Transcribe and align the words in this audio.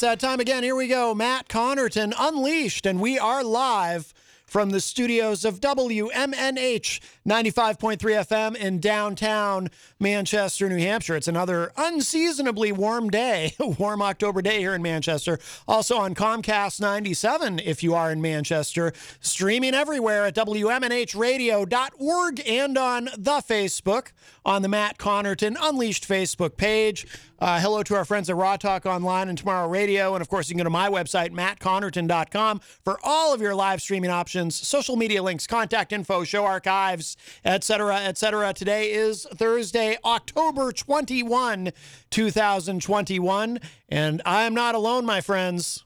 It's 0.00 0.06
that 0.06 0.18
time 0.18 0.40
again. 0.40 0.62
Here 0.62 0.74
we 0.74 0.88
go. 0.88 1.14
Matt 1.14 1.46
Connarton 1.50 2.14
Unleashed, 2.18 2.86
and 2.86 3.02
we 3.02 3.18
are 3.18 3.44
live 3.44 4.14
from 4.46 4.70
the 4.70 4.80
studios 4.80 5.44
of 5.44 5.60
WMNH 5.60 7.00
95.3 7.30 7.98
FM 7.98 8.56
in 8.56 8.80
downtown 8.80 9.70
Manchester, 10.00 10.68
New 10.68 10.78
Hampshire. 10.78 11.14
It's 11.14 11.28
another 11.28 11.70
unseasonably 11.76 12.72
warm 12.72 13.08
day, 13.08 13.54
warm 13.60 14.02
October 14.02 14.42
day 14.42 14.58
here 14.58 14.74
in 14.74 14.82
Manchester. 14.82 15.38
Also 15.68 15.96
on 15.96 16.16
Comcast 16.16 16.80
97 16.80 17.60
if 17.60 17.84
you 17.84 17.94
are 17.94 18.10
in 18.10 18.20
Manchester. 18.20 18.92
Streaming 19.20 19.74
everywhere 19.74 20.26
at 20.26 20.34
WMNHradio.org 20.34 22.48
and 22.48 22.76
on 22.76 23.04
the 23.16 23.40
Facebook 23.48 24.08
on 24.44 24.62
the 24.62 24.68
Matt 24.68 24.98
Connarton 24.98 25.56
Unleashed 25.60 26.08
Facebook 26.08 26.56
page. 26.56 27.06
Uh, 27.38 27.58
hello 27.58 27.82
to 27.82 27.94
our 27.94 28.04
friends 28.04 28.28
at 28.28 28.36
Raw 28.36 28.56
Talk 28.56 28.84
Online 28.84 29.28
and 29.28 29.38
Tomorrow 29.38 29.68
Radio. 29.68 30.14
And 30.14 30.20
of 30.20 30.28
course, 30.28 30.48
you 30.48 30.54
can 30.54 30.58
go 30.58 30.64
to 30.64 30.70
my 30.70 30.90
website, 30.90 31.30
mattconnarton.com, 31.30 32.60
for 32.84 32.98
all 33.02 33.32
of 33.32 33.40
your 33.40 33.54
live 33.54 33.80
streaming 33.80 34.10
options, 34.10 34.54
social 34.54 34.96
media 34.96 35.22
links, 35.22 35.46
contact 35.46 35.92
info, 35.92 36.24
show 36.24 36.44
archives, 36.44 37.16
etc., 37.44 37.96
etc. 37.96 38.52
Today 38.52 38.92
is 38.92 39.26
Thursday, 39.34 39.96
October 40.04 40.72
21, 40.72 41.72
2021. 42.10 43.60
And 43.88 44.22
I 44.24 44.42
am 44.42 44.54
not 44.54 44.74
alone, 44.74 45.04
my 45.04 45.20
friends. 45.20 45.82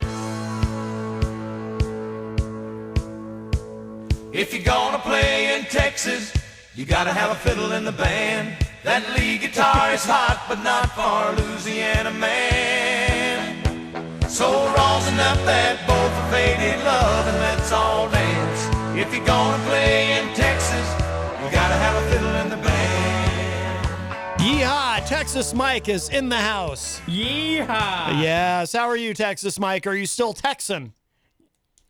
If 4.32 4.52
you're 4.52 4.64
gonna 4.64 4.98
play 4.98 5.54
in 5.54 5.64
Texas, 5.66 6.32
you 6.74 6.84
gotta 6.84 7.12
have 7.12 7.30
a 7.30 7.36
fiddle 7.36 7.70
in 7.70 7.84
the 7.84 7.92
band. 7.92 8.56
That 8.82 9.08
lead 9.16 9.40
guitar 9.42 9.92
is 9.92 10.04
hot, 10.04 10.44
but 10.48 10.60
not 10.64 10.90
for 10.90 11.40
Louisiana 11.40 12.10
man. 12.10 13.64
So 14.28 14.50
rosin 14.76 15.20
up 15.20 15.38
that 15.46 15.86
bolt 15.86 16.10
for 16.10 16.26
faded 16.34 16.82
love 16.84 17.28
and 17.28 17.38
let's 17.38 17.70
all 17.70 18.08
dance. 18.10 18.66
If 18.98 19.14
you're 19.14 19.24
gonna 19.24 19.62
play 19.64 20.18
in 20.18 20.26
Texas, 20.34 20.43
Yeehaw! 24.64 25.06
Texas 25.06 25.52
Mike 25.52 25.90
is 25.90 26.08
in 26.08 26.30
the 26.30 26.38
house. 26.38 26.98
Yeehaw! 27.06 28.22
Yes. 28.22 28.72
How 28.72 28.88
are 28.88 28.96
you, 28.96 29.12
Texas 29.12 29.60
Mike? 29.60 29.86
Are 29.86 29.94
you 29.94 30.06
still 30.06 30.32
Texan? 30.32 30.94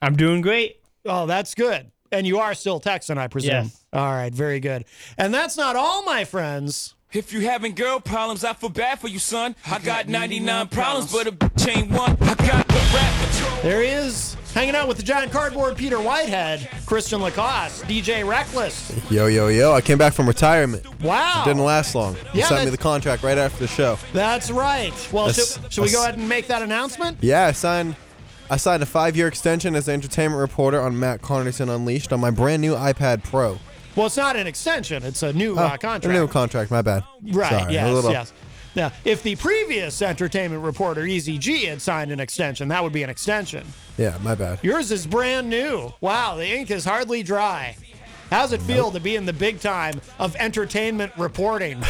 I'm 0.03 0.17
doing 0.17 0.41
great. 0.41 0.81
Oh, 1.07 1.25
that's 1.27 1.55
good. 1.55 1.93
And 2.11 2.27
you 2.27 2.39
are 2.41 2.53
still 2.53 2.81
Texan, 2.81 3.17
I 3.17 3.29
presume. 3.29 3.67
Yes. 3.67 3.87
All 3.93 4.11
right, 4.11 4.35
very 4.35 4.59
good. 4.59 4.87
And 5.17 5.33
that's 5.33 5.57
not 5.57 5.77
all, 5.77 6.03
my 6.03 6.25
friends. 6.25 6.97
If 7.15 7.33
you 7.33 7.43
having 7.43 7.75
girl 7.77 8.01
problems, 8.01 8.43
I 8.43 8.55
feel 8.55 8.71
bad 8.71 8.99
for 8.99 9.07
you, 9.07 9.21
son. 9.21 9.55
I 9.71 9.79
got 9.79 10.09
99 10.09 10.67
problems, 10.67 11.13
but 11.13 11.29
a 11.29 11.33
bitch 11.33 11.69
ain't 11.77 11.89
one. 11.93 12.17
I 12.21 12.35
got 12.35 12.67
the 12.67 12.91
rap 12.93 13.15
patrol. 13.31 13.63
There 13.63 13.83
he 13.83 13.89
is, 13.91 14.35
hanging 14.53 14.75
out 14.75 14.89
with 14.89 14.97
the 14.97 15.05
giant 15.05 15.31
cardboard 15.31 15.77
Peter 15.77 16.01
Whitehead, 16.01 16.69
Christian 16.87 17.21
LaCoss, 17.21 17.85
DJ 17.85 18.27
Reckless. 18.29 18.93
Yo, 19.13 19.27
yo, 19.27 19.47
yo. 19.47 19.73
I 19.73 19.81
came 19.81 19.97
back 19.97 20.13
from 20.13 20.27
retirement. 20.27 20.85
Wow. 21.03 21.43
It 21.43 21.49
didn't 21.51 21.63
last 21.63 21.95
long. 21.95 22.17
He 22.33 22.41
Yeah, 22.41 22.49
sent 22.49 22.61
me 22.63 22.65
that- 22.67 22.71
the 22.73 22.79
contract 22.79 23.23
right 23.23 23.39
after 23.39 23.61
the 23.61 23.69
show. 23.69 23.97
That's 24.13 24.51
right. 24.51 24.93
Well, 25.13 25.27
That's- 25.27 25.55
should, 25.55 25.73
should 25.73 25.85
we 25.85 25.93
go 25.93 26.03
ahead 26.03 26.17
and 26.19 26.29
make 26.29 26.49
that 26.49 26.63
announcement? 26.63 27.19
Yeah, 27.21 27.47
I 27.47 27.53
signed 27.53 27.95
I 28.51 28.57
signed 28.59 28.83
a 28.83 28.87
five 28.87 29.17
year 29.17 29.27
extension 29.29 29.75
as 29.77 29.87
an 29.89 29.95
entertainment 29.95 30.41
reporter 30.41 30.81
on 30.81 30.99
Matt 30.99 31.23
Connarton 31.23 31.73
Unleashed 31.75 32.13
on 32.13 32.19
my 32.21 32.31
brand 32.31 32.61
new 32.61 32.75
iPad 32.75 33.23
Pro. 33.23 33.59
Well, 33.97 34.07
it's 34.07 34.17
not 34.17 34.37
an 34.37 34.47
extension, 34.47 35.03
it's 35.05 35.23
a 35.23 35.33
new 35.33 35.55
Oh, 35.55 35.59
uh, 35.63 35.69
contract. 35.77 36.05
A 36.07 36.09
new 36.09 36.27
contract, 36.27 36.71
my 36.71 36.83
bad. 36.83 37.05
Right, 37.31 37.51
Sorry, 37.51 37.73
yes, 37.75 37.93
little- 37.93 38.11
yes. 38.11 38.33
Now, 38.77 38.91
if 39.05 39.23
the 39.23 39.37
previous 39.37 40.03
entertainment 40.03 40.63
reporter, 40.65 41.05
Easy 41.07 41.39
G, 41.39 41.67
had 41.67 41.81
signed 41.81 42.11
an 42.11 42.19
extension, 42.19 42.67
that 42.69 42.83
would 42.83 42.93
be 42.93 43.05
an 43.05 43.11
extension. 43.11 43.65
Yeah, 43.97 44.17
my 44.21 44.35
bad. 44.35 44.59
Yours 44.63 44.91
is 44.91 45.07
brand 45.07 45.49
new. 45.49 45.93
Wow, 46.01 46.35
the 46.35 46.47
ink 46.49 46.73
is 46.73 46.85
hardly 46.85 47.23
dry. 47.23 47.77
How's 48.31 48.53
it 48.53 48.61
feel 48.63 48.91
to 48.91 48.99
be 48.99 49.15
in 49.15 49.27
the 49.27 49.33
big 49.33 49.61
time 49.61 50.01
of 50.19 50.35
entertainment 50.37 51.13
reporting? 51.17 51.81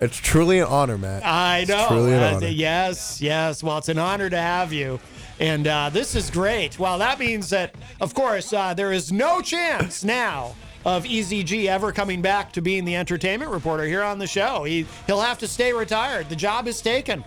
It's 0.00 0.16
truly 0.16 0.58
an 0.60 0.66
honor, 0.66 0.96
Matt. 0.98 1.24
I 1.24 1.64
know. 1.68 1.78
It's 1.78 1.88
truly 1.88 2.12
an 2.14 2.34
honor. 2.34 2.46
yes, 2.48 3.20
yes. 3.20 3.62
Well, 3.62 3.78
it's 3.78 3.90
an 3.90 3.98
honor 3.98 4.30
to 4.30 4.36
have 4.38 4.72
you. 4.72 4.98
And 5.40 5.66
uh, 5.66 5.88
this 5.90 6.14
is 6.14 6.30
great. 6.30 6.78
Well, 6.78 6.98
that 6.98 7.18
means 7.18 7.48
that, 7.50 7.74
of 8.00 8.14
course, 8.14 8.52
uh, 8.52 8.74
there 8.74 8.92
is 8.92 9.10
no 9.10 9.40
chance 9.40 10.04
now 10.04 10.54
of 10.84 11.04
EZG 11.04 11.66
ever 11.66 11.92
coming 11.92 12.20
back 12.22 12.52
to 12.52 12.62
being 12.62 12.84
the 12.84 12.94
entertainment 12.94 13.50
reporter 13.50 13.84
here 13.84 14.02
on 14.02 14.18
the 14.18 14.26
show. 14.26 14.64
He, 14.64 14.86
he'll 15.06 15.20
have 15.22 15.38
to 15.38 15.48
stay 15.48 15.72
retired. 15.72 16.28
The 16.28 16.36
job 16.36 16.68
is 16.68 16.80
taken. 16.82 17.24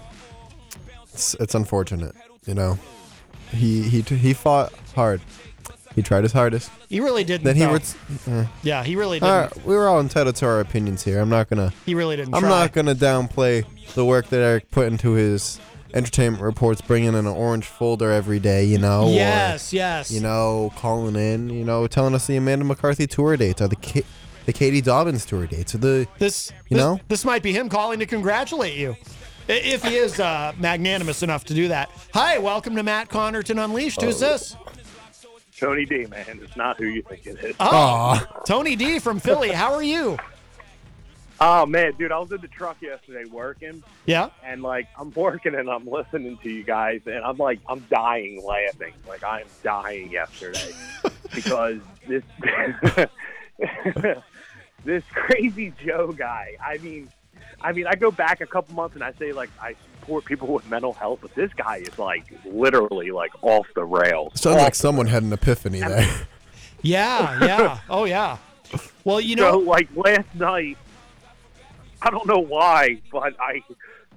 It's, 1.12 1.34
it's 1.40 1.56
unfortunate, 1.56 2.16
you 2.46 2.54
know. 2.54 2.78
He 3.52 3.84
he 3.84 4.02
he 4.02 4.34
fought 4.34 4.74
hard. 4.96 5.22
He 5.94 6.02
tried 6.02 6.24
his 6.24 6.34
hardest. 6.34 6.72
He 6.90 7.00
really 7.00 7.24
didn't. 7.24 7.44
Then 7.44 7.56
he 7.56 7.66
ret- 7.66 7.96
uh, 8.28 8.46
yeah, 8.64 8.84
he 8.84 8.96
really 8.96 9.20
didn't. 9.20 9.32
all 9.32 9.42
right, 9.42 9.66
we 9.66 9.76
were 9.76 9.88
all 9.88 10.00
entitled 10.00 10.36
to 10.38 10.48
our 10.48 10.60
opinions 10.60 11.04
here. 11.04 11.20
I'm 11.20 11.30
not 11.30 11.50
gonna. 11.50 11.72
He 11.86 11.94
really 11.94 12.16
didn't 12.16 12.34
I'm 12.34 12.42
try. 12.42 12.50
not 12.50 12.74
gonna 12.74 12.96
downplay 12.96 13.64
the 13.94 14.04
work 14.06 14.28
that 14.30 14.38
Eric 14.42 14.72
put 14.72 14.88
into 14.88 15.12
his 15.12 15.60
entertainment 15.94 16.44
reports, 16.44 16.82
bringing 16.82 17.10
in 17.10 17.16
an 17.16 17.28
orange 17.28 17.66
folder 17.66 18.12
every 18.12 18.40
day. 18.40 18.64
You 18.66 18.78
know. 18.78 19.06
or, 19.08 19.12
Yes, 19.12 19.72
yes. 19.74 20.12
you 20.12 20.20
know, 20.22 20.72
calling 20.78 21.16
in. 21.16 21.50
You 21.50 21.64
know, 21.64 21.88
telling 21.88 22.14
us 22.16 22.28
the 22.28 22.36
Amanda 22.38 22.66
McCarthy 22.66 23.08
tour 23.08 23.38
dates, 23.38 23.62
or 23.62 23.68
the 23.68 23.76
Ka- 23.76 24.08
the 24.46 24.54
Katie 24.54 24.82
Dobbins 24.82 25.26
tour 25.26 25.48
dates, 25.48 25.74
or 25.76 25.78
the 25.80 26.08
This, 26.20 26.52
you 26.70 26.76
this- 26.76 26.84
know. 26.84 27.00
this 27.08 27.24
might 27.26 27.44
be 27.44 27.54
him 27.54 27.70
calling 27.70 28.00
to 28.00 28.06
congratulate 28.06 28.76
you. 28.78 28.96
If 29.48 29.84
he 29.84 29.96
is 29.98 30.22
uh, 30.22 30.54
magnanimous 30.58 31.22
enough 31.22 31.44
to 31.46 31.54
do 31.54 31.68
that. 31.68 31.90
Hi, 32.14 32.38
welcome 32.38 32.78
to 32.78 32.84
Matt 32.84 33.10
Connarton 33.10 33.62
Unleashed. 33.62 34.02
Who's 34.02 34.20
this? 34.22 34.56
Tony 35.60 35.86
D, 35.86 36.06
man. 36.08 36.40
It's 36.42 36.56
not 36.56 36.78
who 36.78 36.86
you 36.86 37.02
think 37.02 37.26
it 37.26 37.38
is. 37.44 37.56
Oh, 37.60 38.22
Tony 38.46 38.76
D 38.78 39.00
from 39.00 39.20
Philly. 39.20 39.50
How 39.52 39.74
are 39.74 39.84
you? 39.84 40.18
Oh 41.46 41.66
man, 41.66 41.92
dude, 42.00 42.14
I 42.14 42.20
was 42.20 42.32
in 42.32 42.40
the 42.40 42.48
truck 42.48 42.82
yesterday 42.82 43.30
working, 43.30 43.84
Yeah. 44.06 44.30
and 44.46 44.64
like 44.64 44.88
I'm 44.98 45.12
working 45.12 45.56
and 45.56 45.70
I'm 45.70 45.86
listening 45.86 46.38
to 46.38 46.50
you 46.50 46.64
guys, 46.64 47.02
and 47.06 47.18
I'm 47.22 47.36
like 47.36 47.60
I'm 47.68 47.82
dying 47.92 48.42
laughing, 48.46 48.94
like 49.06 49.26
I'm 49.26 49.46
dying 49.62 50.10
yesterday 50.10 50.72
because 51.36 51.80
this 52.08 52.24
this 54.86 55.04
crazy 55.14 55.74
Joe 55.86 56.14
guy. 56.14 56.56
I 56.66 56.78
mean, 56.78 57.10
I 57.60 57.74
mean, 57.74 57.88
I 57.88 57.96
go 57.96 58.10
back 58.10 58.40
a 58.40 58.46
couple 58.48 58.74
months 58.76 58.96
and 58.96 59.04
I 59.04 59.12
say 59.20 59.34
like 59.34 59.50
I 59.62 59.76
support 60.00 60.24
people 60.24 60.48
with 60.48 60.70
mental 60.70 60.94
health, 60.94 61.20
but 61.22 61.36
this 61.36 61.52
guy 61.56 61.78
is 61.78 62.00
like 62.00 62.24
literally 62.46 63.12
like 63.12 63.32
off 63.42 63.68
the 63.76 63.84
rails. 63.84 64.40
Sounds 64.40 64.62
like 64.62 64.76
someone 64.76 65.08
had 65.08 65.24
an 65.24 65.34
epiphany 65.34 65.82
there. 65.82 66.28
Yeah, 66.82 67.44
yeah. 67.46 67.80
Oh, 67.90 68.04
yeah. 68.04 68.38
Well, 69.06 69.22
you 69.22 69.38
so 69.38 69.52
know, 69.52 69.58
like 69.60 69.88
last 69.96 70.34
night, 70.36 70.78
I 72.04 72.10
don't 72.10 72.28
know 72.28 72.40
why, 72.40 73.02
but 73.12 73.36
I 73.40 73.62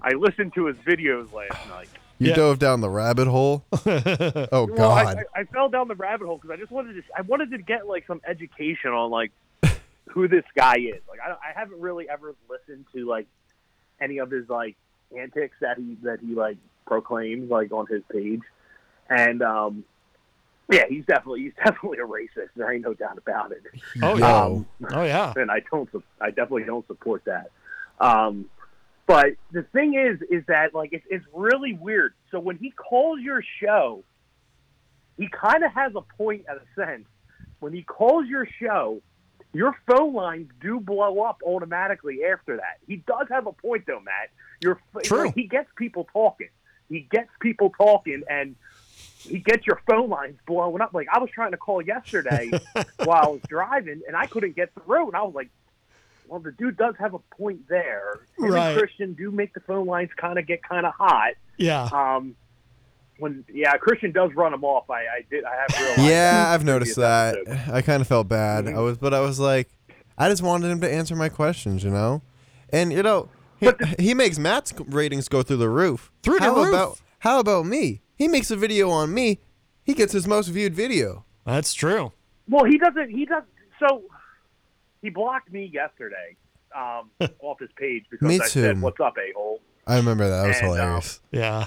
I 0.02 0.10
listened 0.12 0.54
to 0.54 0.66
his 0.66 0.76
videos 0.78 1.32
last 1.32 1.68
night. 1.68 1.88
You 2.18 2.32
dove 2.34 2.58
down 2.58 2.80
the 2.80 2.88
rabbit 2.88 3.26
hole. 3.28 3.64
oh 3.72 3.80
Well, 3.86 4.66
God. 4.74 5.18
I, 5.34 5.40
I 5.40 5.44
fell 5.44 5.68
down 5.68 5.88
the 5.88 5.94
rabbit 5.94 6.26
hole 6.26 6.36
because 6.38 6.50
I 6.50 6.56
just 6.56 6.72
wanted 6.72 6.94
to. 6.94 7.02
I 7.16 7.20
wanted 7.22 7.50
to 7.50 7.58
get 7.58 7.86
like 7.86 8.06
some 8.06 8.20
education 8.26 8.90
on 8.90 9.10
like 9.10 9.32
who 10.10 10.26
this 10.28 10.44
guy 10.56 10.76
is. 10.76 11.00
Like 11.08 11.20
I, 11.20 11.32
I 11.32 11.52
haven't 11.58 11.80
really 11.80 12.08
ever 12.08 12.34
listened 12.48 12.86
to 12.94 13.06
like 13.06 13.26
any 14.00 14.18
of 14.18 14.30
his 14.30 14.48
like 14.48 14.76
antics 15.16 15.56
that 15.60 15.76
he 15.78 15.96
that 16.02 16.20
he 16.20 16.34
like 16.34 16.56
proclaims 16.86 17.50
like 17.50 17.70
on 17.72 17.86
his 17.86 18.02
page, 18.10 18.40
and 19.10 19.42
um, 19.42 19.84
yeah, 20.72 20.84
he's 20.88 21.04
definitely 21.04 21.42
he's 21.42 21.52
definitely 21.64 21.98
a 21.98 22.06
racist. 22.06 22.48
There 22.56 22.72
ain't 22.72 22.82
no 22.84 22.94
doubt 22.94 23.18
about 23.18 23.52
it. 23.52 23.62
Oh, 24.02 24.16
yeah. 24.16 24.42
Um, 24.44 24.66
Oh, 24.92 25.04
yeah. 25.04 25.34
and 25.36 25.50
I 25.50 25.60
don't. 25.70 25.88
I 26.20 26.28
definitely 26.30 26.64
don't 26.64 26.86
support 26.86 27.24
that. 27.26 27.50
Um, 28.00 28.46
but 29.06 29.34
the 29.52 29.62
thing 29.62 29.94
is, 29.94 30.20
is 30.30 30.44
that 30.46 30.74
like 30.74 30.92
it's, 30.92 31.06
it's 31.08 31.24
really 31.32 31.74
weird. 31.74 32.14
So 32.30 32.40
when 32.40 32.56
he 32.56 32.70
calls 32.70 33.20
your 33.20 33.42
show, 33.62 34.02
he 35.16 35.28
kind 35.28 35.64
of 35.64 35.72
has 35.72 35.92
a 35.94 36.02
point 36.16 36.44
at 36.48 36.56
a 36.56 36.64
sense. 36.74 37.06
When 37.60 37.72
he 37.72 37.82
calls 37.82 38.26
your 38.26 38.46
show, 38.60 39.00
your 39.52 39.74
phone 39.86 40.12
lines 40.12 40.50
do 40.60 40.80
blow 40.80 41.22
up 41.22 41.40
automatically 41.44 42.24
after 42.24 42.56
that. 42.56 42.78
He 42.86 42.96
does 42.96 43.28
have 43.30 43.46
a 43.46 43.52
point 43.52 43.84
though, 43.86 44.00
Matt. 44.00 44.30
Your 44.60 44.80
True. 45.04 45.32
he 45.34 45.44
gets 45.44 45.70
people 45.76 46.06
talking. 46.12 46.48
He 46.88 47.00
gets 47.00 47.30
people 47.40 47.70
talking, 47.70 48.22
and 48.28 48.56
he 49.20 49.38
gets 49.38 49.66
your 49.66 49.80
phone 49.88 50.08
lines 50.08 50.36
blowing 50.46 50.80
up. 50.82 50.92
Like 50.92 51.08
I 51.12 51.18
was 51.18 51.30
trying 51.30 51.52
to 51.52 51.56
call 51.56 51.80
yesterday 51.80 52.50
while 53.04 53.22
I 53.22 53.28
was 53.28 53.40
driving, 53.48 54.02
and 54.06 54.16
I 54.16 54.26
couldn't 54.26 54.56
get 54.56 54.72
through, 54.74 55.06
and 55.06 55.16
I 55.16 55.22
was 55.22 55.34
like, 55.34 55.50
"Well, 56.28 56.40
the 56.40 56.52
dude 56.52 56.76
does 56.76 56.94
have 56.98 57.14
a 57.14 57.18
point 57.36 57.68
there." 57.68 58.20
Him 58.38 58.50
Right. 58.52 58.70
and 58.70 58.78
Christian 58.78 59.14
do 59.14 59.30
make 59.30 59.54
the 59.54 59.60
phone 59.60 59.86
lines 59.86 60.10
kind 60.16 60.38
of 60.38 60.46
get 60.46 60.62
kind 60.62 60.86
of 60.86 60.92
hot. 60.94 61.32
Yeah. 61.56 61.88
Um, 61.92 62.34
when 63.18 63.44
yeah, 63.52 63.72
Christian 63.76 64.12
does 64.12 64.30
run 64.34 64.52
them 64.52 64.64
off. 64.64 64.90
I, 64.90 64.94
I 64.94 65.24
did. 65.30 65.44
I 65.44 65.54
have 65.56 65.80
realized. 65.80 66.02
Yeah, 66.10 66.46
I've 66.48 66.64
noticed 66.64 66.96
that. 66.96 67.36
episodes. 67.38 67.70
I 67.70 67.82
kind 67.82 68.00
of 68.02 68.08
felt 68.08 68.28
bad. 68.28 68.66
Mm-hmm. 68.66 68.76
I 68.76 68.80
was, 68.80 68.98
but 68.98 69.14
I 69.14 69.20
was 69.20 69.38
like, 69.40 69.68
I 70.18 70.28
just 70.28 70.42
wanted 70.42 70.70
him 70.70 70.80
to 70.82 70.92
answer 70.92 71.16
my 71.16 71.28
questions, 71.28 71.82
you 71.82 71.90
know. 71.90 72.22
And 72.70 72.92
you 72.92 73.02
know, 73.02 73.28
he, 73.58 73.70
he 73.98 74.14
makes 74.14 74.38
Matt's 74.38 74.74
ratings 74.78 75.28
go 75.28 75.42
through 75.42 75.58
the 75.58 75.68
roof. 75.68 76.12
Through 76.22 76.40
the 76.40 76.44
how 76.44 76.56
roof. 76.56 76.68
About, 76.68 77.00
how 77.20 77.40
about 77.40 77.64
me? 77.66 78.02
He 78.16 78.28
makes 78.28 78.50
a 78.50 78.56
video 78.56 78.90
on 78.90 79.14
me. 79.14 79.40
He 79.82 79.94
gets 79.94 80.12
his 80.12 80.26
most 80.26 80.48
viewed 80.48 80.74
video. 80.74 81.24
That's 81.44 81.72
true. 81.74 82.12
Well, 82.48 82.64
he 82.64 82.76
doesn't. 82.76 83.10
He 83.10 83.24
does. 83.24 83.44
So 83.78 84.02
he 85.06 85.10
blocked 85.10 85.52
me 85.52 85.70
yesterday 85.72 86.34
um, 86.74 87.10
off 87.40 87.60
his 87.60 87.70
page 87.76 88.04
because 88.10 88.26
Me 88.26 88.40
I 88.40 88.46
said, 88.48 88.74
too. 88.74 88.80
"What's 88.82 88.98
up, 88.98 89.14
a 89.16 89.32
hole?" 89.36 89.60
I 89.86 89.98
remember 89.98 90.28
that. 90.28 90.42
That 90.42 90.48
was 90.48 90.56
And, 90.56 90.66
um, 90.66 90.74
hilarious. 90.76 91.20
Yeah. 91.30 91.66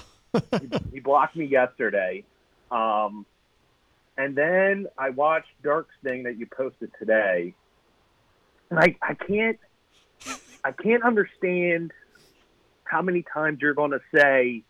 he 0.92 1.00
blocked 1.00 1.36
me 1.36 1.46
yesterday. 1.46 2.22
Um, 2.70 3.24
and 4.18 4.36
then 4.36 4.88
I 4.98 5.08
watched 5.08 5.48
Dirk's 5.62 5.94
thing 6.04 6.24
that 6.24 6.36
you 6.36 6.46
posted 6.54 6.90
today, 6.98 7.54
and 8.68 8.78
I, 8.78 8.94
I 9.00 9.14
can't 9.14 9.58
I 10.62 10.72
can't 10.72 11.02
understand 11.02 11.92
how 12.84 13.00
many 13.00 13.24
times 13.32 13.60
you're 13.62 13.72
going 13.72 13.92
to 13.92 14.00
say 14.14 14.64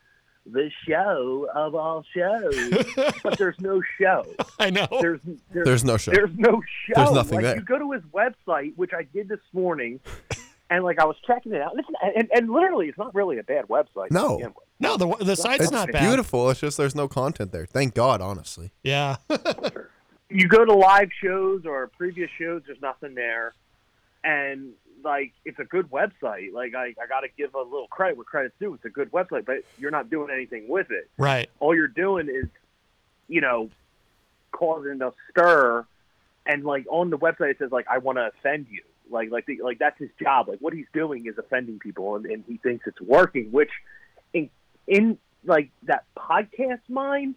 the 0.47 0.71
show 0.89 1.47
of 1.55 1.75
all 1.75 2.05
shows, 2.15 2.85
but 3.23 3.39
there's 3.39 3.61
no 3.61 3.83
show. 3.99 4.25
I 4.59 4.71
know. 4.71 4.87
There's 4.91 5.21
there's, 5.53 5.65
There's 5.65 5.85
no 5.85 5.97
show. 5.97 6.13
There's 6.13 6.37
no 6.37 6.63
show. 6.87 6.95
There's 6.95 7.13
nothing 7.13 7.37
like, 7.37 7.45
there. 7.45 7.57
You 7.57 7.63
go 7.63 7.79
to 7.79 7.93
his 7.93 8.03
website, 8.13 8.77
which 8.77 8.93
I 8.97 9.03
did 9.03 9.29
this 9.29 9.41
morning, 9.53 10.01
and 10.71 10.85
like 10.85 10.99
I 10.99 11.05
was 11.05 11.17
checking 11.27 11.53
it 11.53 11.61
out. 11.61 11.75
Listen, 11.77 11.95
and, 12.03 12.29
and 12.35 12.51
literally, 12.51 12.89
it's 12.89 12.99
not 12.99 13.15
really 13.15 13.39
a 13.39 13.43
bad 13.43 13.69
website. 13.69 14.11
No. 14.11 14.53
No, 14.83 14.97
the 14.97 15.15
the 15.23 15.37
site's 15.37 15.65
It's 15.65 15.73
not 15.73 15.93
bad. 15.93 16.01
beautiful. 16.01 16.49
It's 16.49 16.61
just 16.61 16.79
there's 16.79 16.95
no 16.95 17.07
content 17.07 17.53
there. 17.53 17.67
Thank 17.67 17.95
God, 17.95 18.23
honestly. 18.23 18.71
Yeah. 18.83 19.17
you 20.31 20.49
go 20.49 20.65
to 20.65 20.73
live 20.73 21.11
shows 21.23 21.67
or 21.67 21.89
previous 21.89 22.31
shows, 22.39 22.63
there's 22.67 22.81
nothing 22.81 23.15
there. 23.15 23.53
And 24.25 24.73
like 25.05 25.33
it's 25.45 25.59
a 25.59 25.65
good 25.65 25.91
website. 25.91 26.53
Like 26.53 26.75
I, 26.75 26.95
I 27.03 27.07
got 27.09 27.21
to 27.21 27.29
give 27.37 27.55
a 27.55 27.63
little 27.63 27.89
credit 27.89 28.17
where 28.17 28.25
credit's 28.25 28.55
due. 28.61 28.75
It's 28.75 28.85
a 28.85 28.91
good 28.91 29.11
website, 29.13 29.45
but 29.47 29.59
you're 29.79 29.91
not 29.91 30.11
doing 30.11 30.31
anything 30.33 30.69
with 30.69 30.91
it. 30.91 31.09
right. 31.19 31.49
All 31.61 31.75
you're 31.75 31.89
doing 31.89 32.29
is, 32.29 32.47
you 33.29 33.41
know, 33.41 33.71
causing 34.53 35.03
a 35.03 35.13
stir. 35.31 35.87
And 36.47 36.65
like 36.65 36.87
on 36.89 37.11
the 37.11 37.19
website, 37.19 37.53
it 37.53 37.59
says 37.59 37.71
like 37.71 37.87
I 37.89 37.99
want 37.99 38.19
to 38.19 38.29
offend 38.29 38.67
you. 38.71 38.83
Like 39.11 39.31
like 39.31 39.47
the, 39.47 39.61
like 39.63 39.79
that's 39.79 39.99
his 39.99 40.11
job. 40.21 40.49
Like 40.49 40.59
what 40.61 40.73
he's 40.73 40.87
doing 40.93 41.27
is 41.27 41.37
offending 41.37 41.79
people, 41.79 42.17
and, 42.17 42.27
and 42.27 42.45
he 42.47 42.57
thinks 42.59 42.87
it's 42.87 43.01
working. 43.01 43.51
Which 43.51 43.71
in 44.33 44.51
in 44.87 45.19
like 45.45 45.71
that 45.85 46.05
podcast 46.17 46.81
mind, 46.89 47.35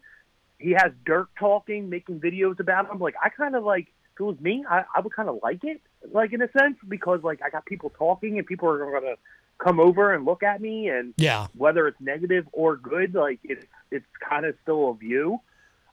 he 0.59 0.71
has 0.71 0.91
Dirk 1.05 1.29
talking, 1.39 1.89
making 1.89 2.19
videos 2.19 2.59
about 2.59 2.91
him. 2.91 2.99
Like 2.99 3.15
I 3.21 3.29
kind 3.29 3.55
of 3.55 3.63
like 3.63 3.87
if 4.13 4.19
it 4.19 4.23
was 4.23 4.39
me, 4.39 4.63
I, 4.69 4.83
I 4.95 5.01
would 5.01 5.13
kind 5.13 5.29
of 5.29 5.39
like 5.41 5.63
it, 5.63 5.81
like 6.11 6.33
in 6.33 6.41
a 6.41 6.51
sense, 6.57 6.77
because 6.87 7.21
like 7.23 7.41
I 7.43 7.49
got 7.49 7.65
people 7.65 7.91
talking 7.97 8.37
and 8.37 8.45
people 8.47 8.69
are 8.69 8.77
going 8.77 9.03
to 9.03 9.15
come 9.63 9.79
over 9.79 10.13
and 10.13 10.25
look 10.25 10.43
at 10.43 10.61
me, 10.61 10.89
and 10.89 11.13
Yeah. 11.17 11.47
whether 11.55 11.87
it's 11.87 11.99
negative 12.01 12.45
or 12.51 12.75
good, 12.75 13.13
like 13.15 13.39
it's 13.43 13.65
it's 13.91 14.05
kind 14.27 14.45
of 14.45 14.55
still 14.63 14.89
a 14.89 14.93
view. 14.95 15.39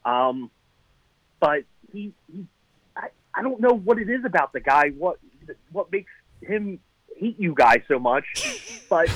Um, 0.04 0.50
but 1.40 1.64
he, 1.92 2.12
he 2.32 2.46
I, 2.96 3.08
I 3.34 3.42
don't 3.42 3.60
know 3.60 3.72
what 3.74 3.98
it 3.98 4.08
is 4.08 4.24
about 4.24 4.52
the 4.52 4.60
guy. 4.60 4.90
What 4.90 5.18
what 5.72 5.92
makes 5.92 6.10
him 6.42 6.80
hate 7.16 7.38
you 7.38 7.54
guys 7.54 7.80
so 7.88 7.98
much? 7.98 8.24
But 8.88 9.08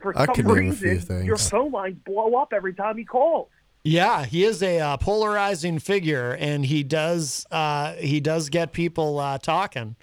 for 0.00 0.16
I 0.16 0.26
some 0.26 0.34
can 0.34 0.46
name 0.46 0.70
a 0.70 0.72
few 0.72 0.90
reason, 0.90 1.24
your 1.24 1.36
phone 1.38 1.72
lines 1.72 1.96
blow 2.04 2.34
up 2.34 2.52
every 2.52 2.74
time 2.74 2.98
he 2.98 3.04
calls. 3.04 3.48
Yeah, 3.84 4.24
he 4.26 4.44
is 4.44 4.62
a 4.62 4.78
uh, 4.78 4.96
polarizing 4.96 5.80
figure, 5.80 6.36
and 6.38 6.64
he 6.66 6.82
does 6.84 7.46
uh, 7.50 7.94
he 7.94 8.20
does 8.20 8.48
get 8.48 8.72
people 8.72 9.18
uh, 9.18 9.38
talking. 9.38 9.96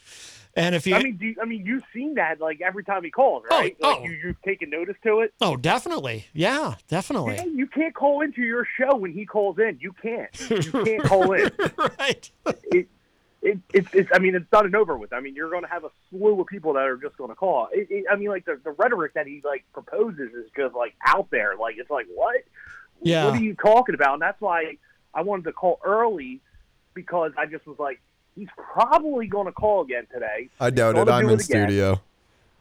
And 0.59 0.75
if 0.75 0.85
you, 0.85 0.95
I 0.95 1.03
mean, 1.03 1.17
do 1.17 1.25
you, 1.27 1.35
I 1.41 1.45
mean, 1.45 1.65
you've 1.65 1.83
seen 1.93 2.15
that 2.15 2.41
like 2.41 2.61
every 2.61 2.83
time 2.83 3.03
he 3.03 3.09
calls, 3.09 3.43
oh, 3.49 3.59
right? 3.59 3.77
oh. 3.81 3.89
like 3.89 4.03
you, 4.03 4.11
you've 4.23 4.41
taken 4.41 4.69
notice 4.69 4.97
to 5.03 5.21
it. 5.21 5.33
oh, 5.41 5.55
definitely, 5.55 6.25
yeah, 6.33 6.75
definitely, 6.87 7.35
Yeah, 7.35 7.45
you 7.45 7.67
can't 7.67 7.95
call 7.95 8.21
into 8.21 8.41
your 8.41 8.67
show 8.77 8.95
when 8.95 9.13
he 9.13 9.25
calls 9.25 9.57
in. 9.57 9.77
You 9.81 9.93
can't. 9.93 10.29
You 10.49 10.83
can't 10.83 11.03
call 11.03 11.31
in. 11.33 11.51
right? 11.99 12.29
It, 12.45 12.87
it, 13.41 13.59
it's, 13.73 13.87
it's. 13.93 14.09
I 14.13 14.19
mean, 14.19 14.35
it's 14.35 14.49
done 14.51 14.65
and 14.65 14.75
over 14.75 14.97
with. 14.97 15.13
I 15.13 15.21
mean, 15.21 15.33
you're 15.35 15.49
going 15.49 15.63
to 15.63 15.69
have 15.69 15.85
a 15.85 15.91
slew 16.09 16.41
of 16.41 16.47
people 16.47 16.73
that 16.73 16.83
are 16.83 16.97
just 16.97 17.15
going 17.17 17.29
to 17.29 17.35
call. 17.35 17.69
It, 17.71 17.87
it, 17.89 18.05
I 18.11 18.17
mean, 18.17 18.27
like 18.27 18.45
the, 18.45 18.59
the 18.63 18.71
rhetoric 18.71 19.13
that 19.13 19.25
he 19.25 19.41
like 19.45 19.63
proposes 19.73 20.33
is 20.33 20.49
just 20.55 20.75
like 20.75 20.95
out 21.05 21.29
there. 21.31 21.55
Like 21.55 21.75
it's 21.77 21.89
like 21.89 22.07
what? 22.13 22.43
Yeah. 23.01 23.25
What 23.25 23.35
are 23.35 23.43
you 23.43 23.55
talking 23.55 23.95
about? 23.95 24.13
And 24.13 24.21
that's 24.21 24.41
why 24.41 24.77
I 25.13 25.21
wanted 25.21 25.45
to 25.45 25.53
call 25.53 25.79
early 25.83 26.41
because 26.93 27.31
I 27.37 27.45
just 27.45 27.65
was 27.65 27.79
like, 27.79 28.01
he's 28.39 28.47
probably 28.55 29.27
going 29.27 29.45
to 29.45 29.51
call 29.51 29.83
again 29.83 30.07
today. 30.11 30.49
I 30.59 30.69
doubt 30.69 30.97
it. 30.97 31.09
I'm 31.09 31.25
do 31.25 31.33
in 31.33 31.39
it 31.39 31.43
studio. 31.43 32.01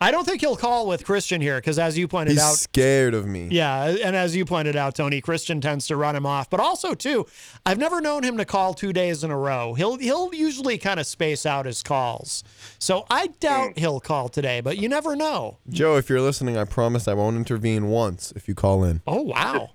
I 0.00 0.12
don't 0.12 0.24
think 0.24 0.40
he'll 0.40 0.56
call 0.56 0.86
with 0.86 1.04
Christian 1.04 1.40
here 1.40 1.56
because, 1.56 1.76
as 1.76 1.98
you 1.98 2.06
pointed 2.06 2.38
out, 2.38 2.42
He's 2.42 2.52
out, 2.52 2.56
scared 2.56 3.14
of 3.14 3.26
me. 3.26 3.48
Yeah, 3.50 3.96
and 4.04 4.14
as 4.14 4.36
you 4.36 4.44
pointed 4.44 4.76
out, 4.76 4.94
Tony, 4.94 5.20
Christian 5.20 5.60
tends 5.60 5.88
to 5.88 5.96
run 5.96 6.14
him 6.14 6.24
off. 6.24 6.48
But 6.48 6.60
also, 6.60 6.94
too, 6.94 7.26
I've 7.66 7.78
never 7.78 8.00
known 8.00 8.22
him 8.22 8.36
to 8.36 8.44
call 8.44 8.74
two 8.74 8.92
days 8.92 9.24
in 9.24 9.32
a 9.32 9.36
row. 9.36 9.74
He'll 9.74 9.96
he'll 9.96 10.32
usually 10.32 10.78
kind 10.78 11.00
of 11.00 11.06
space 11.06 11.44
out 11.44 11.66
his 11.66 11.82
calls. 11.82 12.44
So 12.78 13.06
I 13.10 13.28
doubt 13.40 13.74
mm. 13.74 13.78
he'll 13.78 13.98
call 13.98 14.28
today, 14.28 14.60
but 14.60 14.78
you 14.78 14.88
never 14.88 15.16
know. 15.16 15.58
Joe, 15.68 15.96
if 15.96 16.08
you're 16.08 16.20
listening, 16.20 16.56
I 16.56 16.64
promise 16.64 17.08
I 17.08 17.14
won't 17.14 17.36
intervene 17.36 17.88
once 17.88 18.32
if 18.36 18.46
you 18.46 18.54
call 18.54 18.84
in. 18.84 19.02
Oh 19.04 19.22
wow. 19.22 19.70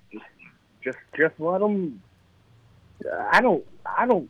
Just 0.81 0.99
just 1.17 1.37
let 1.37 1.61
him. 1.61 2.01
I 3.29 3.41
don't. 3.41 3.65
I 3.85 4.05
don't. 4.05 4.29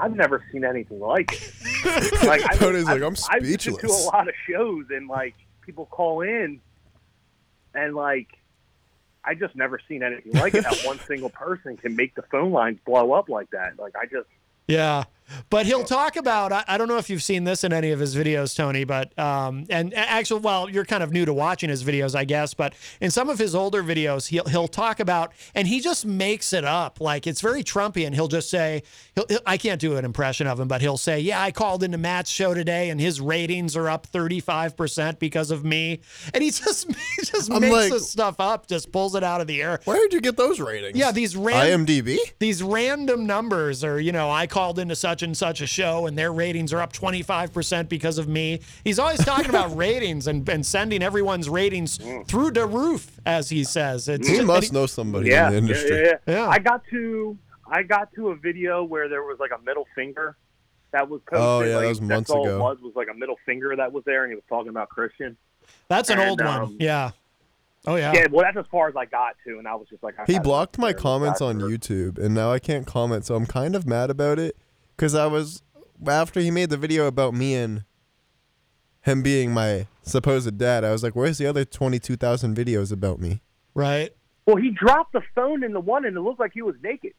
I've 0.00 0.16
never 0.16 0.44
seen 0.52 0.64
anything 0.64 1.00
like 1.00 1.32
it. 1.32 1.54
Like 2.24 2.44
I, 2.44 2.56
Tony's 2.56 2.86
I, 2.86 2.94
like, 2.94 3.02
"I'm 3.02 3.16
I've 3.30 3.42
listened 3.42 3.78
to 3.78 3.86
a 3.86 4.04
lot 4.12 4.28
of 4.28 4.34
shows 4.48 4.86
and 4.90 5.08
like 5.08 5.34
people 5.62 5.86
call 5.86 6.20
in, 6.20 6.60
and 7.74 7.94
like 7.94 8.28
I 9.24 9.34
just 9.34 9.56
never 9.56 9.80
seen 9.88 10.02
anything 10.02 10.32
like 10.32 10.54
it. 10.54 10.64
How 10.64 10.74
one 10.86 10.98
single 11.00 11.30
person 11.30 11.76
can 11.76 11.96
make 11.96 12.14
the 12.14 12.22
phone 12.22 12.52
lines 12.52 12.78
blow 12.84 13.12
up 13.12 13.28
like 13.28 13.50
that. 13.50 13.78
Like 13.78 13.94
I 13.96 14.04
just 14.06 14.28
Yeah. 14.66 15.04
But 15.48 15.66
he'll 15.66 15.84
talk 15.84 16.16
about. 16.16 16.52
I, 16.52 16.64
I 16.68 16.78
don't 16.78 16.88
know 16.88 16.98
if 16.98 17.08
you've 17.10 17.22
seen 17.22 17.44
this 17.44 17.64
in 17.64 17.72
any 17.72 17.90
of 17.90 18.00
his 18.00 18.14
videos, 18.16 18.56
Tony. 18.56 18.84
But 18.84 19.16
um, 19.18 19.64
and 19.70 19.94
actually, 19.94 20.40
well, 20.40 20.68
you're 20.68 20.84
kind 20.84 21.02
of 21.02 21.12
new 21.12 21.24
to 21.24 21.32
watching 21.32 21.70
his 21.70 21.84
videos, 21.84 22.14
I 22.14 22.24
guess. 22.24 22.54
But 22.54 22.74
in 23.00 23.10
some 23.10 23.28
of 23.28 23.38
his 23.38 23.54
older 23.54 23.82
videos, 23.82 24.28
he'll 24.28 24.44
he'll 24.44 24.68
talk 24.68 25.00
about, 25.00 25.32
and 25.54 25.66
he 25.68 25.80
just 25.80 26.04
makes 26.04 26.52
it 26.52 26.64
up. 26.64 27.00
Like 27.00 27.26
it's 27.26 27.40
very 27.40 27.62
Trumpy, 27.62 28.06
and 28.06 28.14
he'll 28.14 28.28
just 28.28 28.50
say, 28.50 28.82
he'll, 29.14 29.26
he'll- 29.28 29.40
I 29.46 29.56
can't 29.56 29.80
do 29.80 29.96
an 29.96 30.04
impression 30.04 30.46
of 30.46 30.58
him, 30.58 30.68
but 30.68 30.80
he'll 30.80 30.96
say, 30.96 31.20
"Yeah, 31.20 31.40
I 31.40 31.50
called 31.52 31.82
into 31.82 31.98
Matt's 31.98 32.30
show 32.30 32.54
today, 32.54 32.90
and 32.90 33.00
his 33.00 33.20
ratings 33.20 33.76
are 33.76 33.88
up 33.88 34.06
35 34.06 34.76
percent 34.76 35.18
because 35.18 35.50
of 35.50 35.64
me." 35.64 36.00
And 36.34 36.42
he 36.42 36.50
just 36.50 36.88
he 36.88 37.22
just 37.24 37.50
I'm 37.52 37.60
makes 37.60 37.72
like- 37.74 37.92
this 37.92 38.10
stuff 38.10 38.36
up, 38.40 38.66
just 38.66 38.90
pulls 38.92 39.14
it 39.14 39.22
out 39.24 39.40
of 39.40 39.46
the 39.46 39.62
air. 39.62 39.80
Where 39.84 39.96
did 39.98 40.12
you 40.12 40.20
get 40.20 40.36
those 40.36 40.60
ratings? 40.60 40.98
Yeah, 40.98 41.12
these 41.12 41.36
ran- 41.36 41.86
IMDb. 41.86 42.18
these 42.38 42.62
random 42.62 43.26
numbers 43.26 43.84
are, 43.84 44.00
you 44.00 44.12
know, 44.12 44.30
I 44.30 44.46
called 44.46 44.78
into 44.78 44.96
such 44.96 45.19
and 45.22 45.36
such 45.36 45.60
a 45.60 45.66
show 45.66 46.06
and 46.06 46.16
their 46.18 46.32
ratings 46.32 46.72
are 46.72 46.80
up 46.80 46.92
25% 46.92 47.88
because 47.88 48.18
of 48.18 48.28
me. 48.28 48.60
He's 48.84 48.98
always 48.98 49.24
talking 49.24 49.48
about 49.50 49.76
ratings 49.76 50.26
and, 50.26 50.48
and 50.48 50.64
sending 50.64 51.02
everyone's 51.02 51.48
ratings 51.48 51.98
through 52.26 52.52
the 52.52 52.66
roof, 52.66 53.18
as 53.26 53.50
he 53.50 53.64
says. 53.64 54.08
It's 54.08 54.28
He 54.28 54.36
just- 54.36 54.46
must 54.46 54.66
he- 54.68 54.72
know 54.74 54.86
somebody 54.86 55.30
yeah, 55.30 55.46
in 55.48 55.52
the 55.52 55.58
industry. 55.58 55.96
Yeah, 56.02 56.12
yeah, 56.26 56.34
yeah. 56.34 56.48
I 56.48 56.58
got 56.58 56.82
to 56.90 57.38
I 57.72 57.82
got 57.84 58.12
to 58.14 58.30
a 58.30 58.36
video 58.36 58.82
where 58.82 59.08
there 59.08 59.22
was 59.22 59.38
like 59.38 59.52
a 59.56 59.62
middle 59.64 59.86
finger 59.94 60.36
that 60.92 61.08
was 61.08 61.20
posted. 61.28 61.38
Oh, 61.46 61.60
yeah, 61.60 61.66
that 61.68 61.76
like, 61.76 61.88
was 61.88 62.00
that's 62.00 62.08
months 62.08 62.30
all 62.30 62.44
ago. 62.44 62.56
It 62.56 62.60
was 62.60 62.78
was 62.82 62.92
like 62.96 63.08
a 63.08 63.14
middle 63.14 63.36
finger 63.46 63.76
that 63.76 63.92
was 63.92 64.02
there, 64.06 64.24
and 64.24 64.32
he 64.32 64.34
was 64.34 64.44
talking 64.48 64.70
about 64.70 64.88
Christian. 64.88 65.36
That's 65.86 66.10
an 66.10 66.18
And, 66.18 66.30
old 66.30 66.40
one. 66.42 66.60
um, 66.62 66.76
Yeah. 66.80 67.12
Oh, 67.86 67.94
yeah. 67.96 68.12
Yeah, 68.12 68.26
well, 68.30 68.44
that's 68.44 68.58
as 68.58 68.66
far 68.70 68.88
as 68.88 68.96
I 68.96 69.06
got 69.06 69.36
to, 69.46 69.58
and 69.58 69.66
I 69.66 69.74
was 69.74 69.88
just 69.88 70.02
like, 70.02 70.18
I 70.18 70.24
He 70.26 70.38
blocked 70.38 70.76
my 70.78 70.92
comments 70.92 71.40
on 71.40 71.60
YouTube, 71.60 72.18
and 72.18 72.34
now 72.34 72.52
I 72.52 72.58
can't 72.58 72.86
comment. 72.86 73.24
So 73.24 73.36
I'm 73.36 73.46
kind 73.46 73.74
of 73.76 73.86
mad 73.86 74.10
about 74.10 74.38
it 74.38 74.56
because 75.00 75.14
I 75.14 75.26
was 75.26 75.62
after 76.06 76.40
he 76.40 76.50
made 76.50 76.68
the 76.68 76.76
video 76.76 77.06
about 77.06 77.32
me 77.32 77.54
and 77.54 77.84
him 79.00 79.22
being 79.22 79.54
my 79.54 79.86
supposed 80.02 80.58
dad. 80.58 80.84
I 80.84 80.92
was 80.92 81.02
like, 81.02 81.16
"Where's 81.16 81.38
the 81.38 81.46
other 81.46 81.64
twenty-two 81.64 82.16
thousand 82.16 82.54
videos 82.54 82.92
about 82.92 83.18
me?" 83.18 83.40
Right. 83.74 84.10
Well, 84.44 84.56
he 84.56 84.70
dropped 84.70 85.14
the 85.14 85.22
phone 85.34 85.64
in 85.64 85.72
the 85.72 85.80
one, 85.80 86.04
and 86.04 86.14
it 86.14 86.20
looked 86.20 86.38
like 86.38 86.52
he 86.52 86.60
was 86.60 86.74
naked. 86.82 87.14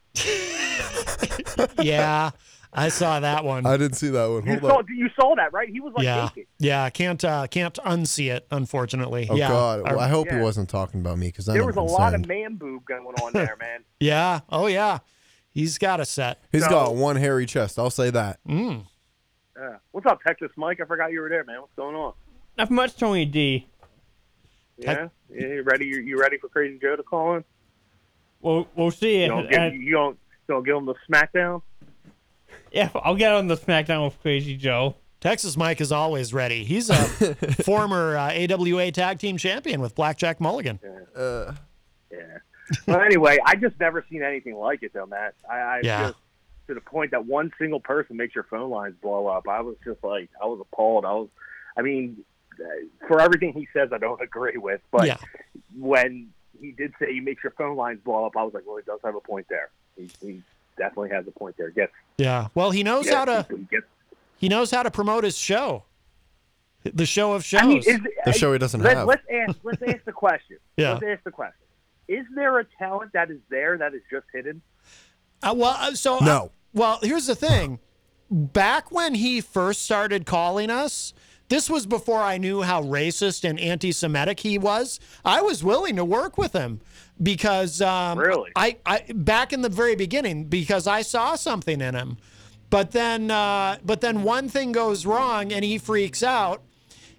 yeah. 1.84 2.30
I 2.74 2.88
saw 2.88 3.20
that 3.20 3.44
one. 3.44 3.66
I 3.66 3.76
didn't 3.76 3.96
see 3.96 4.08
that 4.10 4.26
one. 4.26 4.46
You 4.46 4.58
saw 4.60 4.78
on. 4.78 4.86
you 4.88 5.10
saw 5.14 5.34
that, 5.34 5.52
right? 5.52 5.68
He 5.68 5.80
was 5.80 5.92
like 5.94 6.04
yeah. 6.04 6.30
naked. 6.34 6.46
Yeah. 6.58 6.88
Can't, 6.88 7.22
uh, 7.22 7.46
can't 7.48 7.74
unsee 7.84 8.32
it, 8.32 8.46
unfortunately. 8.50 9.26
Oh 9.28 9.34
yeah. 9.34 9.48
God! 9.48 9.82
Well, 9.82 10.00
I 10.00 10.08
hope 10.08 10.30
he 10.30 10.38
wasn't 10.38 10.68
talking 10.68 11.00
about 11.00 11.18
me 11.18 11.26
because 11.26 11.48
I 11.48 11.54
There 11.54 11.66
was 11.66 11.76
a 11.76 11.82
lot 11.82 12.14
of 12.14 12.26
man 12.26 12.56
boob 12.56 12.84
going 12.86 13.04
on 13.04 13.32
there, 13.32 13.56
man. 13.58 13.84
Yeah. 14.00 14.40
Oh, 14.48 14.68
yeah. 14.68 15.00
He's 15.52 15.78
got 15.78 16.00
a 16.00 16.04
set. 16.04 16.42
He's 16.50 16.64
So- 16.64 16.70
got 16.70 16.94
one 16.94 17.16
hairy 17.16 17.46
chest. 17.46 17.78
I'll 17.78 17.90
say 17.90 18.10
that. 18.10 18.38
Mm. 18.48 18.86
Yeah. 19.56 19.76
What's 19.92 20.06
up, 20.06 20.20
Texas 20.26 20.50
Mike? 20.56 20.80
I 20.80 20.86
forgot 20.86 21.12
you 21.12 21.20
were 21.20 21.28
there, 21.28 21.44
man. 21.44 21.60
What's 21.60 21.74
going 21.76 21.94
on? 21.94 22.14
Not 22.58 22.70
much, 22.70 22.96
Tony 22.96 23.24
D. 23.24 23.68
Yeah, 24.78 25.08
yeah 25.30 25.46
you 25.46 25.62
ready? 25.62 25.86
You, 25.86 26.00
you 26.00 26.18
ready 26.18 26.38
for 26.38 26.48
Crazy 26.48 26.78
Joe 26.80 26.96
to 26.96 27.02
call 27.02 27.36
in? 27.36 27.44
We'll 28.40 28.66
we'll 28.74 28.90
see. 28.90 29.22
You 29.22 29.28
don't, 29.28 29.46
Uh, 29.54 29.68
give, 29.70 29.74
you 29.80 29.92
don't, 29.92 30.18
you 30.48 30.54
don't 30.54 30.64
give 30.64 30.76
him 30.76 30.86
the 30.86 30.94
smackdown. 31.08 31.62
yeah, 32.72 32.88
I'll 32.94 33.14
get 33.14 33.32
on 33.32 33.46
the 33.46 33.56
SmackDown 33.56 34.04
with 34.06 34.20
Crazy 34.22 34.56
Joe. 34.56 34.96
Texas 35.20 35.56
Mike 35.56 35.80
is 35.80 35.92
always 35.92 36.34
ready. 36.34 36.64
He's 36.64 36.90
a 36.90 36.94
former 37.64 38.16
uh, 38.16 38.32
AWA 38.32 38.90
tag 38.90 39.18
team 39.20 39.36
champion 39.36 39.80
with 39.80 39.94
Blackjack 39.94 40.40
Mulligan. 40.40 40.80
Uh, 41.14 41.52
Yeah. 42.10 42.38
Well, 42.86 43.00
anyway, 43.00 43.38
I 43.44 43.56
just 43.56 43.78
never 43.80 44.04
seen 44.10 44.22
anything 44.22 44.56
like 44.56 44.82
it, 44.82 44.92
though, 44.92 45.06
Matt. 45.06 45.34
I, 45.50 45.56
I 45.58 45.80
Yeah. 45.82 46.06
just 46.08 46.18
to 46.68 46.74
the 46.74 46.80
point 46.80 47.10
that 47.10 47.26
one 47.26 47.52
single 47.58 47.80
person 47.80 48.16
makes 48.16 48.34
your 48.34 48.44
phone 48.44 48.70
lines 48.70 48.94
blow 49.02 49.26
up. 49.26 49.48
I 49.48 49.60
was 49.62 49.76
just 49.84 50.02
like, 50.04 50.30
I 50.42 50.46
was 50.46 50.60
appalled. 50.60 51.04
I 51.04 51.12
was, 51.12 51.28
I 51.76 51.82
mean, 51.82 52.24
uh, 52.60 52.64
for 53.08 53.20
everything 53.20 53.52
he 53.52 53.66
says, 53.72 53.90
I 53.92 53.98
don't 53.98 54.20
agree 54.22 54.56
with, 54.56 54.80
but 54.90 55.06
Yeah. 55.06 55.16
when 55.76 56.30
he 56.60 56.70
did 56.72 56.92
say 56.98 57.12
he 57.12 57.20
makes 57.20 57.42
your 57.42 57.52
phone 57.52 57.76
lines 57.76 58.00
blow 58.04 58.24
up, 58.26 58.36
I 58.36 58.42
was 58.44 58.54
like, 58.54 58.64
well, 58.66 58.76
he 58.76 58.82
does 58.84 59.00
have 59.04 59.14
a 59.16 59.20
point 59.20 59.46
there. 59.48 59.70
He, 59.96 60.10
he 60.20 60.42
definitely 60.78 61.10
has 61.10 61.26
a 61.26 61.32
point 61.32 61.56
there. 61.56 61.70
Gets, 61.70 61.92
Yeah. 62.18 62.48
Well, 62.54 62.70
he 62.70 62.82
knows 62.82 63.04
gets- 63.04 63.16
how 63.16 63.24
to 63.26 63.46
he 63.50 63.62
gets 63.64 63.86
he 64.38 64.48
knows 64.48 64.70
how 64.72 64.82
to 64.82 64.90
promote 64.90 65.22
his 65.24 65.36
show. 65.36 65.84
The 66.84 67.06
show 67.06 67.32
of 67.34 67.44
shows. 67.44 67.60
I 67.62 67.66
mean, 67.66 67.78
is, 67.78 68.00
The 68.24 68.32
show 68.32 68.52
he 68.52 68.58
doesn't 68.58 68.80
let, 68.82 68.96
have. 68.96 69.06
Let's 69.06 69.22
ask. 69.32 69.56
Let's 69.62 69.82
ask 69.82 70.04
the 70.04 70.12
question. 70.12 70.56
Yeah. 70.76 70.94
Let's 70.94 71.04
ask 71.04 71.22
the 71.24 71.30
question. 71.30 71.54
Is 72.12 72.26
there 72.34 72.58
a 72.58 72.64
talent 72.78 73.14
that 73.14 73.30
is 73.30 73.40
there 73.48 73.78
that 73.78 73.94
is 73.94 74.02
just 74.10 74.26
hidden? 74.34 74.60
Uh, 75.42 75.54
well, 75.56 75.76
uh, 75.78 75.94
so 75.94 76.18
No. 76.18 76.52
well, 76.74 76.98
here's 77.02 77.26
the 77.26 77.34
thing. 77.34 77.78
Back 78.30 78.92
when 78.92 79.14
he 79.14 79.40
first 79.40 79.82
started 79.82 80.26
calling 80.26 80.68
us, 80.68 81.14
this 81.48 81.70
was 81.70 81.86
before 81.86 82.20
I 82.20 82.36
knew 82.36 82.60
how 82.62 82.82
racist 82.82 83.48
and 83.48 83.58
anti-Semitic 83.58 84.40
he 84.40 84.58
was. 84.58 85.00
I 85.24 85.40
was 85.40 85.64
willing 85.64 85.96
to 85.96 86.04
work 86.04 86.36
with 86.36 86.52
him 86.52 86.80
because 87.22 87.80
um, 87.80 88.18
Really? 88.18 88.50
I, 88.56 88.76
I 88.84 89.04
back 89.14 89.54
in 89.54 89.62
the 89.62 89.68
very 89.70 89.96
beginning 89.96 90.44
because 90.44 90.86
I 90.86 91.00
saw 91.00 91.34
something 91.34 91.80
in 91.80 91.94
him. 91.94 92.18
But 92.68 92.92
then, 92.92 93.30
uh, 93.30 93.78
but 93.84 94.02
then 94.02 94.22
one 94.22 94.50
thing 94.50 94.72
goes 94.72 95.06
wrong 95.06 95.50
and 95.50 95.64
he 95.64 95.78
freaks 95.78 96.22
out. 96.22 96.62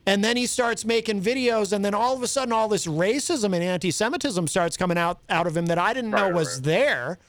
And 0.05 0.23
then 0.23 0.35
he 0.35 0.45
starts 0.45 0.83
making 0.83 1.21
videos, 1.21 1.71
and 1.71 1.83
then 1.83 1.93
all 1.93 2.13
of 2.15 2.21
a 2.23 2.27
sudden, 2.27 2.51
all 2.51 2.67
this 2.67 2.85
racism 2.87 3.53
and 3.53 3.63
anti-Semitism 3.63 4.47
starts 4.47 4.75
coming 4.75 4.97
out 4.97 5.19
out 5.29 5.47
of 5.47 5.55
him 5.55 5.67
that 5.67 5.77
I 5.77 5.93
didn't 5.93 6.11
know 6.11 6.23
Right, 6.23 6.33
was 6.33 6.55
right. 6.55 6.63
there. 6.63 7.19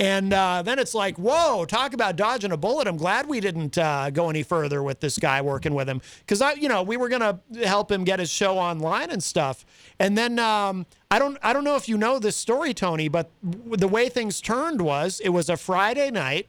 And 0.00 0.32
uh, 0.32 0.62
then 0.62 0.80
it's 0.80 0.92
like, 0.92 1.16
whoa, 1.18 1.64
talk 1.66 1.92
about 1.92 2.16
dodging 2.16 2.50
a 2.50 2.56
bullet. 2.56 2.88
I'm 2.88 2.96
glad 2.96 3.28
we 3.28 3.38
didn't 3.38 3.78
uh, 3.78 4.10
go 4.10 4.28
any 4.28 4.42
further 4.42 4.82
with 4.82 4.98
this 4.98 5.18
guy 5.18 5.40
working 5.40 5.72
with 5.72 5.88
him 5.88 6.00
because 6.18 6.42
I, 6.42 6.54
you 6.54 6.68
know, 6.68 6.82
we 6.82 6.96
were 6.96 7.08
gonna 7.08 7.38
help 7.62 7.92
him 7.92 8.02
get 8.02 8.18
his 8.18 8.28
show 8.28 8.58
online 8.58 9.10
and 9.12 9.22
stuff. 9.22 9.64
And 10.00 10.18
then 10.18 10.40
um, 10.40 10.86
I 11.12 11.20
don't, 11.20 11.38
I 11.44 11.52
don't 11.52 11.62
know 11.62 11.76
if 11.76 11.88
you 11.88 11.96
know 11.96 12.18
this 12.18 12.36
story, 12.36 12.74
Tony, 12.74 13.06
but 13.06 13.30
w- 13.48 13.76
the 13.76 13.86
way 13.86 14.08
things 14.08 14.40
turned 14.40 14.82
was 14.82 15.20
it 15.20 15.28
was 15.28 15.48
a 15.48 15.56
Friday 15.56 16.10
night. 16.10 16.48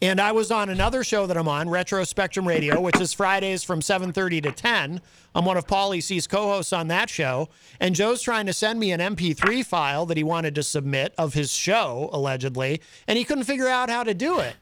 And 0.00 0.20
I 0.20 0.32
was 0.32 0.50
on 0.50 0.68
another 0.68 1.04
show 1.04 1.26
that 1.26 1.36
I'm 1.36 1.48
on, 1.48 1.68
Retro 1.68 2.04
Spectrum 2.04 2.46
Radio, 2.46 2.80
which 2.80 3.00
is 3.00 3.12
Fridays 3.12 3.62
from 3.62 3.80
7:30 3.80 4.42
to 4.42 4.52
10. 4.52 5.00
I'm 5.34 5.44
one 5.44 5.56
of 5.56 5.66
Paulie 5.66 6.02
C's 6.02 6.26
co-hosts 6.26 6.72
on 6.72 6.88
that 6.88 7.10
show, 7.10 7.48
and 7.80 7.94
Joe's 7.94 8.22
trying 8.22 8.46
to 8.46 8.52
send 8.52 8.78
me 8.78 8.92
an 8.92 9.00
MP3 9.00 9.62
file 9.62 10.06
that 10.06 10.16
he 10.16 10.22
wanted 10.22 10.54
to 10.54 10.62
submit 10.62 11.12
of 11.18 11.34
his 11.34 11.52
show 11.52 12.08
allegedly, 12.12 12.80
and 13.08 13.18
he 13.18 13.24
couldn't 13.24 13.44
figure 13.44 13.68
out 13.68 13.90
how 13.90 14.04
to 14.04 14.14
do 14.14 14.38
it. 14.38 14.56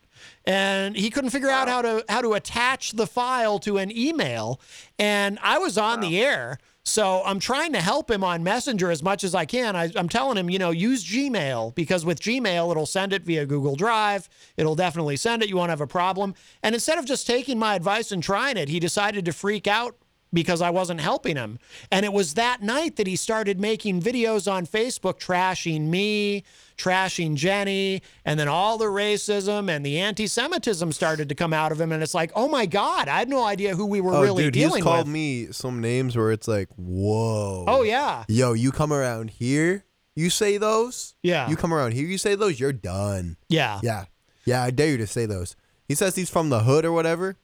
And 0.44 0.96
he 0.96 1.10
couldn't 1.10 1.30
figure 1.30 1.50
out 1.50 1.68
how 1.68 1.82
to 1.82 2.04
how 2.08 2.20
to 2.20 2.32
attach 2.32 2.92
the 2.92 3.06
file 3.06 3.58
to 3.60 3.78
an 3.78 3.96
email, 3.96 4.60
and 4.98 5.38
I 5.42 5.58
was 5.58 5.76
on 5.76 6.00
the 6.00 6.22
air. 6.22 6.58
So 6.84 7.22
I'm 7.24 7.38
trying 7.38 7.72
to 7.74 7.80
help 7.80 8.10
him 8.10 8.24
on 8.24 8.42
Messenger 8.42 8.90
as 8.90 9.02
much 9.02 9.22
as 9.22 9.34
I 9.36 9.44
can. 9.44 9.76
I, 9.76 9.90
I'm 9.94 10.08
telling 10.08 10.36
him, 10.36 10.50
you 10.50 10.58
know, 10.58 10.70
use 10.70 11.04
Gmail 11.04 11.74
because 11.76 12.04
with 12.04 12.20
Gmail, 12.20 12.70
it'll 12.72 12.86
send 12.86 13.12
it 13.12 13.22
via 13.22 13.46
Google 13.46 13.76
Drive. 13.76 14.28
It'll 14.56 14.74
definitely 14.74 15.16
send 15.16 15.42
it. 15.42 15.48
You 15.48 15.56
won't 15.56 15.70
have 15.70 15.80
a 15.80 15.86
problem. 15.86 16.34
And 16.62 16.74
instead 16.74 16.98
of 16.98 17.04
just 17.04 17.26
taking 17.26 17.58
my 17.58 17.76
advice 17.76 18.10
and 18.10 18.22
trying 18.22 18.56
it, 18.56 18.68
he 18.68 18.80
decided 18.80 19.24
to 19.26 19.32
freak 19.32 19.68
out 19.68 19.96
because 20.32 20.62
I 20.62 20.70
wasn't 20.70 21.00
helping 21.00 21.36
him. 21.36 21.58
And 21.90 22.04
it 22.04 22.12
was 22.12 22.34
that 22.34 22.62
night 22.62 22.96
that 22.96 23.06
he 23.06 23.16
started 23.16 23.60
making 23.60 24.00
videos 24.00 24.50
on 24.50 24.66
Facebook 24.66 25.20
trashing 25.20 25.82
me, 25.82 26.44
trashing 26.76 27.34
Jenny, 27.34 28.02
and 28.24 28.40
then 28.40 28.48
all 28.48 28.78
the 28.78 28.86
racism 28.86 29.68
and 29.68 29.84
the 29.84 29.98
anti 29.98 30.26
Semitism 30.26 30.92
started 30.92 31.28
to 31.28 31.34
come 31.34 31.52
out 31.52 31.72
of 31.72 31.80
him. 31.80 31.92
And 31.92 32.02
it's 32.02 32.14
like, 32.14 32.32
oh 32.34 32.48
my 32.48 32.66
God, 32.66 33.08
I 33.08 33.18
had 33.18 33.28
no 33.28 33.44
idea 33.44 33.76
who 33.76 33.86
we 33.86 34.00
were 34.00 34.14
oh, 34.14 34.22
really 34.22 34.44
dude, 34.44 34.54
he's 34.54 34.64
dealing 34.64 34.82
called 34.82 35.06
with. 35.06 35.12
me 35.12 35.52
some 35.52 35.80
names 35.80 36.16
where 36.16 36.32
it's 36.32 36.48
like, 36.48 36.68
whoa. 36.76 37.64
Oh, 37.68 37.82
yeah. 37.82 38.24
Yo, 38.28 38.52
you 38.54 38.72
come 38.72 38.92
around 38.92 39.30
here, 39.30 39.84
you 40.14 40.30
say 40.30 40.56
those. 40.56 41.14
Yeah. 41.22 41.48
You 41.48 41.56
come 41.56 41.74
around 41.74 41.92
here, 41.92 42.06
you 42.06 42.18
say 42.18 42.34
those. 42.34 42.58
You're 42.58 42.72
done. 42.72 43.36
Yeah. 43.48 43.80
Yeah. 43.82 44.06
Yeah. 44.44 44.62
I 44.62 44.70
dare 44.70 44.88
you 44.88 44.98
to 44.98 45.06
say 45.06 45.26
those. 45.26 45.56
He 45.86 45.94
says 45.94 46.16
he's 46.16 46.30
from 46.30 46.48
the 46.48 46.60
hood 46.60 46.84
or 46.84 46.92
whatever. 46.92 47.36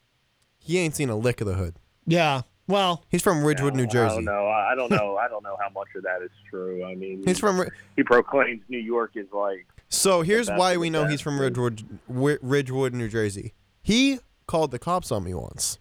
He 0.59 0.79
ain't 0.79 0.97
seen 0.97 1.09
a 1.11 1.17
lick 1.17 1.41
of 1.41 1.47
the 1.47 1.55
hood. 1.55 1.77
Yeah. 2.07 2.43
Well, 2.69 3.03
He's 3.09 3.23
from 3.23 3.43
Ridgewood, 3.45 3.75
New 3.75 3.85
I 3.85 3.87
Jersey. 3.87 4.15
don't 4.17 4.25
know. 4.27 4.47
I 4.47 4.75
don't 4.77 4.91
know. 4.91 5.17
I 5.17 5.27
don't 5.27 5.43
know 5.43 5.57
how 5.61 5.71
much 5.71 5.89
of 5.97 6.03
that 6.05 6.23
is 6.23 6.31
true. 6.49 6.85
I 6.85 6.95
mean, 6.95 7.23
He's 7.27 7.39
from. 7.41 7.65
He 7.97 8.03
proclaims 8.05 8.61
New 8.69 8.79
York 8.79 9.13
is 9.17 9.27
like 9.33 9.67
So 9.89 10.23
here's 10.23 10.49
why 10.49 10.77
we 10.77 10.91
know 10.91 11.07
he's 11.07 11.21
from. 11.21 11.41
Ridgewood, 11.41 11.83
Ridgewood, 12.09 12.95
New 12.95 13.09
Jersey. 13.09 13.55
He 13.83 14.21
called 14.47 14.71
the 14.71 14.79
cops 14.79 15.11
on 15.11 15.25
me 15.25 15.35
once. 15.35 15.79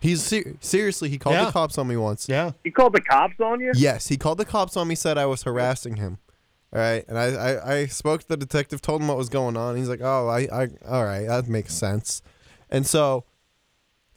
He's 0.00 0.22
ser- 0.22 0.54
seriously, 0.60 1.08
he 1.08 1.18
called 1.18 1.34
Yeah. 1.34 1.46
the 1.46 1.52
cops 1.52 1.76
on 1.76 1.88
me 1.88 1.96
once. 1.96 2.28
Yeah. 2.28 2.52
he 2.62 2.70
called 2.70 2.92
the 2.92 3.00
cops 3.00 3.40
on 3.40 3.60
you. 3.60 3.72
Yes, 3.74 4.06
he 4.08 4.16
called 4.16 4.38
the 4.38 4.44
cops 4.44 4.76
on 4.76 4.86
me, 4.86 4.94
said 4.94 5.18
I 5.18 5.26
was 5.26 5.42
harassing 5.42 5.96
him. 5.96 6.18
All 6.72 6.78
right, 6.80 7.04
and 7.08 7.18
I, 7.18 7.24
I, 7.32 7.74
I 7.78 7.86
spoke 7.86 8.20
to 8.20 8.28
the 8.28 8.36
detective, 8.36 8.80
told 8.82 9.00
him 9.00 9.08
what 9.08 9.16
was 9.16 9.30
going 9.30 9.56
on. 9.56 9.76
He's 9.76 9.88
like, 9.88 10.02
"Oh, 10.02 10.28
I, 10.28 10.40
I, 10.52 10.68
all 10.86 11.02
right, 11.04 11.26
that 11.26 11.48
makes 11.48 11.72
sense." 11.74 12.20
And 12.70 12.86
so, 12.86 13.24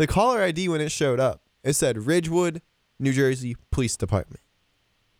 the 0.01 0.07
caller 0.07 0.41
ID 0.41 0.67
when 0.67 0.81
it 0.81 0.91
showed 0.91 1.19
up, 1.19 1.43
it 1.63 1.73
said 1.73 2.07
Ridgewood, 2.07 2.63
New 2.99 3.13
Jersey 3.13 3.55
Police 3.69 3.95
Department, 3.95 4.39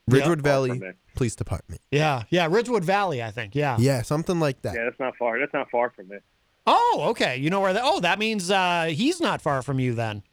Ridgewood 0.07 0.39
far 0.41 0.51
Valley. 0.51 0.81
Police 1.13 1.35
Department. 1.35 1.81
Yeah. 1.91 2.23
Yeah. 2.31 2.47
Ridgewood 2.49 2.83
Valley, 2.83 3.21
I 3.21 3.29
think. 3.29 3.53
Yeah. 3.53 3.77
Yeah, 3.79 4.01
something 4.01 4.39
like 4.39 4.63
that. 4.63 4.73
Yeah, 4.73 4.85
that's 4.85 4.99
not 4.99 5.15
far. 5.17 5.39
That's 5.39 5.53
not 5.53 5.69
far 5.69 5.91
from 5.91 6.11
it. 6.11 6.23
Oh, 6.65 7.05
okay. 7.09 7.37
You 7.37 7.51
know 7.51 7.59
where 7.59 7.73
that? 7.73 7.83
Oh, 7.85 7.99
that 7.99 8.17
means 8.17 8.49
uh, 8.49 8.85
he's 8.85 9.21
not 9.21 9.39
far 9.39 9.61
from 9.61 9.79
you 9.79 9.93
then. 9.93 10.23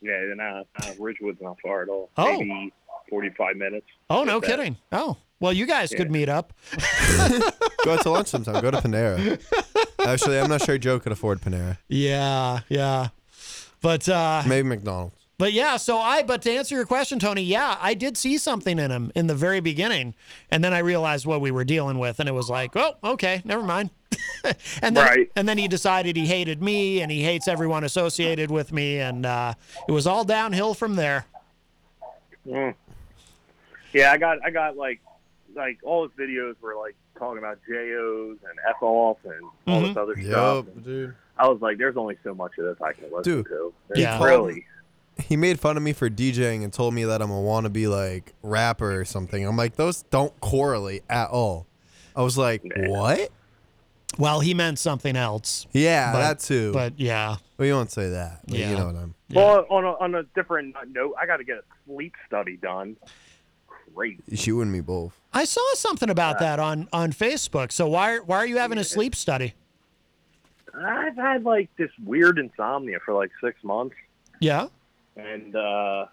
Yeah, 0.00 0.12
and 0.12 0.40
uh, 0.40 0.64
uh, 0.80 0.92
Ridgewood's 1.00 1.40
not 1.40 1.56
far 1.60 1.82
at 1.82 1.88
all. 1.88 2.10
Oh. 2.16 2.38
Maybe 2.38 2.72
45 3.10 3.56
minutes. 3.56 3.86
Oh, 4.10 4.22
no 4.22 4.38
that. 4.38 4.46
kidding. 4.46 4.76
Oh, 4.92 5.16
well, 5.40 5.52
you 5.52 5.66
guys 5.66 5.90
could 5.90 6.12
meet 6.12 6.28
up. 6.28 6.52
Go 7.84 7.94
out 7.94 8.02
to 8.02 8.10
lunch 8.10 8.28
sometime. 8.28 8.62
Go 8.62 8.70
to 8.70 8.76
Panera. 8.82 9.42
Actually, 9.98 10.38
I'm 10.38 10.48
not 10.48 10.62
sure 10.62 10.78
Joe 10.78 11.00
could 11.00 11.12
afford 11.12 11.40
Panera. 11.40 11.78
Yeah, 11.88 12.60
yeah. 12.68 13.08
But 13.82 14.08
uh, 14.08 14.42
Maybe 14.46 14.68
McDonald's. 14.68 15.14
But 15.38 15.52
yeah, 15.52 15.76
so 15.76 15.98
I 15.98 16.22
but 16.22 16.40
to 16.42 16.50
answer 16.50 16.74
your 16.74 16.86
question, 16.86 17.18
Tony, 17.18 17.42
yeah, 17.42 17.76
I 17.80 17.92
did 17.92 18.16
see 18.16 18.38
something 18.38 18.78
in 18.78 18.90
him 18.90 19.12
in 19.14 19.26
the 19.26 19.34
very 19.34 19.60
beginning, 19.60 20.14
and 20.50 20.64
then 20.64 20.72
I 20.72 20.78
realized 20.78 21.26
what 21.26 21.42
we 21.42 21.50
were 21.50 21.64
dealing 21.64 21.98
with, 21.98 22.20
and 22.20 22.26
it 22.28 22.32
was 22.32 22.48
like, 22.48 22.74
oh, 22.74 22.94
okay, 23.04 23.42
never 23.44 23.62
mind. 23.62 23.90
and 24.82 24.96
then 24.96 25.04
Right. 25.04 25.30
and 25.36 25.46
then 25.46 25.58
he 25.58 25.68
decided 25.68 26.16
he 26.16 26.26
hated 26.26 26.62
me 26.62 27.02
and 27.02 27.10
he 27.12 27.22
hates 27.22 27.48
everyone 27.48 27.84
associated 27.84 28.50
with 28.50 28.72
me, 28.72 28.98
and 28.98 29.26
uh, 29.26 29.52
it 29.86 29.92
was 29.92 30.06
all 30.06 30.24
downhill 30.24 30.72
from 30.72 30.96
there. 30.96 31.26
Mm. 32.48 32.74
Yeah, 33.92 34.12
I 34.12 34.16
got 34.16 34.38
I 34.44 34.50
got 34.50 34.76
like 34.78 35.00
like 35.54 35.78
all 35.82 36.04
his 36.08 36.12
videos 36.12 36.54
were 36.62 36.76
like 36.76 36.94
talking 37.18 37.38
about 37.38 37.58
JOs 37.68 38.38
and 38.48 38.58
F 38.68 38.76
off 38.82 39.18
and 39.24 39.42
all 39.66 39.80
this 39.82 39.90
Mhm. 39.90 39.96
other 39.98 40.18
Yup, 40.18 40.64
stuff. 40.66 40.84
dude. 40.84 41.14
I 41.38 41.48
was 41.48 41.60
like, 41.60 41.78
there's 41.78 41.96
only 41.96 42.16
so 42.24 42.34
much 42.34 42.52
of 42.58 42.64
this 42.64 42.76
I 42.82 42.92
can 42.92 43.04
listen 43.12 43.22
Dude, 43.22 43.46
to. 43.46 43.72
he 43.94 44.02
It's 44.02 44.22
really. 44.24 44.64
He 45.18 45.36
made 45.36 45.58
fun 45.58 45.76
of 45.78 45.82
me 45.82 45.92
for 45.94 46.10
DJing 46.10 46.62
and 46.62 46.72
told 46.72 46.92
me 46.92 47.04
that 47.04 47.22
I'm 47.22 47.30
a 47.30 47.34
wannabe 47.40 47.88
like 47.90 48.34
rapper 48.42 49.00
or 49.00 49.04
something. 49.04 49.46
I'm 49.46 49.56
like, 49.56 49.76
those 49.76 50.02
don't 50.04 50.38
correlate 50.40 51.04
at 51.08 51.28
all. 51.30 51.66
I 52.14 52.22
was 52.22 52.36
like, 52.36 52.62
what? 52.76 53.30
Well, 54.18 54.40
he 54.40 54.54
meant 54.54 54.78
something 54.78 55.16
else. 55.16 55.66
Yeah, 55.72 56.12
But- 56.12 56.18
that 56.20 56.38
too. 56.40 56.72
But 56.72 56.98
yeah, 56.98 57.36
well, 57.58 57.66
you 57.66 57.74
won't 57.74 57.90
say 57.90 58.10
that. 58.10 58.40
but 58.46 58.58
Yeah. 58.58 58.70
you 58.70 58.76
know 58.76 58.86
what 58.86 58.96
I'm. 58.96 59.14
Well, 59.32 59.66
on 59.70 59.84
a, 59.84 59.92
on 59.94 60.14
a 60.14 60.22
different 60.34 60.76
note, 60.92 61.14
I 61.20 61.26
got 61.26 61.38
to 61.38 61.44
get 61.44 61.56
a 61.56 61.62
sleep 61.86 62.14
study 62.26 62.56
done. 62.56 62.96
Crazy. 63.94 64.22
You 64.28 64.60
and 64.60 64.70
me 64.70 64.80
both. 64.80 65.18
I 65.32 65.44
saw 65.44 65.62
something 65.74 66.10
about 66.10 66.38
that 66.40 66.58
on 66.58 66.88
on 66.92 67.12
Facebook. 67.12 67.72
So 67.72 67.88
why 67.88 68.18
why 68.18 68.36
are 68.36 68.46
you 68.46 68.58
having 68.58 68.78
a 68.78 68.84
sleep 68.84 69.14
study? 69.14 69.54
I've 70.78 71.16
had 71.16 71.44
like 71.44 71.68
this 71.76 71.90
weird 72.04 72.38
insomnia 72.38 72.98
for 73.04 73.14
like 73.14 73.30
six 73.42 73.62
months. 73.64 73.96
Yeah. 74.40 74.68
and 75.16 75.56
uh, 75.56 76.06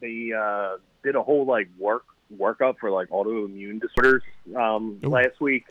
they 0.00 0.32
uh, 0.32 0.78
did 1.02 1.14
a 1.16 1.22
whole 1.22 1.44
like 1.44 1.68
work 1.78 2.04
workup 2.36 2.78
for 2.78 2.90
like 2.90 3.08
autoimmune 3.10 3.80
disorders 3.80 4.22
um, 4.56 4.98
last 5.02 5.40
week, 5.40 5.66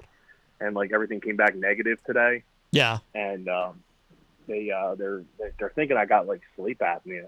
and 0.60 0.76
like 0.76 0.92
everything 0.94 1.22
came 1.22 1.36
back 1.36 1.56
negative 1.56 2.04
today. 2.06 2.44
Yeah. 2.72 3.00
And 3.16 3.48
um, 3.50 3.84
they 4.48 4.72
uh, 4.72 4.96
they're 4.96 5.24
they're 5.58 5.70
thinking 5.70 5.98
I 5.98 6.06
got 6.06 6.28
like 6.28 6.42
sleep 6.56 6.80
apnea. 6.80 7.28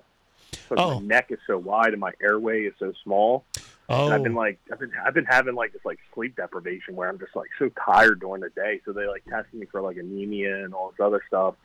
Oh. 0.71 0.99
my 0.99 1.05
neck 1.05 1.31
is 1.31 1.39
so 1.47 1.57
wide 1.57 1.91
and 1.91 1.99
my 1.99 2.11
airway 2.21 2.63
is 2.63 2.73
so 2.79 2.93
small. 3.03 3.45
And 3.89 4.13
I've 4.13 4.23
been 4.23 4.33
Oh. 4.33 4.39
like 4.39 4.59
I've 4.71 4.79
been 4.79 4.91
I've 5.05 5.13
been 5.13 5.25
having 5.25 5.55
like 5.55 5.73
this 5.73 5.83
like 5.83 5.99
sleep 6.13 6.35
deprivation 6.37 6.95
where 6.95 7.09
I'm 7.09 7.19
just 7.19 7.35
like 7.35 7.49
so 7.59 7.69
tired 7.85 8.19
during 8.21 8.41
the 8.41 8.49
day. 8.49 8.79
So 8.85 8.93
they 8.93 9.05
like 9.07 9.23
tested 9.25 9.59
me 9.59 9.65
for 9.65 9.81
like 9.81 9.97
anemia 9.97 10.63
and 10.63 10.73
all 10.73 10.91
this 10.91 11.03
other 11.03 11.21
stuff. 11.27 11.55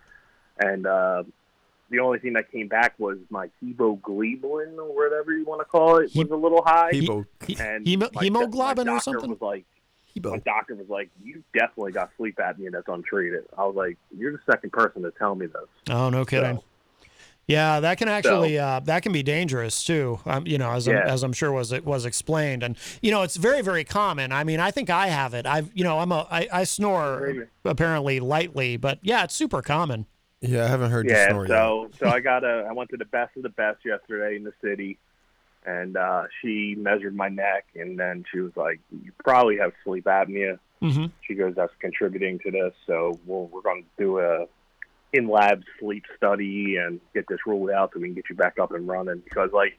And 0.59 0.87
uh 0.87 1.23
the 1.89 2.01
only 2.01 2.19
thing 2.19 2.33
that 2.33 2.51
came 2.51 2.67
back 2.67 2.95
was 2.99 3.19
my 3.31 3.49
hemoglobin 3.61 4.77
or 4.79 4.95
whatever 4.95 5.33
you 5.37 5.45
want 5.45 5.61
to 5.61 5.65
call 5.65 5.99
it 5.99 6.11
was 6.17 6.31
a 6.31 6.35
little 6.37 6.63
high. 6.65 6.91
Hemo- 6.93 7.27
and 7.61 7.87
hemo- 7.87 8.13
my, 8.13 8.25
hemoglobin 8.25 8.87
my 8.89 8.95
or 8.95 9.01
something? 9.01 9.31
Was 9.31 9.41
like, 9.41 9.65
my 10.21 10.39
doctor 10.39 10.75
was 10.75 10.89
like, 10.89 11.11
"You 11.23 11.45
definitely 11.55 11.93
got 11.93 12.11
sleep 12.17 12.39
apnea 12.39 12.73
that's 12.73 12.89
untreated." 12.89 13.45
I 13.57 13.67
was 13.67 13.77
like, 13.77 13.99
"You're 14.17 14.33
the 14.33 14.41
second 14.51 14.73
person 14.73 15.03
to 15.03 15.13
tell 15.13 15.35
me 15.37 15.47
this." 15.47 15.69
Oh, 15.91 16.09
no 16.11 16.25
kidding. 16.25 16.59
Yeah, 17.49 17.79
that 17.79 17.99
can 17.99 18.09
actually 18.09 18.59
uh, 18.59 18.81
that 18.81 19.05
can 19.05 19.13
be 19.13 19.23
dangerous 19.23 19.85
too. 19.85 20.19
Um, 20.27 20.47
you 20.49 20.59
know, 20.59 20.73
as 20.73 20.89
I'm, 20.89 20.97
as 20.97 21.23
I'm 21.23 21.33
sure 21.33 21.53
was 21.53 21.71
it 21.71 21.85
was 21.85 22.05
explained, 22.05 22.65
and 22.65 22.77
you 23.03 23.13
know, 23.13 23.23
it's 23.23 23.37
very 23.37 23.63
very 23.63 23.85
common. 23.85 24.33
I 24.33 24.43
mean, 24.43 24.59
I 24.59 24.73
think 24.73 24.91
I 24.91 25.07
have 25.07 25.33
it. 25.33 25.47
I've 25.47 25.71
you 25.73 25.85
know, 25.85 26.01
I'm 26.01 26.11
a 26.11 26.27
I, 26.29 26.49
I 26.53 26.65
snore 26.65 27.47
apparently 27.65 28.19
lightly, 28.19 28.77
but 28.77 28.99
yeah, 29.03 29.23
it's 29.23 29.35
super 29.35 29.63
common. 29.63 30.07
Yeah, 30.41 30.65
I 30.65 30.67
haven't 30.67 30.91
heard 30.91 31.07
you 31.07 31.13
yeah, 31.13 31.29
snore 31.29 31.47
yet. 31.47 31.49
so 31.49 31.91
so 32.01 32.09
I 32.09 32.19
got 32.19 32.43
a 32.43 32.67
I 32.69 32.73
went 32.73 32.91
to 32.91 32.97
the 32.97 33.05
best 33.05 33.37
of 33.37 33.45
the 33.45 33.49
best 33.51 33.85
yesterday 33.85 34.35
in 34.35 34.43
the 34.43 34.53
city, 34.61 34.99
and 35.65 35.97
uh, 35.97 36.25
she 36.43 36.75
measured 36.77 37.15
my 37.15 37.29
neck, 37.29 37.67
and 37.77 37.97
then 37.97 38.25
she 38.33 38.41
was 38.41 38.53
like, 38.57 38.81
"You 38.91 39.13
probably 39.23 39.59
have 39.59 39.73
sleep 39.85 40.07
apnea." 40.07 40.59
Mm-hmm. 40.83 41.07
She 41.23 41.35
goes, 41.35 41.55
"That's 41.55 41.73
contributing 41.79 42.41
to 42.41 42.51
this, 42.51 42.75
so 42.89 43.21
we'll, 43.25 43.47
we're 43.47 43.63
going 43.63 43.85
to 43.85 44.03
do 44.03 44.19
a 44.19 44.47
in 45.13 45.29
lab 45.29 45.63
sleep 45.81 46.05
study 46.17 46.77
and 46.77 47.01
get 47.15 47.27
this 47.29 47.39
ruled 47.47 47.71
out 47.71 47.93
so 47.93 48.01
we 48.01 48.09
can 48.09 48.15
get 48.15 48.25
you 48.29 48.37
back 48.37 48.59
up 48.59 48.73
and 48.73 48.87
running." 48.89 49.19
Because 49.19 49.51
like 49.53 49.79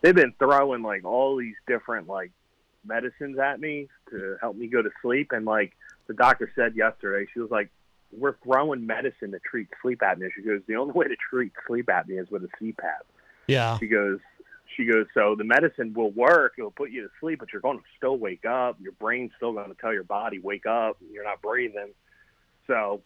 they've 0.00 0.14
been 0.14 0.34
throwing 0.38 0.82
like 0.82 1.04
all 1.04 1.36
these 1.36 1.56
different 1.66 2.08
like 2.08 2.30
medicines 2.84 3.38
at 3.38 3.60
me 3.60 3.88
to 4.10 4.36
help 4.40 4.56
me 4.56 4.66
go 4.66 4.82
to 4.82 4.90
sleep, 5.02 5.32
and 5.32 5.44
like 5.44 5.72
the 6.06 6.14
doctor 6.14 6.50
said 6.54 6.74
yesterday, 6.76 7.28
she 7.32 7.40
was 7.40 7.50
like, 7.50 7.70
"We're 8.12 8.36
throwing 8.44 8.86
medicine 8.86 9.32
to 9.32 9.38
treat 9.40 9.68
sleep 9.82 10.00
apnea." 10.00 10.30
She 10.34 10.42
goes, 10.42 10.60
"The 10.66 10.76
only 10.76 10.92
way 10.92 11.06
to 11.06 11.16
treat 11.30 11.52
sleep 11.66 11.86
apnea 11.86 12.22
is 12.22 12.30
with 12.30 12.44
a 12.44 12.48
CPAP." 12.60 13.02
Yeah. 13.46 13.78
She 13.78 13.86
goes, 13.86 14.20
she 14.76 14.84
goes, 14.84 15.06
so 15.14 15.34
the 15.34 15.44
medicine 15.44 15.92
will 15.94 16.10
work. 16.10 16.54
It'll 16.58 16.70
put 16.70 16.90
you 16.90 17.02
to 17.02 17.08
sleep, 17.20 17.40
but 17.40 17.52
you're 17.52 17.62
going 17.62 17.78
to 17.78 17.84
still 17.96 18.16
wake 18.16 18.44
up. 18.44 18.76
Your 18.80 18.92
brain's 18.92 19.32
still 19.36 19.52
going 19.52 19.68
to 19.68 19.74
tell 19.80 19.92
your 19.92 20.04
body, 20.04 20.38
wake 20.38 20.66
up. 20.66 20.98
You're 21.10 21.24
not 21.24 21.42
breathing. 21.42 21.90
So 22.66 23.00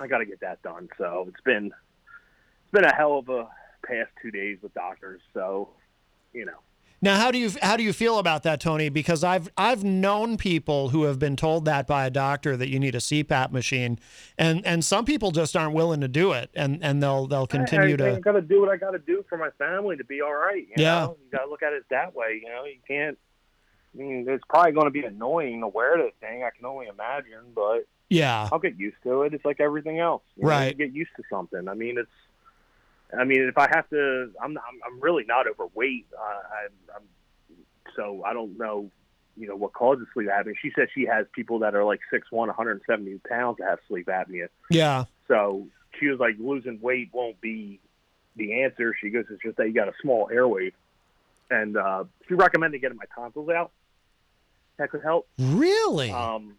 I 0.00 0.06
got 0.06 0.18
to 0.18 0.26
get 0.26 0.40
that 0.40 0.62
done. 0.62 0.88
So 0.98 1.26
it's 1.28 1.40
been, 1.42 1.66
it's 1.66 2.72
been 2.72 2.84
a 2.84 2.94
hell 2.94 3.18
of 3.18 3.28
a 3.28 3.48
past 3.86 4.10
two 4.20 4.30
days 4.30 4.58
with 4.62 4.74
doctors. 4.74 5.20
So, 5.34 5.70
you 6.32 6.44
know, 6.44 6.58
Now, 7.00 7.16
how 7.16 7.30
do 7.32 7.38
you 7.38 7.50
how 7.60 7.76
do 7.76 7.82
you 7.82 7.92
feel 7.92 8.18
about 8.18 8.42
that, 8.44 8.60
Tony? 8.60 8.88
Because 8.88 9.22
I've 9.24 9.48
I've 9.56 9.82
known 9.84 10.36
people 10.36 10.90
who 10.90 11.02
have 11.04 11.18
been 11.18 11.36
told 11.36 11.64
that 11.64 11.86
by 11.86 12.06
a 12.06 12.10
doctor 12.10 12.56
that 12.56 12.68
you 12.68 12.78
need 12.78 12.94
a 12.94 12.98
CPAP 12.98 13.50
machine, 13.50 13.98
and 14.38 14.64
and 14.64 14.84
some 14.84 15.04
people 15.04 15.30
just 15.32 15.56
aren't 15.56 15.74
willing 15.74 16.00
to 16.00 16.08
do 16.08 16.32
it, 16.32 16.50
and 16.54 16.78
and 16.82 17.02
they'll 17.02 17.26
they'll 17.26 17.46
continue 17.48 17.96
I, 18.02 18.10
I, 18.10 18.14
to. 18.14 18.20
got 18.20 18.32
to 18.32 18.40
do 18.42 18.60
what 18.60 18.68
I 18.70 18.76
got 18.76 18.92
to 18.92 18.98
do 19.00 19.24
for 19.28 19.36
my 19.36 19.50
family 19.58 19.96
to 19.96 20.04
be 20.04 20.20
all 20.20 20.32
right. 20.34 20.66
You 20.68 20.74
Yeah. 20.76 21.00
know? 21.06 21.16
you 21.24 21.30
got 21.36 21.44
to 21.44 21.50
look 21.50 21.62
at 21.62 21.72
it 21.72 21.82
that 21.90 22.14
way. 22.14 22.40
You 22.42 22.48
know, 22.48 22.64
you 22.64 22.78
can't. 22.86 23.18
I 23.94 23.98
mean, 23.98 24.24
it's 24.26 24.44
probably 24.48 24.72
going 24.72 24.86
to 24.86 24.90
be 24.90 25.02
annoying 25.04 25.60
to 25.60 25.68
wear 25.68 25.98
this 25.98 26.14
thing. 26.20 26.44
I 26.44 26.50
can 26.56 26.64
only 26.64 26.86
imagine, 26.86 27.52
but 27.54 27.84
Yeah. 28.12 28.48
I'll 28.52 28.58
get 28.58 28.78
used 28.78 28.96
to 29.04 29.22
it. 29.22 29.34
It's 29.34 29.44
like 29.44 29.60
everything 29.60 29.98
else. 29.98 30.22
You 30.36 30.44
know, 30.44 30.48
Right. 30.50 30.66
you 30.78 30.86
get 30.86 30.94
used 30.94 31.10
to 31.16 31.22
something. 31.30 31.68
I 31.68 31.74
mean, 31.74 31.98
it's. 31.98 32.10
I 33.18 33.24
mean, 33.24 33.42
if 33.42 33.58
I 33.58 33.68
have 33.74 33.88
to, 33.90 34.30
I'm 34.42 34.56
I'm, 34.56 34.80
I'm 34.86 35.00
really 35.00 35.24
not 35.24 35.46
overweight. 35.46 36.06
Uh, 36.18 36.22
I, 36.22 36.96
I'm 36.96 37.02
so 37.94 38.22
I 38.24 38.32
don't 38.32 38.56
know, 38.58 38.90
you 39.36 39.46
know, 39.48 39.56
what 39.56 39.74
causes 39.74 40.06
sleep 40.14 40.28
apnea. 40.28 40.54
She 40.62 40.70
says 40.74 40.88
she 40.94 41.04
has 41.06 41.26
people 41.34 41.58
that 41.58 41.74
are 41.74 41.84
like 41.84 42.00
six 42.10 42.30
one, 42.32 42.48
170 42.48 43.18
pounds 43.28 43.58
that 43.58 43.68
have 43.68 43.78
sleep 43.88 44.06
apnea. 44.06 44.48
Yeah. 44.70 45.04
So 45.28 45.66
she 46.00 46.06
was 46.08 46.18
like, 46.20 46.36
losing 46.38 46.80
weight 46.80 47.10
won't 47.12 47.38
be 47.42 47.80
the 48.36 48.62
answer. 48.62 48.94
She 48.98 49.10
goes, 49.10 49.26
it's 49.30 49.42
just 49.42 49.58
that 49.58 49.66
you 49.66 49.74
got 49.74 49.88
a 49.88 49.94
small 50.00 50.30
airway, 50.32 50.72
and 51.50 51.76
uh, 51.76 52.04
she 52.28 52.34
recommended 52.34 52.80
getting 52.80 52.96
my 52.96 53.04
tonsils 53.14 53.50
out. 53.50 53.72
That 54.78 54.90
could 54.90 55.02
help. 55.02 55.28
Really? 55.38 56.10
Um, 56.10 56.54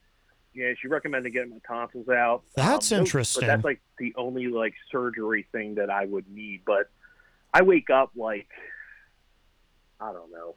yeah, 0.54 0.74
she 0.80 0.88
recommended 0.88 1.32
getting 1.34 1.52
my 1.52 1.60
tonsils 1.68 2.10
out. 2.10 2.44
That's 2.56 2.92
Um, 2.92 3.00
interesting. 3.00 3.42
But 3.42 3.48
that's 3.48 3.64
like 3.64 3.82
the 3.98 4.14
only 4.16 4.48
like 4.48 4.74
surgery 4.92 5.48
thing 5.52 5.76
that 5.76 5.90
I 5.90 6.06
would 6.06 6.30
need. 6.30 6.62
But 6.66 6.90
I 7.54 7.62
wake 7.64 7.90
up 7.90 8.12
like 8.16 8.48
I 10.00 10.12
don't 10.12 10.32
know, 10.32 10.56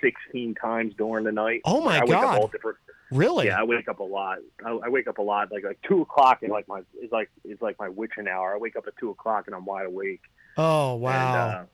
sixteen 0.00 0.54
times 0.54 0.94
during 0.96 1.24
the 1.24 1.32
night. 1.32 1.62
Oh, 1.64 1.80
my 1.80 1.98
I 1.98 2.00
wake 2.00 2.10
God. 2.10 2.24
Up 2.34 2.40
all 2.40 2.48
different. 2.48 2.78
Really? 3.10 3.46
Yeah, 3.46 3.60
I 3.60 3.64
wake 3.64 3.88
up 3.88 4.00
a 4.00 4.04
lot. 4.04 4.38
I, 4.64 4.70
I 4.70 4.88
wake 4.90 5.06
up 5.08 5.18
a 5.18 5.22
lot. 5.22 5.50
Like 5.50 5.64
like 5.64 5.80
two 5.82 6.02
o'clock 6.02 6.42
is 6.42 6.50
like 6.50 6.68
my 6.68 6.80
is 7.02 7.10
like 7.10 7.30
is 7.44 7.60
like 7.62 7.78
my 7.78 7.88
witching 7.88 8.28
hour. 8.28 8.54
I 8.54 8.58
wake 8.58 8.76
up 8.76 8.86
at 8.86 8.96
two 8.98 9.10
o'clock 9.10 9.46
and 9.46 9.54
I'm 9.56 9.64
wide 9.64 9.86
awake. 9.86 10.20
Oh 10.58 10.94
wow. 10.96 11.46
And, 11.46 11.54
uh, 11.54 11.64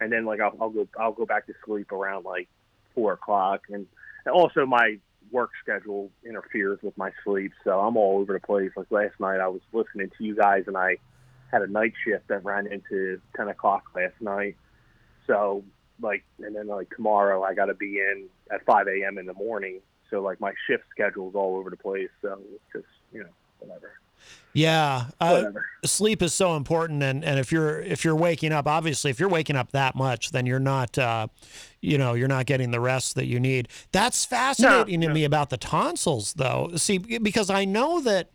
and 0.00 0.12
then 0.12 0.24
like 0.26 0.40
I'll, 0.40 0.56
I'll 0.60 0.70
go 0.70 0.86
I'll 0.98 1.12
go 1.12 1.26
back 1.26 1.46
to 1.46 1.54
sleep 1.64 1.90
around 1.90 2.24
like 2.24 2.48
four 2.94 3.12
o'clock, 3.14 3.62
and 3.68 3.86
also 4.32 4.64
my 4.64 4.98
work 5.34 5.50
schedule 5.60 6.10
interferes 6.24 6.78
with 6.82 6.96
my 6.96 7.10
sleep, 7.24 7.52
so 7.64 7.80
I'm 7.80 7.96
all 7.96 8.20
over 8.20 8.32
the 8.32 8.40
place. 8.40 8.70
Like 8.76 8.86
last 8.90 9.18
night, 9.18 9.40
I 9.40 9.48
was 9.48 9.60
listening 9.72 10.10
to 10.16 10.24
you 10.24 10.36
guys, 10.36 10.62
and 10.68 10.76
I 10.76 10.96
had 11.52 11.60
a 11.62 11.66
night 11.66 11.92
shift 12.06 12.28
that 12.28 12.44
ran 12.44 12.68
into 12.68 13.20
ten 13.36 13.48
o'clock 13.48 13.82
last 13.94 14.14
night. 14.20 14.56
So 15.26 15.64
like, 16.00 16.24
and 16.38 16.54
then 16.54 16.68
like 16.68 16.88
tomorrow, 16.94 17.42
I 17.42 17.52
got 17.54 17.66
to 17.66 17.74
be 17.74 17.98
in 17.98 18.28
at 18.50 18.64
five 18.64 18.86
a.m. 18.86 19.18
in 19.18 19.26
the 19.26 19.34
morning. 19.34 19.80
So 20.08 20.22
like 20.22 20.40
my 20.40 20.52
shift 20.68 20.84
schedule 20.92 21.28
is 21.28 21.34
all 21.34 21.56
over 21.56 21.68
the 21.68 21.76
place. 21.76 22.10
So 22.22 22.38
it's 22.54 22.72
just 22.72 22.94
you 23.12 23.24
know 23.24 23.34
whatever. 23.58 23.92
Yeah, 24.56 25.06
uh, 25.20 25.50
sleep 25.84 26.22
is 26.22 26.32
so 26.32 26.54
important, 26.56 27.02
and, 27.02 27.24
and 27.24 27.40
if 27.40 27.50
you're 27.50 27.80
if 27.80 28.04
you're 28.04 28.14
waking 28.14 28.52
up, 28.52 28.68
obviously, 28.68 29.10
if 29.10 29.18
you're 29.18 29.28
waking 29.28 29.56
up 29.56 29.72
that 29.72 29.96
much, 29.96 30.30
then 30.30 30.46
you're 30.46 30.60
not, 30.60 30.96
uh, 30.96 31.26
you 31.80 31.98
know, 31.98 32.14
you're 32.14 32.28
not 32.28 32.46
getting 32.46 32.70
the 32.70 32.78
rest 32.78 33.16
that 33.16 33.26
you 33.26 33.40
need. 33.40 33.66
That's 33.90 34.24
fascinating 34.24 35.00
to 35.00 35.08
me 35.08 35.24
about 35.24 35.50
the 35.50 35.56
tonsils, 35.56 36.34
though. 36.34 36.70
See, 36.76 36.98
because 36.98 37.50
I 37.50 37.64
know 37.64 38.00
that 38.02 38.30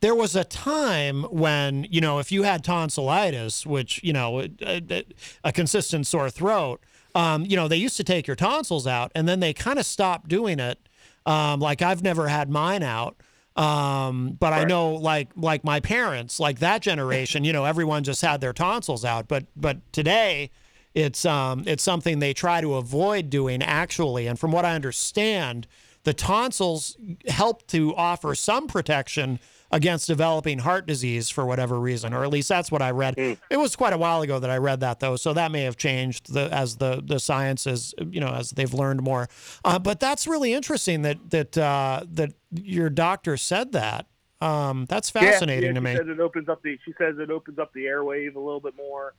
there 0.00 0.14
was 0.14 0.36
a 0.36 0.44
time 0.44 1.24
when 1.24 1.86
you 1.90 2.00
know 2.00 2.20
if 2.20 2.30
you 2.30 2.44
had 2.44 2.62
tonsillitis, 2.62 3.66
which 3.66 4.00
you 4.04 4.12
know 4.12 4.42
a, 4.42 4.50
a, 4.62 5.04
a 5.42 5.52
consistent 5.52 6.06
sore 6.06 6.30
throat, 6.30 6.80
um, 7.16 7.44
you 7.44 7.56
know 7.56 7.66
they 7.66 7.76
used 7.76 7.96
to 7.96 8.04
take 8.04 8.28
your 8.28 8.36
tonsils 8.36 8.86
out, 8.86 9.10
and 9.16 9.28
then 9.28 9.40
they 9.40 9.52
kind 9.52 9.80
of 9.80 9.86
stopped 9.86 10.28
doing 10.28 10.60
it. 10.60 10.78
Um, 11.24 11.58
like 11.58 11.82
I've 11.82 12.04
never 12.04 12.28
had 12.28 12.48
mine 12.48 12.84
out. 12.84 13.16
Um, 13.56 14.36
but 14.38 14.52
I 14.52 14.64
know 14.64 14.92
like 14.94 15.30
like 15.34 15.64
my 15.64 15.80
parents, 15.80 16.38
like 16.38 16.58
that 16.58 16.82
generation, 16.82 17.42
you 17.42 17.52
know, 17.52 17.64
everyone 17.64 18.04
just 18.04 18.20
had 18.20 18.40
their 18.40 18.52
tonsils 18.52 19.04
out. 19.04 19.28
But 19.28 19.46
but 19.56 19.78
today 19.92 20.50
it's 20.94 21.24
um 21.24 21.64
it's 21.66 21.82
something 21.82 22.18
they 22.18 22.34
try 22.34 22.60
to 22.60 22.74
avoid 22.74 23.30
doing 23.30 23.62
actually. 23.62 24.26
And 24.26 24.38
from 24.38 24.52
what 24.52 24.64
I 24.64 24.74
understand, 24.74 25.66
the 26.04 26.12
tonsils 26.12 26.96
help 27.28 27.66
to 27.68 27.94
offer 27.96 28.34
some 28.34 28.66
protection 28.66 29.40
against 29.70 30.06
developing 30.06 30.58
heart 30.58 30.86
disease 30.86 31.28
for 31.28 31.44
whatever 31.44 31.78
reason, 31.78 32.12
or 32.14 32.24
at 32.24 32.30
least 32.30 32.48
that's 32.48 32.70
what 32.70 32.82
I 32.82 32.90
read. 32.90 33.18
It 33.18 33.56
was 33.56 33.76
quite 33.76 33.92
a 33.92 33.98
while 33.98 34.22
ago 34.22 34.38
that 34.38 34.50
I 34.50 34.58
read 34.58 34.80
that 34.80 35.00
though, 35.00 35.16
so 35.16 35.32
that 35.32 35.50
may 35.50 35.62
have 35.62 35.76
changed 35.76 36.32
the, 36.32 36.52
as 36.52 36.76
the 36.76 37.02
the 37.04 37.18
sciences, 37.18 37.94
you 38.10 38.20
know, 38.20 38.32
as 38.32 38.50
they've 38.50 38.72
learned 38.72 39.02
more. 39.02 39.28
Uh, 39.64 39.78
but 39.78 40.00
that's 40.00 40.26
really 40.26 40.52
interesting 40.52 41.02
that 41.02 41.30
that 41.30 41.58
uh, 41.58 42.04
that 42.12 42.32
your 42.52 42.90
doctor 42.90 43.36
said 43.36 43.72
that. 43.72 44.06
Um, 44.40 44.84
that's 44.88 45.08
fascinating 45.08 45.70
yeah, 45.70 45.74
to 45.74 45.80
me. 45.80 45.90
She 45.92 45.96
says 45.98 46.08
it 46.08 46.20
opens 46.20 46.48
up 46.48 46.62
the. 46.62 46.78
She 46.84 46.92
says 46.98 47.16
it 47.18 47.30
opens 47.30 47.58
up 47.58 47.72
the 47.72 47.86
airwave 47.86 48.34
a 48.36 48.38
little 48.40 48.60
bit 48.60 48.76
more. 48.76 49.14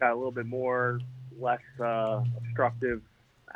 Got 0.00 0.12
a 0.12 0.16
little 0.16 0.32
bit 0.32 0.46
more 0.46 1.00
less 1.38 1.60
uh, 1.80 2.22
obstructive 2.36 3.00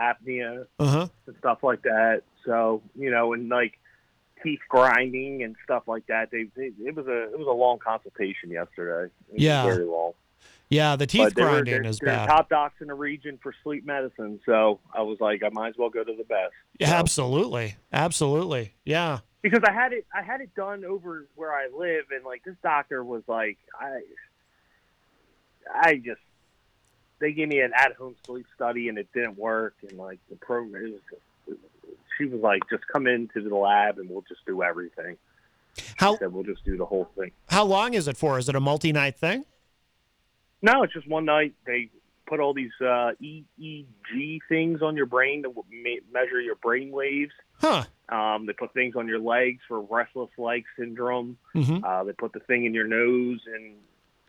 apnea 0.01 0.67
Uh 0.79 0.87
huh. 0.87 1.09
and 1.27 1.37
stuff 1.39 1.59
like 1.63 1.83
that. 1.83 2.23
So 2.47 2.83
you 2.95 3.11
know, 3.11 3.33
and 3.33 3.49
like 3.49 3.79
teeth 4.43 4.61
grinding 4.69 5.43
and 5.43 5.57
stuff 5.65 5.85
like 5.87 6.07
that. 6.07 6.31
They, 6.31 6.45
they 6.57 6.73
it 6.85 6.95
was 6.95 7.07
a 7.07 7.33
it 7.33 7.39
was 7.39 7.47
a 7.49 7.53
long 7.53 7.79
consultation 7.79 8.51
yesterday. 8.51 9.13
Yeah. 9.33 9.65
very 9.65 9.85
long. 9.85 10.13
Yeah, 10.69 10.97
the 10.97 11.07
teeth 11.07 11.23
But 11.25 11.35
they 11.35 11.43
were- 11.43 11.49
grinding 11.51 11.83
they're- 11.83 11.91
is 11.91 11.99
they're 11.99 12.15
bad. 12.15 12.27
Top 12.29 12.49
docs 12.49 12.81
in 12.81 12.89
the 12.89 12.95
region 12.95 13.39
for 13.43 13.55
sleep 13.63 13.85
medicine. 13.85 14.41
So 14.47 14.81
I 14.95 15.03
was 15.03 15.21
like, 15.21 15.43
I 15.43 15.51
might 15.51 15.69
as 15.69 15.75
well 15.77 15.91
go 15.91 16.03
to 16.03 16.15
the 16.17 16.25
best. 16.25 16.55
Yeah, 16.81 16.95
absolutely, 16.95 17.77
absolutely. 17.93 18.73
Yeah. 18.85 19.19
because 19.43 19.61
I 19.69 19.73
had 19.73 19.93
it 19.93 20.07
I 20.15 20.23
had 20.23 20.41
it 20.41 20.55
done 20.55 20.85
over 20.85 21.27
where 21.37 21.53
I 21.53 21.69
live 21.77 22.07
and 22.15 22.25
like 22.25 22.43
this 22.45 22.57
doctor 22.63 23.03
was 23.05 23.23
like 23.27 23.59
I 23.79 24.01
I 25.75 25.97
just 25.97 26.21
they 27.19 27.33
gave 27.33 27.49
me 27.49 27.61
an 27.61 27.73
at 27.77 27.95
home 27.95 28.17
sleep 28.27 28.47
study 28.55 28.89
and 28.89 28.99
it 28.99 29.09
didn't 29.13 29.39
work 29.39 29.75
and 29.89 29.99
like 29.99 30.19
the 30.31 30.37
program 30.37 30.85
it 30.87 30.93
was 30.93 31.01
just, 31.11 31.23
she 32.19 32.25
was 32.27 32.41
like 32.41 32.63
just 32.71 32.85
come 32.93 33.07
into 33.07 33.47
the 33.49 33.55
lab 33.55 33.99
and 33.99 34.09
we'll 34.09 34.25
just 34.29 34.45
do 34.47 34.63
everything. 34.63 35.17
How 35.97 36.13
she 36.15 36.19
said 36.19 36.33
we'll 36.33 36.45
just 36.45 36.65
do 36.65 36.77
the 36.77 36.85
whole 36.85 37.09
thing. 37.17 37.31
How 37.49 37.65
long 37.65 37.95
is 37.95 38.07
it 38.09 38.17
for? 38.17 38.39
Is 38.39 38.49
it 38.49 38.55
a 38.55 38.61
multi 38.61 38.93
night 38.93 39.17
thing? 39.17 39.45
No, 40.61 40.83
it's 40.83 40.93
just 40.93 41.09
one 41.09 41.25
night 41.25 41.55
they 41.67 41.91
put 42.27 42.41
all 42.41 42.55
these 42.55 42.71
uh, 42.81 43.13
EEG 43.23 44.39
things 44.49 44.81
on 44.83 44.97
your 44.97 45.07
brain 45.07 45.43
to 45.43 45.53
me- 45.71 46.01
measure 46.13 46.41
your 46.41 46.55
brain 46.57 46.91
waves. 46.91 47.33
Huh. 47.61 47.85
Um, 48.09 48.47
they 48.47 48.53
put 48.53 48.73
things 48.75 48.95
on 48.97 49.09
your 49.09 49.19
legs 49.19 49.61
for 49.69 49.81
restless 49.81 50.31
leg 50.39 50.65
syndrome. 50.79 51.39
Mhm. 51.55 51.83
Uh, 51.85 52.05
they 52.05 52.13
put 52.13 52.33
the 52.33 52.41
thing 52.41 52.65
in 52.65 52.75
your 52.75 52.87
nose 52.87 53.41
and 53.47 53.75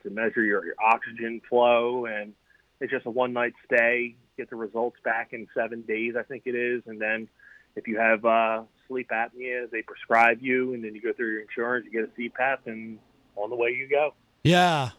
to 0.04 0.10
measure 0.10 0.44
your, 0.44 0.66
your 0.66 0.76
oxygen 0.84 1.42
flow, 1.48 2.06
and 2.06 2.34
it's 2.80 2.92
just 2.92 3.06
a 3.06 3.10
one 3.10 3.34
night 3.34 3.54
stay. 3.66 4.16
Get 4.38 4.50
the 4.50 4.56
results 4.56 4.98
back 5.04 5.32
in 5.34 5.48
seven 5.54 5.82
days, 5.84 6.16
I 6.18 6.24
think 6.24 6.44
it 6.46 6.56
is, 6.56 6.84
and 6.88 7.00
then 7.00 7.28
if 7.76 7.88
you 7.88 7.98
have 7.98 8.24
uh, 8.26 8.64
sleep 8.88 9.10
apnea, 9.12 9.70
they 9.70 9.82
prescribe 9.82 10.40
you, 10.42 10.74
and 10.74 10.84
then 10.84 10.96
you 10.96 11.02
go 11.02 11.14
through 11.14 11.32
your 11.32 11.42
insurance, 11.42 11.86
you 11.90 12.02
get 12.02 12.10
a 12.10 12.20
CPAP, 12.20 12.58
and 12.66 13.00
on 13.36 13.50
the 13.50 13.56
way 13.56 13.70
you 13.70 13.88
go. 13.90 14.14
Yeah. 14.44 14.90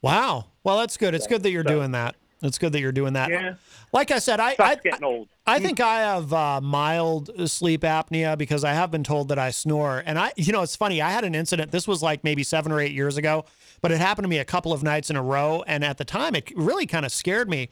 Wow. 0.00 0.46
Well, 0.64 0.78
that's 0.78 0.96
good. 0.96 1.14
It's 1.14 1.26
good 1.26 1.42
that 1.42 1.50
you're 1.50 1.62
doing 1.62 1.92
that. 1.92 2.16
It's 2.42 2.58
good 2.58 2.72
that 2.72 2.80
you're 2.80 2.92
doing 2.92 3.12
that. 3.12 3.30
Yeah. 3.30 3.54
Like 3.92 4.10
I 4.10 4.18
said, 4.18 4.40
I 4.40 4.56
I, 4.58 4.74
getting 4.74 5.04
old. 5.04 5.28
I 5.46 5.60
think 5.60 5.80
I 5.80 6.00
have 6.00 6.32
uh, 6.32 6.60
mild 6.60 7.30
sleep 7.48 7.82
apnea 7.82 8.36
because 8.36 8.64
I 8.64 8.72
have 8.72 8.90
been 8.90 9.04
told 9.04 9.28
that 9.28 9.38
I 9.38 9.50
snore. 9.50 10.02
And 10.04 10.18
I, 10.18 10.32
you 10.36 10.52
know, 10.52 10.62
it's 10.62 10.74
funny. 10.74 11.00
I 11.00 11.10
had 11.10 11.24
an 11.24 11.34
incident. 11.34 11.70
This 11.70 11.86
was 11.86 12.02
like 12.02 12.24
maybe 12.24 12.42
seven 12.42 12.72
or 12.72 12.80
eight 12.80 12.92
years 12.92 13.16
ago, 13.16 13.44
but 13.80 13.92
it 13.92 13.98
happened 13.98 14.24
to 14.24 14.28
me 14.28 14.38
a 14.38 14.44
couple 14.44 14.72
of 14.72 14.82
nights 14.82 15.08
in 15.08 15.16
a 15.16 15.22
row. 15.22 15.62
And 15.66 15.84
at 15.84 15.98
the 15.98 16.04
time, 16.04 16.34
it 16.34 16.52
really 16.56 16.86
kind 16.86 17.06
of 17.06 17.12
scared 17.12 17.48
me. 17.48 17.68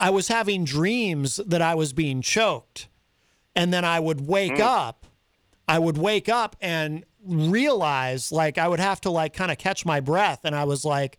I 0.00 0.10
was 0.10 0.28
having 0.28 0.64
dreams 0.64 1.36
that 1.46 1.60
I 1.60 1.74
was 1.74 1.92
being 1.92 2.22
choked, 2.22 2.88
and 3.56 3.72
then 3.72 3.84
I 3.84 3.98
would 3.98 4.28
wake 4.28 4.52
Mm. 4.58 4.60
up. 4.60 5.06
I 5.66 5.80
would 5.80 5.98
wake 5.98 6.28
up 6.28 6.54
and 6.60 7.04
realize 7.26 8.30
like 8.30 8.58
I 8.58 8.68
would 8.68 8.78
have 8.80 9.00
to 9.02 9.10
like 9.10 9.32
kind 9.32 9.50
of 9.50 9.58
catch 9.58 9.84
my 9.84 10.00
breath, 10.00 10.40
and 10.44 10.54
I 10.54 10.64
was 10.64 10.84
like. 10.84 11.18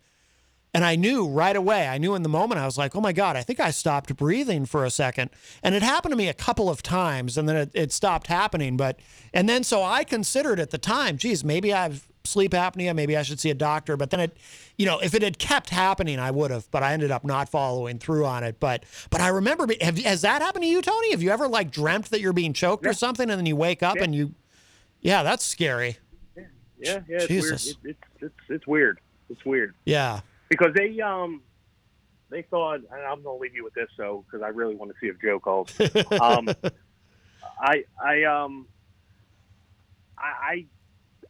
And 0.74 0.84
I 0.84 0.96
knew 0.96 1.26
right 1.26 1.56
away, 1.56 1.88
I 1.88 1.96
knew 1.96 2.14
in 2.14 2.22
the 2.22 2.28
moment, 2.28 2.60
I 2.60 2.66
was 2.66 2.76
like, 2.76 2.94
oh 2.94 3.00
my 3.00 3.14
God, 3.14 3.36
I 3.36 3.42
think 3.42 3.58
I 3.58 3.70
stopped 3.70 4.14
breathing 4.14 4.66
for 4.66 4.84
a 4.84 4.90
second. 4.90 5.30
And 5.62 5.74
it 5.74 5.82
happened 5.82 6.12
to 6.12 6.16
me 6.16 6.28
a 6.28 6.34
couple 6.34 6.68
of 6.68 6.82
times 6.82 7.38
and 7.38 7.48
then 7.48 7.56
it, 7.56 7.70
it 7.72 7.90
stopped 7.90 8.26
happening. 8.26 8.76
But, 8.76 9.00
and 9.32 9.48
then 9.48 9.64
so 9.64 9.82
I 9.82 10.04
considered 10.04 10.60
at 10.60 10.68
the 10.68 10.76
time, 10.76 11.16
geez, 11.16 11.42
maybe 11.42 11.72
I 11.72 11.84
have 11.84 12.06
sleep 12.28 12.52
apnea, 12.52 12.94
maybe 12.94 13.16
I 13.16 13.22
should 13.22 13.40
see 13.40 13.50
a 13.50 13.54
doctor. 13.54 13.96
But 13.96 14.10
then 14.10 14.20
it, 14.20 14.36
you 14.76 14.86
know, 14.86 14.98
if 15.00 15.14
it 15.14 15.22
had 15.22 15.38
kept 15.38 15.70
happening, 15.70 16.18
I 16.18 16.30
would 16.30 16.50
have, 16.50 16.70
but 16.70 16.82
I 16.82 16.92
ended 16.92 17.10
up 17.10 17.24
not 17.24 17.48
following 17.48 17.98
through 17.98 18.24
on 18.26 18.44
it. 18.44 18.60
But, 18.60 18.84
but 19.10 19.20
I 19.20 19.28
remember, 19.28 19.66
have, 19.80 19.98
has 19.98 20.22
that 20.22 20.42
happened 20.42 20.64
to 20.64 20.68
you, 20.68 20.80
Tony? 20.82 21.10
Have 21.10 21.22
you 21.22 21.30
ever 21.30 21.48
like 21.48 21.70
dreamt 21.70 22.10
that 22.10 22.20
you're 22.20 22.32
being 22.32 22.52
choked 22.52 22.86
or 22.86 22.92
something 22.92 23.28
and 23.28 23.38
then 23.38 23.46
you 23.46 23.56
wake 23.56 23.82
up 23.82 23.96
Yeah. 23.96 24.04
and 24.04 24.14
you, 24.14 24.34
yeah, 25.00 25.22
that's 25.22 25.44
scary. 25.44 25.98
Yeah, 26.36 27.00
yeah, 27.08 27.16
it's 27.16 27.26
Jesus. 27.26 27.66
weird. 27.66 27.76
It, 27.84 27.96
it's 28.20 28.22
it's 28.22 28.50
it's 28.50 28.66
weird. 28.66 29.00
It's 29.30 29.44
weird 29.44 29.74
Yeah. 29.84 30.20
because 30.48 30.72
they 30.74 31.00
um 31.00 31.42
they 32.30 32.42
thought, 32.42 32.76
and 32.76 33.02
I'm 33.08 33.22
gonna 33.22 33.38
leave 33.38 33.54
you 33.54 33.64
with 33.64 33.74
this, 33.74 33.88
so 33.96 34.24
because 34.26 34.44
I 34.44 34.48
really 34.48 34.76
want 34.76 34.92
to 34.92 34.96
see 35.00 35.08
if 35.08 35.20
Joe 35.20 35.40
calls. 35.40 35.72
um, 36.20 36.48
I 37.60 37.84
I 38.00 38.24
um 38.24 38.66
I 40.16 40.30
I 40.52 40.66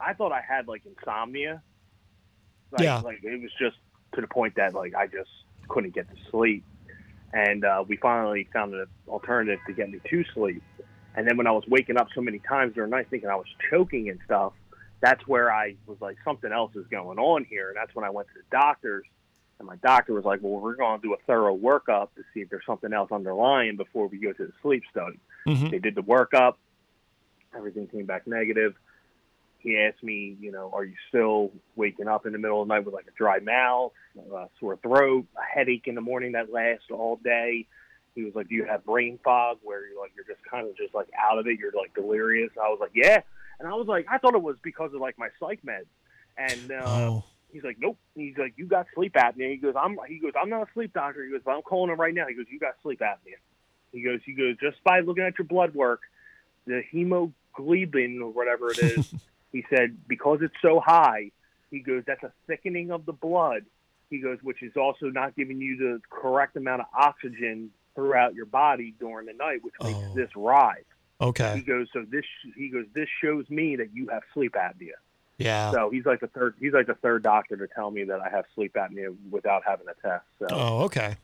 I 0.00 0.14
thought 0.14 0.32
I 0.32 0.40
had 0.40 0.68
like 0.68 0.82
insomnia. 0.86 1.62
Like, 2.70 2.82
Yeah. 2.82 2.98
Like 2.98 3.20
it 3.22 3.40
was 3.40 3.50
just 3.58 3.76
to 4.14 4.20
the 4.20 4.26
point 4.26 4.54
that 4.56 4.74
like 4.74 4.94
I 4.94 5.06
just 5.06 5.30
couldn't 5.68 5.94
get 5.94 6.08
to 6.08 6.16
sleep, 6.30 6.64
and 7.32 7.64
uh, 7.64 7.84
we 7.86 7.96
finally 7.96 8.48
found 8.52 8.74
an 8.74 8.86
alternative 9.08 9.60
to 9.66 9.72
get 9.72 9.90
me 9.90 10.00
to 10.08 10.24
sleep. 10.34 10.62
And 11.14 11.26
then 11.26 11.36
when 11.36 11.46
I 11.46 11.50
was 11.50 11.64
waking 11.66 11.96
up 11.96 12.08
so 12.14 12.20
many 12.20 12.38
times 12.38 12.74
during 12.74 12.90
the 12.90 12.96
night 12.96 13.08
thinking 13.10 13.28
I 13.28 13.34
was 13.34 13.46
choking 13.70 14.08
and 14.08 14.20
stuff, 14.24 14.52
that's 15.00 15.26
where 15.26 15.52
I 15.52 15.74
was 15.86 15.98
like, 16.00 16.16
something 16.24 16.52
else 16.52 16.76
is 16.76 16.86
going 16.86 17.18
on 17.18 17.44
here. 17.44 17.68
And 17.68 17.76
that's 17.76 17.94
when 17.94 18.04
I 18.04 18.10
went 18.10 18.28
to 18.28 18.34
the 18.34 18.44
doctors. 18.56 19.04
And 19.58 19.66
my 19.66 19.74
doctor 19.76 20.14
was 20.14 20.24
like, 20.24 20.40
well, 20.42 20.60
we're 20.60 20.76
going 20.76 21.00
to 21.00 21.06
do 21.06 21.14
a 21.14 21.16
thorough 21.26 21.56
workup 21.56 22.10
to 22.14 22.22
see 22.32 22.40
if 22.40 22.50
there's 22.50 22.64
something 22.64 22.92
else 22.92 23.10
underlying 23.10 23.76
before 23.76 24.06
we 24.06 24.18
go 24.18 24.32
to 24.32 24.46
the 24.46 24.52
sleep 24.62 24.84
study. 24.90 25.18
Mhm. 25.46 25.70
They 25.72 25.80
did 25.80 25.96
the 25.96 26.02
workup. 26.02 26.54
Everything 27.56 27.88
came 27.88 28.06
back 28.06 28.26
negative. 28.28 28.76
He 29.60 29.76
asked 29.76 30.02
me, 30.02 30.36
you 30.40 30.52
know, 30.52 30.70
are 30.72 30.84
you 30.84 30.94
still 31.08 31.50
waking 31.76 32.06
up 32.08 32.26
in 32.26 32.32
the 32.32 32.38
middle 32.38 32.62
of 32.62 32.68
the 32.68 32.74
night 32.74 32.84
with 32.84 32.94
like 32.94 33.06
a 33.08 33.16
dry 33.18 33.40
mouth, 33.40 33.92
a 34.32 34.46
sore 34.60 34.76
throat, 34.76 35.26
a 35.36 35.42
headache 35.58 35.86
in 35.86 35.94
the 35.96 36.00
morning 36.00 36.32
that 36.32 36.52
lasts 36.52 36.86
all 36.92 37.16
day? 37.22 37.66
He 38.14 38.24
was 38.24 38.34
like, 38.34 38.48
do 38.48 38.54
you 38.54 38.64
have 38.64 38.84
brain 38.84 39.18
fog 39.22 39.58
where 39.62 39.86
you're 39.88 40.00
like, 40.00 40.12
you're 40.16 40.24
just 40.24 40.44
kind 40.48 40.66
of 40.68 40.76
just 40.76 40.94
like 40.94 41.08
out 41.18 41.38
of 41.38 41.46
it, 41.46 41.58
you're 41.58 41.72
like 41.72 41.94
delirious? 41.94 42.50
I 42.56 42.68
was 42.68 42.78
like, 42.80 42.92
yeah. 42.94 43.20
And 43.58 43.68
I 43.68 43.74
was 43.74 43.86
like, 43.88 44.06
I 44.10 44.18
thought 44.18 44.34
it 44.34 44.42
was 44.42 44.56
because 44.62 44.92
of 44.94 45.00
like 45.00 45.18
my 45.18 45.28
psych 45.40 45.60
meds. 45.66 45.86
And 46.36 46.70
uh, 46.70 46.74
Oh. 46.84 47.24
he's 47.52 47.64
like, 47.64 47.76
nope. 47.80 47.98
He's 48.14 48.36
like, 48.38 48.54
you 48.56 48.66
got 48.66 48.86
sleep 48.94 49.14
apnea. 49.14 49.50
He 49.50 49.56
goes, 49.56 49.74
I'm. 49.76 49.96
He 50.08 50.18
goes, 50.20 50.32
I'm 50.40 50.48
not 50.50 50.62
a 50.62 50.72
sleep 50.72 50.92
doctor. 50.94 51.24
He 51.24 51.30
goes, 51.32 51.40
but 51.44 51.50
I'm 51.52 51.62
calling 51.62 51.90
him 51.92 52.00
right 52.00 52.14
now. 52.14 52.26
He 52.28 52.34
goes, 52.34 52.46
you 52.48 52.60
got 52.60 52.74
sleep 52.82 53.00
apnea. 53.00 53.38
He 53.92 54.02
goes, 54.02 54.20
he 54.24 54.32
goes, 54.34 54.56
just 54.60 54.82
by 54.84 55.00
looking 55.00 55.24
at 55.24 55.36
your 55.38 55.46
blood 55.46 55.74
work, 55.74 56.00
the 56.66 56.82
hemoglobin 56.90 58.20
or 58.22 58.30
whatever 58.30 58.70
it 58.72 58.78
is. 58.78 59.04
he 59.52 59.64
said 59.70 59.96
because 60.06 60.38
it's 60.42 60.54
so 60.62 60.80
high. 60.84 61.30
He 61.70 61.80
goes, 61.80 62.02
that's 62.06 62.22
a 62.22 62.32
thickening 62.46 62.90
of 62.90 63.04
the 63.06 63.12
blood. 63.12 63.64
He 64.10 64.20
goes, 64.20 64.38
which 64.42 64.62
is 64.62 64.72
also 64.76 65.06
not 65.06 65.36
giving 65.36 65.60
you 65.60 65.76
the 65.76 66.00
correct 66.08 66.56
amount 66.56 66.80
of 66.80 66.86
oxygen 66.98 67.70
throughout 67.94 68.34
your 68.34 68.46
body 68.46 68.94
during 68.98 69.26
the 69.26 69.34
night, 69.34 69.62
which 69.62 69.74
makes 69.82 69.98
Oh. 69.98 70.14
this 70.14 70.30
rise. 70.34 70.84
Okay. 71.20 71.56
He 71.56 71.62
goes, 71.62 71.88
so 71.92 72.04
this. 72.08 72.24
He 72.56 72.68
goes, 72.70 72.86
this 72.94 73.08
shows 73.22 73.48
me 73.50 73.76
that 73.76 73.88
you 73.92 74.08
have 74.08 74.22
sleep 74.32 74.52
apnea. 74.54 74.92
Yeah. 75.36 75.72
So 75.72 75.90
he's 75.90 76.06
like 76.06 76.20
the 76.20 76.26
third. 76.28 76.54
He's 76.60 76.72
like 76.72 76.86
the 76.86 76.94
third 76.94 77.22
doctor 77.22 77.56
to 77.56 77.66
tell 77.68 77.90
me 77.90 78.04
that 78.04 78.20
I 78.20 78.28
have 78.30 78.44
sleep 78.54 78.74
apnea 78.74 79.14
without 79.30 79.62
having 79.66 79.86
a 79.88 79.94
test. 80.06 80.24
So 80.38 80.46
Oh, 80.50 80.82
okay. 80.84 81.16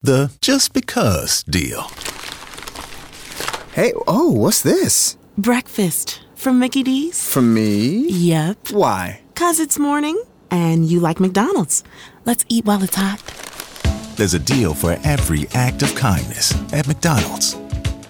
The 0.00 0.32
just 0.40 0.72
because 0.72 1.42
deal. 1.44 1.82
Hey, 3.74 3.92
oh, 4.06 4.30
what's 4.32 4.62
this? 4.62 5.16
Breakfast 5.38 6.20
from 6.42 6.58
Mickey 6.58 6.82
D's? 6.82 7.32
From 7.32 7.54
me? 7.54 8.08
Yep. 8.08 8.72
Why? 8.72 9.20
Cause 9.36 9.60
it's 9.60 9.78
morning 9.78 10.20
and 10.50 10.84
you 10.84 10.98
like 10.98 11.20
McDonald's. 11.20 11.84
Let's 12.24 12.44
eat 12.48 12.64
while 12.64 12.82
it's 12.82 12.96
hot. 12.96 13.22
There's 14.16 14.34
a 14.34 14.40
deal 14.40 14.74
for 14.74 14.98
every 15.04 15.46
act 15.54 15.82
of 15.82 15.94
kindness 15.94 16.52
at 16.72 16.88
McDonald's. 16.88 17.56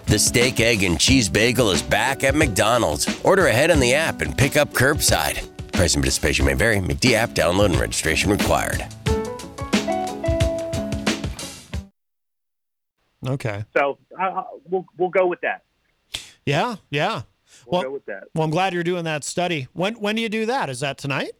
The 0.06 0.18
steak, 0.18 0.60
egg, 0.60 0.82
and 0.82 0.98
cheese 0.98 1.28
bagel 1.28 1.70
is 1.70 1.82
back 1.82 2.24
at 2.24 2.34
McDonald's. 2.34 3.06
Order 3.22 3.48
ahead 3.48 3.70
on 3.70 3.80
the 3.80 3.92
app 3.92 4.22
and 4.22 4.36
pick 4.36 4.56
up 4.56 4.72
curbside. 4.72 5.46
Price 5.72 5.94
and 5.94 6.02
participation 6.02 6.46
may 6.46 6.54
vary. 6.54 6.78
McD 6.78 7.12
app 7.12 7.30
download 7.30 7.66
and 7.66 7.76
registration 7.76 8.30
required. 8.30 8.82
Okay. 13.28 13.64
So 13.76 13.98
uh, 14.18 14.42
we'll 14.70 14.86
we'll 14.96 15.10
go 15.10 15.26
with 15.26 15.42
that. 15.42 15.64
Yeah, 16.44 16.76
yeah. 16.90 17.22
We'll 17.66 17.80
Well, 17.80 17.82
go 17.82 17.94
with 17.94 18.06
that. 18.06 18.24
well, 18.34 18.44
I'm 18.44 18.50
glad 18.50 18.72
you're 18.74 18.82
doing 18.84 19.04
that 19.04 19.24
study. 19.24 19.68
When 19.72 19.94
when 19.94 20.16
do 20.16 20.22
you 20.22 20.28
do 20.28 20.46
that? 20.46 20.68
Is 20.70 20.80
that 20.80 20.98
tonight? 20.98 21.32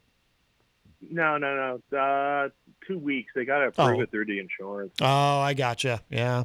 No, 1.11 1.37
no, 1.37 1.81
no. 1.91 1.99
Uh, 1.99 2.49
two 2.87 2.99
weeks. 2.99 3.33
They 3.35 3.45
got 3.45 3.59
to 3.59 3.67
approve 3.69 3.99
Oh. 3.99 4.01
it 4.03 4.11
through 4.11 4.27
the 4.27 4.39
insurance. 4.39 4.93
Oh, 5.01 5.41
I 5.41 5.55
gotcha. 5.55 6.01
Yeah. 6.11 6.45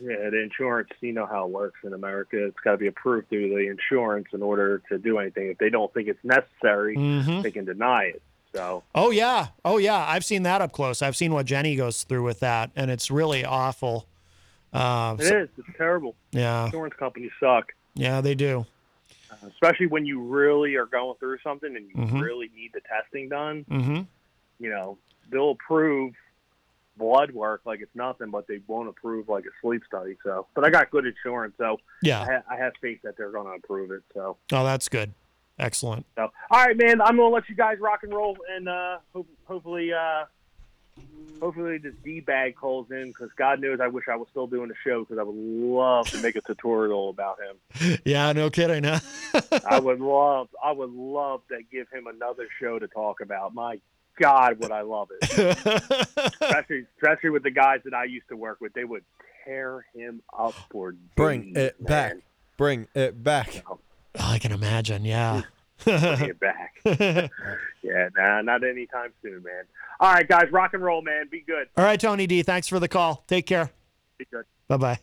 Yeah, 0.00 0.30
the 0.30 0.42
insurance. 0.42 0.88
You 1.00 1.12
know 1.12 1.26
how 1.26 1.44
it 1.46 1.50
works 1.52 1.78
in 1.84 1.92
America. 1.92 2.46
It's 2.46 2.58
got 2.64 2.72
to 2.72 2.76
be 2.78 2.88
approved 2.88 3.28
through 3.28 3.50
the 3.50 3.68
insurance 3.68 4.26
in 4.32 4.42
order 4.42 4.82
to 4.88 4.98
do 4.98 5.18
anything. 5.18 5.48
If 5.48 5.58
they 5.58 5.70
don't 5.70 5.92
think 5.94 6.08
it's 6.08 6.22
necessary, 6.24 6.96
Mhm. 6.96 7.42
they 7.44 7.52
can 7.52 7.64
deny 7.64 8.04
it. 8.06 8.22
So 8.52 8.82
Oh 8.94 9.10
yeah. 9.12 9.48
Oh 9.64 9.78
yeah. 9.78 10.04
I've 10.06 10.24
seen 10.24 10.42
that 10.42 10.60
up 10.60 10.72
close. 10.72 11.00
I've 11.00 11.16
seen 11.16 11.32
what 11.32 11.46
Jenny 11.46 11.76
goes 11.76 12.02
through 12.02 12.24
with 12.24 12.40
that, 12.40 12.70
and 12.74 12.90
it's 12.90 13.10
really 13.10 13.44
awful. 13.44 14.06
Uh, 14.72 15.16
it 15.20 15.24
so- 15.26 15.36
is. 15.42 15.48
It's 15.56 15.68
terrible. 15.78 16.16
Yeah. 16.32 16.64
Insurance 16.66 16.94
companies 16.98 17.30
suck, 17.38 17.72
Yeah, 17.94 18.20
they 18.22 18.34
do. 18.34 18.66
Especially 19.48 19.86
when 19.86 20.04
you 20.06 20.20
really 20.22 20.76
are 20.76 20.86
going 20.86 21.16
through 21.18 21.38
something 21.42 21.74
and 21.76 21.88
you 21.88 21.94
Mhm. 21.96 22.20
really 22.22 22.50
need 22.54 22.70
the 22.72 22.80
testing 22.80 23.28
done. 23.28 23.64
Mm-hmm. 23.70 24.00
You 24.58 24.70
know, 24.70 24.98
they'll 25.30 25.50
approve 25.52 26.14
blood 26.96 27.30
work 27.32 27.62
like 27.64 27.80
it's 27.80 27.94
nothing, 27.94 28.30
but 28.30 28.46
they 28.46 28.60
won't 28.66 28.88
approve 28.88 29.28
like 29.28 29.44
a 29.44 29.50
sleep 29.60 29.82
study. 29.86 30.16
So, 30.22 30.46
but 30.54 30.64
I 30.64 30.70
got 30.70 30.90
good 30.90 31.06
insurance, 31.06 31.54
so 31.58 31.78
Yeah. 32.02 32.20
I, 32.20 32.24
ha- 32.26 32.42
I 32.50 32.56
have 32.56 32.72
faith 32.80 33.00
that 33.02 33.16
they're 33.16 33.30
going 33.32 33.46
to 33.46 33.52
approve 33.52 33.90
it. 33.90 34.02
So. 34.14 34.36
Oh, 34.52 34.64
that's 34.64 34.88
good. 34.88 35.12
Excellent. 35.58 36.06
So, 36.16 36.30
all 36.50 36.64
right, 36.66 36.76
man. 36.76 37.00
I'm 37.00 37.16
gonna 37.16 37.28
let 37.28 37.48
you 37.48 37.54
guys 37.54 37.78
rock 37.78 38.00
and 38.02 38.12
roll, 38.12 38.36
and 38.50 38.68
uh, 38.68 38.98
hope, 39.12 39.28
hopefully, 39.44 39.92
uh, 39.92 40.24
hopefully 41.42 41.78
this 41.78 41.94
D 42.04 42.20
bag 42.20 42.54
calls 42.54 42.90
in 42.90 43.08
because 43.08 43.30
God 43.36 43.60
knows 43.60 43.80
I 43.80 43.88
wish 43.88 44.04
I 44.08 44.16
was 44.16 44.28
still 44.30 44.46
doing 44.46 44.68
the 44.68 44.74
show 44.84 45.00
because 45.00 45.18
I 45.18 45.24
would 45.24 45.34
love 45.34 46.08
to 46.10 46.18
make 46.22 46.36
a 46.36 46.40
tutorial 46.40 47.10
about 47.10 47.38
him. 47.40 47.98
Yeah. 48.04 48.32
No 48.32 48.48
kidding. 48.48 48.84
Huh? 48.84 49.00
I 49.68 49.80
would 49.80 50.00
love, 50.00 50.48
I 50.62 50.72
would 50.72 50.90
love 50.90 51.42
to 51.48 51.58
give 51.70 51.88
him 51.90 52.06
another 52.06 52.46
show 52.60 52.78
to 52.78 52.86
talk 52.86 53.20
about. 53.20 53.54
My 53.54 53.80
God, 54.20 54.58
would 54.60 54.70
I 54.70 54.82
love 54.82 55.08
it, 55.10 55.30
especially 56.42 56.86
especially 56.96 57.30
with 57.30 57.42
the 57.42 57.50
guys 57.50 57.80
that 57.84 57.94
I 57.94 58.04
used 58.04 58.28
to 58.28 58.36
work 58.36 58.60
with. 58.60 58.72
They 58.74 58.84
would 58.84 59.04
tear 59.44 59.86
him 59.94 60.22
up 60.36 60.54
for 60.70 60.94
Bring 61.16 61.54
days, 61.54 61.64
it 61.64 61.84
back. 61.84 62.16
Bring 62.56 62.88
it 62.94 63.22
back. 63.22 63.64
I 64.18 64.38
can 64.38 64.52
imagine. 64.52 65.04
Yeah. 65.04 65.42
Bring 65.84 66.30
it 66.30 66.40
back. 66.40 66.74
yeah, 67.82 68.08
nah, 68.16 68.42
not 68.42 68.64
anytime 68.64 69.12
soon, 69.22 69.42
man. 69.42 69.64
All 70.00 70.12
right, 70.12 70.26
guys, 70.28 70.50
rock 70.50 70.74
and 70.74 70.82
roll, 70.82 71.02
man. 71.02 71.26
Be 71.30 71.40
good. 71.46 71.68
All 71.76 71.84
right, 71.84 71.98
Tony 72.00 72.26
D. 72.26 72.42
Thanks 72.42 72.68
for 72.68 72.78
the 72.80 72.88
call. 72.88 73.24
Take 73.26 73.46
care. 73.46 73.70
Be 74.18 74.26
good. 74.30 74.44
Bye 74.68 74.76
bye. 74.76 74.98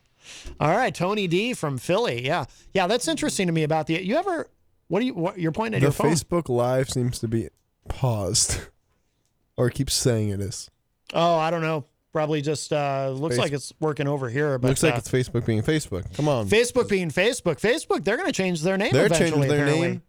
All 0.59 0.75
right, 0.75 0.93
Tony 0.93 1.27
D. 1.27 1.53
from 1.53 1.77
Philly. 1.77 2.25
Yeah. 2.25 2.45
Yeah. 2.73 2.87
That's 2.87 3.07
interesting 3.07 3.47
to 3.47 3.53
me 3.53 3.63
about 3.63 3.87
the. 3.87 4.03
You 4.03 4.15
ever? 4.17 4.49
What 4.87 4.99
do 4.99 5.05
you? 5.05 5.13
What, 5.13 5.39
you're 5.39 5.51
pointing 5.51 5.75
at 5.75 5.79
The 5.81 5.85
your 5.85 5.91
phone. 5.91 6.11
Facebook 6.11 6.49
Live 6.49 6.89
seems 6.89 7.19
to 7.19 7.27
be 7.27 7.49
paused, 7.87 8.59
or 9.57 9.69
keeps 9.69 9.93
saying 9.93 10.29
it 10.29 10.41
is. 10.41 10.69
Oh, 11.13 11.35
I 11.37 11.51
don't 11.51 11.61
know. 11.61 11.85
Probably 12.11 12.41
just 12.41 12.73
uh, 12.73 13.09
looks 13.11 13.35
Face- 13.35 13.43
like 13.43 13.51
it's 13.53 13.71
working 13.79 14.07
over 14.07 14.29
here. 14.29 14.57
But 14.57 14.69
Looks 14.69 14.81
like 14.83 14.95
uh, 14.95 14.97
it's 14.97 15.09
Facebook 15.09 15.45
being 15.45 15.61
Facebook. 15.61 16.11
Come 16.15 16.27
on, 16.27 16.47
Facebook 16.49 16.89
being 16.89 17.11
Facebook. 17.11 17.59
Facebook, 17.61 18.03
they're 18.03 18.17
going 18.17 18.27
to 18.27 18.33
change 18.33 18.61
their 18.63 18.77
name 18.77 18.91
they're 18.91 19.05
eventually. 19.05 19.29
changing 19.31 19.47
their 19.49 19.63
apparently. 19.63 19.87
name 19.89 20.01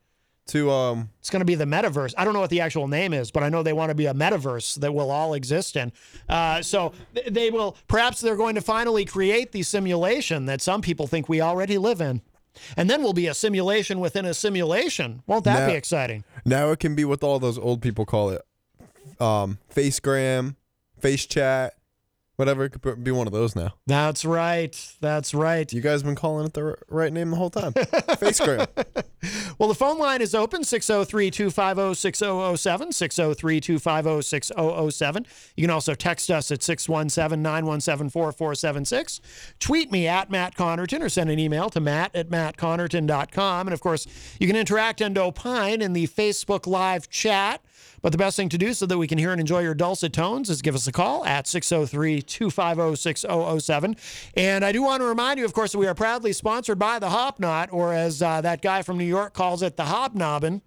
to 0.48 0.70
um. 0.70 1.10
It's 1.20 1.30
going 1.30 1.40
to 1.40 1.46
be 1.46 1.54
the 1.54 1.64
metaverse. 1.64 2.14
I 2.18 2.24
don't 2.24 2.34
know 2.34 2.40
what 2.40 2.50
the 2.50 2.60
actual 2.60 2.88
name 2.88 3.12
is, 3.12 3.30
but 3.30 3.42
I 3.42 3.48
know 3.48 3.62
they 3.62 3.72
want 3.72 3.90
to 3.90 3.94
be 3.94 4.06
a 4.06 4.14
metaverse 4.14 4.76
that 4.80 4.92
will 4.92 5.10
all 5.10 5.34
exist 5.34 5.76
in. 5.76 5.92
Uh, 6.28 6.60
so 6.62 6.92
th- 7.14 7.32
they 7.32 7.50
will, 7.50 7.76
perhaps 7.88 8.20
they're 8.20 8.36
going 8.36 8.56
to 8.56 8.60
finally 8.60 9.04
create 9.04 9.52
the 9.52 9.62
simulation 9.62 10.46
that 10.46 10.60
some 10.60 10.82
people 10.82 11.06
think 11.06 11.28
we 11.28 11.40
already 11.40 11.78
live 11.78 12.00
in. 12.00 12.22
And 12.76 12.90
then 12.90 13.00
we'll 13.02 13.12
be 13.12 13.28
a 13.28 13.34
simulation 13.34 14.00
within 14.00 14.24
a 14.24 14.34
simulation. 14.34 15.22
Won't 15.28 15.44
that 15.44 15.68
be 15.68 15.74
exciting? 15.74 16.24
Now 16.44 16.70
it 16.72 16.80
can 16.80 16.96
be 16.96 17.04
what 17.04 17.22
all 17.22 17.38
those 17.38 17.58
old 17.58 17.80
people 17.80 18.04
call 18.04 18.30
it, 18.30 18.42
um, 19.20 19.58
Facegram, 19.72 20.56
Face 20.98 21.26
Chat, 21.26 21.74
whatever. 22.40 22.64
It 22.64 22.70
could 22.80 23.04
be 23.04 23.10
one 23.12 23.26
of 23.26 23.32
those 23.32 23.54
now. 23.54 23.74
That's 23.86 24.24
right. 24.24 24.74
That's 25.00 25.34
right. 25.34 25.70
You 25.72 25.80
guys 25.80 26.02
been 26.02 26.16
calling 26.16 26.46
it 26.46 26.54
the 26.54 26.62
r- 26.62 26.78
right 26.88 27.12
name 27.12 27.30
the 27.30 27.36
whole 27.36 27.50
time. 27.50 27.72
Facegram. 27.74 28.66
Well, 29.58 29.68
the 29.68 29.74
phone 29.74 29.98
line 29.98 30.22
is 30.22 30.34
open 30.34 30.64
603 30.64 31.30
250 31.30 31.94
6007. 31.94 32.92
603 32.92 33.60
250 33.60 34.22
6007. 34.22 35.26
You 35.56 35.62
can 35.64 35.70
also 35.70 35.94
text 35.94 36.30
us 36.30 36.50
at 36.50 36.62
617 36.62 37.42
917 37.42 38.08
4476. 38.08 39.20
Tweet 39.58 39.92
me 39.92 40.08
at 40.08 40.30
Matt 40.30 40.54
Connarton 40.54 41.02
or 41.02 41.10
send 41.10 41.28
an 41.28 41.38
email 41.38 41.68
to 41.68 41.80
matt 41.80 42.16
at 42.16 42.30
mattconnarton.com. 42.30 43.66
And 43.66 43.74
of 43.74 43.82
course, 43.82 44.06
you 44.38 44.46
can 44.46 44.56
interact 44.56 45.02
and 45.02 45.18
opine 45.18 45.82
in 45.82 45.92
the 45.92 46.06
Facebook 46.06 46.66
Live 46.66 47.10
chat. 47.10 47.60
But 48.02 48.12
the 48.12 48.18
best 48.18 48.36
thing 48.36 48.48
to 48.48 48.58
do 48.58 48.72
so 48.72 48.86
that 48.86 48.98
we 48.98 49.06
can 49.06 49.18
hear 49.18 49.32
and 49.32 49.40
enjoy 49.40 49.60
your 49.60 49.74
dulcet 49.74 50.12
tones 50.12 50.48
is 50.48 50.62
give 50.62 50.74
us 50.74 50.86
a 50.86 50.92
call 50.92 51.24
at 51.24 51.46
603 51.46 52.22
250 52.22 52.96
6007. 52.96 53.96
And 54.34 54.64
I 54.64 54.72
do 54.72 54.82
want 54.82 55.02
to 55.02 55.06
remind 55.06 55.38
you, 55.38 55.44
of 55.44 55.52
course, 55.52 55.72
that 55.72 55.78
we 55.78 55.86
are 55.86 55.94
proudly 55.94 56.32
sponsored 56.32 56.78
by 56.78 56.98
the 56.98 57.10
Hop 57.10 57.38
Knot, 57.38 57.70
or 57.72 57.92
as 57.92 58.22
uh, 58.22 58.40
that 58.40 58.62
guy 58.62 58.82
from 58.82 58.98
New 58.98 59.04
York 59.04 59.34
calls 59.34 59.62
it, 59.62 59.76
the 59.76 59.84
Hobnobbin. 59.84 60.62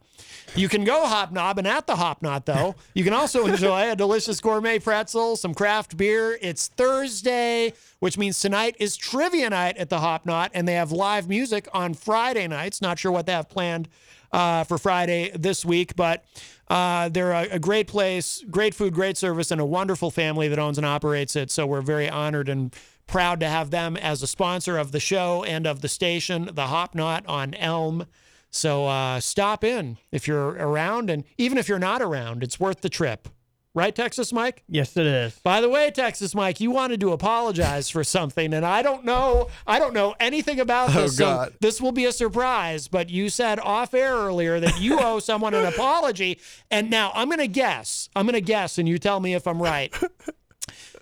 You 0.55 0.69
can 0.69 0.83
go 0.83 1.07
hobnobbing 1.07 1.65
at 1.65 1.87
the 1.87 1.95
Hop 1.95 2.21
Knot, 2.21 2.45
though. 2.45 2.75
You 2.93 3.03
can 3.03 3.13
also 3.13 3.47
enjoy 3.47 3.91
a 3.91 3.95
delicious 3.95 4.39
gourmet 4.39 4.77
pretzel, 4.77 5.35
some 5.35 5.55
craft 5.55 5.97
beer. 5.97 6.37
It's 6.41 6.67
Thursday, 6.67 7.73
which 7.99 8.17
means 8.17 8.39
tonight 8.39 8.75
is 8.79 8.95
trivia 8.95 9.49
night 9.49 9.77
at 9.77 9.89
the 9.89 9.99
Hop 9.99 10.25
Knot, 10.25 10.51
and 10.53 10.67
they 10.67 10.73
have 10.73 10.91
live 10.91 11.27
music 11.27 11.67
on 11.73 11.95
Friday 11.95 12.47
nights. 12.47 12.81
Not 12.81 12.99
sure 12.99 13.11
what 13.11 13.25
they 13.25 13.31
have 13.31 13.49
planned 13.49 13.89
uh, 14.33 14.63
for 14.65 14.77
Friday 14.77 15.31
this 15.33 15.63
week, 15.63 15.95
but 15.95 16.25
uh, 16.67 17.07
they're 17.09 17.31
a, 17.31 17.43
a 17.51 17.59
great 17.59 17.87
place, 17.87 18.43
great 18.49 18.73
food, 18.73 18.93
great 18.93 19.15
service, 19.15 19.51
and 19.51 19.61
a 19.61 19.65
wonderful 19.65 20.11
family 20.11 20.47
that 20.47 20.59
owns 20.59 20.77
and 20.77 20.85
operates 20.85 21.35
it. 21.35 21.51
So 21.51 21.65
we're 21.65 21.81
very 21.81 22.09
honored 22.09 22.49
and 22.49 22.75
proud 23.05 23.39
to 23.41 23.47
have 23.47 23.69
them 23.69 23.95
as 23.95 24.23
a 24.23 24.27
sponsor 24.27 24.77
of 24.77 24.91
the 24.91 24.99
show 24.99 25.43
and 25.43 25.67
of 25.67 25.81
the 25.81 25.87
station, 25.87 26.49
the 26.53 26.67
Hop 26.67 26.95
Knot 26.95 27.23
on 27.27 27.53
Elm. 27.53 28.07
So 28.49 28.87
uh, 28.87 29.19
stop 29.19 29.63
in 29.63 29.97
if 30.11 30.27
you're 30.27 30.49
around, 30.49 31.09
and 31.09 31.23
even 31.37 31.57
if 31.57 31.69
you're 31.69 31.79
not 31.79 32.01
around, 32.01 32.43
it's 32.43 32.59
worth 32.59 32.81
the 32.81 32.89
trip. 32.89 33.29
Right, 33.75 33.95
Texas 33.95 34.31
Mike? 34.31 34.63
Yes, 34.69 34.95
it 34.97 35.07
is. 35.07 35.39
By 35.39 35.59
the 35.59 35.67
way, 35.67 35.89
Texas 35.89 36.35
Mike, 36.35 36.59
you 36.59 36.69
wanted 36.69 36.99
to 36.99 37.11
apologize 37.11 37.89
for 37.89 38.03
something, 38.03 38.53
and 38.53 38.63
I 38.63 38.83
don't 38.83 39.03
know, 39.03 39.47
I 39.65 39.79
don't 39.79 39.95
know 39.95 40.13
anything 40.19 40.59
about 40.59 40.95
Oh, 40.95 41.01
this. 41.01 41.17
so 41.17 41.25
God. 41.25 41.53
this 41.59 41.81
will 41.81 41.91
be 41.91 42.05
a 42.05 42.11
surprise. 42.11 42.87
But 42.87 43.09
you 43.09 43.29
said 43.29 43.59
off 43.59 43.95
air 43.95 44.13
earlier 44.13 44.59
that 44.59 44.79
you 44.79 44.99
owe 44.99 45.17
someone 45.17 45.55
an 45.55 45.65
apology, 45.65 46.39
and 46.69 46.91
now 46.91 47.11
I'm 47.15 47.29
going 47.29 47.39
to 47.39 47.47
guess. 47.47 48.09
I'm 48.15 48.27
going 48.27 48.33
to 48.35 48.41
guess, 48.41 48.77
and 48.77 48.87
you 48.87 48.99
tell 48.99 49.19
me 49.19 49.33
if 49.33 49.47
I'm 49.47 49.59
right. 49.59 49.91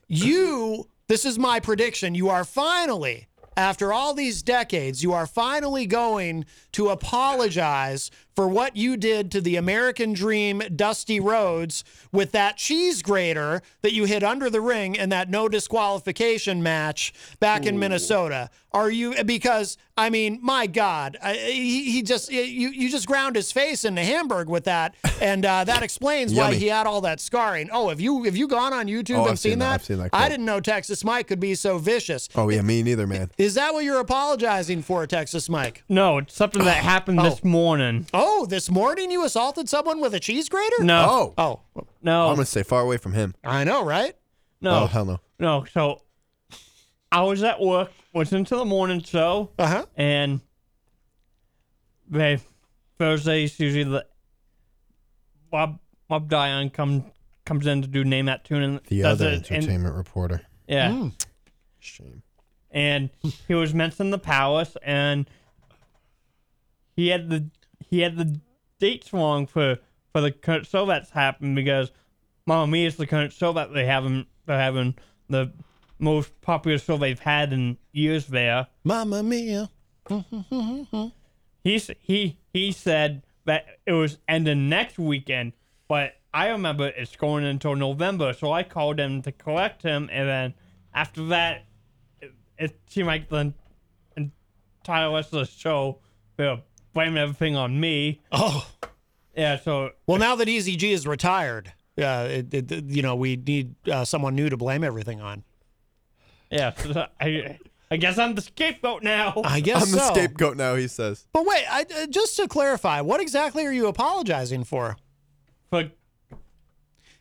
you, 0.07 0.87
this 1.07 1.25
is 1.25 1.37
my 1.37 1.59
prediction. 1.59 2.15
You 2.15 2.29
are 2.29 2.45
finally, 2.45 3.27
after 3.57 3.91
all 3.91 4.13
these 4.13 4.41
decades, 4.41 5.03
you 5.03 5.11
are 5.11 5.27
finally 5.27 5.85
going 5.85 6.45
to 6.71 6.87
apologize 6.87 8.11
for 8.35 8.47
what 8.47 8.75
you 8.77 8.97
did 8.97 9.31
to 9.31 9.41
the 9.41 9.55
American 9.55 10.13
Dream 10.13 10.61
Dusty 10.75 11.19
Rhodes 11.19 11.83
with 12.11 12.31
that 12.31 12.57
cheese 12.57 13.01
grater 13.01 13.61
that 13.81 13.93
you 13.93 14.05
hit 14.05 14.23
under 14.23 14.49
the 14.49 14.61
ring 14.61 14.95
in 14.95 15.09
that 15.09 15.29
no 15.29 15.49
disqualification 15.49 16.63
match 16.63 17.13
back 17.39 17.65
in 17.65 17.77
Minnesota. 17.79 18.49
Are 18.73 18.89
you 18.89 19.21
because 19.25 19.77
I 19.97 20.09
mean, 20.09 20.39
my 20.41 20.65
God, 20.65 21.17
I, 21.21 21.33
he, 21.33 21.91
he 21.91 22.01
just 22.03 22.31
you 22.31 22.69
you 22.69 22.89
just 22.89 23.05
ground 23.05 23.35
his 23.35 23.51
face 23.51 23.83
into 23.83 24.01
Hamburg 24.01 24.47
with 24.47 24.63
that, 24.63 24.95
and 25.21 25.45
uh, 25.45 25.65
that 25.65 25.83
explains 25.83 26.33
why 26.33 26.53
he 26.53 26.67
had 26.67 26.87
all 26.87 27.01
that 27.01 27.19
scarring. 27.19 27.69
Oh, 27.73 27.89
have 27.89 27.99
you 27.99 28.23
have 28.23 28.37
you 28.37 28.47
gone 28.47 28.71
on 28.71 28.87
YouTube 28.87 29.17
Oh, 29.17 29.21
and 29.23 29.31
I've 29.31 29.39
seen, 29.39 29.51
seen 29.53 29.59
that. 29.59 29.65
that? 29.65 29.73
I've 29.73 29.83
seen 29.85 29.97
that 29.97 30.09
I 30.13 30.29
didn't 30.29 30.45
know 30.45 30.61
Texas 30.61 31.03
Mike 31.03 31.27
could 31.27 31.41
be 31.41 31.53
so 31.53 31.79
vicious. 31.79 32.29
Oh 32.33 32.47
yeah, 32.47 32.61
me 32.61 32.81
neither, 32.81 33.05
man. 33.05 33.29
Is 33.37 33.55
that 33.55 33.73
what 33.73 33.83
you're 33.83 33.99
apologizing 33.99 34.83
for, 34.83 35.05
Texas 35.05 35.49
Mike? 35.49 35.83
No, 35.89 36.19
it's 36.19 36.33
something 36.33 36.63
that 36.63 36.77
happened 36.77 37.19
this 37.19 37.43
morning. 37.43 38.07
Oh, 38.13 38.20
this 38.47 38.69
morning 38.69 39.11
you 39.11 39.23
assaulted 39.25 39.69
someone 39.69 39.99
with 40.01 40.13
a 40.13 40.19
cheese 40.19 40.49
grater? 40.49 40.83
No. 40.83 41.33
Oh, 41.37 41.59
Oh, 41.75 41.87
No. 42.01 42.27
I'm 42.29 42.35
gonna 42.35 42.45
stay 42.45 42.63
far 42.63 42.81
away 42.81 42.97
from 42.97 43.13
him. 43.13 43.33
I 43.43 43.63
know, 43.63 43.83
right? 43.85 44.15
no. 44.61 44.83
Oh 44.83 44.87
hell 44.87 45.05
no. 45.05 45.19
No, 45.39 45.65
so 45.73 46.01
I 47.11 47.23
was 47.23 47.41
at 47.43 47.59
work, 47.59 47.91
was 48.13 48.31
into 48.33 48.55
the 48.55 48.65
morning 48.65 49.01
show, 49.01 49.51
Uh 49.59 49.67
huh. 49.67 49.85
and 49.95 50.41
they 52.09 52.39
Thursdays 52.99 53.59
usually 53.59 53.83
the 53.85 54.05
Bob 55.49 55.79
Bob 56.07 56.29
Dion 56.29 56.69
comes 56.69 57.03
comes 57.45 57.65
in 57.65 57.81
to 57.81 57.87
do 57.87 58.03
name 58.03 58.25
that 58.27 58.45
tune 58.45 58.61
and 58.63 58.79
The 58.87 59.01
does 59.01 59.21
other 59.21 59.31
it, 59.31 59.33
and- 59.49 59.51
entertainment 59.51 59.95
reporter. 59.95 60.41
yeah, 60.67 60.91
Hmm. 60.91 61.07
Shame. 61.79 62.21
and 62.69 63.09
he 63.47 63.53
was 63.55 63.73
mentioning 63.73 64.11
the 64.11 64.19
palace, 64.19 64.77
and 64.83 65.29
he 66.95 67.07
had 67.09 67.29
the 67.29 67.49
he 67.91 67.99
had 67.99 68.17
the 68.17 68.39
dates 68.79 69.13
wrong 69.13 69.45
for 69.45 69.77
for 70.11 70.21
the 70.21 70.31
current 70.31 70.65
show 70.65 70.85
that's 70.85 71.11
happened 71.11 71.55
because 71.55 71.91
Mamma 72.47 72.67
Mia 72.67 72.87
is 72.87 72.97
the 72.97 73.05
current 73.05 73.31
show 73.31 73.53
that 73.53 73.73
they 73.73 73.85
haven't 73.85 74.27
they're 74.47 74.57
having 74.57 74.95
the 75.29 75.51
most 75.99 76.41
popular 76.41 76.79
show 76.79 76.97
they've 76.97 77.19
had 77.19 77.53
in 77.53 77.77
years 77.91 78.27
there. 78.27 78.67
Mamma 78.83 79.21
Mia. 79.21 79.69
He 81.63 81.77
he 82.01 82.39
he 82.53 82.71
said 82.71 83.23
that 83.45 83.65
it 83.85 83.91
was 83.91 84.17
ending 84.27 84.67
next 84.67 84.97
weekend, 84.97 85.53
but 85.87 86.13
I 86.33 86.49
remember 86.49 86.87
it's 86.87 87.15
going 87.15 87.45
until 87.45 87.75
November. 87.75 88.33
So 88.33 88.51
I 88.51 88.63
called 88.63 88.99
him 88.99 89.21
to 89.21 89.31
correct 89.31 89.83
him, 89.83 90.09
and 90.11 90.27
then 90.27 90.53
after 90.93 91.25
that, 91.27 91.65
it, 92.19 92.31
it 92.57 92.79
seemed 92.87 93.07
like 93.07 93.29
the 93.29 93.53
entire 94.17 95.13
rest 95.13 95.33
of 95.33 95.39
the 95.39 95.45
show 95.45 95.99
they 96.37 96.45
were 96.45 96.61
blaming 96.93 97.17
everything 97.17 97.55
on 97.55 97.79
me. 97.79 98.21
Oh, 98.31 98.67
yeah. 99.35 99.57
So 99.59 99.91
Well, 100.07 100.17
now 100.17 100.35
that 100.35 100.47
Easy 100.49 100.75
G 100.75 100.91
is 100.91 101.07
retired, 101.07 101.73
uh, 101.97 102.27
it, 102.29 102.53
it, 102.53 102.83
you 102.85 103.01
know, 103.01 103.15
we 103.15 103.35
need 103.35 103.75
uh, 103.89 104.05
someone 104.05 104.35
new 104.35 104.49
to 104.49 104.57
blame 104.57 104.83
everything 104.83 105.21
on. 105.21 105.43
yeah, 106.49 106.73
so 106.73 107.05
I 107.19 107.57
I 107.89 107.97
guess 107.97 108.17
I'm 108.17 108.35
the 108.35 108.41
scapegoat 108.41 109.03
now. 109.03 109.41
I 109.43 109.59
guess 109.59 109.83
I'm 109.83 109.91
the 109.91 109.99
scapegoat 110.13 110.55
now, 110.55 110.75
he 110.75 110.87
says. 110.87 111.27
But 111.33 111.45
wait, 111.45 111.65
I, 111.69 111.85
uh, 112.03 112.07
just 112.07 112.37
to 112.37 112.47
clarify, 112.47 113.01
what 113.01 113.19
exactly 113.19 113.65
are 113.65 113.71
you 113.73 113.87
apologizing 113.87 114.63
for? 114.63 114.95
For 115.69 115.91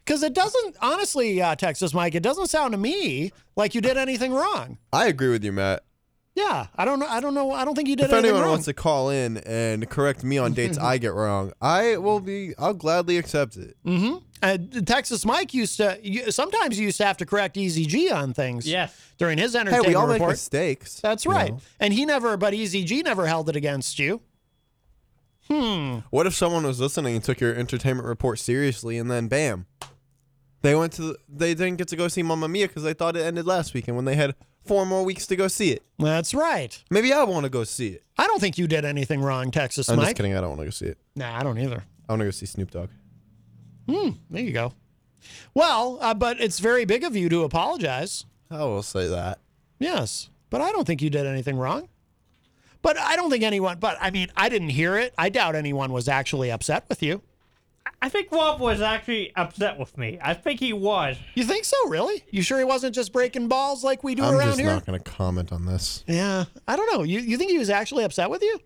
Because 0.04 0.22
it 0.22 0.32
doesn't, 0.32 0.76
honestly, 0.80 1.42
uh, 1.42 1.56
Texas 1.56 1.92
Mike, 1.92 2.14
it 2.14 2.22
doesn't 2.22 2.46
sound 2.48 2.72
to 2.72 2.78
me 2.78 3.32
like 3.56 3.74
you 3.74 3.80
did 3.80 3.96
anything 3.96 4.32
wrong. 4.32 4.78
I 4.92 5.06
agree 5.08 5.30
with 5.30 5.42
you, 5.44 5.50
Matt. 5.52 5.82
Yeah, 6.34 6.68
I 6.76 6.84
don't 6.84 7.00
know. 7.00 7.06
I 7.06 7.20
don't 7.20 7.34
know. 7.34 7.50
I 7.50 7.64
don't 7.64 7.74
think 7.74 7.88
you 7.88 7.96
did 7.96 8.04
anything. 8.04 8.18
if 8.18 8.24
anyone 8.24 8.42
wrong. 8.42 8.50
wants 8.52 8.66
to 8.66 8.72
call 8.72 9.10
in 9.10 9.38
and 9.38 9.88
correct 9.90 10.22
me 10.22 10.38
on 10.38 10.52
dates 10.52 10.78
I 10.80 10.98
get 10.98 11.12
wrong, 11.12 11.52
I 11.60 11.96
will 11.96 12.20
be. 12.20 12.54
I'll 12.58 12.74
gladly 12.74 13.18
accept 13.18 13.56
it. 13.56 13.76
Mm-hmm. 13.84 14.16
Uh, 14.42 14.56
Texas 14.86 15.24
Mike 15.24 15.52
used 15.52 15.76
to. 15.78 15.98
You, 16.02 16.30
sometimes 16.30 16.78
you 16.78 16.86
used 16.86 16.98
to 16.98 17.04
have 17.04 17.16
to 17.18 17.26
correct 17.26 17.56
Easy 17.56 17.84
G 17.84 18.10
on 18.10 18.32
things. 18.32 18.66
Yes. 18.66 18.96
During 19.18 19.38
his 19.38 19.54
entertainment 19.56 19.88
report. 19.88 19.88
Hey, 19.88 19.88
entertainment 19.88 19.88
we 19.88 19.94
all 20.00 20.06
make 20.06 20.14
report. 20.14 20.32
mistakes. 20.32 21.00
That's 21.00 21.24
you 21.24 21.32
right. 21.32 21.52
know. 21.52 21.60
And 21.80 21.92
he 21.92 22.06
never, 22.06 22.36
but 22.36 22.54
Easy 22.54 22.84
G 22.84 23.02
never 23.02 23.26
held 23.26 23.48
it 23.48 23.56
against 23.56 23.98
you. 23.98 24.22
Hmm. 25.50 25.98
What 26.10 26.26
if 26.28 26.34
someone 26.34 26.62
was 26.64 26.80
listening 26.80 27.16
and 27.16 27.24
took 27.24 27.40
your 27.40 27.54
entertainment 27.54 28.06
report 28.06 28.38
seriously, 28.38 28.96
and 28.98 29.10
then 29.10 29.26
bam, 29.26 29.66
they 30.62 30.76
went 30.76 30.92
to 30.94 31.02
the, 31.02 31.16
they 31.28 31.54
didn't 31.54 31.76
get 31.76 31.88
to 31.88 31.96
go 31.96 32.06
see 32.06 32.22
Mamma 32.22 32.46
Mia 32.48 32.68
because 32.68 32.84
they 32.84 32.94
thought 32.94 33.16
it 33.16 33.22
ended 33.22 33.46
last 33.46 33.74
weekend 33.74 33.96
when 33.96 34.04
they 34.04 34.14
had 34.14 34.36
four 34.70 34.86
more 34.86 35.02
weeks 35.04 35.26
to 35.26 35.34
go 35.34 35.48
see 35.48 35.72
it. 35.72 35.82
That's 35.98 36.32
right. 36.32 36.80
Maybe 36.92 37.12
I 37.12 37.24
want 37.24 37.42
to 37.42 37.50
go 37.50 37.64
see 37.64 37.88
it. 37.88 38.04
I 38.16 38.28
don't 38.28 38.38
think 38.38 38.56
you 38.56 38.68
did 38.68 38.84
anything 38.84 39.20
wrong, 39.20 39.50
Texas 39.50 39.88
I'm 39.88 39.96
Mike. 39.96 40.06
just 40.06 40.16
kidding. 40.18 40.36
I 40.36 40.40
don't 40.40 40.50
want 40.50 40.60
to 40.60 40.66
go 40.66 40.70
see 40.70 40.86
it. 40.86 40.98
Nah, 41.16 41.36
I 41.36 41.42
don't 41.42 41.58
either. 41.58 41.82
I 42.08 42.12
want 42.12 42.20
to 42.20 42.26
go 42.26 42.30
see 42.30 42.46
Snoop 42.46 42.70
Dogg. 42.70 42.88
Hmm. 43.88 44.10
There 44.30 44.40
you 44.44 44.52
go. 44.52 44.72
Well, 45.54 45.98
uh, 46.00 46.14
but 46.14 46.40
it's 46.40 46.60
very 46.60 46.84
big 46.84 47.02
of 47.02 47.16
you 47.16 47.28
to 47.30 47.42
apologize. 47.42 48.26
I 48.48 48.62
will 48.62 48.84
say 48.84 49.08
that. 49.08 49.40
Yes, 49.80 50.30
but 50.50 50.60
I 50.60 50.70
don't 50.70 50.86
think 50.86 51.02
you 51.02 51.10
did 51.10 51.26
anything 51.26 51.56
wrong. 51.56 51.88
But 52.80 52.96
I 52.96 53.16
don't 53.16 53.28
think 53.28 53.42
anyone. 53.42 53.80
But 53.80 53.98
I 54.00 54.12
mean, 54.12 54.28
I 54.36 54.48
didn't 54.48 54.68
hear 54.70 54.96
it. 54.96 55.12
I 55.18 55.30
doubt 55.30 55.56
anyone 55.56 55.90
was 55.90 56.06
actually 56.06 56.52
upset 56.52 56.84
with 56.88 57.02
you. 57.02 57.22
I 58.02 58.08
think 58.08 58.32
Rob 58.32 58.60
was 58.60 58.80
actually 58.80 59.30
upset 59.36 59.78
with 59.78 59.98
me. 59.98 60.18
I 60.22 60.32
think 60.32 60.58
he 60.58 60.72
was. 60.72 61.18
You 61.34 61.44
think 61.44 61.66
so? 61.66 61.76
Really? 61.88 62.24
You 62.30 62.40
sure 62.40 62.58
he 62.58 62.64
wasn't 62.64 62.94
just 62.94 63.12
breaking 63.12 63.48
balls 63.48 63.84
like 63.84 64.02
we 64.02 64.14
do 64.14 64.22
around 64.22 64.30
here? 64.32 64.32
I'm 64.32 64.38
around 64.40 64.48
just 64.48 64.60
here? 64.60 64.70
not 64.70 64.86
going 64.86 64.98
to 65.02 65.10
comment 65.10 65.52
on 65.52 65.66
this. 65.66 66.02
Yeah, 66.06 66.44
I 66.66 66.76
don't 66.76 66.90
know. 66.92 67.02
You 67.02 67.20
you 67.20 67.36
think 67.36 67.50
he 67.50 67.58
was 67.58 67.68
actually 67.70 68.04
upset 68.04 68.30
with 68.30 68.42
you? 68.42 68.58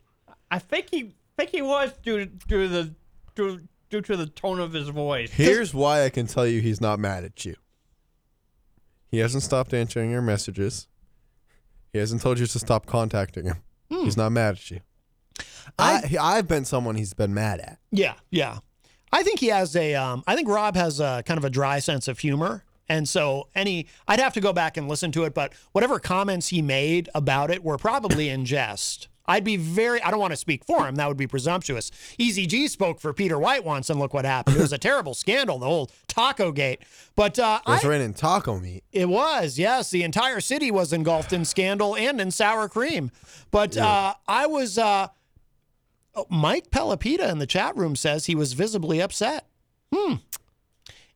I 0.51 0.61
think 0.61 0.87
he 0.91 1.15
think 1.37 1.51
he 1.51 1.63
was 1.63 1.93
due 2.05 2.27
due 2.27 2.63
to 2.63 2.69
the 2.69 2.95
due, 3.35 3.61
due 3.91 4.01
to 4.03 4.17
the 4.17 4.27
tone 4.27 4.61
of 4.61 4.73
his 4.73 4.89
voice. 4.89 5.33
Here's 5.33 5.75
why 5.75 6.05
I 6.05 6.11
can 6.11 6.29
tell 6.29 6.47
you 6.47 6.61
he's 6.61 6.81
not 6.81 7.01
mad 7.01 7.25
at 7.25 7.45
you. 7.45 7.57
He 9.09 9.19
hasn't 9.19 9.43
stopped 9.43 9.75
answering 9.75 10.11
your 10.13 10.23
messages. 10.23 10.87
He 11.93 11.99
hasn't 11.99 12.23
told 12.23 12.39
you 12.39 12.47
to 12.47 12.59
stop 12.59 12.87
contacting 12.87 13.47
him. 13.47 13.57
Hmm. 13.91 14.05
He's 14.05 14.17
not 14.17 14.31
mad 14.31 14.55
at 14.57 14.71
you. 14.71 14.81
I, 15.79 16.03
he- 16.07 16.19
I've 16.19 16.47
been 16.49 16.65
someone 16.65 16.95
he's 16.97 17.15
been 17.15 17.35
mad 17.35 17.61
at. 17.61 17.79
Yeah, 17.91 18.15
yeah. 18.31 18.59
I 19.15 19.23
think 19.23 19.39
he 19.39 19.47
has 19.47 19.77
a. 19.77 19.95
Um, 19.95 20.25
I 20.27 20.35
think 20.35 20.49
Rob 20.49 20.75
has 20.75 20.99
a 20.99 21.23
kind 21.25 21.39
of 21.39 21.45
a 21.45 21.51
dry 21.51 21.79
sense 21.79 22.09
of 22.09 22.19
humor, 22.19 22.65
and 22.89 23.09
so 23.09 23.47
any. 23.55 23.87
I'd 24.09 24.19
have 24.19 24.35
to 24.35 24.41
go 24.41 24.53
back 24.53 24.77
and 24.77 24.89
listen 24.89 25.13
to 25.13 25.23
it, 25.23 25.35
but 25.35 25.53
whatever 25.71 26.01
comments 26.01 26.49
he 26.49 26.61
made 26.63 27.09
about 27.15 27.53
it 27.53 27.63
were 27.63 27.79
probably 27.79 28.29
in 28.29 28.45
jest. 28.45 29.07
I'd 29.27 29.45
be 29.45 29.57
very. 29.57 30.03
I 30.03 30.11
don't 30.11 30.19
want 30.19 30.33
to 30.33 30.37
speak 30.37 30.65
for 30.65 30.85
him. 30.85 30.97
That 30.97 31.07
would 31.07 31.17
be 31.17 31.29
presumptuous. 31.29 31.93
Easy 32.19 32.45
G 32.45 32.67
spoke 32.67 33.01
for 33.01 33.13
Peter 33.13 33.39
White 33.39 33.65
once, 33.65 33.89
and 33.89 34.01
look 34.01 34.13
what 34.13 34.25
happened. 34.25 34.57
It 34.57 34.61
was 34.63 34.73
a 34.73 34.79
terrible 34.79 35.15
scandal, 35.15 35.61
the 35.61 35.67
whole 35.67 35.93
Taco 36.09 36.51
Gate. 36.51 36.81
But 37.15 37.39
uh, 37.39 37.61
It 37.67 37.71
was 37.71 37.85
I, 37.85 37.95
in 37.95 38.15
taco 38.15 38.59
meat. 38.59 38.83
it 38.91 39.09
was, 39.09 39.61
yes. 39.61 39.91
The 39.91 40.03
entire 40.03 40.41
city 40.41 40.73
was 40.73 40.93
engulfed 40.93 41.33
in 41.33 41.45
scandal 41.45 41.95
and 41.95 42.21
in 42.21 42.33
sour 42.33 42.69
cream. 42.69 43.13
But 43.53 43.77
uh, 43.77 44.15
I 44.27 44.47
was. 44.47 44.77
Uh, 44.77 45.07
oh, 46.15 46.27
Mike 46.31 46.71
Pelopita 46.71 47.31
in 47.31 47.39
the 47.39 47.47
chat 47.47 47.77
room 47.77 47.97
says 47.97 48.27
he 48.27 48.35
was 48.35 48.53
visibly 48.53 49.01
upset. 49.01 49.47
Hmm. 49.93 50.15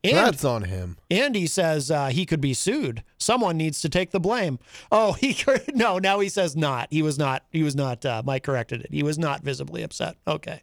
And, 0.05 0.17
That's 0.17 0.45
on 0.45 0.63
him. 0.63 0.97
Andy 1.11 1.47
says 1.47 1.91
uh, 1.91 2.07
he 2.09 2.25
could 2.25 2.41
be 2.41 2.55
sued. 2.55 3.03
Someone 3.19 3.57
needs 3.57 3.81
to 3.81 3.89
take 3.89 4.13
the 4.13 4.21
blame. 4.21 4.61
Oh, 4.93 5.13
he 5.21 5.35
could, 5.35 5.75
no. 5.75 5.99
Now 5.99 6.21
he 6.21 6.29
says 6.29 6.57
not. 6.57 6.89
He 6.91 7.03
was 7.03 7.19
not. 7.19 7.45
He 7.51 7.63
was 7.63 7.75
not. 7.75 8.05
Uh, 8.05 8.23
Mike 8.25 8.45
corrected 8.45 8.83
it. 8.83 8.93
He 8.93 9.03
was 9.03 9.19
not 9.19 9.43
visibly 9.43 9.83
upset. 9.83 10.17
Okay. 10.27 10.63